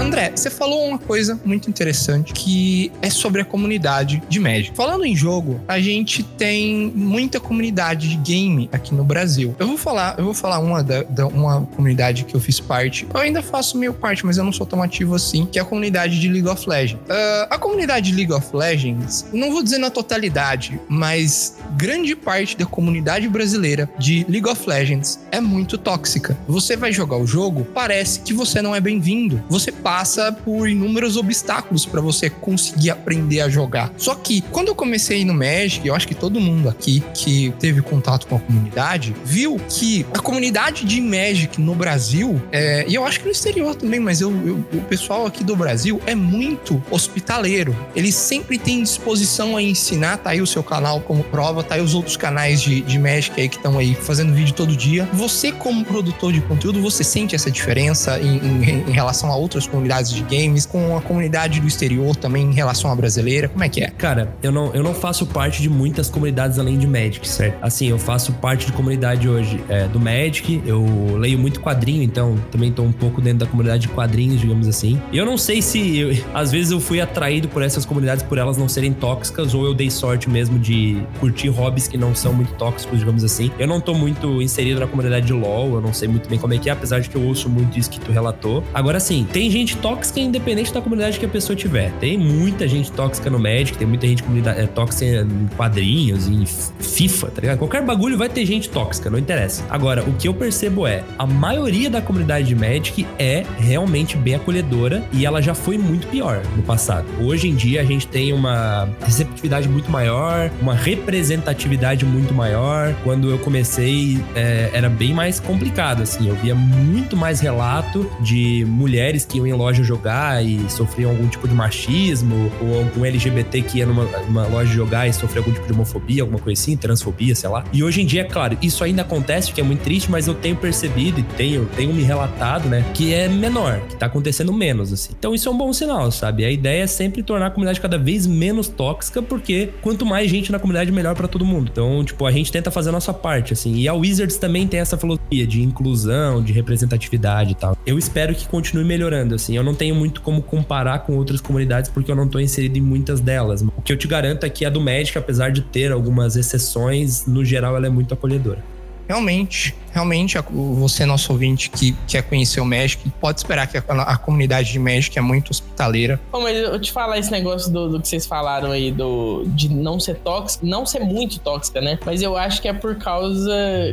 André, 0.00 0.32
você 0.34 0.50
falou 0.50 0.81
uma 0.92 0.98
coisa 0.98 1.40
muito 1.44 1.68
interessante 1.70 2.32
que 2.32 2.92
é 3.00 3.08
sobre 3.10 3.40
a 3.40 3.44
comunidade 3.44 4.22
de 4.28 4.38
Magic. 4.38 4.72
Falando 4.76 5.04
em 5.04 5.16
jogo, 5.16 5.60
a 5.66 5.80
gente 5.80 6.22
tem 6.22 6.92
muita 6.94 7.40
comunidade 7.40 8.08
de 8.08 8.16
game 8.16 8.68
aqui 8.72 8.94
no 8.94 9.04
Brasil. 9.04 9.54
Eu 9.58 9.66
vou 9.66 9.76
falar, 9.78 10.14
eu 10.18 10.24
vou 10.24 10.34
falar 10.34 10.58
uma 10.58 10.82
da, 10.82 11.02
da- 11.02 11.26
uma 11.26 11.62
comunidade 11.62 12.24
que 12.24 12.34
eu 12.34 12.40
fiz 12.40 12.60
parte. 12.60 13.06
Eu 13.12 13.20
ainda 13.20 13.42
faço 13.42 13.78
meio 13.78 13.94
parte, 13.94 14.24
mas 14.26 14.36
eu 14.36 14.44
não 14.44 14.52
sou 14.52 14.66
tão 14.66 14.82
ativo 14.82 15.14
assim, 15.14 15.46
que 15.50 15.58
é 15.58 15.62
a 15.62 15.64
comunidade 15.64 16.20
de 16.20 16.28
League 16.28 16.48
of 16.48 16.68
Legends. 16.68 17.00
Ah, 17.08 17.48
a 17.50 17.58
comunidade 17.58 18.10
de 18.10 18.16
League 18.16 18.32
of 18.32 18.54
Legends, 18.54 19.26
não 19.32 19.50
vou 19.50 19.62
dizer 19.62 19.78
na 19.78 19.90
totalidade, 19.90 20.78
mas 20.88 21.56
grande 21.76 22.14
parte 22.14 22.56
da 22.56 22.66
comunidade 22.66 23.28
brasileira 23.28 23.88
de 23.98 24.26
League 24.28 24.48
of 24.48 24.68
Legends 24.68 25.18
é 25.30 25.40
muito 25.40 25.78
tóxica. 25.78 26.36
Você 26.46 26.76
vai 26.76 26.92
jogar 26.92 27.16
o 27.16 27.26
jogo, 27.26 27.66
parece 27.72 28.20
que 28.20 28.32
você 28.34 28.60
não 28.60 28.74
é 28.74 28.80
bem-vindo. 28.80 29.42
Você 29.48 29.72
passa 29.72 30.32
por 30.32 30.68
inúmeros 30.82 31.16
obstáculos 31.16 31.86
para 31.86 32.00
você 32.00 32.28
conseguir 32.28 32.90
aprender 32.90 33.40
a 33.40 33.48
jogar. 33.48 33.92
Só 33.96 34.14
que 34.14 34.40
quando 34.50 34.68
eu 34.68 34.74
comecei 34.74 35.24
no 35.24 35.32
Magic, 35.34 35.86
eu 35.86 35.94
acho 35.94 36.06
que 36.08 36.14
todo 36.14 36.40
mundo 36.40 36.68
aqui 36.68 37.02
que 37.14 37.52
teve 37.58 37.80
contato 37.82 38.26
com 38.26 38.36
a 38.36 38.40
comunidade 38.40 39.14
viu 39.24 39.60
que 39.68 40.04
a 40.12 40.18
comunidade 40.18 40.84
de 40.84 41.00
Magic 41.00 41.60
no 41.60 41.74
Brasil, 41.74 42.40
é, 42.50 42.84
e 42.88 42.94
eu 42.94 43.04
acho 43.04 43.20
que 43.20 43.26
no 43.26 43.32
exterior 43.32 43.74
também, 43.74 44.00
mas 44.00 44.20
eu- 44.20 44.30
eu- 44.46 44.64
o 44.78 44.80
pessoal 44.82 45.26
aqui 45.26 45.44
do 45.44 45.54
Brasil 45.56 46.00
é 46.06 46.14
muito 46.14 46.82
hospitaleiro. 46.90 47.76
Eles 47.94 48.14
sempre 48.14 48.58
têm 48.58 48.82
disposição 48.82 49.56
a 49.56 49.62
ensinar, 49.62 50.16
tá 50.18 50.30
aí 50.30 50.40
o 50.40 50.46
seu 50.46 50.62
canal 50.62 51.00
como 51.00 51.22
prova, 51.24 51.62
tá 51.62 51.74
aí 51.76 51.80
os 51.80 51.94
outros 51.94 52.16
canais 52.16 52.60
de, 52.62 52.80
de 52.80 52.98
Magic 52.98 53.38
aí 53.40 53.48
que 53.48 53.56
estão 53.56 53.78
aí 53.78 53.94
fazendo 53.94 54.32
vídeo 54.32 54.54
todo 54.54 54.74
dia. 54.76 55.08
Você, 55.12 55.52
como 55.52 55.84
produtor 55.84 56.32
de 56.32 56.40
conteúdo, 56.40 56.80
você 56.80 57.04
sente 57.04 57.34
essa 57.34 57.50
diferença 57.50 58.18
em, 58.20 58.36
em- 58.38 58.84
em 58.88 58.92
relação 58.92 59.30
a 59.30 59.36
outras 59.36 59.66
comunidades 59.66 60.10
de 60.12 60.22
games, 60.22 60.66
com 60.72 60.96
a 60.96 61.00
comunidade 61.02 61.60
do 61.60 61.66
exterior 61.68 62.16
também 62.16 62.46
em 62.46 62.52
relação 62.54 62.90
à 62.90 62.96
brasileira? 62.96 63.48
Como 63.48 63.62
é 63.62 63.68
que 63.68 63.82
é? 63.82 63.88
Cara, 63.90 64.34
eu 64.42 64.50
não, 64.50 64.74
eu 64.74 64.82
não 64.82 64.94
faço 64.94 65.26
parte 65.26 65.60
de 65.62 65.68
muitas 65.68 66.08
comunidades 66.08 66.58
além 66.58 66.78
de 66.78 66.86
Magic, 66.86 67.28
certo? 67.28 67.58
Assim, 67.62 67.88
eu 67.88 67.98
faço 67.98 68.32
parte 68.32 68.66
de 68.66 68.72
comunidade 68.72 69.28
hoje 69.28 69.62
é, 69.68 69.86
do 69.86 70.00
Magic, 70.00 70.62
eu 70.66 70.84
leio 71.18 71.38
muito 71.38 71.60
quadrinho, 71.60 72.02
então 72.02 72.36
também 72.50 72.72
tô 72.72 72.82
um 72.82 72.92
pouco 72.92 73.20
dentro 73.20 73.40
da 73.40 73.46
comunidade 73.46 73.82
de 73.82 73.88
quadrinhos, 73.88 74.40
digamos 74.40 74.66
assim. 74.66 75.00
E 75.12 75.18
eu 75.18 75.26
não 75.26 75.36
sei 75.36 75.60
se, 75.60 75.98
eu- 75.98 76.16
às 76.32 76.50
vezes 76.50 76.70
eu 76.72 76.80
fui 76.80 77.00
atraído 77.00 77.48
por 77.48 77.62
essas 77.62 77.84
comunidades 77.84 78.22
por 78.22 78.38
elas 78.38 78.56
não 78.56 78.68
serem 78.68 78.92
tóxicas, 78.92 79.52
ou 79.54 79.64
eu 79.66 79.74
dei 79.74 79.90
sorte 79.90 80.30
mesmo 80.30 80.58
de 80.58 81.02
curtir 81.20 81.48
hobbies 81.48 81.86
que 81.86 81.98
não 81.98 82.14
são 82.14 82.32
muito 82.32 82.52
tóxicos, 82.54 82.98
digamos 82.98 83.22
assim. 83.24 83.50
Eu 83.58 83.66
não 83.66 83.80
tô 83.80 83.92
muito 83.94 84.40
inserido 84.40 84.80
na 84.80 84.86
comunidade 84.86 85.26
de 85.26 85.32
LoL, 85.32 85.74
eu 85.74 85.80
não 85.80 85.92
sei 85.92 86.08
muito 86.08 86.28
bem 86.28 86.38
como 86.38 86.54
é 86.54 86.58
que 86.58 86.68
é, 86.70 86.72
apesar 86.72 87.00
de 87.00 87.10
que 87.10 87.16
eu 87.16 87.22
ouço 87.22 87.48
muito 87.48 87.78
isso 87.78 87.90
que 87.90 88.00
tu 88.00 88.10
relatou. 88.12 88.62
Agora 88.72 88.98
sim, 89.00 89.26
tem 89.32 89.50
gente 89.50 89.76
tóxica 89.76 90.20
independente 90.20 90.61
da 90.70 90.82
comunidade 90.82 91.18
que 91.18 91.24
a 91.24 91.28
pessoa 91.28 91.56
tiver. 91.56 91.90
Tem 91.98 92.18
muita 92.18 92.68
gente 92.68 92.92
tóxica 92.92 93.30
no 93.30 93.38
Magic, 93.38 93.78
tem 93.78 93.86
muita 93.86 94.06
gente 94.06 94.22
é, 94.46 94.66
tóxica 94.66 95.04
em 95.04 95.48
quadrinhos, 95.56 96.28
em 96.28 96.44
FIFA, 96.44 97.28
tá 97.28 97.40
ligado? 97.40 97.58
Qualquer 97.58 97.82
bagulho 97.82 98.18
vai 98.18 98.28
ter 98.28 98.44
gente 98.44 98.68
tóxica, 98.68 99.08
não 99.08 99.18
interessa. 99.18 99.64
Agora, 99.70 100.02
o 100.02 100.12
que 100.14 100.28
eu 100.28 100.34
percebo 100.34 100.86
é, 100.86 101.02
a 101.18 101.26
maioria 101.26 101.88
da 101.88 102.02
comunidade 102.02 102.46
de 102.46 102.54
Magic 102.54 103.06
é 103.18 103.44
realmente 103.58 104.16
bem 104.16 104.34
acolhedora 104.34 105.02
e 105.12 105.24
ela 105.24 105.40
já 105.40 105.54
foi 105.54 105.78
muito 105.78 106.06
pior 106.08 106.42
no 106.56 106.62
passado. 106.62 107.06
Hoje 107.20 107.48
em 107.48 107.54
dia 107.54 107.80
a 107.80 107.84
gente 107.84 108.06
tem 108.06 108.32
uma 108.32 108.88
receptividade 109.00 109.68
muito 109.68 109.90
maior, 109.90 110.50
uma 110.60 110.74
representatividade 110.74 112.04
muito 112.04 112.34
maior. 112.34 112.94
Quando 113.02 113.30
eu 113.30 113.38
comecei, 113.38 114.22
é, 114.34 114.70
era 114.72 114.88
bem 114.88 115.14
mais 115.14 115.40
complicado, 115.40 116.02
assim. 116.02 116.28
Eu 116.28 116.34
via 116.36 116.54
muito 116.54 117.16
mais 117.16 117.40
relato 117.40 118.10
de 118.20 118.64
mulheres 118.68 119.24
que 119.24 119.38
iam 119.38 119.46
em 119.46 119.52
loja 119.52 119.82
jogar 119.82 120.44
e 120.44 120.51
sofriam 120.68 121.10
algum 121.10 121.28
tipo 121.28 121.46
de 121.46 121.54
machismo, 121.54 122.50
ou 122.60 122.78
algum 122.78 123.04
LGBT 123.04 123.62
que 123.62 123.78
ia 123.78 123.86
numa, 123.86 124.04
numa 124.04 124.46
loja 124.46 124.72
jogar 124.72 125.08
e 125.08 125.12
sofria 125.12 125.40
algum 125.40 125.52
tipo 125.52 125.66
de 125.66 125.72
homofobia, 125.72 126.22
alguma 126.22 126.38
coisa 126.38 126.60
assim, 126.60 126.76
transfobia, 126.76 127.34
sei 127.34 127.48
lá. 127.48 127.64
E 127.72 127.82
hoje 127.82 128.02
em 128.02 128.06
dia, 128.06 128.22
é 128.22 128.24
claro, 128.24 128.56
isso 128.62 128.82
ainda 128.84 129.02
acontece, 129.02 129.52
que 129.52 129.60
é 129.60 129.64
muito 129.64 129.82
triste, 129.82 130.10
mas 130.10 130.26
eu 130.26 130.34
tenho 130.34 130.56
percebido 130.56 131.20
e 131.20 131.22
tenho, 131.22 131.66
tenho 131.76 131.92
me 131.92 132.02
relatado, 132.02 132.68
né, 132.68 132.84
que 132.94 133.12
é 133.12 133.28
menor, 133.28 133.80
que 133.88 133.96
tá 133.96 134.06
acontecendo 134.06 134.52
menos, 134.52 134.92
assim. 134.92 135.10
Então 135.18 135.34
isso 135.34 135.48
é 135.48 135.52
um 135.52 135.56
bom 135.56 135.72
sinal, 135.72 136.10
sabe? 136.10 136.44
A 136.44 136.50
ideia 136.50 136.82
é 136.82 136.86
sempre 136.86 137.22
tornar 137.22 137.46
a 137.46 137.50
comunidade 137.50 137.80
cada 137.80 137.98
vez 137.98 138.26
menos 138.26 138.68
tóxica, 138.68 139.22
porque 139.22 139.70
quanto 139.80 140.04
mais 140.04 140.30
gente 140.30 140.50
na 140.52 140.58
comunidade, 140.58 140.92
melhor 140.92 141.14
pra 141.14 141.28
todo 141.28 141.44
mundo. 141.44 141.70
Então, 141.72 142.04
tipo, 142.04 142.26
a 142.26 142.32
gente 142.32 142.52
tenta 142.52 142.70
fazer 142.70 142.90
a 142.90 142.92
nossa 142.92 143.12
parte, 143.12 143.52
assim. 143.52 143.74
E 143.76 143.88
a 143.88 143.94
Wizards 143.94 144.36
também 144.36 144.66
tem 144.66 144.80
essa 144.80 144.96
filosofia 144.96 145.46
de 145.46 145.62
inclusão, 145.62 146.42
de 146.42 146.52
representatividade 146.52 147.52
e 147.52 147.54
tal. 147.54 147.76
Eu 147.86 147.98
espero 147.98 148.34
que 148.34 148.46
continue 148.46 148.84
melhorando, 148.84 149.34
assim. 149.34 149.56
Eu 149.56 149.62
não 149.62 149.74
tenho 149.74 149.94
muito 149.94 150.20
como 150.20 150.41
comparar 150.42 151.00
com 151.00 151.16
outras 151.16 151.40
comunidades, 151.40 151.90
porque 151.90 152.10
eu 152.10 152.16
não 152.16 152.28
tô 152.28 152.38
inserido 152.38 152.76
em 152.78 152.80
muitas 152.80 153.20
delas. 153.20 153.62
O 153.62 153.82
que 153.82 153.92
eu 153.92 153.96
te 153.96 154.06
garanto 154.06 154.44
é 154.44 154.50
que 154.50 154.64
a 154.64 154.70
do 154.70 154.80
Magic, 154.80 155.16
apesar 155.16 155.50
de 155.50 155.62
ter 155.62 155.92
algumas 155.92 156.36
exceções, 156.36 157.26
no 157.26 157.44
geral 157.44 157.76
ela 157.76 157.86
é 157.86 157.90
muito 157.90 158.14
acolhedora. 158.14 158.62
Realmente, 159.08 159.74
realmente, 159.92 160.36
você, 160.50 161.04
nosso 161.06 161.32
ouvinte 161.32 161.70
que 161.70 161.92
quer 162.08 162.22
conhecer 162.22 162.60
o 162.60 162.64
Magic, 162.64 163.08
pode 163.20 163.38
esperar 163.40 163.66
que 163.66 163.76
a, 163.78 163.82
a 163.88 164.16
comunidade 164.16 164.72
de 164.72 164.78
Magic 164.78 165.16
é 165.18 165.22
muito 165.22 165.50
hospitaleira. 165.50 166.18
Pô, 166.30 166.40
mas 166.40 166.56
eu 166.56 166.80
te 166.80 166.90
falar 166.90 167.18
esse 167.18 167.30
negócio 167.30 167.70
do, 167.72 167.88
do 167.90 168.00
que 168.00 168.08
vocês 168.08 168.26
falaram 168.26 168.70
aí, 168.70 168.90
do, 168.90 169.44
de 169.48 169.68
não 169.68 170.00
ser 170.00 170.16
tóxico, 170.16 170.64
não 170.66 170.84
ser 170.86 171.00
muito 171.00 171.38
tóxica, 171.40 171.80
né? 171.80 171.98
Mas 172.04 172.22
eu 172.22 172.36
acho 172.36 172.60
que 172.62 172.68
é 172.68 172.72
por 172.72 172.96
causa 172.96 173.52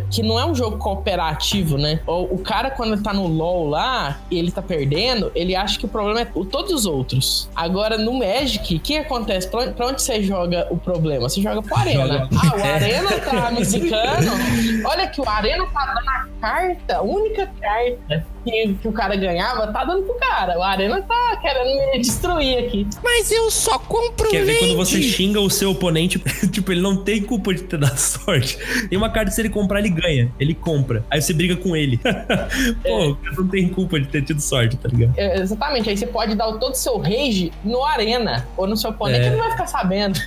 que 0.10 0.24
não 0.24 0.40
é 0.40 0.46
um 0.46 0.56
jogo 0.56 0.78
cooperativo, 0.78 1.78
né? 1.78 2.00
O, 2.08 2.36
o 2.36 2.38
cara, 2.40 2.70
quando 2.72 3.02
tá 3.02 3.14
no 3.14 3.28
LoL 3.28 3.68
lá 3.68 4.20
e 4.32 4.38
ele 4.38 4.52
tá 4.52 4.62
perdendo, 4.62 5.32
ele 5.36 5.56
acha 5.56 5.78
que 5.78 5.86
o 5.86 5.90
problema 5.90 6.22
é 6.22 6.28
o- 6.34 6.46
todos 6.46 6.72
os 6.72 6.86
outros. 6.86 7.50
Agora, 7.56 7.98
no 7.98 8.14
Magic, 8.18 8.76
o 8.76 8.80
que 8.80 8.98
acontece? 8.98 9.48
Pra, 9.50 9.62
onde- 9.62 9.74
pra 9.74 9.88
onde 9.88 10.02
você 10.02 10.22
joga 10.24 10.68
o 10.70 10.78
problema? 10.78 11.28
Você 11.30 11.42
joga 11.42 11.62
pro 11.62 11.76
Arena. 11.78 12.28
Ah, 12.36 12.56
o 12.58 12.64
Arena 12.64 13.10
tá 13.20 13.52
me 13.52 13.64
zicando. 13.64 14.30
Olha 14.86 15.08
que 15.08 15.20
o 15.22 15.28
Arena 15.30 15.66
tá 15.68 15.89
a 15.98 16.28
carta, 16.40 17.02
única 17.02 17.48
carta 17.60 18.26
que, 18.50 18.74
que 18.82 18.88
o 18.88 18.92
cara 18.92 19.16
ganhava, 19.16 19.68
tá 19.72 19.84
dando 19.86 20.04
pro 20.04 20.16
cara. 20.16 20.58
O 20.58 20.64
Arena 20.64 21.02
tá 21.02 21.38
querendo 21.42 21.92
me 21.92 22.00
destruir 22.00 22.58
aqui. 22.60 22.88
Mas 23.04 23.32
eu 23.32 23.50
só 23.52 23.78
compro 23.80 24.30
Quer 24.30 24.40
ver 24.44 24.46
leite. 24.46 24.60
quando 24.68 24.78
você 24.78 25.02
xinga 25.02 25.40
o 25.42 25.50
seu 25.50 25.72
oponente, 25.72 26.20
tipo, 26.52 26.72
ele 26.72 26.82
não 26.82 27.04
tem 27.04 27.22
culpa 27.22 27.54
de 27.54 27.64
ter 27.64 27.78
dado 27.80 27.96
sorte. 28.00 28.58
Tem 28.90 28.98
uma 28.98 29.10
carta, 29.10 29.32
se 29.32 29.42
ele 29.42 29.50
comprar, 29.50 29.80
ele 29.80 29.90
ganha. 29.90 30.32
Ele 30.40 30.54
compra. 30.54 31.04
Aí 31.10 31.22
você 31.22 31.34
briga 31.34 31.56
com 31.56 31.76
ele. 31.76 32.00
Pô, 32.84 33.10
o 33.12 33.16
cara 33.16 33.36
não 33.38 33.48
tem 33.48 33.68
culpa 33.70 34.00
de 34.00 34.08
ter 34.08 34.22
tido 34.24 34.42
sorte, 34.42 34.78
tá 34.78 34.90
ligado? 34.90 35.14
É, 35.18 35.40
exatamente, 35.40 35.90
aí 35.90 35.98
você 35.98 36.08
pode 36.08 36.36
dar 36.36 36.52
todo 36.54 36.72
o 36.74 36.76
seu 36.76 36.98
rage 36.98 37.52
no 37.64 37.84
Arena 37.84 38.48
ou 38.58 38.68
no 38.68 38.76
seu 38.78 38.90
oponente, 38.92 39.22
É. 39.22 39.28
ele 39.28 39.36
não 39.36 39.44
vai 39.44 39.52
ficar 39.52 39.68
sabendo. 39.68 40.20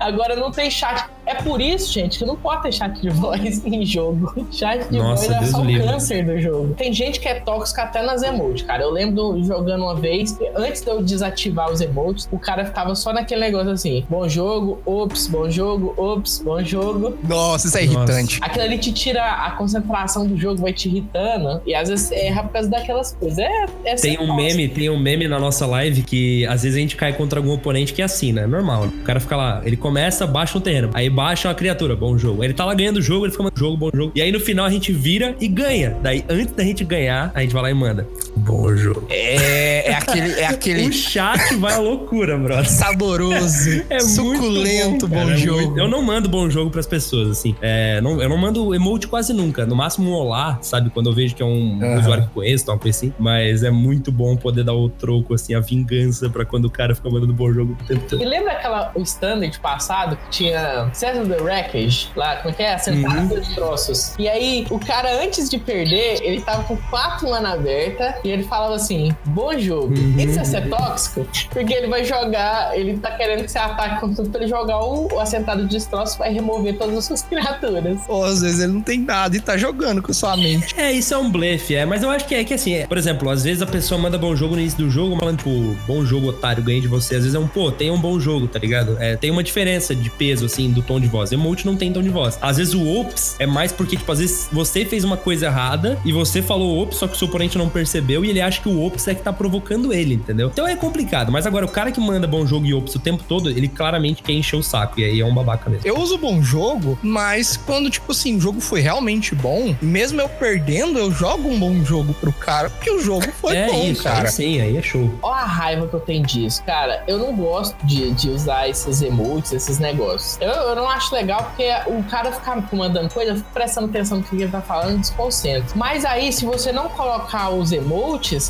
Agora 0.00 0.36
não 0.36 0.50
tem 0.50 0.70
chat. 0.70 1.04
É 1.26 1.34
por 1.36 1.60
isso, 1.60 1.92
gente, 1.92 2.18
que 2.18 2.24
não 2.24 2.36
pode 2.36 2.62
ter 2.62 2.72
chat 2.72 3.00
de 3.00 3.08
voz 3.10 3.64
em 3.64 3.84
jogo. 3.84 4.46
Chat 4.50 4.88
de 4.88 4.98
Nossa, 4.98 5.26
voz 5.26 5.36
é 5.36 5.38
Deus 5.40 5.50
só 5.50 5.60
o 5.60 5.64
livre. 5.64 5.86
câncer 5.86 6.24
do 6.24 6.40
jogo. 6.40 6.74
Tem 6.74 6.92
gente 6.92 7.11
que 7.20 7.28
é 7.28 7.34
tóxica 7.40 7.82
até 7.82 8.02
nas 8.02 8.22
emotes, 8.22 8.64
cara. 8.64 8.82
Eu 8.82 8.90
lembro 8.90 9.42
jogando 9.44 9.82
uma 9.82 9.94
vez, 9.94 10.36
antes 10.54 10.82
de 10.82 10.90
eu 10.90 11.02
desativar 11.02 11.70
os 11.70 11.80
emotes, 11.80 12.28
o 12.30 12.38
cara 12.38 12.64
ficava 12.64 12.94
só 12.94 13.12
naquele 13.12 13.40
negócio 13.40 13.70
assim: 13.70 14.04
bom 14.08 14.28
jogo, 14.28 14.80
ops, 14.84 15.26
bom 15.26 15.50
jogo, 15.50 15.94
ops, 15.96 16.42
bom 16.44 16.62
jogo. 16.62 17.16
Nossa, 17.28 17.66
isso 17.68 17.78
é 17.78 17.84
Nossa. 17.86 17.98
irritante. 17.98 18.38
Aquilo 18.42 18.64
ali 18.64 18.78
te 18.78 18.92
tira 18.92 19.22
a 19.24 19.50
concentração 19.52 20.26
do 20.26 20.36
jogo, 20.36 20.60
vai 20.62 20.72
te 20.72 20.88
irritando. 20.88 21.60
E 21.66 21.74
às 21.74 21.88
vezes 21.88 22.10
erra 22.12 22.42
por 22.44 22.52
causa 22.52 22.68
daquelas 22.68 23.12
coisas. 23.12 23.38
É, 23.38 23.66
é 23.84 23.94
Tem 23.96 24.14
um 24.14 24.26
tóxico. 24.26 24.36
meme, 24.36 24.68
tem 24.68 24.90
um 24.90 24.98
meme 24.98 25.28
na 25.28 25.38
nossa 25.38 25.66
live 25.66 26.02
que 26.02 26.46
às 26.46 26.62
vezes 26.62 26.76
a 26.76 26.80
gente 26.80 26.96
cai 26.96 27.12
contra 27.12 27.38
algum 27.38 27.52
oponente 27.52 27.92
que 27.92 28.02
é 28.02 28.04
assim, 28.04 28.32
né? 28.32 28.46
Normal. 28.46 28.84
O 28.84 29.02
cara 29.04 29.20
fica 29.20 29.36
lá, 29.36 29.62
ele 29.64 29.76
começa, 29.76 30.26
baixa 30.26 30.56
um 30.58 30.60
terreno. 30.60 30.90
Aí 30.94 31.08
baixa 31.08 31.48
uma 31.48 31.54
criatura, 31.54 31.94
bom 31.96 32.16
jogo. 32.16 32.42
Ele 32.42 32.52
tá 32.54 32.64
lá 32.64 32.74
ganhando 32.74 32.96
o 32.96 33.02
jogo, 33.02 33.26
ele 33.26 33.32
fica 33.32 33.42
mandando 33.44 33.58
jogo, 33.58 33.76
bom 33.76 33.90
jogo. 33.94 34.12
E 34.14 34.22
aí 34.22 34.32
no 34.32 34.40
final 34.40 34.64
a 34.64 34.70
gente 34.70 34.92
vira 34.92 35.34
e 35.40 35.48
ganha. 35.48 35.96
Daí, 36.02 36.24
antes 36.28 36.54
da 36.54 36.62
gente 36.62 36.84
ganhar, 36.92 37.32
a 37.34 37.40
gente 37.40 37.52
vai 37.52 37.62
lá 37.62 37.70
e 37.70 37.74
manda. 37.74 38.06
Bom 38.34 38.74
jogo. 38.74 39.04
É, 39.10 39.90
é 39.90 39.94
aquele, 39.94 40.32
é 40.40 40.46
aquele 40.46 40.88
O 40.88 40.92
chat 40.92 41.54
vai 41.56 41.74
à 41.74 41.78
loucura, 41.78 42.36
brother. 42.38 42.68
saboroso, 42.68 43.82
É 43.90 44.00
suculento, 44.00 44.88
muito 44.90 45.08
bom, 45.08 45.16
cara, 45.16 45.32
é 45.34 45.36
jogo. 45.36 45.60
muito- 45.62 45.78
Eu 45.78 45.88
não 45.88 46.02
mando 46.02 46.28
bom 46.28 46.48
jogo 46.48 46.70
pras 46.70 46.86
pessoas, 46.86 47.30
assim. 47.30 47.54
É, 47.60 48.00
não- 48.00 48.20
eu 48.22 48.28
não 48.28 48.38
mando 48.38 48.74
emote 48.74 49.06
quase 49.06 49.32
nunca. 49.32 49.66
No 49.66 49.76
máximo 49.76 50.10
um 50.10 50.14
olá, 50.14 50.58
sabe? 50.62 50.90
Quando 50.90 51.10
eu 51.10 51.12
vejo 51.14 51.34
que 51.34 51.42
é 51.42 51.46
um 51.46 51.78
Aham. 51.82 51.98
usuário 52.00 52.24
que 52.24 52.30
eu 52.30 52.34
conheço, 52.34 52.66
tal, 52.66 52.78
coisa 52.78 52.96
assim. 52.96 53.12
Mas 53.18 53.62
é 53.62 53.70
muito 53.70 54.10
bom 54.10 54.34
poder 54.36 54.64
dar 54.64 54.74
o 54.74 54.88
troco, 54.88 55.34
assim, 55.34 55.54
a 55.54 55.60
vingança 55.60 56.28
pra 56.30 56.44
quando 56.44 56.64
o 56.64 56.70
cara 56.70 56.94
fica 56.94 57.10
mandando 57.10 57.34
bom 57.34 57.52
jogo 57.52 57.76
o 57.80 57.84
tempo 57.86 58.04
todo. 58.08 58.22
E 58.22 58.24
lembra 58.24 58.52
aquela, 58.52 58.92
o 58.94 59.02
standard 59.02 59.58
passado 59.60 60.16
que 60.16 60.30
tinha 60.30 60.88
César 60.94 61.24
the 61.26 61.36
Wreckage 61.40 62.08
lá, 62.16 62.36
como 62.36 62.50
é 62.50 62.56
que 62.56 62.62
é? 62.62 62.74
Acertar 62.74 63.18
Uhum. 63.18 63.28
dois 63.28 63.48
troços. 63.48 64.14
E 64.18 64.26
aí, 64.28 64.66
o 64.70 64.78
cara, 64.78 65.22
antes 65.22 65.48
de 65.50 65.58
perder, 65.58 66.18
ele 66.22 66.40
tava 66.40 66.64
com 66.64 66.76
quatro 66.90 67.28
mana 67.30 67.52
aberta 67.52 68.14
E 68.24 68.30
ele 68.30 68.42
falava 68.42 68.74
assim: 68.74 69.14
bom 69.24 69.58
jogo. 69.58 69.94
Isso 70.18 70.38
é 70.38 70.44
ser 70.44 70.68
tóxico? 70.68 71.26
Porque 71.50 71.72
ele 71.72 71.88
vai 71.88 72.04
jogar, 72.04 72.76
ele 72.76 72.98
tá 72.98 73.10
querendo 73.12 73.44
que 73.44 73.50
você 73.50 73.58
ataque 73.58 74.00
com 74.00 74.12
tudo 74.12 74.30
pra 74.30 74.40
ele 74.40 74.48
jogar 74.48 74.78
o, 74.80 75.08
o 75.12 75.20
assentado 75.20 75.62
de 75.64 75.68
destroço 75.68 76.18
vai 76.18 76.32
remover 76.32 76.76
todas 76.76 76.96
as 76.96 77.04
suas 77.04 77.22
criaturas. 77.28 78.00
Ou 78.08 78.24
às 78.24 78.40
vezes 78.40 78.60
ele 78.60 78.72
não 78.72 78.82
tem 78.82 79.00
nada 79.00 79.36
e 79.36 79.40
tá 79.40 79.56
jogando 79.56 80.02
com 80.02 80.12
sua 80.12 80.36
mente. 80.36 80.74
É, 80.78 80.92
isso 80.92 81.14
é 81.14 81.18
um 81.18 81.30
blefe, 81.30 81.74
é. 81.74 81.84
Mas 81.84 82.02
eu 82.02 82.10
acho 82.10 82.26
que 82.26 82.34
é 82.34 82.44
que 82.44 82.54
assim, 82.54 82.74
é, 82.74 82.86
por 82.86 82.98
exemplo, 82.98 83.28
às 83.30 83.44
vezes 83.44 83.62
a 83.62 83.66
pessoa 83.66 84.00
manda 84.00 84.18
bom 84.18 84.34
jogo 84.34 84.54
no 84.54 84.60
início 84.60 84.78
do 84.78 84.90
jogo, 84.90 85.16
falando, 85.18 85.38
tipo, 85.38 85.76
bom 85.86 86.04
jogo, 86.04 86.28
otário, 86.28 86.62
ganhei 86.62 86.80
de 86.80 86.88
você. 86.88 87.16
Às 87.16 87.22
vezes 87.22 87.34
é 87.34 87.38
um, 87.38 87.48
pô, 87.48 87.70
tem 87.70 87.90
um 87.90 88.00
bom 88.00 88.18
jogo, 88.18 88.46
tá 88.46 88.58
ligado? 88.58 88.96
É, 89.00 89.16
tem 89.16 89.30
uma 89.30 89.42
diferença 89.42 89.94
de 89.94 90.10
peso, 90.10 90.46
assim, 90.46 90.70
do 90.70 90.82
tom 90.82 91.00
de 91.00 91.06
voz. 91.06 91.32
Emote 91.32 91.66
não 91.66 91.76
tem 91.76 91.92
tom 91.92 92.02
de 92.02 92.08
voz. 92.08 92.38
Às 92.40 92.56
vezes 92.58 92.74
o 92.74 92.86
ops 93.00 93.36
é 93.38 93.46
mais 93.46 93.72
porque, 93.72 93.96
tipo, 93.96 94.10
às 94.10 94.18
vezes 94.18 94.48
você 94.52 94.84
fez 94.84 95.04
uma 95.04 95.16
coisa 95.16 95.46
errada 95.46 95.98
e 96.04 96.12
você 96.12 96.42
falou 96.42 96.82
ops, 96.82 96.98
só 96.98 97.06
que 97.06 97.14
o 97.14 97.18
seu 97.18 97.28
oponente 97.28 97.56
não 97.56 97.68
percebeu 97.68 98.11
e 98.24 98.30
ele 98.30 98.40
acha 98.40 98.60
que 98.60 98.68
o 98.68 98.84
ops 98.84 99.08
é 99.08 99.14
que 99.14 99.22
tá 99.22 99.32
provocando 99.32 99.92
ele, 99.92 100.14
entendeu? 100.14 100.48
Então 100.52 100.66
é 100.66 100.76
complicado. 100.76 101.32
Mas 101.32 101.46
agora, 101.46 101.64
o 101.64 101.68
cara 101.68 101.90
que 101.90 102.00
manda 102.00 102.26
bom 102.26 102.46
jogo 102.46 102.66
e 102.66 102.74
ops 102.74 102.94
o 102.94 102.98
tempo 102.98 103.24
todo, 103.26 103.48
ele 103.50 103.68
claramente 103.68 104.22
quer 104.22 104.32
encher 104.32 104.56
o 104.56 104.62
saco. 104.62 105.00
E 105.00 105.04
aí 105.04 105.20
é 105.20 105.24
um 105.24 105.34
babaca 105.34 105.70
mesmo. 105.70 105.86
Eu 105.86 105.98
uso 105.98 106.18
bom 106.18 106.42
jogo, 106.42 106.98
mas 107.02 107.56
quando, 107.56 107.88
tipo 107.88 108.12
assim, 108.12 108.36
o 108.36 108.40
jogo 108.40 108.60
foi 108.60 108.80
realmente 108.80 109.34
bom, 109.34 109.74
mesmo 109.80 110.20
eu 110.20 110.28
perdendo, 110.28 110.98
eu 110.98 111.10
jogo 111.10 111.48
um 111.48 111.58
bom 111.58 111.82
jogo 111.84 112.12
pro 112.14 112.32
cara, 112.32 112.68
porque 112.70 112.90
o 112.90 113.00
jogo 113.00 113.26
foi 113.40 113.56
é 113.56 113.66
bom, 113.66 113.84
isso, 113.84 114.02
cara. 114.02 114.28
aí 114.28 114.32
sim, 114.32 114.60
aí 114.60 114.76
é 114.76 114.82
show. 114.82 115.12
Ó 115.22 115.32
a 115.32 115.44
raiva 115.44 115.86
que 115.86 115.94
eu 115.94 116.00
tenho 116.00 116.24
disso. 116.24 116.62
Cara, 116.64 117.02
eu 117.06 117.18
não 117.18 117.34
gosto 117.34 117.74
de, 117.84 118.10
de 118.12 118.28
usar 118.30 118.68
esses 118.68 119.02
emotes, 119.02 119.52
esses 119.52 119.78
negócios. 119.78 120.38
Eu, 120.40 120.50
eu 120.50 120.76
não 120.76 120.88
acho 120.88 121.14
legal 121.14 121.44
porque 121.44 121.68
o 121.86 122.02
cara 122.04 122.32
ficar 122.32 122.62
mandando 122.72 123.08
coisa, 123.12 123.32
eu 123.32 123.36
fico 123.36 123.50
prestando 123.52 123.88
atenção 123.88 124.18
no 124.18 124.24
que 124.24 124.34
ele 124.34 124.48
tá 124.48 124.60
falando, 124.60 125.00
desconcentro. 125.00 125.76
Mas 125.76 126.04
aí, 126.04 126.32
se 126.32 126.44
você 126.44 126.72
não 126.72 126.88
colocar 126.88 127.50
os 127.50 127.72
emotes, 127.72 128.01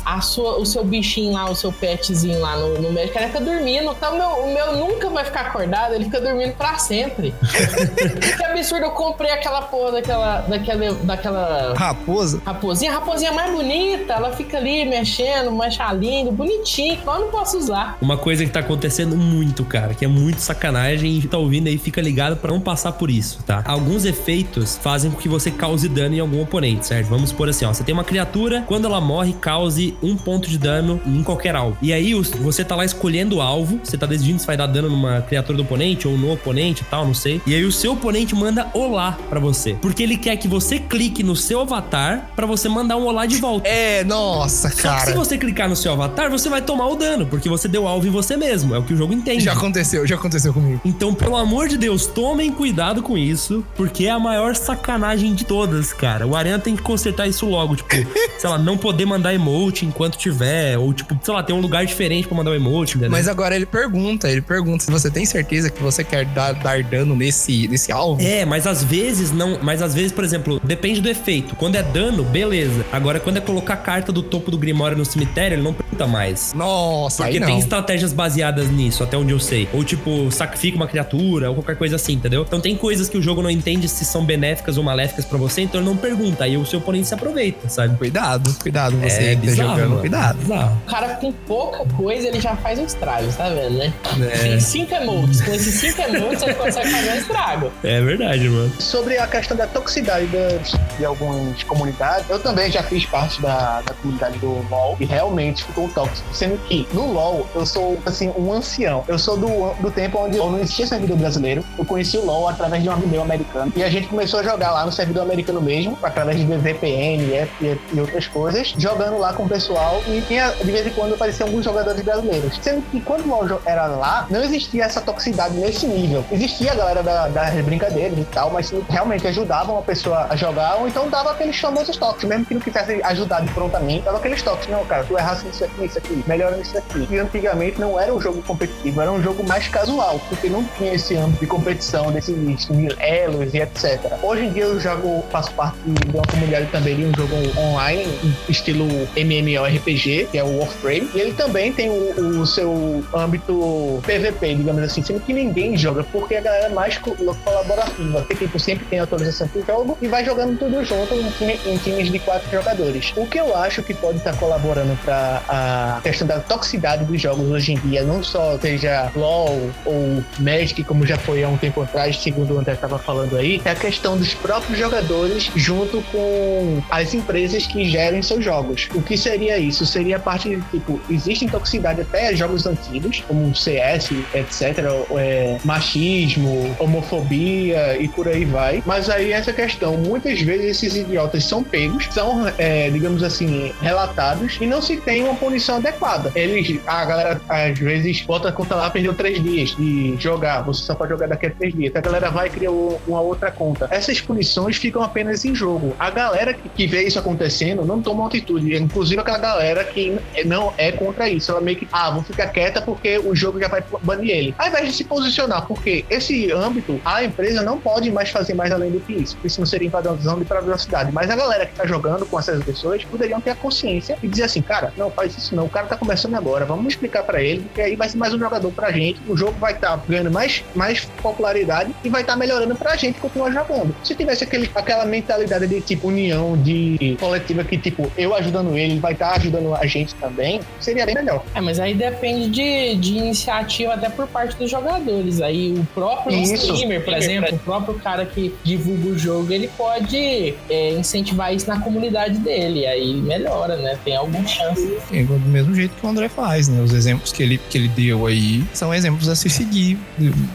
a 0.05 0.21
sua, 0.21 0.57
o 0.57 0.65
seu 0.65 0.83
bichinho 0.83 1.33
lá, 1.33 1.49
o 1.49 1.55
seu 1.55 1.71
petzinho 1.71 2.39
lá 2.39 2.57
no, 2.57 2.81
no 2.81 2.91
médico, 2.91 3.17
ele 3.17 3.27
fica 3.27 3.41
dormindo. 3.41 3.91
Então, 3.91 4.15
meu, 4.17 4.27
o 4.27 4.53
meu 4.53 4.77
nunca 4.77 5.09
vai 5.09 5.23
ficar 5.25 5.41
acordado, 5.41 5.93
ele 5.93 6.05
fica 6.05 6.19
dormindo 6.19 6.53
pra 6.53 6.77
sempre. 6.77 7.33
que 8.37 8.43
absurdo, 8.43 8.85
eu 8.85 8.91
comprei 8.91 9.31
aquela 9.31 9.61
porra 9.63 9.93
daquela, 9.93 10.41
daquela, 10.41 10.93
daquela 11.03 11.73
Raposa? 11.75 12.41
raposinha. 12.45 12.91
A 12.91 12.95
raposinha 12.95 13.31
mais 13.31 13.51
bonita, 13.51 14.13
ela 14.13 14.31
fica 14.31 14.57
ali 14.57 14.85
mexendo, 14.85 15.51
manchalinho, 15.51 16.31
bonitinho. 16.31 16.99
Mas 17.05 17.15
eu 17.15 17.21
não 17.21 17.31
posso 17.31 17.57
usar. 17.57 17.97
Uma 18.01 18.17
coisa 18.17 18.45
que 18.45 18.51
tá 18.51 18.59
acontecendo 18.59 19.15
muito, 19.15 19.63
cara, 19.65 19.93
que 19.93 20.05
é 20.05 20.07
muito 20.07 20.39
sacanagem 20.39 21.17
e 21.17 21.27
tá 21.27 21.37
ouvindo 21.37 21.67
aí, 21.67 21.77
fica 21.77 22.01
ligado 22.01 22.35
pra 22.37 22.51
não 22.51 22.59
passar 22.59 22.93
por 22.93 23.09
isso, 23.09 23.39
tá? 23.45 23.63
Alguns 23.65 24.05
efeitos 24.05 24.77
fazem 24.81 25.11
com 25.11 25.17
que 25.17 25.29
você 25.29 25.51
cause 25.51 25.87
dano 25.87 26.15
em 26.15 26.19
algum 26.19 26.41
oponente, 26.41 26.87
certo? 26.87 27.07
Vamos 27.07 27.29
supor 27.29 27.49
assim, 27.49 27.65
ó, 27.65 27.73
você 27.73 27.83
tem 27.83 27.93
uma 27.93 28.03
criatura, 28.03 28.63
quando 28.67 28.85
ela 28.85 28.99
morre, 29.01 29.33
cause 29.43 29.93
um 30.01 30.15
ponto 30.15 30.49
de 30.49 30.57
dano 30.57 31.01
em 31.05 31.21
qualquer 31.21 31.53
alvo. 31.53 31.77
E 31.81 31.91
aí 31.91 32.13
você 32.13 32.63
tá 32.63 32.77
lá 32.77 32.85
escolhendo 32.85 33.35
o 33.35 33.41
alvo, 33.41 33.81
você 33.83 33.97
tá 33.97 34.05
decidindo 34.05 34.39
se 34.39 34.47
vai 34.47 34.55
dar 34.55 34.67
dano 34.67 34.89
numa 34.89 35.21
criatura 35.21 35.57
do 35.57 35.63
oponente 35.63 36.07
ou 36.07 36.17
no 36.17 36.31
oponente 36.31 36.81
e 36.81 36.85
tal, 36.85 37.05
não 37.05 37.13
sei. 37.13 37.41
E 37.45 37.53
aí 37.53 37.65
o 37.65 37.71
seu 37.71 37.91
oponente 37.91 38.33
manda 38.33 38.69
olá 38.73 39.17
pra 39.29 39.41
você, 39.41 39.73
porque 39.81 40.01
ele 40.01 40.15
quer 40.15 40.37
que 40.37 40.47
você 40.47 40.79
clique 40.79 41.21
no 41.21 41.35
seu 41.35 41.59
avatar 41.59 42.31
pra 42.37 42.45
você 42.45 42.69
mandar 42.69 42.95
um 42.95 43.05
olá 43.05 43.25
de 43.25 43.35
volta. 43.35 43.67
É, 43.67 44.03
nossa, 44.05 44.69
Só 44.69 44.75
que 44.75 44.81
cara. 44.81 45.05
se 45.05 45.13
você 45.13 45.37
clicar 45.37 45.67
no 45.67 45.75
seu 45.75 45.91
avatar, 45.91 46.31
você 46.31 46.47
vai 46.47 46.61
tomar 46.61 46.87
o 46.87 46.95
dano, 46.95 47.25
porque 47.25 47.49
você 47.49 47.67
deu 47.67 47.85
alvo 47.85 48.07
em 48.07 48.11
você 48.11 48.37
mesmo. 48.37 48.73
É 48.73 48.79
o 48.79 48.83
que 48.83 48.93
o 48.93 48.97
jogo 48.97 49.13
entende. 49.13 49.43
Já 49.43 49.51
aconteceu, 49.51 50.07
já 50.07 50.15
aconteceu 50.15 50.53
comigo. 50.53 50.79
Então, 50.85 51.13
pelo 51.13 51.35
amor 51.35 51.67
de 51.67 51.77
Deus, 51.77 52.05
tomem 52.05 52.49
cuidado 52.49 53.03
com 53.03 53.17
isso, 53.17 53.65
porque 53.75 54.05
é 54.05 54.11
a 54.11 54.19
maior 54.19 54.55
sacanagem 54.55 55.33
de 55.33 55.43
todas, 55.43 55.91
cara. 55.91 56.25
O 56.25 56.33
Arena 56.33 56.59
tem 56.59 56.77
que 56.77 56.81
consertar 56.81 57.27
isso 57.27 57.45
logo, 57.45 57.75
tipo, 57.75 57.89
sei 58.39 58.49
lá, 58.49 58.57
não 58.57 58.77
poder 58.77 59.05
mandar 59.05 59.32
emote 59.33 59.85
enquanto 59.85 60.17
tiver, 60.17 60.77
ou 60.77 60.93
tipo, 60.93 61.17
sei 61.21 61.33
lá, 61.33 61.43
ter 61.43 61.53
um 61.53 61.59
lugar 61.59 61.85
diferente 61.85 62.27
pra 62.27 62.37
mandar 62.37 62.51
o 62.51 62.55
emote, 62.55 62.93
entendeu? 62.93 63.11
Mas 63.11 63.27
agora 63.27 63.55
ele 63.55 63.65
pergunta, 63.65 64.29
ele 64.29 64.41
pergunta 64.41 64.83
se 64.83 64.91
você 64.91 65.09
tem 65.09 65.25
certeza 65.25 65.69
que 65.69 65.81
você 65.81 66.03
quer 66.03 66.25
dar, 66.25 66.53
dar 66.53 66.83
dano 66.83 67.15
nesse, 67.15 67.67
nesse 67.67 67.91
alvo. 67.91 68.21
É, 68.21 68.45
mas 68.45 68.67
às 68.67 68.83
vezes 68.83 69.31
não. 69.31 69.59
Mas 69.61 69.81
às 69.81 69.93
vezes, 69.93 70.11
por 70.11 70.23
exemplo, 70.23 70.61
depende 70.63 71.01
do 71.01 71.09
efeito. 71.09 71.55
Quando 71.55 71.75
é 71.75 71.83
dano, 71.83 72.23
beleza. 72.23 72.85
Agora, 72.91 73.19
quando 73.19 73.37
é 73.37 73.41
colocar 73.41 73.73
a 73.75 73.77
carta 73.77 74.11
do 74.11 74.21
topo 74.21 74.51
do 74.51 74.57
Grimório 74.57 74.97
no 74.97 75.05
cemitério, 75.05 75.55
ele 75.55 75.63
não 75.63 75.73
pergunta 75.73 76.07
mais. 76.07 76.53
Nossa, 76.53 77.23
Porque 77.23 77.39
tem 77.39 77.59
estratégias 77.59 78.13
baseadas 78.13 78.69
nisso, 78.69 79.03
até 79.03 79.17
onde 79.17 79.31
eu 79.31 79.39
sei. 79.39 79.67
Ou 79.73 79.83
tipo, 79.83 80.31
sacrifica 80.31 80.77
uma 80.77 80.87
criatura, 80.87 81.49
ou 81.49 81.55
qualquer 81.55 81.75
coisa 81.77 81.95
assim, 81.95 82.13
entendeu? 82.13 82.43
Então 82.47 82.59
tem 82.59 82.75
coisas 82.75 83.09
que 83.09 83.17
o 83.17 83.21
jogo 83.21 83.41
não 83.41 83.49
entende 83.49 83.87
se 83.87 84.05
são 84.05 84.23
benéficas 84.23 84.77
ou 84.77 84.83
maléficas 84.83 85.25
pra 85.25 85.37
você, 85.37 85.61
então 85.61 85.79
ele 85.81 85.89
não 85.89 85.97
pergunta. 85.97 86.43
Aí 86.43 86.57
o 86.57 86.65
seu 86.65 86.79
oponente 86.79 87.07
se 87.07 87.13
aproveita, 87.13 87.69
sabe? 87.69 87.97
Cuidado, 87.97 88.53
cuidado 88.61 88.97
você 88.97 89.12
é 89.21 89.29
que 89.29 89.35
tá 89.35 89.41
bizarro, 89.41 89.69
jogando, 89.69 89.89
mano. 89.89 89.99
cuidado. 90.01 90.37
Bizarro. 90.37 90.77
O 90.85 90.89
cara 90.89 91.07
com 91.15 91.31
pouca 91.31 91.85
coisa, 91.95 92.27
ele 92.27 92.39
já 92.39 92.55
faz 92.55 92.79
um 92.79 92.85
estrago, 92.85 93.31
tá 93.33 93.49
vendo, 93.49 93.77
né? 93.77 93.93
É. 94.21 94.37
Tem 94.37 94.59
cinco 94.59 94.93
emotes. 94.95 95.41
Com 95.41 95.53
esses 95.53 95.75
cinco 95.75 96.01
emotes, 96.01 96.39
você 96.43 96.53
consegue 96.53 96.89
fazer 96.89 97.11
um 97.11 97.15
estrago. 97.15 97.71
É 97.83 98.01
verdade, 98.01 98.49
mano. 98.49 98.71
Sobre 98.79 99.17
a 99.17 99.27
questão 99.27 99.55
da 99.57 99.67
toxicidade 99.67 100.25
das- 100.27 100.73
de 100.97 101.05
algumas 101.05 101.63
comunidades, 101.63 102.29
eu 102.29 102.39
também 102.39 102.71
já 102.71 102.83
fiz 102.83 103.05
parte 103.05 103.41
da, 103.41 103.81
da 103.81 103.93
comunidade 103.95 104.37
do 104.39 104.65
LoL 104.69 104.95
e 104.99 105.05
realmente 105.05 105.63
ficou 105.63 105.87
tóxico. 105.89 106.27
Sendo 106.33 106.57
que 106.67 106.87
no 106.93 107.11
LoL 107.11 107.47
eu 107.55 107.65
sou, 107.65 107.99
assim, 108.05 108.31
um 108.37 108.51
ancião. 108.53 109.03
Eu 109.07 109.17
sou 109.17 109.37
do, 109.37 109.73
do 109.81 109.91
tempo 109.91 110.19
onde 110.19 110.37
não 110.37 110.57
existia 110.59 110.85
servidor 110.87 111.17
brasileiro. 111.17 111.63
Eu 111.77 111.85
conheci 111.85 112.17
o 112.17 112.25
LoL 112.25 112.47
através 112.49 112.81
de 112.83 112.89
um 112.89 112.91
amigo 112.93 113.07
meu 113.09 113.21
americano. 113.21 113.71
E 113.75 113.83
a 113.83 113.89
gente 113.89 114.07
começou 114.07 114.39
a 114.39 114.43
jogar 114.43 114.71
lá 114.71 114.85
no 114.85 114.91
servidor 114.91 115.23
americano 115.23 115.61
mesmo, 115.61 115.97
através 116.03 116.37
de 116.37 116.45
VPN 116.45 117.23
e, 117.23 117.47
e, 117.65 117.77
e 117.93 117.99
outras 117.99 118.27
coisas, 118.27 118.73
jogando 118.77 119.02
lá 119.11 119.33
com 119.33 119.43
o 119.43 119.49
pessoal. 119.49 120.01
E 120.07 120.21
tinha, 120.21 120.51
de 120.51 120.71
vez 120.71 120.85
em 120.85 120.91
quando 120.91 121.13
apareciam 121.13 121.47
alguns 121.47 121.65
jogadores 121.65 122.01
brasileiros. 122.01 122.59
Sendo 122.61 122.81
que 122.89 123.01
quando 123.01 123.25
o 123.25 123.29
LoL 123.29 123.61
era 123.65 123.87
lá, 123.87 124.27
não 124.29 124.43
existia 124.43 124.83
essa 124.85 125.01
toxicidade 125.01 125.55
nesse 125.55 125.85
nível. 125.85 126.23
Existia 126.31 126.71
a 126.71 126.75
galera 126.75 127.03
da, 127.03 127.27
das 127.27 127.53
brincadeiras 127.63 128.17
e 128.17 128.25
tal, 128.25 128.51
mas 128.51 128.73
realmente 128.89 129.27
ajudavam 129.27 129.77
a 129.77 129.81
pessoa 129.81 130.27
a 130.29 130.35
jogar, 130.35 130.75
ou 130.75 130.87
então 130.87 131.09
dava 131.09 131.31
aqueles 131.31 131.59
famosos 131.59 131.97
toques, 131.97 132.23
mesmo 132.27 132.45
que 132.45 132.53
não 132.53 132.61
quisesse 132.61 133.01
ajudar 133.03 133.41
de 133.41 133.51
prontamente, 133.53 134.03
dava 134.03 134.17
aqueles 134.17 134.41
toques. 134.41 134.67
Não, 134.67 134.83
cara, 134.85 135.03
tu 135.03 135.17
errasse 135.17 135.45
nisso 135.45 135.63
aqui, 135.63 135.81
nisso 135.81 135.97
aqui, 135.97 136.23
melhora 136.27 136.57
nisso 136.57 136.77
aqui. 136.77 137.07
E 137.09 137.17
antigamente 137.17 137.79
não 137.79 137.99
era 137.99 138.13
um 138.13 138.19
jogo 138.19 138.41
competitivo, 138.43 139.01
era 139.01 139.11
um 139.11 139.21
jogo 139.21 139.47
mais 139.47 139.67
casual, 139.67 140.19
porque 140.29 140.49
não 140.49 140.63
tinha 140.77 140.93
esse 140.93 141.15
âmbito 141.15 141.41
de 141.41 141.47
competição, 141.47 142.11
desses 142.11 142.35
mil 142.69 142.91
elos 142.99 143.53
e 143.53 143.59
etc. 143.59 143.99
Hoje 144.21 144.45
em 144.45 144.51
dia 144.51 144.63
eu 144.63 144.79
jogo, 144.79 145.23
faço 145.31 145.51
parte 145.53 145.77
de 145.85 146.15
uma 146.15 146.25
comunidade 146.25 146.67
também 146.67 146.95
de 146.95 147.05
um 147.05 147.13
jogo 147.15 147.35
online, 147.59 148.07
estilo 148.49 148.87
MMORPG, 149.15 150.27
que 150.31 150.37
é 150.37 150.43
o 150.43 150.59
Warframe, 150.59 151.09
e 151.13 151.19
ele 151.19 151.33
também 151.33 151.71
tem 151.71 151.89
o, 151.89 152.39
o 152.41 152.45
seu 152.45 153.03
âmbito 153.13 154.01
PVP, 154.05 154.55
digamos 154.55 154.83
assim, 154.83 155.01
sendo 155.03 155.19
que 155.21 155.33
ninguém 155.33 155.77
joga, 155.77 156.03
porque 156.03 156.35
a 156.35 156.41
galera 156.41 156.65
é 156.65 156.69
mais 156.69 156.97
co- 156.97 157.15
colaborativa, 157.43 158.19
porque 158.21 158.35
tipo, 158.35 158.59
sempre 158.59 158.85
tem 158.85 158.99
atualização 158.99 159.47
do 159.47 159.65
jogo 159.65 159.97
e 160.01 160.07
vai 160.07 160.23
jogando 160.25 160.57
tudo 160.57 160.83
junto 160.83 161.13
em, 161.13 161.29
time- 161.31 161.59
em 161.65 161.77
times 161.77 162.11
de 162.11 162.19
quatro 162.19 162.49
jogadores. 162.51 163.13
O 163.15 163.25
que 163.25 163.39
eu 163.39 163.55
acho 163.55 163.81
que 163.83 163.93
pode 163.93 164.17
estar 164.17 164.35
colaborando 164.37 164.97
para 165.03 165.41
a 165.47 165.99
questão 166.03 166.27
da 166.27 166.39
toxicidade 166.39 167.05
dos 167.05 167.21
jogos 167.21 167.49
hoje 167.49 167.73
em 167.73 167.77
dia, 167.79 168.03
não 168.03 168.23
só 168.23 168.57
seja 168.59 169.11
LoL 169.15 169.69
ou 169.85 170.23
Magic, 170.39 170.83
como 170.83 171.05
já 171.05 171.17
foi 171.17 171.43
há 171.43 171.49
um 171.49 171.57
tempo 171.57 171.81
atrás, 171.81 172.17
segundo 172.17 172.53
o 172.55 172.59
André 172.59 172.73
estava 172.73 172.97
falando 172.99 173.35
aí, 173.37 173.61
é 173.65 173.71
a 173.71 173.75
questão 173.75 174.17
dos 174.17 174.33
próprios 174.33 174.77
jogadores 174.77 175.49
junto 175.55 176.01
com 176.11 176.81
as 176.89 177.13
empresas 177.13 177.65
que 177.65 177.85
gerem 177.89 178.21
seus 178.21 178.43
jogos. 178.43 178.82
O 178.93 179.01
que 179.01 179.17
seria 179.17 179.57
isso? 179.57 179.85
Seria 179.85 180.17
a 180.17 180.19
parte 180.19 180.61
tipo, 180.71 180.99
existe 181.09 181.47
toxicidade 181.47 182.01
até 182.01 182.35
jogos 182.35 182.65
antigos, 182.65 183.23
como 183.27 183.53
CS, 183.55 184.11
etc., 184.33 184.79
é, 185.17 185.57
machismo, 185.63 186.75
homofobia 186.79 187.97
e 187.99 188.07
por 188.07 188.27
aí 188.27 188.45
vai. 188.45 188.81
Mas 188.85 189.09
aí 189.09 189.31
essa 189.31 189.53
questão, 189.53 189.97
muitas 189.97 190.41
vezes 190.41 190.83
esses 190.83 190.95
idiotas 190.95 191.43
são 191.45 191.63
pegos, 191.63 192.07
são, 192.11 192.45
é, 192.57 192.89
digamos 192.89 193.23
assim, 193.23 193.71
relatados 193.81 194.57
e 194.59 194.65
não 194.65 194.81
se 194.81 194.97
tem 194.97 195.23
uma 195.23 195.35
punição 195.35 195.77
adequada. 195.77 196.31
Eles, 196.35 196.79
a 196.85 197.05
galera 197.05 197.41
às 197.49 197.77
vezes 197.77 198.21
bota 198.21 198.49
a 198.49 198.51
conta 198.51 198.75
lá, 198.75 198.89
perdeu 198.89 199.13
três 199.13 199.41
dias 199.41 199.75
de 199.75 200.15
jogar, 200.19 200.61
você 200.61 200.83
só 200.83 200.95
pode 200.95 201.11
jogar 201.11 201.27
daqui 201.27 201.45
a 201.47 201.51
três 201.51 201.73
dias. 201.73 201.95
A 201.95 202.01
galera 202.01 202.29
vai 202.29 202.49
cria 202.49 202.71
o- 202.71 202.99
uma 203.07 203.21
outra 203.21 203.51
conta. 203.51 203.87
Essas 203.91 204.19
punições 204.21 204.77
ficam 204.77 205.01
apenas 205.03 205.45
em 205.45 205.53
jogo. 205.53 205.95
A 205.99 206.09
galera 206.09 206.53
que, 206.53 206.87
vê 206.87 207.03
isso 207.03 207.19
acontecendo 207.19 207.85
não 207.85 208.01
toma 208.01 208.25
atitude. 208.27 208.72
Inclusive 208.77 209.21
aquela 209.21 209.37
galera 209.37 209.83
que 209.83 210.17
não 210.45 210.73
é 210.77 210.91
contra 210.91 211.29
isso. 211.29 211.51
Ela 211.51 211.61
meio 211.61 211.77
que, 211.77 211.87
ah, 211.91 212.11
vou 212.11 212.23
ficar 212.23 212.47
quieta 212.47 212.81
porque 212.81 213.17
o 213.19 213.35
jogo 213.35 213.59
já 213.59 213.67
vai 213.67 213.83
banir 214.01 214.31
ele. 214.31 214.55
Ao 214.57 214.67
invés 214.67 214.87
de 214.87 214.93
se 214.93 215.03
posicionar, 215.03 215.65
porque 215.65 216.05
esse 216.09 216.51
âmbito, 216.51 216.99
a 217.05 217.23
empresa 217.23 217.61
não 217.61 217.79
pode 217.79 218.11
mais 218.11 218.29
fazer 218.29 218.53
mais 218.53 218.71
além 218.71 218.91
do 218.91 218.99
que 218.99 219.13
isso. 219.13 219.37
Isso 219.43 219.59
não 219.59 219.65
seria 219.65 219.87
invasão 219.87 220.39
de 220.39 220.45
privacidade. 220.45 221.11
Mas 221.11 221.29
a 221.29 221.35
galera 221.35 221.65
que 221.65 221.75
tá 221.75 221.85
jogando 221.85 222.25
com 222.25 222.39
essas 222.39 222.63
pessoas 222.63 223.03
poderiam 223.03 223.41
ter 223.41 223.51
a 223.51 223.55
consciência 223.55 224.17
e 224.21 224.27
dizer 224.27 224.43
assim, 224.43 224.61
cara, 224.61 224.93
não 224.97 225.09
faz 225.11 225.37
isso 225.37 225.55
não. 225.55 225.65
O 225.65 225.69
cara 225.69 225.87
tá 225.87 225.97
começando 225.97 226.35
agora, 226.35 226.65
vamos 226.65 226.87
explicar 226.87 227.23
pra 227.23 227.41
ele, 227.41 227.61
porque 227.61 227.81
aí 227.81 227.95
vai 227.95 228.09
ser 228.09 228.17
mais 228.17 228.33
um 228.33 228.39
jogador 228.39 228.71
pra 228.71 228.91
gente. 228.91 229.19
O 229.27 229.35
jogo 229.35 229.53
vai 229.59 229.73
estar 229.73 229.97
ganhando 230.07 230.31
mais, 230.31 230.63
mais 230.75 231.05
popularidade 231.21 231.93
e 232.03 232.09
vai 232.09 232.21
estar 232.21 232.35
melhorando 232.35 232.75
pra 232.75 232.95
gente 232.95 233.19
continuar 233.19 233.51
jogando. 233.51 233.95
Se 234.03 234.15
tivesse 234.15 234.43
aquele, 234.43 234.69
aquela 234.75 235.05
mentalidade 235.05 235.67
de 235.67 235.81
tipo 235.81 236.07
união, 236.07 236.57
de 236.57 237.17
coletiva 237.19 237.63
que 237.63 237.77
tipo, 237.77 238.11
eu 238.17 238.35
ajudando 238.35 238.62
ele, 238.71 238.99
vai 238.99 239.13
estar 239.13 239.33
ajudando 239.33 239.73
a 239.75 239.85
gente 239.85 240.15
também, 240.15 240.61
seria 240.79 241.05
bem 241.05 241.15
melhor. 241.15 241.43
É, 241.53 241.61
mas 241.61 241.79
aí 241.79 241.93
depende 241.93 242.49
de, 242.49 242.95
de 242.95 243.17
iniciativa 243.17 243.93
até 243.93 244.09
por 244.09 244.27
parte 244.27 244.55
dos 244.57 244.69
jogadores. 244.69 245.41
Aí 245.41 245.73
o 245.73 245.85
próprio 245.93 246.35
Isso. 246.35 246.53
streamer, 246.55 247.03
por 247.03 247.13
exemplo, 247.13 247.55
o 247.55 247.59
próprio 247.59 247.95
cara 247.95 248.25
que 248.25 248.53
divulga 248.63 249.09
o 249.09 249.17
jogo, 249.17 249.51
ele 249.51 249.69
pode 249.77 250.53
é, 250.69 250.91
incentivar 250.91 251.53
isso 251.53 251.67
na 251.67 251.79
comunidade 251.79 252.37
dele. 252.39 252.85
Aí 252.85 253.13
melhora, 253.13 253.77
né? 253.77 253.97
Tem 254.03 254.15
alguma 254.15 254.45
chance. 254.47 254.97
É 255.11 255.23
do 255.23 255.39
mesmo 255.39 255.73
jeito 255.75 255.95
que 255.95 256.05
o 256.05 256.09
André 256.09 256.29
faz, 256.29 256.67
né? 256.67 256.81
Os 256.81 256.93
exemplos 256.93 257.31
que 257.31 257.43
ele, 257.43 257.59
que 257.69 257.77
ele 257.77 257.87
deu 257.87 258.25
aí 258.25 258.63
são 258.73 258.93
exemplos 258.93 259.29
a 259.29 259.35
se 259.35 259.49
seguir, 259.49 259.97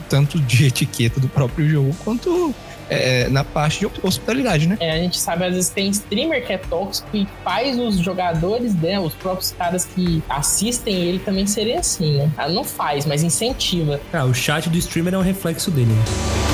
tanto 0.09 0.38
de 0.40 0.66
etiqueta 0.66 1.20
do 1.20 1.28
próprio 1.28 1.68
jogo, 1.68 1.96
quanto 2.04 2.54
é, 2.91 3.28
na 3.28 3.45
parte 3.45 3.80
de 3.80 3.91
hospitalidade, 4.03 4.66
né? 4.68 4.76
É, 4.80 4.93
a 4.93 4.97
gente 4.97 5.18
sabe, 5.18 5.45
às 5.45 5.55
vezes 5.55 5.70
tem 5.70 5.91
streamer 5.91 6.45
que 6.47 6.53
é 6.53 6.59
tóxico 6.59 7.09
e 7.16 7.26
faz 7.45 7.78
os 7.78 7.99
jogadores, 7.99 8.74
né? 8.74 8.99
Os 8.99 9.14
próprios 9.14 9.53
caras 9.53 9.84
que 9.84 10.22
assistem 10.28 10.95
ele 10.95 11.18
também 11.18 11.47
serem 11.47 11.76
assim, 11.76 12.18
né? 12.18 12.30
Ah, 12.36 12.49
Não 12.49 12.64
faz, 12.64 13.05
mas 13.07 13.22
incentiva. 13.22 14.01
Ah, 14.12 14.24
o 14.24 14.34
chat 14.34 14.68
do 14.68 14.78
streamer 14.78 15.14
é 15.14 15.18
um 15.18 15.22
reflexo 15.22 15.70
dele. 15.70 15.93
né? 15.93 16.47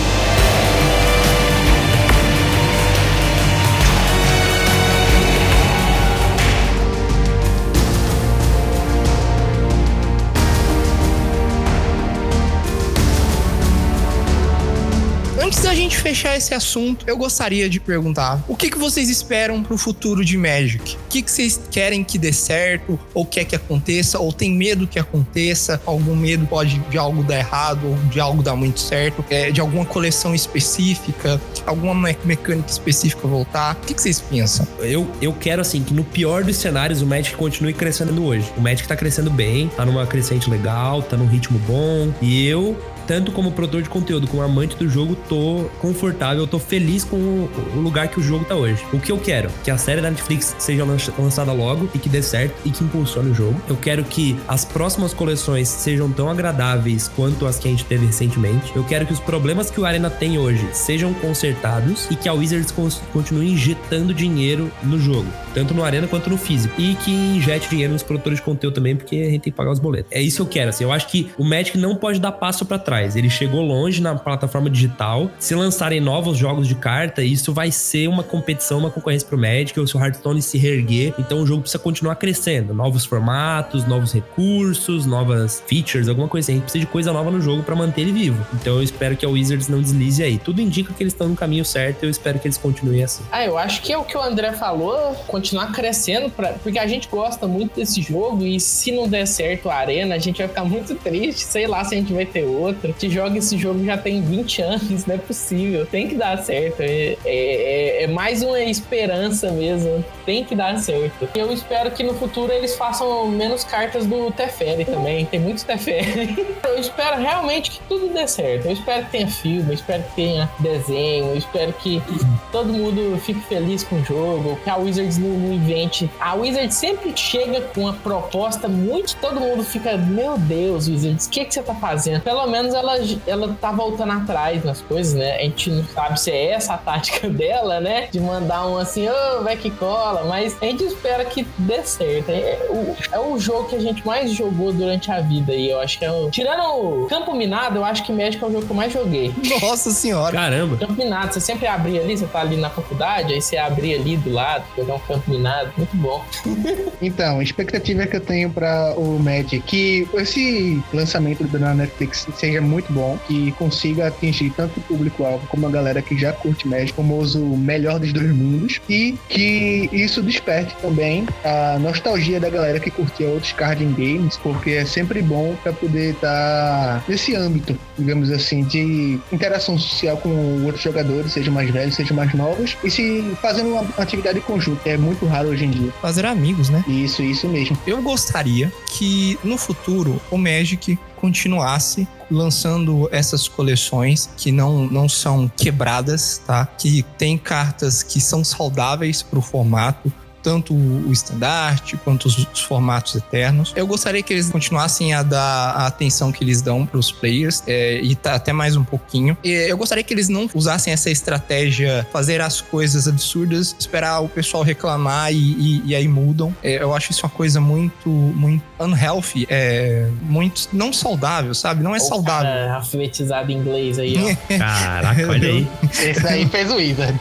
Fechar 16.25 16.37
esse 16.37 16.55
assunto, 16.55 17.05
eu 17.07 17.17
gostaria 17.17 17.69
de 17.69 17.79
perguntar: 17.79 18.43
o 18.49 18.57
que, 18.57 18.71
que 18.71 18.79
vocês 18.79 19.11
esperam 19.11 19.63
pro 19.63 19.77
futuro 19.77 20.25
de 20.25 20.39
Magic? 20.39 20.97
O 20.97 21.09
que, 21.11 21.23
que 21.23 21.31
vocês 21.31 21.61
querem 21.71 22.03
que 22.03 22.17
dê 22.19 22.33
certo, 22.33 22.99
ou 23.13 23.27
quer 23.27 23.45
que 23.45 23.55
aconteça, 23.55 24.19
ou 24.19 24.33
tem 24.33 24.53
medo 24.53 24.87
que 24.87 24.99
aconteça? 24.99 25.81
Algum 25.85 26.17
medo 26.17 26.47
pode 26.47 26.79
de 26.91 26.97
algo 26.97 27.23
dar 27.23 27.39
errado, 27.39 27.87
ou 27.87 27.97
de 28.11 28.19
algo 28.19 28.43
dar 28.43 28.57
muito 28.57 28.81
certo, 28.81 29.25
é, 29.29 29.51
de 29.51 29.61
alguma 29.61 29.85
coleção 29.85 30.35
específica, 30.35 31.41
alguma 31.67 31.95
me- 31.95 32.17
mecânica 32.25 32.71
específica 32.71 33.29
voltar? 33.29 33.77
O 33.83 33.87
que, 33.87 33.95
que 33.95 34.03
vocês 34.03 34.21
pensam? 34.21 34.67
Eu, 34.81 35.07
eu 35.21 35.33
quero, 35.33 35.61
assim, 35.61 35.83
que 35.83 35.93
no 35.93 36.05
pior 36.05 36.43
dos 36.43 36.57
cenários 36.57 37.03
o 37.03 37.07
Magic 37.07 37.37
continue 37.37 37.75
crescendo 37.75 38.25
hoje. 38.25 38.51
O 38.57 38.61
Magic 38.61 38.89
tá 38.89 38.97
crescendo 38.97 39.31
bem, 39.31 39.69
tá 39.69 39.85
numa 39.85 40.07
crescente 40.07 40.49
legal, 40.49 41.03
tá 41.03 41.17
num 41.17 41.27
ritmo 41.27 41.59
bom. 41.61 42.13
E 42.23 42.47
eu, 42.47 42.77
tanto 43.07 43.33
como 43.33 43.53
produtor 43.53 43.83
de 43.83 43.89
conteúdo, 43.89 44.27
como 44.27 44.43
amante 44.43 44.77
do 44.77 44.89
jogo, 44.89 45.17
tô 45.29 45.67
confortável, 45.81 46.47
tô 46.47 46.59
feliz 46.59 47.05
com 47.05 47.17
o, 47.17 47.51
lugar 47.81 48.09
que 48.09 48.19
o 48.19 48.23
jogo 48.23 48.45
tá 48.45 48.55
hoje. 48.55 48.83
O 48.93 48.99
que 48.99 49.13
eu 49.13 49.19
quero? 49.19 49.51
Que 49.63 49.71
a 49.71 49.79
série 49.79 50.01
da 50.01 50.11
Netflix 50.11 50.55
seja 50.59 50.85
lança- 50.85 51.13
lançada 51.19 51.53
logo 51.53 51.89
e 51.95 51.99
que 51.99 52.09
dê 52.09 52.23
certo 52.23 52.55
e 52.65 52.71
que 52.71 52.83
impulsione 52.85 53.31
o 53.31 53.35
jogo. 53.35 53.61
Eu 53.69 53.77
quero 53.77 54.05
que 54.05 54.37
as 54.49 54.65
próximas 54.65 55.13
coleções 55.13 55.69
sejam 55.69 56.11
tão 56.11 56.29
agradáveis 56.31 57.09
quanto 57.09 57.47
as 57.47 57.59
que 57.59 57.69
a 57.69 57.71
gente 57.71 57.85
teve 57.85 58.07
recentemente. 58.07 58.73
Eu 58.75 58.85
quero 58.85 59.07
que 59.07 59.13
os 59.13 59.21
problemas 59.21 59.71
que 59.71 59.81
o 59.81 59.85
Arena 59.85 60.09
tem 60.11 60.39
hoje 60.39 60.67
sejam 60.73 61.13
consertados 61.15 62.07
e 62.11 62.17
que 62.17 62.29
a 62.29 62.33
Wizards 62.33 62.73
continue 63.13 63.51
injetando 63.53 64.15
dinheiro 64.15 64.71
no 64.83 64.99
jogo, 64.99 65.27
tanto 65.53 65.75
no 65.75 65.85
Arena 65.85 66.07
quanto 66.07 66.31
no 66.31 66.37
físico. 66.37 66.75
E 66.81 66.95
que 66.97 67.11
injete 67.11 67.69
dinheiro 67.69 67.93
nos 67.93 68.03
produtores 68.03 68.39
de 68.39 68.45
conteúdo 68.45 68.75
também, 68.75 68.97
porque 68.97 69.17
a 69.17 69.25
gente 69.31 69.43
tem 69.43 69.53
que 69.53 69.57
pagar 69.57 69.71
os 69.73 69.79
boletos. 69.79 70.11
É 70.13 70.21
isso 70.21 70.37
que 70.37 70.43
eu 70.43 70.47
quero, 70.47 70.71
assim. 70.71 70.85
Eu 70.85 70.93
acho 70.93 71.09
que 71.09 71.31
o 71.39 71.45
Magic 71.45 71.77
não 71.79 71.97
pode 71.97 72.19
dar 72.21 72.33
passo 72.33 72.65
pra 72.65 72.79
trás. 72.79 72.94
Ele 73.03 73.31
chegou 73.31 73.63
longe 73.63 74.01
na 74.01 74.15
plataforma 74.15 74.71
digital. 74.71 75.31
Se 75.39 75.55
lançarem 75.55 76.01
novos 76.01 76.37
jogos 76.39 76.69
de 76.69 76.75
carta, 76.75 77.23
isso 77.23 77.53
vai 77.53 77.71
ser 77.71 78.09
uma 78.09 78.23
competição, 78.23 78.79
uma 78.79 78.91
concorrência 78.91 79.27
pro 79.27 79.39
Magic, 79.39 79.75
se 79.87 79.97
o 79.97 80.01
Hearthstone 80.01 80.41
se 80.41 80.59
reerguer. 80.59 81.15
Então 81.19 81.41
o 81.41 81.47
jogo 81.47 81.63
precisa 81.63 81.83
continuar 81.83 82.17
crescendo. 82.17 82.75
Novos 82.75 83.05
formatos, 83.05 83.87
novos 83.87 84.13
recursos, 84.13 85.07
novas 85.07 85.63
features, 85.67 86.09
alguma 86.09 86.29
coisa 86.29 86.47
assim. 86.47 86.53
A 86.53 86.55
gente 86.57 86.65
precisa 86.65 86.85
de 86.85 86.91
coisa 86.91 87.13
nova 87.13 87.31
no 87.31 87.41
jogo 87.41 87.63
pra 87.63 87.75
manter 87.75 88.03
ele 88.03 88.13
vivo. 88.13 88.47
Então 88.55 88.77
eu 88.77 88.83
espero 88.83 89.17
que 89.17 89.25
a 89.25 89.29
Wizards 89.29 89.69
não 89.69 89.81
deslize 89.81 90.23
aí. 90.23 90.39
Tudo 90.39 90.61
indica 90.61 90.93
que 90.93 91.03
eles 91.03 91.13
estão 91.13 91.29
no 91.29 91.37
caminho 91.37 91.65
certo 91.65 92.03
e 92.03 92.07
eu 92.07 92.11
espero 92.11 92.39
que 92.39 92.47
eles 92.47 92.59
continuem 92.59 93.03
assim. 93.05 93.25
Ah, 93.31 93.45
eu 93.45 93.59
acho 93.59 93.83
que 93.83 93.93
é 93.93 93.99
o 93.99 94.05
que 94.05 94.17
o 94.17 94.23
André 94.23 94.53
falou, 94.53 95.15
continuar 95.27 95.73
crescendo, 95.73 96.31
pra, 96.31 96.53
porque 96.55 96.79
a 96.79 96.87
gente 96.87 97.09
gosta 97.09 97.47
muito 97.47 97.77
desse 97.77 98.01
jogo 98.03 98.45
e 98.45 98.61
se 98.61 98.93
não 98.93 99.09
der 99.09 99.27
certo 99.27 99.69
a 99.69 99.75
arena, 99.75 100.15
a 100.15 100.19
gente 100.19 100.39
vai 100.39 100.49
ficar 100.49 100.65
muito 100.65 100.95
triste. 100.95 101.41
Sei 101.41 101.67
lá 101.67 101.85
se 101.85 101.95
a 101.95 101.99
gente 101.99 102.13
vai 102.13 102.27
ter 102.27 102.45
outro. 102.45 102.84
Que 102.93 103.09
joga 103.09 103.39
esse 103.39 103.57
jogo 103.57 103.85
já 103.85 103.97
tem 103.97 104.21
20 104.21 104.63
anos, 104.63 105.07
não 105.07 105.15
é 105.15 105.19
possível. 105.19 105.87
Tem 105.87 106.09
que 106.09 106.15
dar 106.15 106.39
certo. 106.39 106.81
É, 106.81 107.17
é- 107.25 108.03
é 108.05 108.07
mais 108.07 108.43
uma 108.43 108.61
esperança 108.61 109.51
mesmo. 109.51 110.05
Tem 110.27 110.45
que 110.45 110.55
dar 110.55 110.79
certo. 110.79 111.29
Eu 111.35 111.53
espero 111.53 111.91
que 111.91 112.03
no 112.03 112.15
futuro 112.15 112.53
eles 112.53 112.77
façam 112.77 113.27
menos 113.29 113.65
cartas 113.65 114.07
do 114.07 114.31
Teferi 114.33 114.85
também. 114.85 115.25
Tem 115.27 115.41
muitos 115.41 115.63
Teferi. 115.65 116.55
Eu 116.65 116.79
espero 116.81 117.21
realmente 117.21 117.71
que 117.71 117.81
tudo 117.89 118.13
dê 118.13 118.27
certo. 118.27 118.67
Eu 118.67 118.73
espero 118.73 119.05
que 119.05 119.11
tenha 119.13 119.29
filme, 119.29 119.69
eu 119.69 119.75
espero 119.75 120.03
que 120.03 120.15
tenha 120.17 120.51
desenho, 120.59 121.27
eu 121.27 121.37
espero 121.37 121.73
que 121.75 122.03
todo 122.51 122.73
mundo 122.73 123.17
fique 123.21 123.41
feliz 123.43 123.85
com 123.85 123.97
o 123.97 124.05
jogo, 124.05 124.59
que 124.65 124.69
a 124.69 124.77
Wizards 124.77 125.17
não, 125.19 125.29
não 125.29 125.53
invente. 125.53 126.11
A 126.19 126.35
Wizards 126.35 126.75
sempre 126.75 127.13
chega 127.17 127.61
com 127.61 127.83
uma 127.83 127.93
proposta 127.93 128.67
muito. 128.69 129.15
Todo 129.17 129.39
mundo 129.41 129.63
fica, 129.63 129.97
meu 129.97 130.37
Deus, 130.37 130.89
Wizards, 130.89 131.27
o 131.27 131.31
que, 131.31 131.45
que 131.45 131.55
você 131.55 131.63
tá 131.63 131.75
fazendo? 131.75 132.23
Pelo 132.23 132.45
menos 132.49 132.74
ela, 132.75 132.97
ela 133.27 133.57
tá 133.61 133.73
voltando 133.73 134.13
atrás 134.13 134.65
nas 134.65 134.81
coisas, 134.81 135.15
né? 135.15 135.37
A 135.37 135.43
gente 135.43 135.71
não 135.71 135.85
sabe 135.85 136.21
se 136.21 136.31
é 136.31 136.53
essa 136.53 136.75
a 136.75 136.79
tática 136.79 137.29
dela, 137.31 137.81
né? 137.81 138.09
De 138.11 138.21
mandar 138.21 138.67
um 138.67 138.79
assim, 138.79 139.09
ô, 139.09 139.43
vai 139.43 139.57
que 139.57 139.71
cola, 139.71 140.25
mas 140.25 140.57
a 140.61 140.67
gente 140.67 140.85
espera 140.85 141.25
que 141.25 141.47
dê 141.59 141.83
certo. 141.83 142.31
É 142.31 142.59
o, 142.71 142.97
é 143.13 143.19
o 143.19 143.39
jogo 143.39 143.69
que 143.69 143.77
a 143.77 143.81
gente 143.81 144.05
mais 144.07 144.33
jogou 144.33 144.73
durante 144.73 145.11
a 145.11 145.21
vida 145.21 145.55
e 145.55 145.71
eu 145.71 145.81
acho 145.81 145.99
que 145.99 146.05
é 146.05 146.11
o. 146.11 146.31
Tirando 146.31 146.63
o 146.63 147.07
Campo 147.07 147.35
Minado, 147.35 147.77
eu 147.77 147.85
acho 147.85 148.05
que 148.05 148.13
Magic 148.13 148.43
é 148.43 148.47
o 148.47 148.53
jogo 148.53 148.67
que 148.67 148.71
eu 148.71 148.77
mais 148.77 148.93
joguei. 148.93 149.33
Nossa 149.61 149.91
senhora! 149.91 150.33
Caramba! 150.33 150.77
Campo 150.77 150.95
minado, 150.95 151.33
você 151.33 151.41
sempre 151.41 151.67
abria 151.67 152.01
ali, 152.01 152.17
você 152.17 152.27
tá 152.27 152.41
ali 152.41 152.57
na 152.57 152.71
faculdade, 152.71 153.33
aí 153.33 153.41
você 153.41 153.57
abria 153.57 153.97
ali 153.97 154.17
do 154.17 154.31
lado, 154.31 154.65
jogar 154.77 154.95
um 154.95 155.01
campo 155.01 155.31
minado, 155.31 155.73
muito 155.77 155.97
bom. 155.97 156.25
Então, 157.03 157.39
a 157.39 157.43
expectativa 157.43 158.07
que 158.07 158.17
eu 158.17 158.21
tenho 158.21 158.51
para 158.51 158.95
o 158.97 159.19
Magic 159.19 159.61
que 159.61 160.09
esse 160.15 160.83
lançamento 160.93 161.45
da 161.45 161.75
Netflix 161.75 162.27
seja 162.35 162.61
muito 162.65 162.93
bom, 162.93 163.19
que 163.27 163.53
consiga 163.53 164.09
atingir 164.09 164.51
tanto 164.51 164.79
o 164.81 164.83
público-alvo 164.83 165.47
como 165.49 165.67
a 165.67 165.71
galera 165.71 166.03
que 166.03 166.17
já 166.19 166.33
curte 166.33 166.67
Magic, 166.67 166.93
o 166.93 166.97
famoso 166.97 167.39
melhor 167.39 167.99
dos 167.99 168.13
dois 168.13 168.31
mundos, 168.35 168.81
e 168.89 169.19
que 169.29 169.89
isso 169.93 170.23
desperte 170.23 170.75
também 170.81 171.27
a 171.45 171.79
nostalgia 171.79 172.41
da 172.41 172.49
galera 172.49 172.81
que 172.81 172.91
curtia 172.91 173.29
outros 173.29 173.53
card 173.53 173.85
games, 173.85 174.37
porque 174.43 174.71
é 174.71 174.85
sempre 174.85 175.23
bom 175.23 175.55
para 175.63 175.73
poder 175.73 176.13
estar 176.15 177.05
nesse 177.09 177.35
âmbito, 177.35 177.79
digamos 177.99 178.31
assim, 178.31 178.63
de 178.65 179.19
interação 179.33 179.79
social 179.79 180.17
com 180.17 180.65
outros 180.65 180.83
jogadores, 180.83 181.33
sejam 181.33 181.53
mais 181.53 181.71
velhos, 181.71 181.95
sejam 181.95 182.17
mais 182.17 182.33
novos, 182.35 182.77
e 182.83 182.91
se 182.91 183.23
fazendo 183.41 183.71
uma 183.71 183.85
atividade 183.99 184.41
conjunta, 184.41 184.89
é 184.89 184.97
muito 184.97 185.27
raro 185.27 185.49
hoje 185.49 185.65
em 185.65 185.71
dia. 185.71 185.93
Fazer 186.01 186.27
amigos, 186.27 186.69
né? 186.69 186.85
Isso, 186.89 187.23
isso 187.23 187.49
mesmo. 187.49 187.77
Eu 187.87 188.01
gostaria 188.03 188.73
que 188.91 189.39
no 189.43 189.59
futuro 189.59 190.21
o 190.31 190.39
Magic 190.39 190.99
continuasse 191.25 192.07
lançando 192.31 193.09
essas 193.11 193.49
coleções 193.49 194.29
que 194.37 194.53
não, 194.53 194.87
não 194.87 195.09
são 195.09 195.51
quebradas, 195.57 196.43
tá? 196.47 196.67
Que 196.67 197.03
tem 197.17 197.39
cartas 197.39 198.03
que 198.03 198.21
são 198.21 198.45
saudáveis 198.45 199.23
para 199.23 199.39
o 199.39 199.43
formato. 199.43 200.13
Tanto 200.45 200.75
o 200.75 201.11
estandarte 201.11 201.97
quanto 201.97 202.27
os, 202.27 202.37
os 202.53 202.61
formatos 202.61 203.15
eternos. 203.17 203.73
Eu 203.75 203.87
gostaria 203.87 204.23
que 204.23 204.33
eles 204.33 204.51
continuassem 204.51 205.15
a 205.15 205.23
dar 205.23 205.71
a 205.71 205.87
atenção 205.87 206.31
que 206.31 206.45
eles 206.45 206.61
dão 206.61 206.85
para 206.85 206.99
os 206.99 207.11
players 207.11 207.63
é, 207.67 207.99
e 208.03 208.15
tá 208.15 208.35
até 208.35 208.53
mais 208.53 208.77
um 208.77 208.85
pouquinho. 208.85 209.37
E 209.43 209.49
eu 209.51 209.77
gostaria 209.79 210.05
que 210.05 210.13
eles 210.13 210.29
não 210.29 210.49
usassem 210.55 210.93
essa 210.93 211.09
estratégia, 211.11 212.07
fazer 212.13 212.41
as 212.43 212.61
coisas 212.61 213.09
absurdas, 213.09 213.75
esperar 213.79 214.21
o 214.21 214.29
pessoal 214.29 214.63
reclamar 214.63 215.33
e, 215.33 215.37
e- 215.37 215.83
e 215.87 215.95
aí 215.97 216.07
mudam. 216.07 216.55
É, 216.63 216.83
eu 216.83 216.95
acho 216.95 217.11
isso 217.11 217.25
uma 217.25 217.31
coisa 217.31 217.59
muito, 217.61 218.09
muito 218.11 218.63
unhealthy, 218.79 219.47
é, 219.49 220.09
muito 220.23 220.69
não 220.75 220.93
saudável, 220.93 221.55
sabe? 221.55 221.83
Não 221.83 221.95
é 221.95 221.99
saudável. 221.99 222.45
cara 222.51 222.75
alfabetizado 222.75 223.51
em 223.51 223.57
inglês 223.57 223.99
aí, 223.99 224.15
ó. 224.19 224.35
Caraca, 224.59 225.27
olha 225.27 225.49
aí. 225.49 225.69
Esse 226.03 226.21
daí 226.21 226.47
fez 226.49 226.71
o 226.71 226.77
Wizard. 226.77 227.19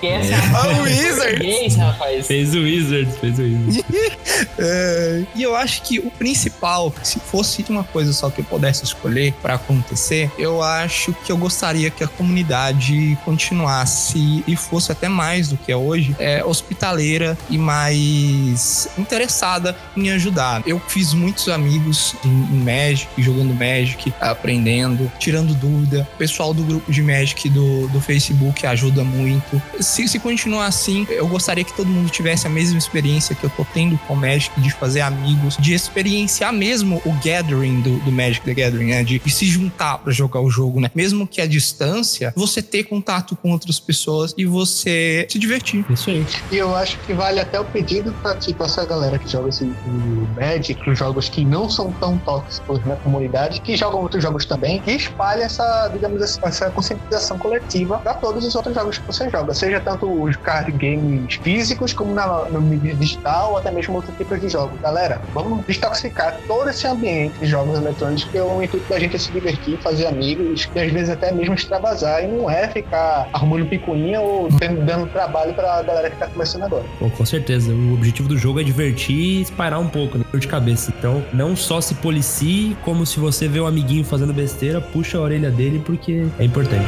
Que 0.00 0.06
essa 0.06 0.32
é 0.32 0.36
Ah, 0.36 0.62
a 0.64 0.80
o 0.80 0.82
Wizards! 0.82 1.16
português, 1.18 1.76
rapaz. 1.76 2.26
Fez 2.26 2.54
o 2.54 2.58
Wizards, 2.60 3.16
fez 3.18 3.38
o 3.38 3.42
Wizards. 3.42 3.84
É, 4.58 5.22
e 5.34 5.42
eu 5.42 5.54
acho 5.54 5.82
que 5.82 5.98
o 5.98 6.10
principal, 6.10 6.92
se 7.02 7.18
fosse 7.18 7.64
uma 7.68 7.84
coisa 7.84 8.12
só 8.12 8.30
que 8.30 8.40
eu 8.40 8.44
pudesse 8.44 8.84
escolher 8.84 9.34
pra 9.42 9.54
acontecer, 9.54 10.30
eu 10.38 10.62
acho 10.62 11.12
que 11.24 11.30
eu 11.30 11.36
gostaria 11.36 11.90
que 11.90 12.02
a 12.02 12.08
comunidade 12.08 13.18
continuasse 13.24 14.42
e 14.46 14.56
fosse 14.56 14.92
até 14.92 15.08
mais 15.08 15.48
do 15.48 15.56
que 15.56 15.70
é 15.70 15.76
hoje, 15.76 16.14
é, 16.18 16.42
hospitaleira 16.44 17.36
e 17.50 17.58
mais 17.58 18.88
interessada 18.96 19.76
em 19.96 20.10
ajudar. 20.10 20.62
Eu 20.66 20.80
fiz 20.88 21.12
muitos 21.12 21.48
amigos 21.48 22.14
em, 22.24 22.28
em 22.28 22.64
Magic, 22.64 23.08
jogando 23.18 23.54
Magic, 23.54 24.12
aprendendo, 24.20 25.10
tirando 25.18 25.54
dúvida. 25.54 26.08
O 26.14 26.16
pessoal 26.16 26.54
do 26.54 26.62
grupo 26.62 26.90
de 26.90 27.02
Magic 27.02 27.48
do, 27.50 27.88
do 27.88 28.00
Facebook 28.00 28.66
ajuda 28.66 29.04
muito. 29.04 29.60
Se, 29.90 30.06
se 30.06 30.20
continuar 30.20 30.66
assim, 30.66 31.04
eu 31.10 31.26
gostaria 31.26 31.64
que 31.64 31.72
todo 31.72 31.88
mundo 31.88 32.08
tivesse 32.10 32.46
a 32.46 32.50
mesma 32.50 32.78
experiência 32.78 33.34
que 33.34 33.42
eu 33.42 33.50
tô 33.50 33.66
tendo 33.74 33.98
com 34.06 34.14
o 34.14 34.16
Magic, 34.16 34.58
de 34.60 34.70
fazer 34.70 35.00
amigos, 35.00 35.56
de 35.58 35.74
experienciar 35.74 36.52
mesmo 36.52 37.02
o 37.04 37.12
gathering 37.14 37.80
do, 37.80 37.98
do 37.98 38.12
Magic 38.12 38.40
the 38.42 38.54
Gathering, 38.54 38.86
né? 38.86 39.02
De, 39.02 39.18
de 39.18 39.30
se 39.30 39.46
juntar 39.46 39.98
pra 39.98 40.12
jogar 40.12 40.40
o 40.40 40.48
jogo, 40.48 40.80
né? 40.80 40.92
Mesmo 40.94 41.26
que 41.26 41.40
a 41.40 41.46
distância, 41.46 42.32
você 42.36 42.62
ter 42.62 42.84
contato 42.84 43.34
com 43.34 43.50
outras 43.50 43.80
pessoas 43.80 44.32
e 44.38 44.44
você 44.44 45.26
se 45.28 45.40
divertir. 45.40 45.84
Isso 45.90 46.08
aí. 46.08 46.24
E 46.52 46.56
eu 46.56 46.72
acho 46.76 46.96
que 47.00 47.12
vale 47.12 47.40
até 47.40 47.58
o 47.58 47.64
pedido 47.64 48.12
pra 48.22 48.36
tipo, 48.36 48.62
essa 48.62 48.84
galera 48.84 49.18
que 49.18 49.28
joga 49.28 49.48
esse, 49.48 49.64
o 49.64 50.28
Magic, 50.40 50.88
os 50.88 50.96
jogos 50.96 51.28
que 51.28 51.44
não 51.44 51.68
são 51.68 51.90
tão 51.94 52.16
tóxicos 52.18 52.78
na 52.86 52.94
comunidade, 52.94 53.60
que 53.60 53.76
jogam 53.76 54.02
outros 54.02 54.22
jogos 54.22 54.44
também, 54.44 54.80
que 54.80 54.92
espalha 54.92 55.42
essa, 55.42 55.88
digamos 55.92 56.22
assim, 56.22 56.38
essa 56.44 56.70
conscientização 56.70 57.36
coletiva 57.38 57.98
pra 57.98 58.14
todos 58.14 58.44
os 58.44 58.54
outros 58.54 58.72
jogos 58.72 58.98
que 58.98 59.06
você 59.08 59.28
joga, 59.28 59.52
seja 59.52 59.79
tanto 59.82 60.06
os 60.22 60.36
card 60.36 60.72
games 60.72 61.34
físicos 61.42 61.92
como 61.92 62.14
na, 62.14 62.44
no 62.50 62.60
mídia 62.60 62.94
digital 62.94 63.52
ou 63.52 63.58
até 63.58 63.70
mesmo 63.70 63.94
outros 63.96 64.16
tipos 64.16 64.40
de 64.40 64.48
jogos. 64.48 64.80
Galera, 64.80 65.20
vamos 65.34 65.64
destoxicar 65.66 66.36
todo 66.46 66.68
esse 66.70 66.86
ambiente 66.86 67.34
de 67.40 67.46
jogos 67.46 67.76
eletrônicos, 67.78 68.24
que 68.24 68.38
é 68.38 68.42
o 68.42 68.62
intuito 68.62 68.88
da 68.88 68.98
gente 68.98 69.16
é 69.16 69.18
se 69.18 69.30
divertir, 69.32 69.78
fazer 69.78 70.06
amigos, 70.06 70.68
e 70.74 70.78
às 70.80 70.92
vezes 70.92 71.10
até 71.10 71.32
mesmo 71.32 71.54
extravasar, 71.54 72.24
e 72.24 72.28
não 72.28 72.50
é 72.50 72.68
ficar 72.68 73.28
arrumando 73.32 73.66
picuinha 73.66 74.20
ou 74.20 74.48
tendo- 74.58 74.84
dando 74.84 75.06
trabalho 75.10 75.52
pra 75.54 75.82
galera 75.82 76.10
que 76.10 76.16
tá 76.16 76.26
começando 76.26 76.64
agora. 76.64 76.84
Pô, 76.98 77.08
com 77.10 77.24
certeza. 77.26 77.72
O 77.72 77.94
objetivo 77.94 78.28
do 78.28 78.36
jogo 78.38 78.60
é 78.60 78.62
divertir 78.64 79.16
e 79.16 79.42
espairar 79.42 79.80
um 79.80 79.88
pouco, 79.88 80.18
né? 80.18 80.24
De 80.34 80.46
cabeça. 80.48 80.92
Então, 80.98 81.22
não 81.32 81.54
só 81.56 81.80
se 81.80 81.94
policie, 81.94 82.76
como 82.84 83.04
se 83.06 83.18
você 83.20 83.48
vê 83.48 83.60
um 83.60 83.66
amiguinho 83.66 84.04
fazendo 84.04 84.32
besteira, 84.32 84.80
puxa 84.80 85.18
a 85.18 85.20
orelha 85.20 85.50
dele 85.50 85.82
porque 85.84 86.26
é 86.38 86.44
importante. 86.44 86.86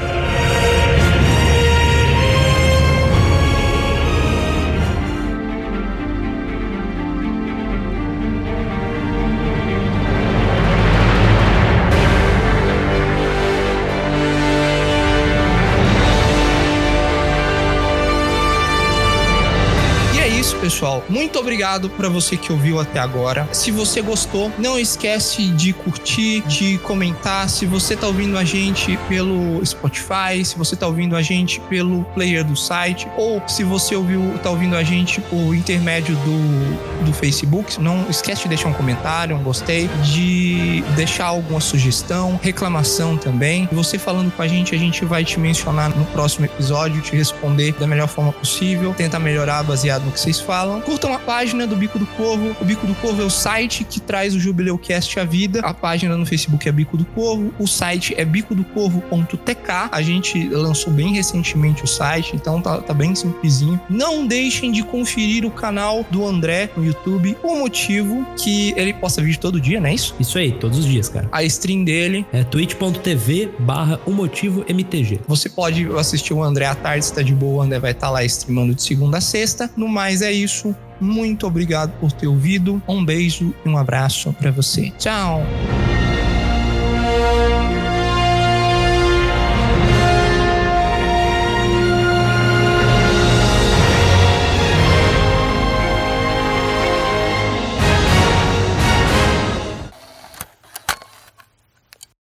Muito 21.23 21.39
obrigado 21.39 21.89
para 21.89 22.09
você 22.09 22.36
que 22.36 22.51
ouviu 22.51 22.81
até 22.81 22.99
agora. 22.99 23.49
Se 23.53 23.70
você 23.70 24.03
gostou, 24.03 24.51
não 24.59 24.77
esquece 24.77 25.51
de 25.51 25.73
curtir, 25.73 26.40
de 26.49 26.78
comentar. 26.78 27.49
Se 27.49 27.65
você 27.65 27.94
tá 27.94 28.09
ouvindo 28.09 28.36
a 28.36 28.43
gente 28.43 28.97
pelo 29.09 29.65
Spotify, 29.65 30.44
se 30.44 30.59
você 30.59 30.74
tá 30.74 30.85
ouvindo 30.85 31.15
a 31.15 31.23
gente 31.23 31.61
pelo 31.61 32.03
player 32.07 32.44
do 32.44 32.57
site, 32.57 33.07
ou 33.16 33.40
se 33.47 33.62
você 33.62 33.94
ouviu, 33.94 34.36
tá 34.43 34.51
ouvindo 34.51 34.74
a 34.74 34.82
gente 34.82 35.20
por 35.20 35.55
intermédio 35.55 36.16
do, 36.16 37.05
do 37.05 37.12
Facebook, 37.12 37.81
não 37.81 38.05
esquece 38.11 38.43
de 38.43 38.49
deixar 38.49 38.70
um 38.70 38.74
comentário, 38.74 39.36
um 39.36 39.44
gostei, 39.44 39.89
de 40.03 40.82
deixar 40.97 41.27
alguma 41.27 41.61
sugestão, 41.61 42.39
reclamação 42.43 43.16
também. 43.16 43.69
Você 43.70 43.97
falando 43.97 44.32
com 44.32 44.43
a 44.43 44.49
gente, 44.49 44.74
a 44.74 44.78
gente 44.78 45.05
vai 45.05 45.24
te 45.24 45.39
mencionar 45.39 45.97
no 45.97 46.05
próximo 46.07 46.47
episódio, 46.47 47.01
te 47.01 47.15
responder 47.15 47.74
da 47.74 47.86
melhor 47.86 48.09
forma 48.09 48.32
possível, 48.32 48.93
tentar 48.93 49.20
melhorar 49.20 49.62
baseado 49.62 50.03
no 50.03 50.11
que 50.11 50.19
vocês 50.19 50.40
falam. 50.40 50.81
Curtam 50.81 51.11
a 51.12 51.18
página 51.18 51.66
do 51.66 51.76
Bico 51.76 51.98
do 51.98 52.06
Corvo. 52.06 52.56
O 52.60 52.64
Bico 52.64 52.86
do 52.86 52.94
Corvo 52.97 53.22
é 53.22 53.24
o 53.24 53.30
site 53.30 53.84
que 53.84 54.01
traz 54.01 54.34
o 54.34 54.40
Jubileucast 54.40 55.18
à 55.18 55.24
vida. 55.24 55.60
A 55.60 55.74
página 55.74 56.16
no 56.16 56.24
Facebook 56.24 56.68
é 56.68 56.72
Bico 56.72 56.97
do 56.97 57.05
Corvo. 57.05 57.52
O 57.59 57.66
site 57.66 58.14
é 58.16 58.24
bicodocorvo.tk. 58.24 59.89
A 59.90 60.02
gente 60.02 60.48
lançou 60.48 60.93
bem 60.93 61.12
recentemente 61.14 61.84
o 61.84 61.86
site, 61.86 62.34
então 62.34 62.60
tá, 62.60 62.78
tá 62.78 62.94
bem 62.94 63.14
simplesinho. 63.14 63.80
Não 63.89 64.26
deixem 64.26 64.72
de 64.72 64.82
conferir 64.82 65.44
o 65.44 65.51
canal 65.51 66.05
do 66.10 66.26
André 66.26 66.70
no 66.76 66.84
YouTube. 66.84 67.36
O 67.43 67.56
motivo 67.56 68.26
que 68.36 68.72
ele 68.76 68.93
posta 68.93 69.22
vídeo 69.22 69.40
todo 69.40 69.60
dia, 69.60 69.80
não 69.80 69.89
é 69.89 69.94
isso? 69.94 70.14
Isso 70.18 70.39
aí, 70.39 70.52
todos 70.52 70.78
os 70.78 70.84
dias, 70.84 71.09
cara. 71.09 71.28
A 71.32 71.43
stream 71.44 71.84
dele 71.84 72.26
É 72.32 72.44
twitch.tv 72.44 73.51
barra 73.59 74.01
o 74.06 74.10
motivo 74.10 74.64
MTG. 74.68 75.20
Você 75.26 75.48
pode 75.48 75.86
assistir 75.97 76.34
o 76.34 76.43
André 76.43 76.66
à 76.66 76.74
tarde, 76.74 77.05
se 77.05 77.12
tá 77.12 77.22
de 77.22 77.34
boa, 77.34 77.59
o 77.59 77.62
André 77.62 77.78
vai 77.78 77.93
estar 77.93 78.10
lá 78.10 78.24
streamando 78.24 78.74
de 78.74 78.82
segunda 78.82 79.18
a 79.18 79.20
sexta. 79.20 79.70
No 79.76 79.89
mais 79.89 80.22
é 80.22 80.32
isso. 80.32 80.74
Muito 81.03 81.47
obrigado 81.47 81.93
por 82.01 82.12
ter 82.12 82.27
ouvido. 82.27 82.83
Um 82.89 83.05
beijo 83.05 83.55
e 83.65 83.69
um 83.69 83.77
abraço 83.77 84.33
pra 84.33 84.51
você. 84.51 84.93
Tchau. 84.99 85.43